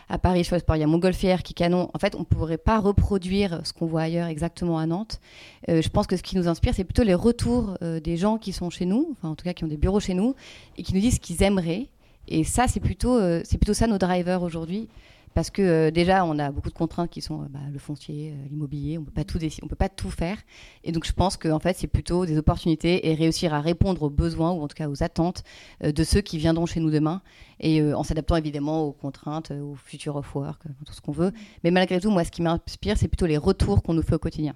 à 0.09 0.17
Paris, 0.17 0.43
je 0.43 0.49
sais 0.49 0.61
il 0.75 0.79
y 0.79 0.83
a 0.83 0.87
Montgolfière 0.87 1.41
qui 1.41 1.53
canon. 1.53 1.89
En 1.93 1.99
fait, 1.99 2.15
on 2.15 2.19
ne 2.19 2.25
pourrait 2.25 2.57
pas 2.57 2.79
reproduire 2.79 3.61
ce 3.63 3.71
qu'on 3.71 3.85
voit 3.85 4.01
ailleurs 4.01 4.27
exactement 4.27 4.77
à 4.77 4.85
Nantes. 4.85 5.21
Euh, 5.69 5.81
je 5.81 5.89
pense 5.89 6.05
que 6.05 6.17
ce 6.17 6.23
qui 6.23 6.35
nous 6.35 6.47
inspire, 6.49 6.73
c'est 6.75 6.83
plutôt 6.83 7.03
les 7.03 7.13
retours 7.13 7.77
euh, 7.81 7.99
des 7.99 8.17
gens 8.17 8.37
qui 8.37 8.51
sont 8.51 8.69
chez 8.69 8.85
nous, 8.85 9.07
enfin 9.11 9.29
en 9.29 9.35
tout 9.35 9.45
cas 9.45 9.53
qui 9.53 9.63
ont 9.63 9.67
des 9.67 9.77
bureaux 9.77 10.01
chez 10.01 10.13
nous, 10.13 10.35
et 10.77 10.83
qui 10.83 10.93
nous 10.93 10.99
disent 10.99 11.15
ce 11.15 11.19
qu'ils 11.19 11.41
aimeraient. 11.43 11.87
Et 12.27 12.43
ça, 12.43 12.67
c'est 12.67 12.79
plutôt, 12.81 13.17
euh, 13.17 13.41
c'est 13.45 13.57
plutôt 13.57 13.73
ça 13.73 13.87
nos 13.87 13.97
drivers 13.97 14.43
aujourd'hui. 14.43 14.89
Parce 15.33 15.49
que 15.49 15.61
euh, 15.61 15.91
déjà, 15.91 16.25
on 16.25 16.37
a 16.39 16.51
beaucoup 16.51 16.69
de 16.69 16.73
contraintes 16.73 17.09
qui 17.09 17.21
sont 17.21 17.43
euh, 17.43 17.45
bah, 17.49 17.59
le 17.71 17.79
foncier, 17.79 18.31
euh, 18.31 18.47
l'immobilier, 18.49 18.97
on 18.97 19.03
peut 19.03 19.11
pas 19.11 19.23
tout 19.23 19.37
décider, 19.37 19.63
on 19.63 19.67
peut 19.67 19.75
pas 19.75 19.89
tout 19.89 20.09
faire. 20.09 20.37
Et 20.83 20.91
donc, 20.91 21.05
je 21.05 21.13
pense 21.13 21.37
que 21.37 21.47
en 21.47 21.59
fait, 21.59 21.77
c'est 21.77 21.87
plutôt 21.87 22.25
des 22.25 22.37
opportunités 22.37 23.09
et 23.09 23.13
réussir 23.13 23.53
à 23.53 23.61
répondre 23.61 24.03
aux 24.03 24.09
besoins 24.09 24.51
ou 24.51 24.61
en 24.61 24.67
tout 24.67 24.75
cas 24.75 24.89
aux 24.89 25.03
attentes 25.03 25.43
de 25.81 26.03
ceux 26.03 26.21
qui 26.21 26.37
viendront 26.37 26.65
chez 26.65 26.79
nous 26.79 26.91
demain, 26.91 27.21
et 27.59 27.81
en 27.93 28.03
s'adaptant 28.03 28.35
évidemment 28.35 28.83
aux 28.83 28.91
contraintes, 28.91 29.51
euh, 29.51 29.61
au 29.61 29.75
future 29.75 30.15
of 30.15 30.35
work, 30.35 30.63
tout 30.85 30.93
ce 30.93 31.01
qu'on 31.01 31.11
veut. 31.11 31.31
Mais 31.63 31.71
malgré 31.71 31.99
tout, 31.99 32.09
moi, 32.09 32.23
ce 32.23 32.31
qui 32.31 32.41
m'inspire, 32.41 32.97
c'est 32.97 33.07
plutôt 33.07 33.25
les 33.25 33.37
retours 33.37 33.83
qu'on 33.83 33.93
nous 33.93 34.01
fait 34.01 34.15
au 34.15 34.19
quotidien. 34.19 34.55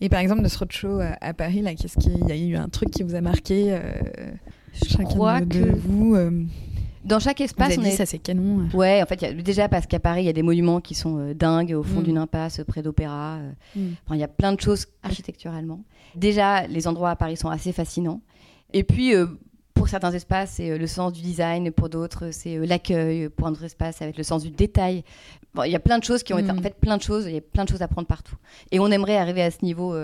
Et 0.00 0.08
par 0.08 0.20
exemple, 0.20 0.42
de 0.42 0.48
ce 0.48 0.58
roadshow 0.58 1.00
à, 1.20 1.34
Paris, 1.34 1.62
là, 1.62 1.74
qu'est-ce 1.74 1.98
qu'il 1.98 2.28
y 2.28 2.32
a 2.32 2.36
eu? 2.36 2.56
Un 2.56 2.68
truc 2.68 2.90
qui 2.90 3.02
vous 3.02 3.14
a 3.14 3.20
marqué 3.20 3.76
Je 4.72 4.88
chacun 4.88 5.04
crois 5.04 5.40
de, 5.40 5.64
que 5.64 5.74
vous 5.74 6.14
dans 7.06 7.18
chaque 7.18 7.40
espace, 7.40 7.78
on 7.78 7.80
dit 7.82 7.88
est 7.88 7.92
ça, 7.92 8.04
c'est 8.06 8.18
canon. 8.18 8.60
euh. 8.72 8.76
Ouais, 8.76 9.02
en 9.02 9.06
fait, 9.06 9.22
il 9.22 9.22
y 9.22 9.26
a- 9.30 9.32
déjà 9.32 9.68
parce 9.68 9.86
qu'à 9.86 9.98
Paris, 10.00 10.22
il 10.22 10.26
y 10.26 10.28
a 10.28 10.32
des 10.34 10.42
monuments 10.42 10.80
qui 10.80 10.94
sont 10.94 11.18
euh, 11.18 11.34
dingues 11.34 11.72
au 11.72 11.82
fond 11.82 12.00
Mm. 12.00 12.04
d'une 12.04 12.18
impasse, 12.18 12.60
près 12.66 12.82
d'opéra. 12.82 13.36
euh, 13.36 13.50
Mm. 13.76 13.92
enfin, 14.04 14.14
il 14.16 14.20
y 14.20 14.24
a 14.24 14.28
plein 14.28 14.52
de 14.52 14.60
choses 14.60 14.86
architecturalement. 15.02 15.80
Déjà, 16.14 16.66
les 16.66 16.86
endroits 16.86 17.10
à 17.10 17.16
Paris 17.16 17.36
sont 17.36 17.48
assez 17.48 17.72
fascinants. 17.72 18.20
Et 18.72 18.82
puis, 18.84 19.14
euh, 19.14 19.26
pour 19.74 19.88
certains 19.88 20.12
espaces, 20.12 20.52
c'est 20.56 20.76
le 20.78 20.86
sens 20.86 21.12
du 21.12 21.20
design. 21.22 21.70
Pour 21.70 21.88
d'autres, 21.88 22.30
c'est 22.32 22.58
l'accueil. 22.66 23.28
Pour 23.28 23.48
d'autres 23.48 23.64
espaces, 23.64 23.96
ça 23.96 24.04
va 24.06 24.08
être 24.10 24.16
le 24.18 24.22
sens 24.24 24.42
du 24.42 24.50
détail. 24.50 25.04
Bon, 25.54 25.62
il 25.64 25.70
y 25.70 25.76
a 25.76 25.80
plein 25.80 25.98
de 25.98 26.04
choses 26.04 26.22
qui 26.22 26.32
ont 26.34 26.38
été... 26.38 26.50
Mm. 26.52 26.58
En 26.58 26.62
fait, 26.62 26.74
plein 26.80 26.96
de 26.96 27.02
choses. 27.02 27.26
Il 27.26 27.34
y 27.34 27.38
a 27.38 27.42
plein 27.42 27.64
de 27.64 27.68
choses 27.68 27.82
à 27.82 27.88
prendre 27.88 28.08
partout. 28.08 28.36
Et 28.72 28.80
on 28.80 28.90
aimerait 28.90 29.16
arriver 29.16 29.42
à 29.42 29.50
ce 29.50 29.58
niveau... 29.64 29.94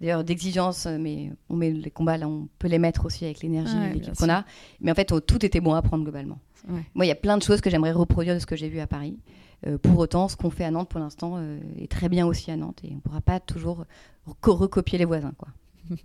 D'ailleurs, 0.00 0.24
d'exigence, 0.24 0.86
euh, 0.86 0.96
mais 0.98 1.30
on 1.50 1.56
met 1.56 1.70
les 1.70 1.90
combats 1.90 2.16
là, 2.16 2.26
on 2.28 2.48
peut 2.58 2.68
les 2.68 2.78
mettre 2.78 3.04
aussi 3.04 3.24
avec 3.26 3.42
l'énergie 3.42 3.76
Ouais, 3.76 4.00
qu'on 4.18 4.30
a. 4.30 4.44
Mais 4.80 4.90
en 4.90 4.94
fait, 4.94 5.12
on- 5.12 5.20
tout 5.20 5.44
était 5.44 5.60
bon 5.60 5.74
à 5.74 5.82
prendre 5.82 6.04
globalement. 6.04 6.38
Ouais. 6.68 6.82
Moi, 6.94 7.04
il 7.04 7.08
y 7.08 7.12
a 7.12 7.16
plein 7.16 7.36
de 7.36 7.42
choses 7.42 7.60
que 7.60 7.68
j'aimerais 7.70 7.92
reproduire 7.92 8.34
de 8.34 8.38
ce 8.38 8.46
que 8.46 8.56
j'ai 8.56 8.68
vu 8.68 8.80
à 8.80 8.86
Paris. 8.86 9.18
Euh, 9.66 9.76
pour 9.76 9.98
autant, 9.98 10.28
ce 10.28 10.36
qu'on 10.36 10.48
fait 10.50 10.64
à 10.64 10.70
Nantes 10.70 10.88
pour 10.88 11.00
l'instant 11.00 11.34
euh, 11.36 11.58
est 11.78 11.90
très 11.90 12.08
bien 12.08 12.26
aussi 12.26 12.50
à 12.50 12.56
Nantes 12.56 12.80
et 12.82 12.88
on 12.92 12.94
ne 12.96 13.00
pourra 13.00 13.20
pas 13.20 13.40
toujours 13.40 13.84
reco- 14.26 14.52
recopier 14.56 14.98
les 14.98 15.04
voisins. 15.04 15.32
Quoi. 15.36 15.48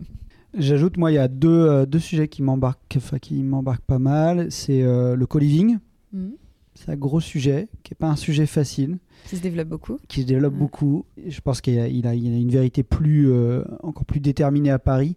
J'ajoute, 0.58 0.98
moi, 0.98 1.12
il 1.12 1.16
y 1.16 1.18
a 1.20 1.28
deux, 1.28 1.50
euh, 1.50 1.86
deux 1.86 2.00
sujets 2.00 2.28
qui 2.28 2.42
m'embarquent, 2.42 2.98
qui 3.22 3.44
m'embarquent 3.44 3.82
pas 3.86 4.00
mal. 4.00 4.52
C'est 4.52 4.82
euh, 4.84 5.16
le 5.16 5.26
co-living. 5.26 5.78
Mhm. 6.14 6.34
C'est 6.76 6.92
un 6.92 6.96
gros 6.98 7.20
sujet, 7.22 7.70
qui 7.84 7.94
n'est 7.94 7.98
pas 7.98 8.10
un 8.10 8.16
sujet 8.18 8.46
facile, 8.46 8.98
Qui 9.28 9.38
se 9.38 9.42
développe 9.42 9.70
beaucoup. 9.70 9.98
qui 10.08 10.22
se 10.22 10.26
développe 10.28 10.54
Ouais. 10.54 10.60
beaucoup. 10.60 11.06
Je 11.26 11.40
pense 11.42 11.62
qu'il 11.62 11.80
a, 11.80 11.88
il 11.88 12.06
a, 12.06 12.14
il 12.16 12.34
a 12.34 12.38
une 12.38 12.50
vérité 12.52 12.84
plus, 12.84 13.32
euh, 13.32 13.64
encore 13.82 14.06
plus 14.06 14.20
déterminée 14.20 14.70
à 14.72 14.78
Paris, 14.80 15.16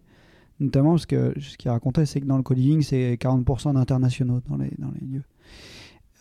notamment 0.61 0.91
parce 0.91 1.05
que 1.05 1.33
ce 1.39 1.57
qu'il 1.57 1.69
racontait, 1.69 2.05
c'est 2.05 2.21
que 2.21 2.25
dans 2.25 2.37
le 2.37 2.43
co-living, 2.43 2.81
c'est 2.81 3.17
40% 3.19 3.73
d'internationaux 3.73 4.39
dans 4.49 4.55
les, 4.57 4.71
dans 4.79 4.91
les 4.99 5.05
lieux. 5.05 5.23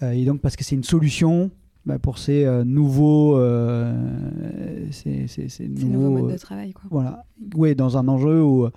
Euh, 0.03 0.11
et 0.11 0.25
donc, 0.25 0.41
parce 0.41 0.57
que 0.57 0.65
c'est 0.65 0.75
une 0.75 0.85
solution 0.85 1.51
bah, 1.87 1.99
pour 2.01 2.19
ces 2.19 2.45
euh, 2.45 2.65
nouveaux. 2.65 3.39
ces, 4.91 5.27
ces- 5.27 5.49
ces 5.49 5.49
C'est 5.49 5.69
nouveaux, 5.69 6.09
nouveau 6.09 6.11
mode 6.23 6.31
euh, 6.31 6.35
de 6.35 6.39
travail. 6.39 6.73
Quoi. 6.73 6.85
voilà. 6.91 7.25
Oui, 7.55 7.75
dans 7.75 7.97
un 7.97 8.09
enjeu 8.09 8.43
où 8.43 8.69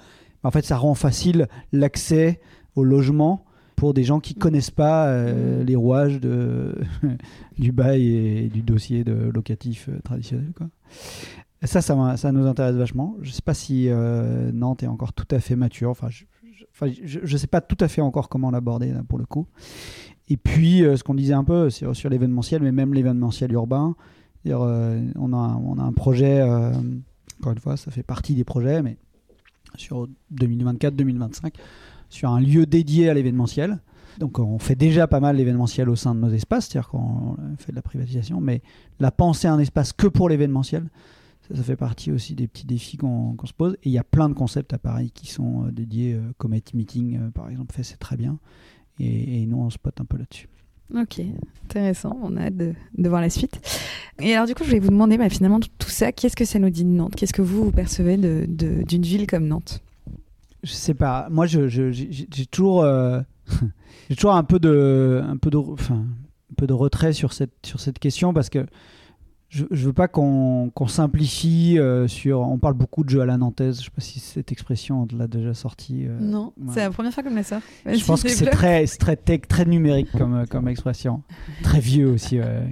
en 0.43 0.51
fait 0.51 0.65
ça 0.65 0.77
rend 0.77 0.93
facile 0.95 1.47
l'accès 1.71 2.39
au 2.75 2.83
logement 2.83 3.45
pour 3.81 3.95
des 3.95 4.03
gens 4.03 4.19
qui 4.19 4.35
connaissent 4.35 4.69
pas 4.69 5.07
euh, 5.07 5.63
Mm. 5.63 5.65
les 5.65 5.75
rouages 5.75 6.19
de, 6.19 6.75
du 7.57 7.71
bail 7.71 8.05
et 8.15 8.47
du 8.47 8.61
dossier 8.61 9.03
de 9.03 9.31
locatif 9.33 9.89
euh, 9.89 9.97
traditionnel. 10.03 10.51
Quoi. 10.55 10.67
Ça, 11.63 11.81
ça, 11.81 12.31
nous 12.31 12.45
intéresse 12.45 12.75
vachement. 12.75 13.17
Je 13.23 13.31
sais 13.31 13.41
pas 13.41 13.55
si 13.55 13.87
euh, 13.89 14.51
Nantes 14.53 14.83
est 14.83 14.87
encore 14.87 15.13
tout 15.13 15.25
à 15.31 15.39
fait 15.39 15.55
mature. 15.55 15.89
Enfin, 15.89 16.09
je, 16.09 16.25
je 17.23 17.37
sais 17.37 17.47
pas 17.47 17.59
tout 17.59 17.77
à 17.79 17.87
fait 17.87 18.01
encore 18.01 18.29
comment 18.29 18.51
l'aborder 18.51 18.93
pour 19.09 19.17
le 19.17 19.25
coup. 19.25 19.47
Et 20.27 20.37
puis, 20.37 20.83
euh, 20.85 20.95
ce 20.95 21.03
qu'on 21.03 21.15
disait 21.15 21.33
un 21.33 21.43
peu 21.43 21.71
sur, 21.71 21.95
sur 21.95 22.07
l'événementiel, 22.11 22.61
mais 22.61 22.71
même 22.71 22.93
l'événementiel 22.93 23.51
urbain, 23.51 23.95
euh, 24.45 25.11
on, 25.15 25.33
a, 25.33 25.37
un- 25.37 25.55
on 25.55 25.79
a 25.79 25.83
un 25.83 25.91
projet, 25.91 26.43
encore 26.43 27.53
une 27.53 27.59
fois, 27.59 27.77
ça 27.77 27.89
fait 27.89 28.03
partie 28.03 28.35
des 28.35 28.43
projets, 28.43 28.83
mais 28.83 28.97
sur 29.75 30.07
2024-2025, 30.35 31.53
sur 32.11 32.29
un 32.29 32.39
lieu 32.39 32.65
dédié 32.65 33.09
à 33.09 33.13
l'événementiel. 33.13 33.79
Donc 34.19 34.39
on 34.39 34.59
fait 34.59 34.75
déjà 34.75 35.07
pas 35.07 35.19
mal 35.19 35.37
l'événementiel 35.37 35.89
au 35.89 35.95
sein 35.95 36.13
de 36.13 36.19
nos 36.19 36.29
espaces, 36.29 36.67
c'est-à-dire 36.67 36.89
qu'on 36.89 37.37
fait 37.57 37.71
de 37.71 37.75
la 37.77 37.81
privatisation, 37.81 38.41
mais 38.41 38.61
la 38.99 39.09
penser 39.09 39.47
un 39.47 39.57
espace 39.57 39.93
que 39.93 40.07
pour 40.07 40.29
l'événementiel, 40.29 40.89
ça, 41.53 41.63
fait 41.63 41.75
partie 41.75 42.11
aussi 42.11 42.35
des 42.35 42.47
petits 42.47 42.65
défis 42.67 42.97
qu'on 42.97 43.33
qu'on 43.33 43.47
se 43.47 43.53
pose. 43.53 43.73
Et 43.83 43.89
il 43.89 43.91
y 43.91 43.97
a 43.97 44.03
plein 44.03 44.29
de 44.29 44.33
concepts 44.33 44.73
à 44.73 44.77
Paris 44.77 45.11
qui 45.13 45.27
sont 45.27 45.65
euh, 45.65 45.71
dédiés, 45.71 46.13
euh, 46.13 46.21
Comet 46.37 46.61
Meeting 46.73 47.17
euh, 47.17 47.29
par 47.31 47.49
exemple, 47.49 47.73
fait 47.73 47.83
c'est 47.83 47.97
très 47.97 48.15
bien. 48.15 48.37
Et, 48.99 49.45
nous 49.47 49.57
on 49.57 49.69
spot 49.69 49.99
un 49.99 50.05
peu 50.05 50.17
là-dessus. 50.17 50.47
Ok, 50.95 51.21
intéressant. 51.65 52.17
On 52.21 52.35
a 52.35 52.41
hâte 52.43 52.57
de, 52.57 52.73
de 52.97 53.09
voir 53.09 53.21
la 53.21 53.29
suite. 53.29 53.59
Et 54.19 54.35
alors, 54.35 54.45
du 54.45 54.53
coup, 54.53 54.63
je 54.63 54.69
voulais 54.69 54.79
vous 54.81 54.89
demander, 54.91 55.17
bah, 55.17 55.29
finalement, 55.29 55.59
tout 55.61 55.89
ça, 55.89 56.11
qu'est-ce 56.11 56.35
que 56.35 56.43
ça 56.43 56.59
nous 56.59 56.69
dit 56.69 56.83
de 56.83 56.89
Nantes? 56.89 57.15
Qu'est-ce 57.15 57.31
que 57.33 57.41
vous, 57.41 57.63
vous 57.63 57.71
percevez 57.71 58.17
de- 58.17 58.45
de- 58.47 58.83
d'une 58.83 59.01
ville 59.01 59.25
comme 59.25 59.47
Nantes? 59.47 59.81
Je 60.63 60.71
sais 60.71 60.93
pas. 60.93 61.27
Moi, 61.31 61.45
je, 61.47 61.67
je- 61.67 61.91
j'ai 61.91 62.45
toujours, 62.45 62.83
euh, 62.83 63.21
j'ai 64.09 64.15
toujours 64.15 64.33
un 64.35 64.43
peu 64.43 64.59
de, 64.59 65.21
un 65.27 65.37
peu 65.37 65.49
de, 65.49 65.57
enfin, 65.57 65.95
un 66.51 66.53
peu 66.57 66.67
de 66.67 66.73
retrait 66.73 67.13
sur 67.13 67.33
cette, 67.33 67.53
sur 67.65 67.79
cette 67.79 67.97
question 67.99 68.33
parce 68.33 68.49
que 68.49 68.65
je, 69.49 69.65
je 69.71 69.85
veux 69.87 69.91
pas 69.93 70.07
qu'on 70.07 70.69
qu'on 70.73 70.87
simplifie 70.87 71.77
euh, 71.77 72.07
sur. 72.07 72.39
On 72.39 72.57
parle 72.57 72.75
beaucoup 72.75 73.03
de 73.03 73.09
jeu 73.09 73.19
à 73.21 73.25
la 73.25 73.35
nantaise. 73.37 73.79
Je 73.79 73.85
sais 73.85 73.91
pas 73.91 74.01
si 74.01 74.19
cette 74.21 74.51
expression 74.51 75.01
on 75.11 75.17
l'a 75.17 75.27
déjà 75.27 75.53
sortie. 75.53 76.05
euh, 76.07 76.17
Non, 76.21 76.53
ouais. 76.57 76.71
c'est 76.73 76.79
la 76.81 76.89
première 76.91 77.11
fois 77.13 77.21
qu'on 77.23 77.33
la 77.35 77.43
sort. 77.43 77.59
Je 77.85 78.05
pense 78.05 78.23
que 78.23 78.29
c'est 78.29 78.45
très, 78.45 78.85
très 78.85 79.17
tech, 79.17 79.41
très 79.49 79.65
numérique 79.65 80.07
comme, 80.17 80.45
comme 80.47 80.67
expression. 80.69 81.21
Très 81.63 81.79
vieux 81.81 82.07
aussi. 82.07 82.39
ouais. 82.39 82.63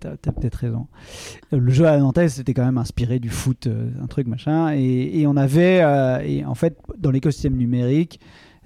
T'as 0.00 0.12
as, 0.12 0.32
peut-être 0.32 0.56
raison. 0.56 0.86
Le 1.52 1.70
jeu 1.70 1.86
à 1.86 1.92
la 1.92 1.98
nantaise, 1.98 2.34
c'était 2.34 2.54
quand 2.54 2.64
même 2.64 2.78
inspiré 2.78 3.18
du 3.18 3.28
foot, 3.28 3.66
euh, 3.66 3.90
un 4.02 4.06
truc 4.06 4.26
machin. 4.26 4.72
Et, 4.74 5.26
on 5.26 5.36
avait, 5.36 5.80
euh, 5.82 6.20
et 6.24 6.44
en 6.44 6.54
fait, 6.54 6.78
dans 6.98 7.10
l'écosystème 7.10 7.56
numérique, 7.56 8.20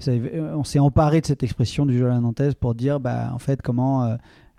euh, 0.08 0.54
on 0.54 0.64
s'est 0.64 0.78
emparé 0.78 1.20
de 1.20 1.26
cette 1.26 1.42
expression 1.42 1.86
du 1.86 1.98
jeu 1.98 2.06
à 2.06 2.10
la 2.10 2.20
nantaise 2.20 2.54
pour 2.54 2.74
dire, 2.74 3.00
bah, 3.00 3.30
en 3.34 3.38
fait, 3.38 3.60
comment 3.62 4.16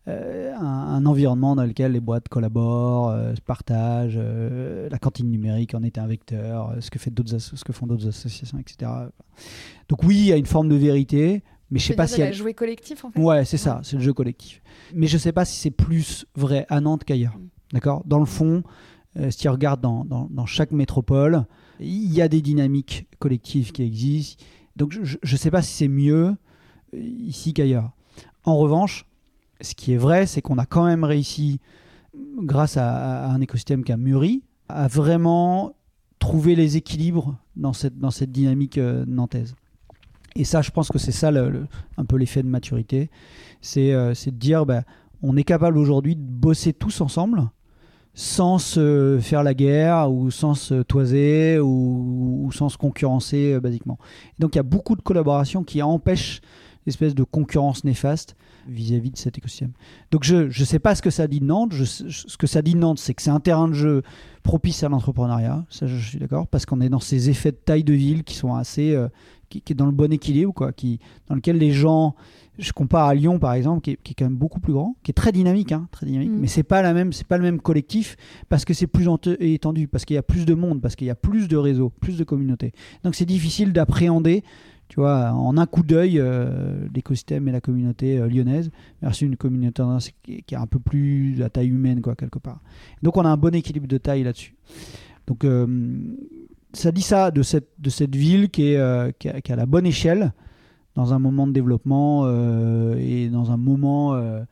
un, 0.07 1.05
environnement 1.05 1.55
dans 1.55 1.65
lequel 1.65 1.93
les 1.93 1.99
boîtes 1.99 2.29
collaborent, 2.29 3.11
se 3.35 3.41
partagent, 3.41 4.19
la 4.19 4.99
cantine 4.99 5.29
numérique 5.29 5.73
en 5.73 5.83
est 5.83 5.97
un 5.97 6.07
vecteur, 6.07 6.75
ce 6.79 6.89
que 6.89 6.99
font 7.73 7.87
d'autres 7.87 8.07
associations, 8.07 8.59
etc. 8.59 8.91
Donc 9.89 10.03
oui, 10.03 10.15
il 10.15 10.25
y 10.25 10.33
a 10.33 10.37
une 10.37 10.45
forme 10.45 10.69
de 10.69 10.75
vérité, 10.75 11.43
mais 11.71 11.79
je 11.79 11.87
sais 11.87 11.95
pas 11.95 12.05
si 12.05 12.21
elle... 12.21 12.33
jouer 12.33 12.53
collectif, 12.53 13.03
en 13.05 13.11
fait. 13.11 13.19
Ouais, 13.19 13.45
c'est 13.45 13.57
ça, 13.57 13.79
c'est 13.83 13.95
le 13.95 14.03
jeu 14.03 14.13
collectif. 14.13 14.61
Mais 14.93 15.07
je 15.07 15.17
sais 15.17 15.31
pas 15.31 15.45
si 15.45 15.57
c'est 15.57 15.71
plus 15.71 16.25
vrai 16.35 16.65
à 16.69 16.81
Nantes 16.81 17.03
qu'ailleurs. 17.05 17.37
Mm. 17.37 17.47
D'accord? 17.73 18.03
Dans 18.05 18.19
le 18.19 18.25
fond, 18.25 18.63
euh, 19.17 19.31
si 19.31 19.37
tu 19.39 19.49
regardes 19.49 19.81
dans, 19.81 20.03
dans, 20.05 20.27
dans 20.29 20.45
chaque 20.45 20.71
métropole, 20.71 21.45
il 21.79 22.13
y 22.13 22.21
a 22.21 22.27
des 22.27 22.41
dynamiques 22.41 23.07
collectives 23.17 23.71
qui 23.71 23.83
existent. 23.83 24.43
Donc 24.75 24.91
je 24.91 25.17
ne 25.23 25.37
sais 25.37 25.51
pas 25.51 25.61
si 25.61 25.73
c'est 25.73 25.87
mieux 25.87 26.35
euh, 26.93 26.99
ici 26.99 27.53
qu'ailleurs. 27.53 27.91
En 28.43 28.57
revanche, 28.57 29.05
ce 29.61 29.73
qui 29.73 29.93
est 29.93 29.97
vrai, 29.97 30.25
c'est 30.25 30.41
qu'on 30.41 30.57
a 30.57 30.65
quand 30.65 30.85
même 30.85 31.03
réussi, 31.03 31.59
grâce 32.39 32.77
à, 32.77 33.25
à 33.25 33.29
un 33.29 33.39
écosystème 33.39 33.83
qui 33.83 33.91
a 33.91 33.97
mûri, 33.97 34.43
à 34.67 34.87
vraiment 34.87 35.75
trouver 36.19 36.55
les 36.55 36.77
équilibres 36.77 37.37
dans 37.55 37.73
cette, 37.73 37.97
dans 37.97 38.11
cette 38.11 38.31
dynamique 38.31 38.77
euh, 38.77 39.05
nantaise. 39.07 39.55
Et 40.35 40.43
ça, 40.45 40.61
je 40.61 40.71
pense 40.71 40.89
que 40.89 40.97
c'est 40.97 41.11
ça 41.11 41.29
le- 41.31 41.67
un 41.97 42.05
peu 42.05 42.15
l'effet 42.17 42.41
de 42.41 42.47
maturité. 42.47 43.09
C'est 43.61 43.91
euh, 43.93 44.13
de 44.13 44.31
dire, 44.31 44.65
bah, 44.65 44.83
on 45.21 45.35
est 45.37 45.43
capable 45.43 45.77
aujourd'hui 45.77 46.15
de 46.15 46.21
bosser 46.21 46.73
tous 46.73 47.01
ensemble 47.01 47.49
sans 48.13 48.57
se 48.57 49.19
faire 49.21 49.43
la 49.43 49.53
guerre 49.53 50.11
ou 50.11 50.31
sans 50.31 50.53
se 50.53 50.81
toiser 50.83 51.59
ou, 51.59 52.49
sans 52.53 52.67
se 52.69 52.77
concurrencer 52.77 53.53
euh, 53.53 53.59
basiquement. 53.61 53.97
Donc 54.39 54.55
il 54.55 54.57
y 54.57 54.59
a 54.59 54.63
beaucoup 54.63 54.95
de 54.95 55.01
collaborations 55.01 55.63
qui 55.63 55.81
empêchent 55.81 56.41
l'espèce 56.85 57.13
de 57.15 57.23
concurrence 57.23 57.83
néfaste 57.83 58.35
vis-à-vis 58.67 59.11
de 59.11 59.17
cet 59.17 59.37
écosystème. 59.37 59.71
Donc 60.11 60.23
je 60.23 60.47
ne 60.47 60.65
sais 60.65 60.79
pas 60.79 60.95
ce 60.95 61.01
que 61.01 61.09
ça 61.09 61.27
dit 61.27 61.39
de 61.39 61.45
Nantes. 61.45 61.73
Ce 61.73 62.37
que 62.37 62.47
ça 62.47 62.61
dit 62.61 62.73
de 62.73 62.79
Nantes, 62.79 62.99
c'est 62.99 63.13
que 63.13 63.21
c'est 63.21 63.29
un 63.29 63.39
terrain 63.39 63.67
de 63.67 63.73
jeu 63.73 64.01
propice 64.43 64.83
à 64.83 64.89
l'entrepreneuriat. 64.89 65.65
Ça, 65.69 65.87
je, 65.87 65.95
je 65.95 66.09
suis 66.09 66.19
d'accord. 66.19 66.47
Parce 66.47 66.65
qu'on 66.65 66.81
est 66.81 66.89
dans 66.89 66.99
ces 66.99 67.29
effets 67.29 67.51
de 67.51 67.57
taille 67.57 67.83
de 67.83 67.93
ville 67.93 68.23
qui 68.23 68.35
sont 68.35 68.55
assez... 68.55 68.93
euh, 68.95 69.07
qui, 69.51 69.61
qui 69.61 69.73
est 69.73 69.75
dans 69.75 69.85
le 69.85 69.91
bon 69.91 70.11
équilibre, 70.11 70.53
quoi, 70.53 70.71
qui, 70.71 70.99
dans 71.27 71.35
lequel 71.35 71.57
les 71.57 71.71
gens 71.71 72.15
je 72.57 72.71
compare 72.73 73.07
à 73.07 73.15
Lyon 73.15 73.39
par 73.39 73.53
exemple, 73.53 73.81
qui 73.81 73.91
est, 73.91 73.99
qui 74.03 74.11
est 74.11 74.15
quand 74.15 74.25
même 74.25 74.35
beaucoup 74.35 74.59
plus 74.59 74.73
grand, 74.73 74.95
qui 75.03 75.11
est 75.11 75.13
très 75.13 75.31
dynamique, 75.31 75.71
hein, 75.71 75.87
très 75.91 76.05
dynamique, 76.05 76.31
Mm. 76.31 76.39
mais 76.39 76.47
c'est 76.47 76.63
pas 76.63 76.81
la 76.81 76.93
même, 76.93 77.13
c'est 77.13 77.27
pas 77.27 77.37
le 77.37 77.43
même 77.43 77.59
collectif 77.59 78.15
parce 78.49 78.65
que 78.65 78.73
c'est 78.73 78.87
plus 78.87 79.07
étendu, 79.39 79.87
parce 79.87 80.05
qu'il 80.05 80.15
y 80.15 80.17
a 80.17 80.23
plus 80.23 80.45
de 80.45 80.53
monde, 80.53 80.81
parce 80.81 80.95
qu'il 80.95 81.07
y 81.07 81.11
a 81.11 81.15
plus 81.15 81.47
de 81.47 81.57
réseaux, 81.57 81.89
plus 81.89 82.17
de 82.17 82.23
communautés. 82.23 82.73
Donc 83.03 83.15
c'est 83.15 83.25
difficile 83.25 83.73
d'appréhender, 83.73 84.43
tu 84.89 84.99
vois, 84.99 85.31
en 85.31 85.57
un 85.57 85.65
coup 85.65 85.83
d'œil 85.83 86.19
euh, 86.19 86.87
l'écosystème 86.93 87.47
et 87.47 87.51
la 87.51 87.61
communauté 87.61 88.17
euh, 88.17 88.27
lyonnaise 88.27 88.71
versus 89.01 89.27
une 89.27 89.37
communauté 89.37 89.83
qui 90.23 90.53
est 90.53 90.57
un 90.57 90.67
peu 90.67 90.79
plus 90.79 91.41
à 91.41 91.49
taille 91.49 91.69
humaine 91.69 92.01
quoi 92.01 92.15
quelque 92.15 92.39
part. 92.39 92.59
Donc 93.01 93.17
on 93.17 93.25
a 93.25 93.29
un 93.29 93.37
bon 93.37 93.55
équilibre 93.55 93.87
de 93.87 93.97
taille 93.97 94.23
là-dessus. 94.23 94.55
Donc 95.27 95.45
euh, 95.45 95.65
ça 96.73 96.91
dit 96.91 97.01
ça 97.01 97.31
de 97.31 97.41
cette 97.41 98.15
ville 98.15 98.49
qui 98.49 98.73
est 98.73 98.77
euh, 98.77 99.11
qui, 99.11 99.29
a, 99.29 99.55
la 99.55 99.65
bonne 99.65 99.85
échelle 99.85 100.33
dans 100.95 101.13
un 101.13 101.19
moment 101.19 101.47
de 101.47 101.53
développement 101.53 102.23
euh, 102.25 102.95
et 102.97 103.29
dans 103.29 103.51
un 103.51 103.57
moment 103.57 104.13
euh, 104.13 104.43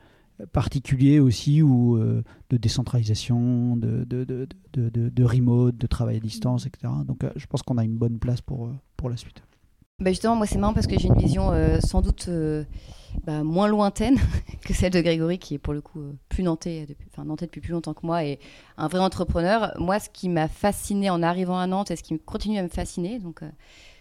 particulier 0.54 1.20
aussi 1.20 1.62
où, 1.62 1.98
de 1.98 2.58
décentralisation, 2.58 3.76
de, 3.76 4.06
de, 4.06 4.48
de, 4.74 5.24
remote, 5.24 5.76
de 5.76 5.88
travail 5.88 6.18
à 6.18 6.20
distance, 6.22 6.66
etc. 6.66 6.94
Donc 7.06 7.26
je 7.36 7.46
pense 7.46 7.62
qu'on 7.62 7.78
a 7.78 7.84
une 7.84 7.98
bonne 7.98 8.20
place 8.20 8.40
pour 8.40 8.70
la 9.10 9.18
suite. 9.18 9.42
Bah 10.00 10.12
justement, 10.12 10.36
moi 10.36 10.46
c'est 10.46 10.58
marrant 10.58 10.74
parce 10.74 10.88
que 10.88 10.98
j'ai 10.98 11.10
une 11.10 11.18
vision 11.18 11.52
euh, 11.52 11.80
sans 11.82 12.02
doute 12.02 12.28
euh, 12.30 12.64
bah, 13.26 13.44
moins 13.44 13.68
lointaine 13.68 14.18
que 14.66 14.74
celle 14.74 14.94
de 14.94 15.02
Grégory, 15.02 15.40
qui 15.40 15.56
est 15.56 15.58
pour 15.58 15.74
le 15.74 15.82
coup 15.82 16.00
euh, 16.00 16.14
plus 16.30 16.44
nantais 16.44 16.86
depuis, 16.88 17.10
enfin, 17.12 17.26
nantais 17.26 17.48
depuis 17.48 17.60
plus 17.60 17.74
longtemps 17.74 17.94
que 17.94 18.06
moi 18.06 18.24
et 18.24 18.40
un 18.78 18.88
vrai 18.88 19.00
entrepreneur. 19.00 19.74
Moi, 19.78 20.00
ce 20.00 20.10
qui 20.10 20.30
m'a 20.30 20.48
fasciné 20.48 21.10
en 21.10 21.22
arrivant 21.22 21.60
à 21.60 21.68
Nantes 21.68 21.92
et 21.92 21.98
ce 21.98 22.04
qui 22.04 22.18
continue 22.18 22.58
à 22.60 22.64
me 22.64 22.70
fasciner, 22.70 23.20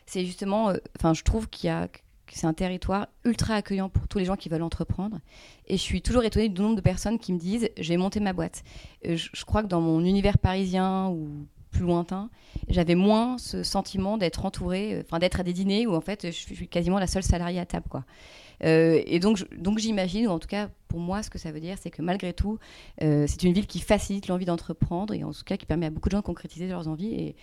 c'est 0.07 0.25
justement, 0.25 0.73
enfin, 0.97 1.15
je 1.15 1.25
trouve 1.25 1.49
qu'il 1.49 1.67
y 1.67 1.71
a 1.71 1.89
c'est 2.31 2.47
un 2.47 2.53
territoire 2.53 3.09
ultra 3.25 3.55
accueillant 3.55 3.89
pour 3.89 4.07
tous 4.07 4.19
les 4.19 4.27
gens 4.27 4.37
qui 4.37 4.51
veulent 4.51 4.63
entreprendre. 4.63 5.19
Et 5.67 5.79
je 5.79 5.83
suis 5.83 6.03
toujours 6.03 6.25
étonnée 6.25 6.51
du 6.51 6.61
nombre 6.61 6.77
de 6.77 6.83
personnes 6.83 7.19
qui 7.19 7.33
me 7.33 7.39
disent 7.39 7.71
j'ai 7.79 7.97
monté 7.97 8.21
ma 8.21 8.35
boîte. 8.35 8.63
Je, 9.03 9.29
je 9.33 9.45
crois 9.47 9.63
que 9.63 9.69
dans 9.69 9.81
mon 9.81 10.05
univers 10.05 10.37
parisien 10.37 11.09
ou 11.09 11.47
plus 11.71 11.83
lointain, 11.83 12.31
j'avais 12.69 12.95
moins 12.95 13.39
ce 13.39 13.63
sentiment 13.63 14.19
d'être 14.19 14.45
entourée, 14.45 14.95
euh, 14.95 15.03
enfin 15.05 15.19
d'être 15.19 15.41
à 15.41 15.43
des 15.43 15.53
dîners 15.53 15.87
où 15.87 15.95
en 15.95 16.01
fait 16.01 16.27
je 16.27 16.31
suis 16.31 16.69
quasiment 16.69 16.99
la 16.99 17.07
seule 17.07 17.23
salariée 17.23 17.61
à 17.61 17.67
table, 17.67 17.87
quoi. 17.89 18.05
Euh, 18.65 19.01
et 19.07 19.21
donc, 19.21 19.47
donc 19.57 19.79
j'imagine, 19.79 20.27
ou 20.27 20.31
en 20.31 20.41
tout 20.41 20.49
cas 20.49 20.69
pour 20.89 20.99
moi, 20.99 21.23
ce 21.23 21.31
que 21.31 21.39
ça 21.39 21.53
veut 21.53 21.61
dire, 21.61 21.77
c'est 21.81 21.91
que 21.91 22.03
malgré 22.03 22.33
tout, 22.33 22.59
euh, 23.03 23.27
c'est 23.29 23.45
une 23.45 23.53
ville 23.53 23.67
qui 23.67 23.79
facilite 23.79 24.27
l'envie 24.27 24.47
d'entreprendre 24.47 25.15
et 25.15 25.23
en 25.23 25.33
tout 25.33 25.45
cas 25.45 25.57
qui 25.57 25.67
permet 25.67 25.87
à 25.87 25.91
beaucoup 25.91 26.09
de 26.09 26.13
gens 26.13 26.21
de 26.21 26.25
concrétiser 26.25 26.67
leurs 26.67 26.89
envies. 26.89 27.15
Et, 27.15 27.37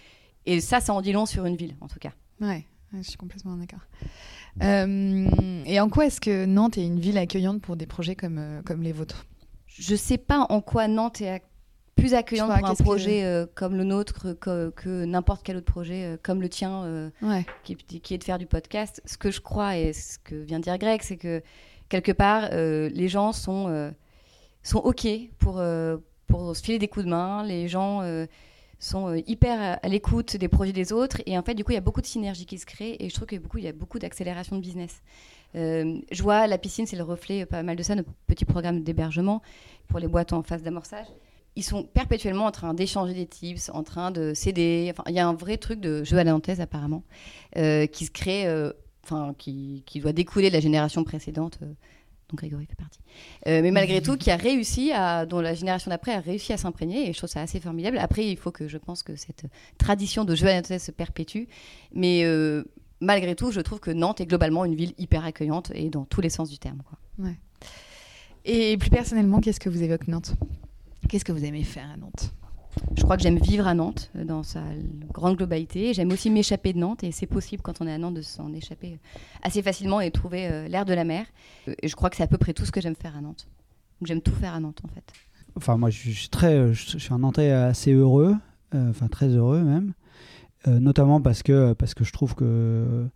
et 0.45 0.59
ça, 0.59 0.81
ça 0.81 0.93
en 0.93 1.01
dit 1.01 1.13
long 1.13 1.25
sur 1.25 1.45
une 1.45 1.55
ville, 1.55 1.75
en 1.79 1.87
tout 1.87 1.99
cas. 1.99 2.11
Ouais, 2.41 2.65
je 2.93 3.01
suis 3.03 3.17
complètement 3.17 3.55
d'accord. 3.55 3.79
Euh, 4.61 5.63
et 5.65 5.79
en 5.79 5.89
quoi 5.89 6.07
est-ce 6.07 6.19
que 6.19 6.45
Nantes 6.45 6.77
est 6.77 6.85
une 6.85 6.99
ville 6.99 7.17
accueillante 7.17 7.61
pour 7.61 7.77
des 7.77 7.85
projets 7.85 8.15
comme, 8.15 8.61
comme 8.65 8.81
les 8.81 8.91
vôtres? 8.91 9.25
Je 9.67 9.95
sais 9.95 10.17
pas 10.17 10.45
en 10.49 10.59
quoi 10.59 10.87
Nantes 10.87 11.21
est 11.21 11.37
ac- 11.37 11.43
plus 11.95 12.13
accueillante 12.13 12.47
vois, 12.47 12.57
pour 12.59 12.67
un 12.69 12.75
que- 12.75 12.83
projet 12.83 13.23
euh, 13.23 13.45
comme 13.55 13.75
le 13.75 13.83
nôtre 13.83 14.33
que, 14.39 14.69
que 14.71 15.05
n'importe 15.05 15.43
quel 15.43 15.57
autre 15.57 15.71
projet 15.71 16.03
euh, 16.05 16.17
comme 16.21 16.41
le 16.41 16.49
tien. 16.49 16.83
euh, 16.83 17.09
Ouais. 17.21 17.45
qui, 17.63 17.75
qui 17.75 18.13
est 18.13 18.17
de 18.17 18.23
faire 18.23 18.37
du 18.37 18.45
podcast. 18.45 19.01
Ce 19.05 19.17
que 19.17 19.31
je 19.31 19.41
crois 19.41 19.77
et 19.77 19.93
ce 19.93 20.17
que 20.19 20.35
vient 20.35 20.59
de 20.59 20.63
dire 20.63 20.77
Greg, 20.77 21.01
c'est 21.01 21.17
que 21.17 21.41
quelque 21.89 22.11
part, 22.11 22.49
les 22.51 23.07
gens 23.07 23.31
sont, 23.31 23.93
sont 24.63 24.79
OK 24.79 25.07
pour, 25.39 25.61
pour 26.27 26.55
se 26.55 26.61
filer 26.63 26.79
des 26.79 26.87
coups 26.87 27.05
de 27.05 27.09
main. 27.11 27.43
Les 27.43 27.67
gens 27.67 28.01
sont 28.79 29.13
hyper 29.27 29.79
à, 29.81 29.87
l'écoute 29.87 30.35
des 30.35 30.47
projets 30.47 30.73
des 30.73 30.91
autres. 30.91 31.21
Et 31.27 31.37
en 31.37 31.43
fait, 31.43 31.53
du 31.53 31.63
coup, 31.63 31.71
il 31.71 31.75
y 31.75 31.77
a 31.77 31.81
beaucoup 31.81 32.01
de 32.01 32.05
synergie 32.07 32.45
qui 32.45 32.57
se 32.57 32.65
crée. 32.65 32.97
Et 32.99 33.09
je 33.09 33.15
trouve 33.15 33.27
qu'il 33.27 33.37
y 33.37 33.39
a 33.39 33.43
beaucoup, 33.43 33.57
il 33.59 33.63
y 33.63 33.67
a 33.67 33.71
beaucoup 33.73 33.99
d'accélération 33.99 34.55
de 34.55 34.61
business. 34.61 35.01
Euh, 35.55 35.99
je 36.11 36.21
vois 36.23 36.47
la 36.47 36.57
piscine, 36.57 36.85
c'est 36.85 36.97
le 36.97 37.03
reflet 37.03 37.45
pas 37.45 37.63
mal 37.63 37.75
de 37.77 37.83
ça, 37.83 37.95
notre 37.95 38.09
petit 38.27 38.43
programme 38.45 38.81
d'hébergement 38.83 39.41
pour 39.87 39.99
les 39.99 40.07
boîtes 40.07 40.33
en 40.33 40.43
phase 40.43 40.63
d'amorçage. 40.63 41.05
Ils 41.55 41.63
sont 41.63 41.83
perpétuellement 41.83 42.45
en 42.45 42.51
train 42.51 42.73
d'échanger 42.73 43.13
des 43.13 43.25
tips, 43.25 43.69
en 43.73 43.83
train 43.83 44.11
de 44.11 44.33
s'aider. 44.33 44.87
Enfin, 44.91 45.03
il 45.07 45.15
y 45.15 45.19
a 45.19 45.27
un 45.27 45.33
vrai 45.33 45.57
truc 45.57 45.79
de 45.79 46.03
jeu 46.03 46.17
à 46.17 46.23
la 46.23 46.31
nantaise 46.31 46.59
apparemment 46.59 47.03
euh, 47.57 47.85
qui 47.85 48.05
se 48.05 48.11
crée, 48.11 48.45
euh, 48.47 48.71
qui, 49.37 49.83
qui 49.85 49.99
doit 49.99 50.13
découler 50.13 50.49
de 50.49 50.53
la 50.55 50.59
génération 50.59 51.03
précédente. 51.03 51.59
euh, 51.61 51.73
dont 52.29 52.35
Grégory 52.35 52.65
fait 52.65 52.75
partie. 52.75 52.99
Euh, 53.47 53.61
mais 53.61 53.69
malgré 53.69 54.01
tout, 54.01 54.17
qui 54.17 54.31
a 54.31 54.35
réussi 54.35 54.91
à, 54.91 55.25
dont 55.27 55.41
la 55.41 55.53
génération 55.53 55.89
d'après 55.91 56.13
a 56.13 56.19
réussi 56.19 56.53
à 56.53 56.57
s'imprégner, 56.57 57.07
et 57.07 57.13
je 57.13 57.17
trouve 57.19 57.29
ça 57.29 57.41
assez 57.41 57.59
formidable. 57.59 57.99
Après, 57.99 58.25
il 58.27 58.35
faut 58.35 58.51
que 58.51 58.67
je 58.67 58.77
pense 58.79 59.03
que 59.03 59.15
cette 59.15 59.45
tradition 59.77 60.25
de 60.25 60.35
jeu 60.35 60.47
à 60.47 60.49
la 60.49 60.55
nantaise 60.55 60.83
se 60.83 60.91
perpétue, 60.91 61.43
mais 61.93 62.25
malgré 62.99 63.35
tout, 63.35 63.51
je 63.51 63.61
trouve 63.61 63.79
que 63.79 63.91
Nantes 63.91 64.21
est 64.21 64.25
globalement 64.25 64.65
une 64.65 64.73
ville 64.73 64.93
hyper 64.97 65.23
accueillante 65.23 65.71
et 65.75 65.89
dans 65.89 66.05
tous 66.05 66.21
les 66.21 66.29
sens 66.29 66.49
du 66.49 66.57
terme. 66.57 66.81
Quoi. 66.83 67.29
Et 68.43 68.77
plus 68.77 68.89
personnellement, 68.89 69.39
qu'est-ce 69.39 69.59
que 69.59 69.69
vous 69.69 69.83
évoque 69.83 70.07
Nantes? 70.07 70.33
Qu'est-ce 71.09 71.25
que 71.25 71.31
vous 71.31 71.45
aimez 71.45 71.63
faire 71.63 71.89
à 71.93 71.97
Nantes? 71.97 72.33
Je 72.97 73.03
crois 73.03 73.15
que 73.15 73.23
j'aime 73.23 73.37
vivre 73.39 73.67
à 73.67 73.73
Nantes 73.73 74.09
euh, 74.17 74.25
dans 74.25 74.43
sa 74.43 74.61
grande 75.13 75.37
globalité. 75.37 75.93
J'aime 75.93 76.11
aussi 76.11 76.29
m'échapper 76.29 76.73
de 76.73 76.79
Nantes 76.79 77.03
et 77.03 77.11
c'est 77.11 77.27
possible 77.27 77.61
quand 77.61 77.81
on 77.81 77.87
est 77.87 77.93
à 77.93 77.97
Nantes 77.97 78.15
de 78.15 78.21
s'en 78.21 78.51
échapper 78.53 78.99
assez 79.43 79.61
facilement 79.61 80.01
et 80.01 80.11
trouver 80.11 80.47
euh, 80.47 80.67
l'air 80.67 80.83
de 80.85 80.93
la 80.93 81.03
mer. 81.05 81.25
Euh, 81.67 81.73
Et 81.81 81.87
je 81.87 81.95
crois 81.95 82.09
que 82.09 82.17
c'est 82.17 82.23
à 82.23 82.27
peu 82.27 82.37
près 82.37 82.53
tout 82.53 82.65
ce 82.65 82.71
que 82.71 82.81
j'aime 82.81 82.95
faire 82.95 83.15
à 83.15 83.21
Nantes. 83.21 83.47
Donc 84.01 84.07
j'aime 84.07 84.21
tout 84.21 84.33
faire 84.33 84.53
à 84.53 84.59
Nantes 84.59 84.81
en 84.83 84.89
fait. 84.89 85.03
Enfin, 85.55 85.77
moi, 85.77 85.89
je 85.89 86.09
suis- 86.09 86.27
très, 86.29 86.53
euh, 86.53 86.73
je, 86.73 86.97
suis 86.97 87.13
un 87.13 87.19
Nantais 87.19 87.49
assez 87.51 87.93
heureux, 87.93 88.35
euh, 88.73 88.89
enfin 88.89 89.07
très 89.07 89.27
heureux 89.29 89.61
même, 89.61 89.93
Euh, 90.67 90.79
notamment 90.79 91.21
parce 91.21 91.43
que 91.43 91.73
parce 91.73 91.93
que 91.93 92.03
je 92.03 92.11
trouve 92.11 92.33
que 92.33 93.07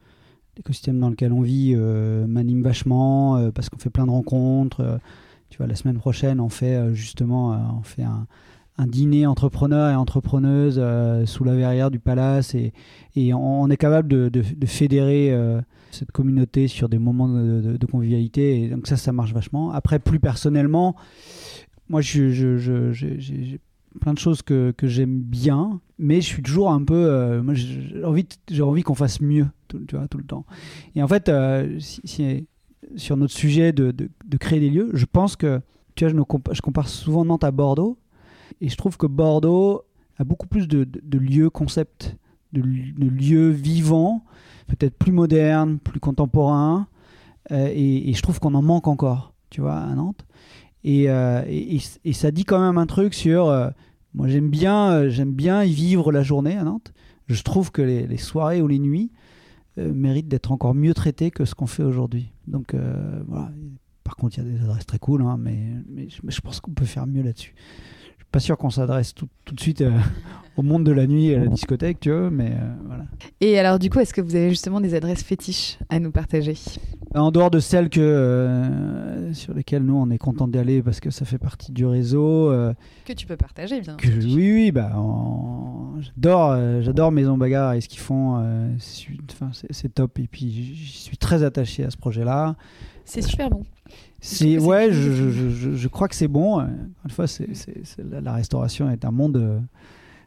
l'écosystème 0.55 0.99
dans 0.99 1.09
lequel 1.09 1.33
on 1.33 1.41
vit 1.41 1.73
euh, 1.75 2.27
m'anime 2.27 2.61
vachement, 2.61 3.37
euh, 3.37 3.49
parce 3.51 3.69
qu'on 3.69 3.79
fait 3.79 3.89
plein 3.89 4.05
de 4.05 4.11
rencontres. 4.11 4.99
Tu 5.49 5.57
vois, 5.57 5.67
la 5.67 5.75
semaine 5.75 5.97
prochaine, 5.97 6.39
on 6.39 6.49
fait 6.49 6.75
euh, 6.75 6.93
justement, 6.93 7.53
euh, 7.53 7.57
on 7.77 7.83
fait 7.83 8.03
un, 8.03 8.27
dîner 8.87 9.25
entrepreneur 9.25 9.91
et 9.91 9.95
entrepreneuse 9.95 10.77
euh, 10.81 11.25
sous 11.25 11.43
la 11.43 11.53
verrière 11.53 11.91
du 11.91 11.99
palace 11.99 12.55
et, 12.55 12.71
on, 13.33 13.69
est 13.69 13.75
capable 13.75 14.07
de, 14.07 14.41
fédérer 14.65 15.35
cette 15.91 16.11
communauté 16.11 16.69
sur 16.69 16.87
des 16.87 16.97
moments 16.97 17.27
de, 17.27 17.85
convivialité 17.85 18.69
donc 18.69 18.87
ça 18.87 18.95
ça 18.95 19.11
marche 19.11 19.33
vachement. 19.33 19.71
Après 19.71 19.99
plus 19.99 20.21
personnellement 20.21 20.95
moi 21.89 21.99
j'ai 21.99 22.29
plein 23.99 24.13
de 24.13 24.19
choses 24.19 24.43
que, 24.43 24.73
j'aime 24.83 25.19
bien 25.19 25.81
mais 25.97 26.21
je 26.21 26.27
suis 26.27 26.41
toujours 26.41 26.71
un 26.71 26.85
peu 26.85 27.43
j'ai 27.53 28.01
envie 28.05 28.27
envie 28.61 28.83
qu'on 28.83 28.95
fasse 28.95 29.19
mieux 29.19 29.47
tout, 29.67 29.79
tu 29.89 29.97
vois, 29.97 30.07
tout 30.07 30.19
le 30.19 30.23
temps. 30.23 30.45
Et 30.95 31.03
en 31.03 31.07
fait 31.09 31.29
sur 32.95 33.17
notre 33.17 33.33
sujet 33.33 33.71
de, 33.71 33.93
de- 34.29 34.37
créer 34.37 34.59
des 34.59 34.69
lieux 34.69 34.89
je 34.93 35.05
pense 35.05 35.35
que 35.35 35.61
tu 35.95 36.05
vois 36.07 36.25
je, 36.53 36.61
compare 36.61 36.87
souvent 36.87 37.25
Nantes 37.25 37.43
à 37.43 37.51
Bordeaux 37.51 37.97
et 38.61 38.69
je 38.69 38.77
trouve 38.77 38.97
que 38.97 39.07
Bordeaux 39.07 39.83
a 40.17 40.23
beaucoup 40.23 40.47
plus 40.47 40.67
de, 40.67 40.83
de- 40.83 41.17
lieux 41.17 41.49
concepts, 41.49 42.15
de, 42.53 42.61
li- 42.61 42.93
de 42.93 43.07
lieux 43.07 43.49
vivants, 43.49 44.23
peut-être 44.67 44.95
plus 44.97 45.11
modernes, 45.11 45.79
plus 45.79 45.99
contemporains. 45.99 46.87
euh, 47.51 47.69
et, 47.73 48.13
je 48.13 48.21
trouve 48.21 48.39
qu'on 48.39 48.53
en 48.53 48.61
manque 48.61 48.87
encore, 48.87 49.33
tu 49.49 49.61
vois, 49.61 49.75
à 49.77 49.95
Nantes. 49.95 50.25
Et, 50.83 51.09
euh, 51.09 51.41
ça 52.11 52.31
dit 52.31 52.43
quand 52.43 52.59
même 52.59 52.77
un 52.77 52.85
truc 52.85 53.13
sur. 53.13 53.47
euh, 53.47 53.69
moi, 54.13 54.27
j'aime 54.27 54.49
bien, 54.49 55.07
j'aime 55.09 55.31
bien 55.31 55.63
y 55.63 55.71
vivre 55.71 56.11
la 56.11 56.23
journée 56.23 56.57
à 56.57 56.63
Nantes. 56.63 56.93
Je 57.27 57.41
trouve 57.43 57.71
que 57.71 57.81
les, 57.81 58.07
les 58.07 58.17
soirées 58.17 58.61
ou 58.61 58.67
les 58.67 58.79
nuits 58.79 59.11
méritent 59.77 60.27
d'être 60.27 60.51
encore 60.51 60.73
mieux 60.75 60.93
traitées 60.93 61.31
que 61.31 61.45
ce 61.45 61.55
qu'on 61.55 61.67
fait 61.67 61.83
aujourd'hui. 61.83 62.31
Donc 62.47 62.75
voilà. 63.27 63.51
Par 64.09 64.15
contre, 64.15 64.39
il 64.39 64.43
y 64.43 64.47
a 64.47 64.57
des 64.57 64.63
adresses 64.63 64.87
très 64.87 64.97
cool, 64.97 65.21
hein, 65.21 65.37
mais, 65.39 65.55
mais 65.87 66.07
je, 66.09 66.17
je 66.27 66.41
pense 66.41 66.59
qu'on 66.61 66.71
peut 66.71 66.83
faire 66.83 67.05
mieux 67.05 67.21
là-dessus. 67.21 67.53
Je 68.17 68.23
suis 68.23 68.31
pas 68.31 68.39
sûr 68.39 68.57
qu'on 68.57 68.71
s'adresse 68.71 69.13
tout, 69.13 69.27
tout 69.45 69.53
de 69.53 69.59
suite 69.59 69.81
euh, 69.81 69.91
au 70.57 70.63
monde 70.63 70.83
de 70.83 70.91
la 70.91 71.05
nuit 71.05 71.27
et 71.27 71.35
à 71.35 71.39
la 71.41 71.45
discothèque, 71.45 71.99
tu 71.99 72.09
vois, 72.11 72.31
mais 72.31 72.53
euh, 72.53 72.73
voilà. 72.87 73.05
Et 73.39 73.59
alors, 73.59 73.77
du 73.77 73.91
coup, 73.91 73.99
est-ce 73.99 74.15
que 74.15 74.21
vous 74.21 74.35
avez 74.35 74.49
justement 74.49 74.81
des 74.81 74.95
adresses 74.95 75.21
fétiches 75.21 75.77
à 75.89 75.99
nous 75.99 76.09
partager? 76.09 76.55
En 77.13 77.29
dehors 77.29 77.51
de 77.51 77.59
celles 77.59 77.89
que, 77.91 77.99
euh, 77.99 79.31
sur 79.35 79.53
lesquelles 79.53 79.83
nous 79.83 79.93
on 79.95 80.09
est 80.09 80.17
content 80.17 80.47
d'y 80.47 80.57
aller 80.57 80.81
parce 80.81 80.99
que 80.99 81.11
ça 81.11 81.23
fait 81.23 81.37
partie 81.37 81.71
du 81.71 81.85
réseau. 81.85 82.51
Que 83.05 83.13
tu 83.13 83.27
peux 83.27 83.37
partager, 83.37 83.81
bien. 83.81 83.95
que- 83.95 84.07
oui, 84.07 84.51
oui, 84.53 84.71
bah, 84.71 84.91
j'adore, 86.01 86.81
j'adore 86.81 87.11
Maison 87.11 87.37
Bagarre 87.37 87.73
et 87.73 87.81
ce 87.81 87.87
qu'ils 87.87 87.99
font. 87.99 88.43
c'est, 88.79 89.93
top. 89.93 90.17
Et 90.17 90.27
puis 90.27 90.49
j'y 90.51 90.97
suis 90.97 91.17
très 91.17 91.43
attaché 91.43 91.83
à 91.83 91.91
ce 91.91 91.97
projet-là. 91.97 92.55
C'est 93.05 93.21
super 93.23 93.49
bon. 93.49 93.61
C'est 94.21 94.59
ouais, 94.59 94.87
c'est 94.87 94.93
je, 94.93 95.29
je, 95.29 95.75
je, 95.75 95.87
crois 95.87 96.07
que 96.07 96.15
c'est 96.15 96.27
bon. 96.27 96.59
Euh, 96.59 96.63
Encore 96.63 96.71
une 97.05 97.11
fois, 97.11 97.27
c'est, 97.27 97.53
c'est- 97.55 97.81
c'est- 97.85 98.03
la, 98.03 98.33
restauration 98.33 98.89
est 98.89 99.05
un 99.05 99.11
monde 99.11 99.37
euh, 99.37 99.59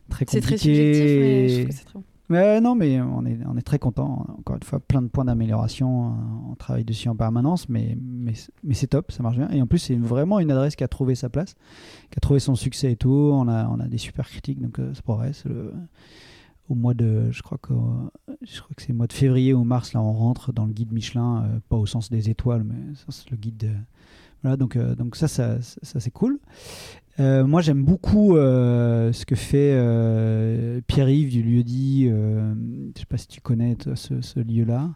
très 0.08 0.24
C'est 0.28 0.40
compliqué. 0.40 0.56
très 0.56 0.56
subjectif, 0.58 1.20
mais 1.20 1.48
je 1.48 1.54
trouve 1.56 1.66
que 1.68 1.74
c'est 1.74 1.84
très 1.84 1.94
bon. 1.98 2.04
Mais 2.28 2.60
non, 2.62 2.74
mais 2.74 2.98
on 3.00 3.26
est, 3.26 3.38
on 3.46 3.56
est 3.58 3.62
très 3.62 3.78
content. 3.78 4.24
Encore 4.38 4.56
une 4.56 4.62
fois, 4.62 4.80
plein 4.80 5.02
de 5.02 5.08
points 5.08 5.26
d'amélioration. 5.26 6.06
euh, 6.06 6.50
On 6.50 6.54
travaille 6.54 6.84
dessus 6.84 7.08
en 7.10 7.16
permanence, 7.16 7.68
mais, 7.68 7.96
mais, 8.00 8.32
mais 8.64 8.72
c'est 8.72 8.86
top, 8.86 9.12
ça 9.12 9.22
marche 9.22 9.36
bien. 9.36 9.50
Et 9.50 9.60
en 9.60 9.66
plus, 9.66 9.78
c'est 9.78 9.96
vraiment 9.96 10.38
une 10.38 10.50
adresse 10.50 10.74
qui 10.74 10.84
a 10.84 10.88
trouvé 10.88 11.14
sa 11.14 11.28
place, 11.28 11.54
qui 12.10 12.16
a 12.16 12.20
trouvé 12.20 12.40
son 12.40 12.54
succès 12.54 12.92
et 12.92 12.96
tout. 12.96 13.10
On 13.34 13.48
a, 13.48 13.68
on 13.68 13.78
a 13.80 13.86
des 13.88 13.98
super 13.98 14.26
critiques, 14.28 14.62
donc 14.62 14.78
euh, 14.78 14.94
ça 14.94 15.02
progresse. 15.02 15.44
Le- 15.44 15.74
au 16.68 16.74
mois 16.74 16.94
de, 16.94 17.30
je 17.30 17.42
crois 17.42 17.58
que, 17.58 17.72
je 18.42 18.60
crois 18.60 18.74
que 18.76 18.82
c'est 18.82 18.90
le 18.90 18.94
mois 18.96 19.06
de 19.06 19.12
février 19.12 19.52
ou 19.54 19.64
mars, 19.64 19.92
là, 19.92 20.00
on 20.00 20.12
rentre 20.12 20.52
dans 20.52 20.64
le 20.66 20.72
guide 20.72 20.92
Michelin, 20.92 21.42
euh, 21.44 21.58
pas 21.68 21.76
au 21.76 21.86
sens 21.86 22.08
des 22.10 22.30
étoiles, 22.30 22.64
mais 22.64 22.76
c'est 23.08 23.30
le 23.30 23.36
guide. 23.36 23.56
de- 23.58 23.68
voilà, 24.42 24.56
donc, 24.56 24.74
euh, 24.76 24.94
donc 24.96 25.14
ça, 25.16 25.28
ça, 25.28 25.60
ça, 25.60 26.00
c'est 26.00 26.10
cool. 26.10 26.38
Euh, 27.20 27.46
moi, 27.46 27.60
j'aime 27.60 27.84
beaucoup 27.84 28.34
ce 28.36 29.24
que 29.24 29.34
fait 29.36 29.72
Pierre-Yves 30.86 31.30
du 31.30 31.42
lieu-dit. 31.42 32.08
je 32.08 32.98
sais 32.98 33.06
pas 33.06 33.18
si 33.18 33.28
tu 33.28 33.40
connais 33.40 33.74
toi, 33.76 33.94
ce, 33.96 34.20
ce 34.20 34.40
lieu-là. 34.40 34.90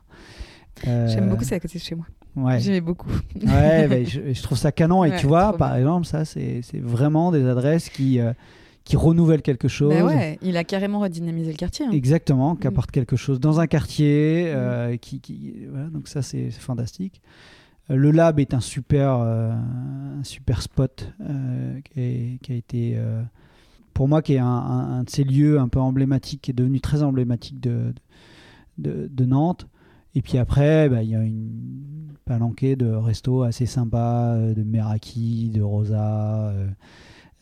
J'aime 0.84 1.28
beaucoup, 1.28 1.44
c'est 1.44 1.54
à 1.54 1.60
côté 1.60 1.78
de 1.78 1.84
chez 1.84 1.94
moi. 1.94 2.06
Ouais. 2.36 2.60
J'aimais 2.60 2.80
beaucoup. 2.82 3.08
Ouais, 3.46 4.04
je, 4.08 4.32
je 4.34 4.42
trouve 4.42 4.58
ça 4.58 4.70
canon. 4.72 5.04
Et 5.04 5.10
Ouais, 5.10 5.16
tu 5.18 5.26
vois, 5.26 5.56
par 5.56 5.70
bien. 5.70 5.78
exemple, 5.78 6.06
ça, 6.06 6.24
c'est 6.26 6.60
c'est 6.62 6.80
vraiment 6.80 7.32
des 7.32 7.46
adresses 7.46 7.88
qui, 7.88 8.18
qui 8.86 8.96
renouvellent 8.96 9.42
quelque 9.42 9.68
chose. 9.68 9.92
Bah 9.92 10.04
ouais, 10.04 10.38
il 10.42 10.56
a 10.56 10.64
carrément 10.64 11.00
redynamisé 11.00 11.50
le 11.50 11.56
quartier. 11.56 11.84
hein. 11.86 11.90
Exactement, 11.90 12.54
qui 12.56 12.66
Mm. 12.66 12.70
apporte 12.70 12.90
quelque 12.92 13.16
chose 13.16 13.40
dans 13.40 13.60
un 13.60 13.66
quartier. 13.66 14.44
euh, 14.46 14.96
qui, 14.96 15.20
qui- 15.20 15.66
voilà, 15.70 15.88
donc 15.88 16.08
ça, 16.08 16.22
c'est 16.22 16.50
fantastique. 16.52 17.20
Euh, 17.90 17.96
Le 17.96 18.10
lab 18.12 18.38
est 18.40 18.54
un 18.54 18.60
super, 18.60 19.18
euh, 19.20 19.52
un 19.52 20.24
super 20.24 20.62
spot 20.62 21.12
qui, 21.92 22.40
a 22.48 22.54
été, 22.54 22.96
pour 23.92 24.06
moi, 24.08 24.22
qui 24.22 24.34
est 24.34 24.38
un, 24.38 24.46
un- 24.46 24.98
un 24.98 25.02
de 25.04 25.10
ces 25.10 25.24
lieux 25.24 25.58
un 25.58 25.68
peu 25.68 25.80
emblématiques, 25.80 26.42
qui 26.42 26.50
est 26.52 26.54
devenu 26.54 26.80
très 26.80 27.02
emblématique 27.02 27.58
de, 27.60 27.92
de, 28.78 29.08
de 29.12 29.24
Nantes. 29.24 29.66
Et 30.14 30.22
puis 30.22 30.38
après, 30.38 30.88
bah, 30.88 31.02
il 31.02 31.10
y 31.10 31.14
a 31.16 31.22
une 31.22 32.12
palanquée 32.24 32.76
de 32.76 32.86
restos 32.86 33.42
assez 33.42 33.66
sympas, 33.66 34.36
de 34.38 34.62
Meraki, 34.62 35.50
de 35.52 35.60
Rosa, 35.62 36.52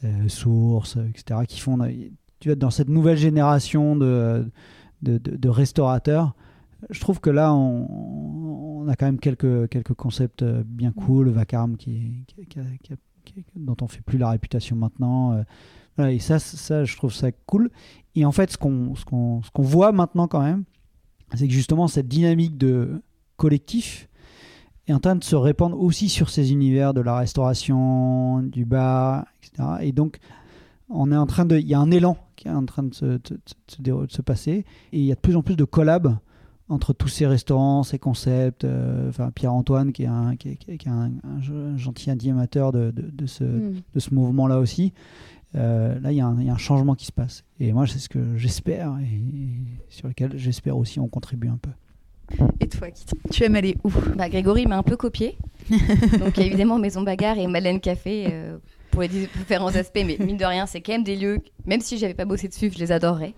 euh, 0.05 0.25
euh, 0.25 0.29
Source, 0.29 0.97
etc., 1.09 1.41
qui 1.49 1.61
font, 1.61 1.79
tu 2.41 2.49
vois, 2.49 2.57
dans 2.57 2.71
cette 2.71 2.89
nouvelle 2.89 3.17
génération 3.19 3.97
de, 3.97 4.47
de, 5.03 5.19
de- 5.19 5.37
de 5.37 5.49
restaurateurs, 5.49 6.35
je 6.91 7.01
trouve 7.01 7.21
que 7.21 7.31
là, 7.31 7.55
on, 7.55 8.83
on 8.85 8.89
a 8.89 8.97
quand 8.97 9.07
même 9.07 9.19
quelques, 9.19 9.69
quelques 9.71 9.95
concepts 9.95 10.43
euh, 10.43 10.63
bien 10.67 10.93
cool. 10.93 11.31
Vacarme, 11.31 11.77
qui, 11.77 12.25
dont 13.57 13.77
on 13.81 13.89
fait 13.89 14.03
plus 14.03 14.19
la 14.19 14.31
réputation 14.31 14.77
maintenant. 14.77 15.33
euh, 15.33 15.43
voilà, 15.97 16.13
et 16.13 16.19
ça, 16.19 16.39
ça, 16.39 16.85
je 16.85 16.97
trouve 16.97 17.13
ça 17.13 17.31
cool. 17.47 17.71
Et 18.17 18.25
en 18.25 18.33
fait, 18.33 18.51
ce 18.51 18.59
qu'on 18.59 18.95
ce 18.95 19.05
qu'on 19.05 19.63
voit 19.63 19.93
maintenant 19.93 20.29
quand 20.29 20.43
même, 20.43 20.65
c'est 21.35 21.47
que 21.49 21.53
justement, 21.55 21.89
cette 21.89 22.09
dynamique 22.09 22.59
de 22.59 23.03
collectif 23.37 24.09
est 24.87 24.93
en 24.95 25.01
train 25.01 25.17
de 25.17 25.25
se 25.25 25.37
répandre 25.37 25.79
aussi 25.81 26.09
sur 26.09 26.29
ces 26.31 26.53
univers 26.53 26.93
de 26.95 27.01
la 27.01 27.17
restauration, 27.17 28.43
du 28.43 28.65
bar, 28.65 29.25
etc. 29.43 29.69
Et 29.83 29.93
donc, 29.93 30.19
on 30.91 31.11
est 31.13 31.17
en 31.17 31.27
train 31.27 31.45
de, 31.47 31.57
il 31.57 31.67
y 31.67 31.75
a 31.75 31.81
un 31.81 31.91
élan 31.91 32.17
qui 32.37 32.49
est 32.49 32.53
en 32.53 32.65
train 32.67 32.83
de 32.83 32.95
se, 32.95 33.05
de- 33.05 33.13
de- 33.19 33.35
de 33.35 33.41
se 33.69 33.83
déro- 33.83 34.07
de 34.07 34.13
se 34.13 34.23
passer, 34.23 34.65
et 34.93 34.99
il 34.99 35.05
y 35.05 35.13
a 35.13 35.15
de 35.15 35.21
plus 35.21 35.37
en 35.37 35.43
plus 35.43 35.57
de 35.57 35.65
collabs 35.65 36.17
entre 36.69 36.93
tous 36.93 37.09
ces 37.09 37.27
restaurants, 37.27 37.83
ces 37.83 37.99
concepts. 37.99 38.65
euh, 38.65 39.09
Enfin, 39.09 39.31
Pierre-Antoine, 39.31 39.93
qui 39.93 40.03
est 40.05 40.07
un, 40.07 40.37
qui 40.37 40.51
est- 40.51 40.57
qui 40.57 40.71
est- 40.73 40.79
qui 40.79 40.89
est 40.89 40.91
un, 40.91 41.13
un 41.25 41.41
ge- 41.41 41.75
un 41.75 41.77
gentil 41.77 42.11
animateur 42.11 42.73
de, 42.73 42.91
de- 42.91 43.11
de 43.11 43.27
ce, 43.27 43.45
Mm. 43.45 43.75
de 43.95 44.01
ce 44.01 44.15
mouvement-là 44.15 44.59
aussi. 44.59 44.93
Euh, 45.57 46.01
là, 46.01 46.11
il 46.11 46.17
y, 46.17 46.21
a 46.21 46.27
un- 46.27 46.41
il 46.41 46.47
y 46.47 46.51
a 46.51 46.55
un 46.55 46.59
changement 46.59 46.95
qui 46.95 47.07
se 47.07 47.13
passe. 47.13 47.45
Et 47.61 47.73
moi, 47.73 47.87
c'est 47.87 47.99
ce 48.01 48.09
que 48.09 48.37
j'espère, 48.37 48.97
et, 49.01 49.05
et 49.15 49.49
sur 49.89 50.09
lequel 50.09 50.33
j'espère 50.37 50.77
aussi 50.77 50.99
on 51.01 51.07
contribue 51.09 51.49
un 51.49 51.59
peu. 51.61 51.71
Et 52.61 52.69
toi, 52.69 52.91
Kitty, 52.91 53.15
tu 53.33 53.45
aimes 53.45 53.57
aller 53.57 53.77
où? 53.85 53.91
Bah, 54.17 54.29
Grégory 54.29 54.67
m'a 54.67 54.77
un 54.79 54.83
peu 54.83 54.97
copié. 54.97 55.37
Donc, 55.71 56.37
il 56.37 56.41
y 56.41 56.43
a 56.43 56.47
évidemment 56.47 56.79
Maison 56.79 57.03
Bagarre 57.03 57.39
et 57.39 57.47
Madeleine 57.47 57.81
Café 57.81 58.29
euh, 58.31 58.57
pour 58.91 59.03
les 59.03 59.09
différents 59.09 59.75
aspects. 59.75 60.03
Mais 60.05 60.17
mine 60.19 60.37
de 60.37 60.45
rien, 60.45 60.67
c'est 60.67 60.81
quand 60.81 60.93
même 60.93 61.05
des 61.05 61.17
lieux, 61.17 61.39
même 61.67 61.81
si 61.81 61.99
j'avais 61.99 62.15
pas 62.15 62.25
bossé 62.25 62.49
dessus, 62.49 62.71
je 62.73 62.79
les 62.79 62.93
adorerais. 62.93 63.35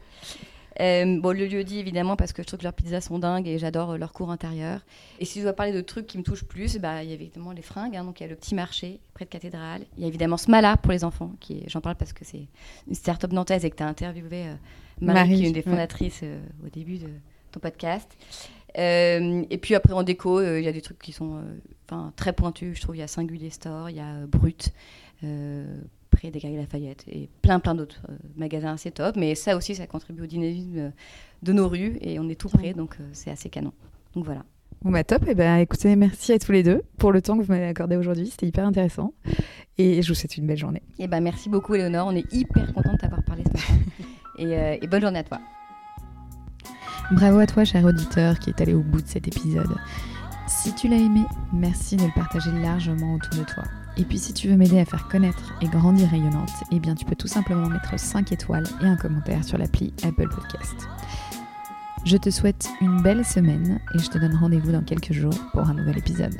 Euh, 0.79 1.19
bon, 1.21 1.35
le 1.35 1.47
lieu 1.47 1.65
dit 1.65 1.79
évidemment 1.79 2.17
parce 2.17 2.35
que 2.35 2.43
je 2.43 2.47
trouve 2.47 2.59
que 2.59 2.65
leurs 2.65 2.75
pizzas 2.75 3.01
sont 3.01 3.19
dingues 3.19 3.49
et 3.49 3.59
j'adore 3.59 3.93
euh, 3.93 3.97
leur 3.97 4.13
cours 4.13 4.31
intérieur. 4.31 4.81
Et 5.21 5.25
si 5.25 5.39
je 5.39 5.45
dois 5.45 5.55
parler 5.55 5.73
de 5.73 5.81
trucs 5.81 6.07
qui 6.07 6.19
me 6.19 6.23
touchent 6.23 6.45
plus, 6.45 6.77
bah, 6.79 7.03
il 7.03 7.09
y 7.09 7.13
a 7.13 7.15
évidemment 7.15 7.53
les 7.53 7.63
fringues. 7.63 7.97
hein. 7.97 8.05
donc 8.05 8.21
il 8.21 8.25
y 8.25 8.27
a 8.27 8.29
le 8.29 8.37
petit 8.37 8.55
marché 8.55 9.01
près 9.15 9.25
de 9.25 9.31
Cathédrale. 9.31 9.87
Il 9.97 10.03
y 10.03 10.05
a 10.05 10.09
évidemment 10.09 10.37
Smala 10.37 10.77
pour 10.77 10.93
les 10.93 11.03
enfants. 11.03 11.33
Qui 11.41 11.63
J'en 11.67 11.81
parle 11.81 11.97
parce 11.97 12.13
que 12.13 12.27
c'est 12.27 12.47
une 12.87 12.95
start-up 12.95 13.33
nantaise 13.33 13.65
et 13.65 13.71
que 13.71 13.77
tu 13.77 13.83
as 13.83 13.87
interviewé 13.87 14.49
euh, 14.49 14.55
Marie, 15.01 15.19
Marie, 15.21 15.37
qui 15.37 15.45
est 15.45 15.47
une 15.47 15.53
des 15.55 15.63
fondatrices 15.63 16.21
euh, 16.23 16.43
au 16.63 16.69
début 16.69 16.99
de 16.99 17.09
ton 17.53 17.61
podcast. 17.61 18.15
Euh, 18.79 19.45
et 19.49 19.59
puis 19.59 19.75
après 19.75 19.93
en 19.93 20.03
déco, 20.03 20.39
euh, 20.39 20.61
il 20.61 20.65
y 20.65 20.69
a 20.69 20.73
des 20.73 20.83
trucs 20.83 20.99
qui 20.99 21.13
sont 21.13 21.37
euh, 21.37 22.11
très 22.17 22.33
pointus. 22.33 22.77
Je 22.77 22.81
trouve 22.83 22.97
il 22.97 23.01
y 23.01 23.03
a 23.03 23.09
Singulier 23.09 23.51
Store, 23.51 23.91
il 23.91 23.97
y 23.97 24.01
a 24.01 24.27
Brut, 24.27 24.73
près 26.17 26.31
des 26.31 26.39
Galeries 26.39 26.61
Lafayette 26.61 27.05
et 27.09 27.29
plein 27.43 27.61
plein 27.61 27.75
d'autres 27.75 28.01
euh, 28.09 28.17
magasins 28.37 28.73
assez 28.73 28.91
top. 28.91 29.17
Mais 29.17 29.35
ça 29.35 29.57
aussi, 29.57 29.75
ça 29.75 29.87
contribue 29.87 30.23
au 30.23 30.27
dynamisme 30.27 30.79
euh, 30.79 30.91
de 31.43 31.53
nos 31.53 31.69
rues 31.69 31.99
et 32.01 32.19
on 32.19 32.29
est 32.29 32.35
tout 32.35 32.49
près, 32.49 32.73
donc 32.73 32.97
euh, 33.01 33.05
c'est 33.13 33.31
assez 33.31 33.49
canon. 33.49 33.73
Donc 34.15 34.25
voilà. 34.25 34.45
Bon 34.83 34.91
bah 34.91 35.05
top, 35.05 35.27
et 35.27 35.35
ben 35.35 35.57
écoutez, 35.57 35.97
merci 35.97 36.33
à 36.33 36.39
tous 36.39 36.53
les 36.53 36.63
deux 36.63 36.83
pour 36.99 37.11
le 37.11 37.23
temps 37.23 37.37
que 37.39 37.43
vous 37.43 37.53
m'avez 37.53 37.67
accordé 37.67 37.97
aujourd'hui, 37.97 38.27
c'était 38.27 38.47
hyper 38.47 38.67
intéressant. 38.67 39.15
Et 39.79 40.03
je 40.03 40.09
vous 40.09 40.15
souhaite 40.15 40.37
une 40.37 40.47
belle 40.47 40.59
journée. 40.59 40.83
Et 40.99 41.07
ben 41.09 41.21
merci 41.21 41.49
beaucoup 41.49 41.75
Léonore, 41.75 42.09
on 42.09 42.17
est 42.17 42.33
hyper 42.33 42.73
content 42.73 42.93
de 42.93 42.99
t'avoir 42.99 43.23
parlé 43.25 43.43
ce 43.45 43.53
matin. 43.53 43.85
et, 44.39 44.85
et 44.85 44.87
bonne 44.87 45.03
journée 45.03 45.19
à 45.19 45.25
toi. 45.25 45.41
Bravo 47.13 47.39
à 47.39 47.47
toi, 47.47 47.65
cher 47.65 47.85
auditeur, 47.85 48.39
qui 48.41 48.51
est 48.51 48.61
allé 48.61 48.75
au 48.75 48.83
bout 48.83 49.01
de 49.01 49.07
cet 49.07 49.29
épisode. 49.29 49.73
Si 50.49 50.75
tu 50.75 50.89
l'as 50.89 50.97
aimé, 50.97 51.25
merci 51.53 51.97
de 51.97 52.05
le 52.05 52.11
partager 52.15 52.51
largement 52.51 53.15
autour 53.15 53.39
de 53.39 53.45
toi. 53.45 53.63
Et 53.97 54.05
puis 54.05 54.19
si 54.19 54.33
tu 54.33 54.49
veux 54.49 54.57
m'aider 54.57 54.81
à 54.81 54.85
faire 54.85 55.07
connaître 55.07 55.55
et 55.63 55.69
grandir 55.69 56.09
Rayonnante, 56.11 56.51
eh 56.73 56.81
bien 56.81 56.97
tu 56.97 57.05
peux 57.05 57.15
tout 57.15 57.29
simplement 57.29 57.69
mettre 57.69 57.99
5 57.99 58.33
étoiles 58.33 58.67
et 58.83 58.87
un 58.87 58.97
commentaire 58.97 59.45
sur 59.45 59.57
l'appli 59.57 59.95
Apple 60.03 60.29
Podcast. 60.29 60.89
Je 62.05 62.17
te 62.17 62.31
souhaite 62.31 62.69
une 62.81 63.01
belle 63.03 63.25
semaine 63.25 63.81
et 63.95 63.99
je 63.99 64.11
te 64.11 64.19
donne 64.19 64.35
rendez-vous 64.35 64.73
dans 64.73 64.83
quelques 64.83 65.13
jours 65.13 65.35
pour 65.53 65.69
un 65.69 65.75
nouvel 65.75 65.99
épisode. 65.99 66.37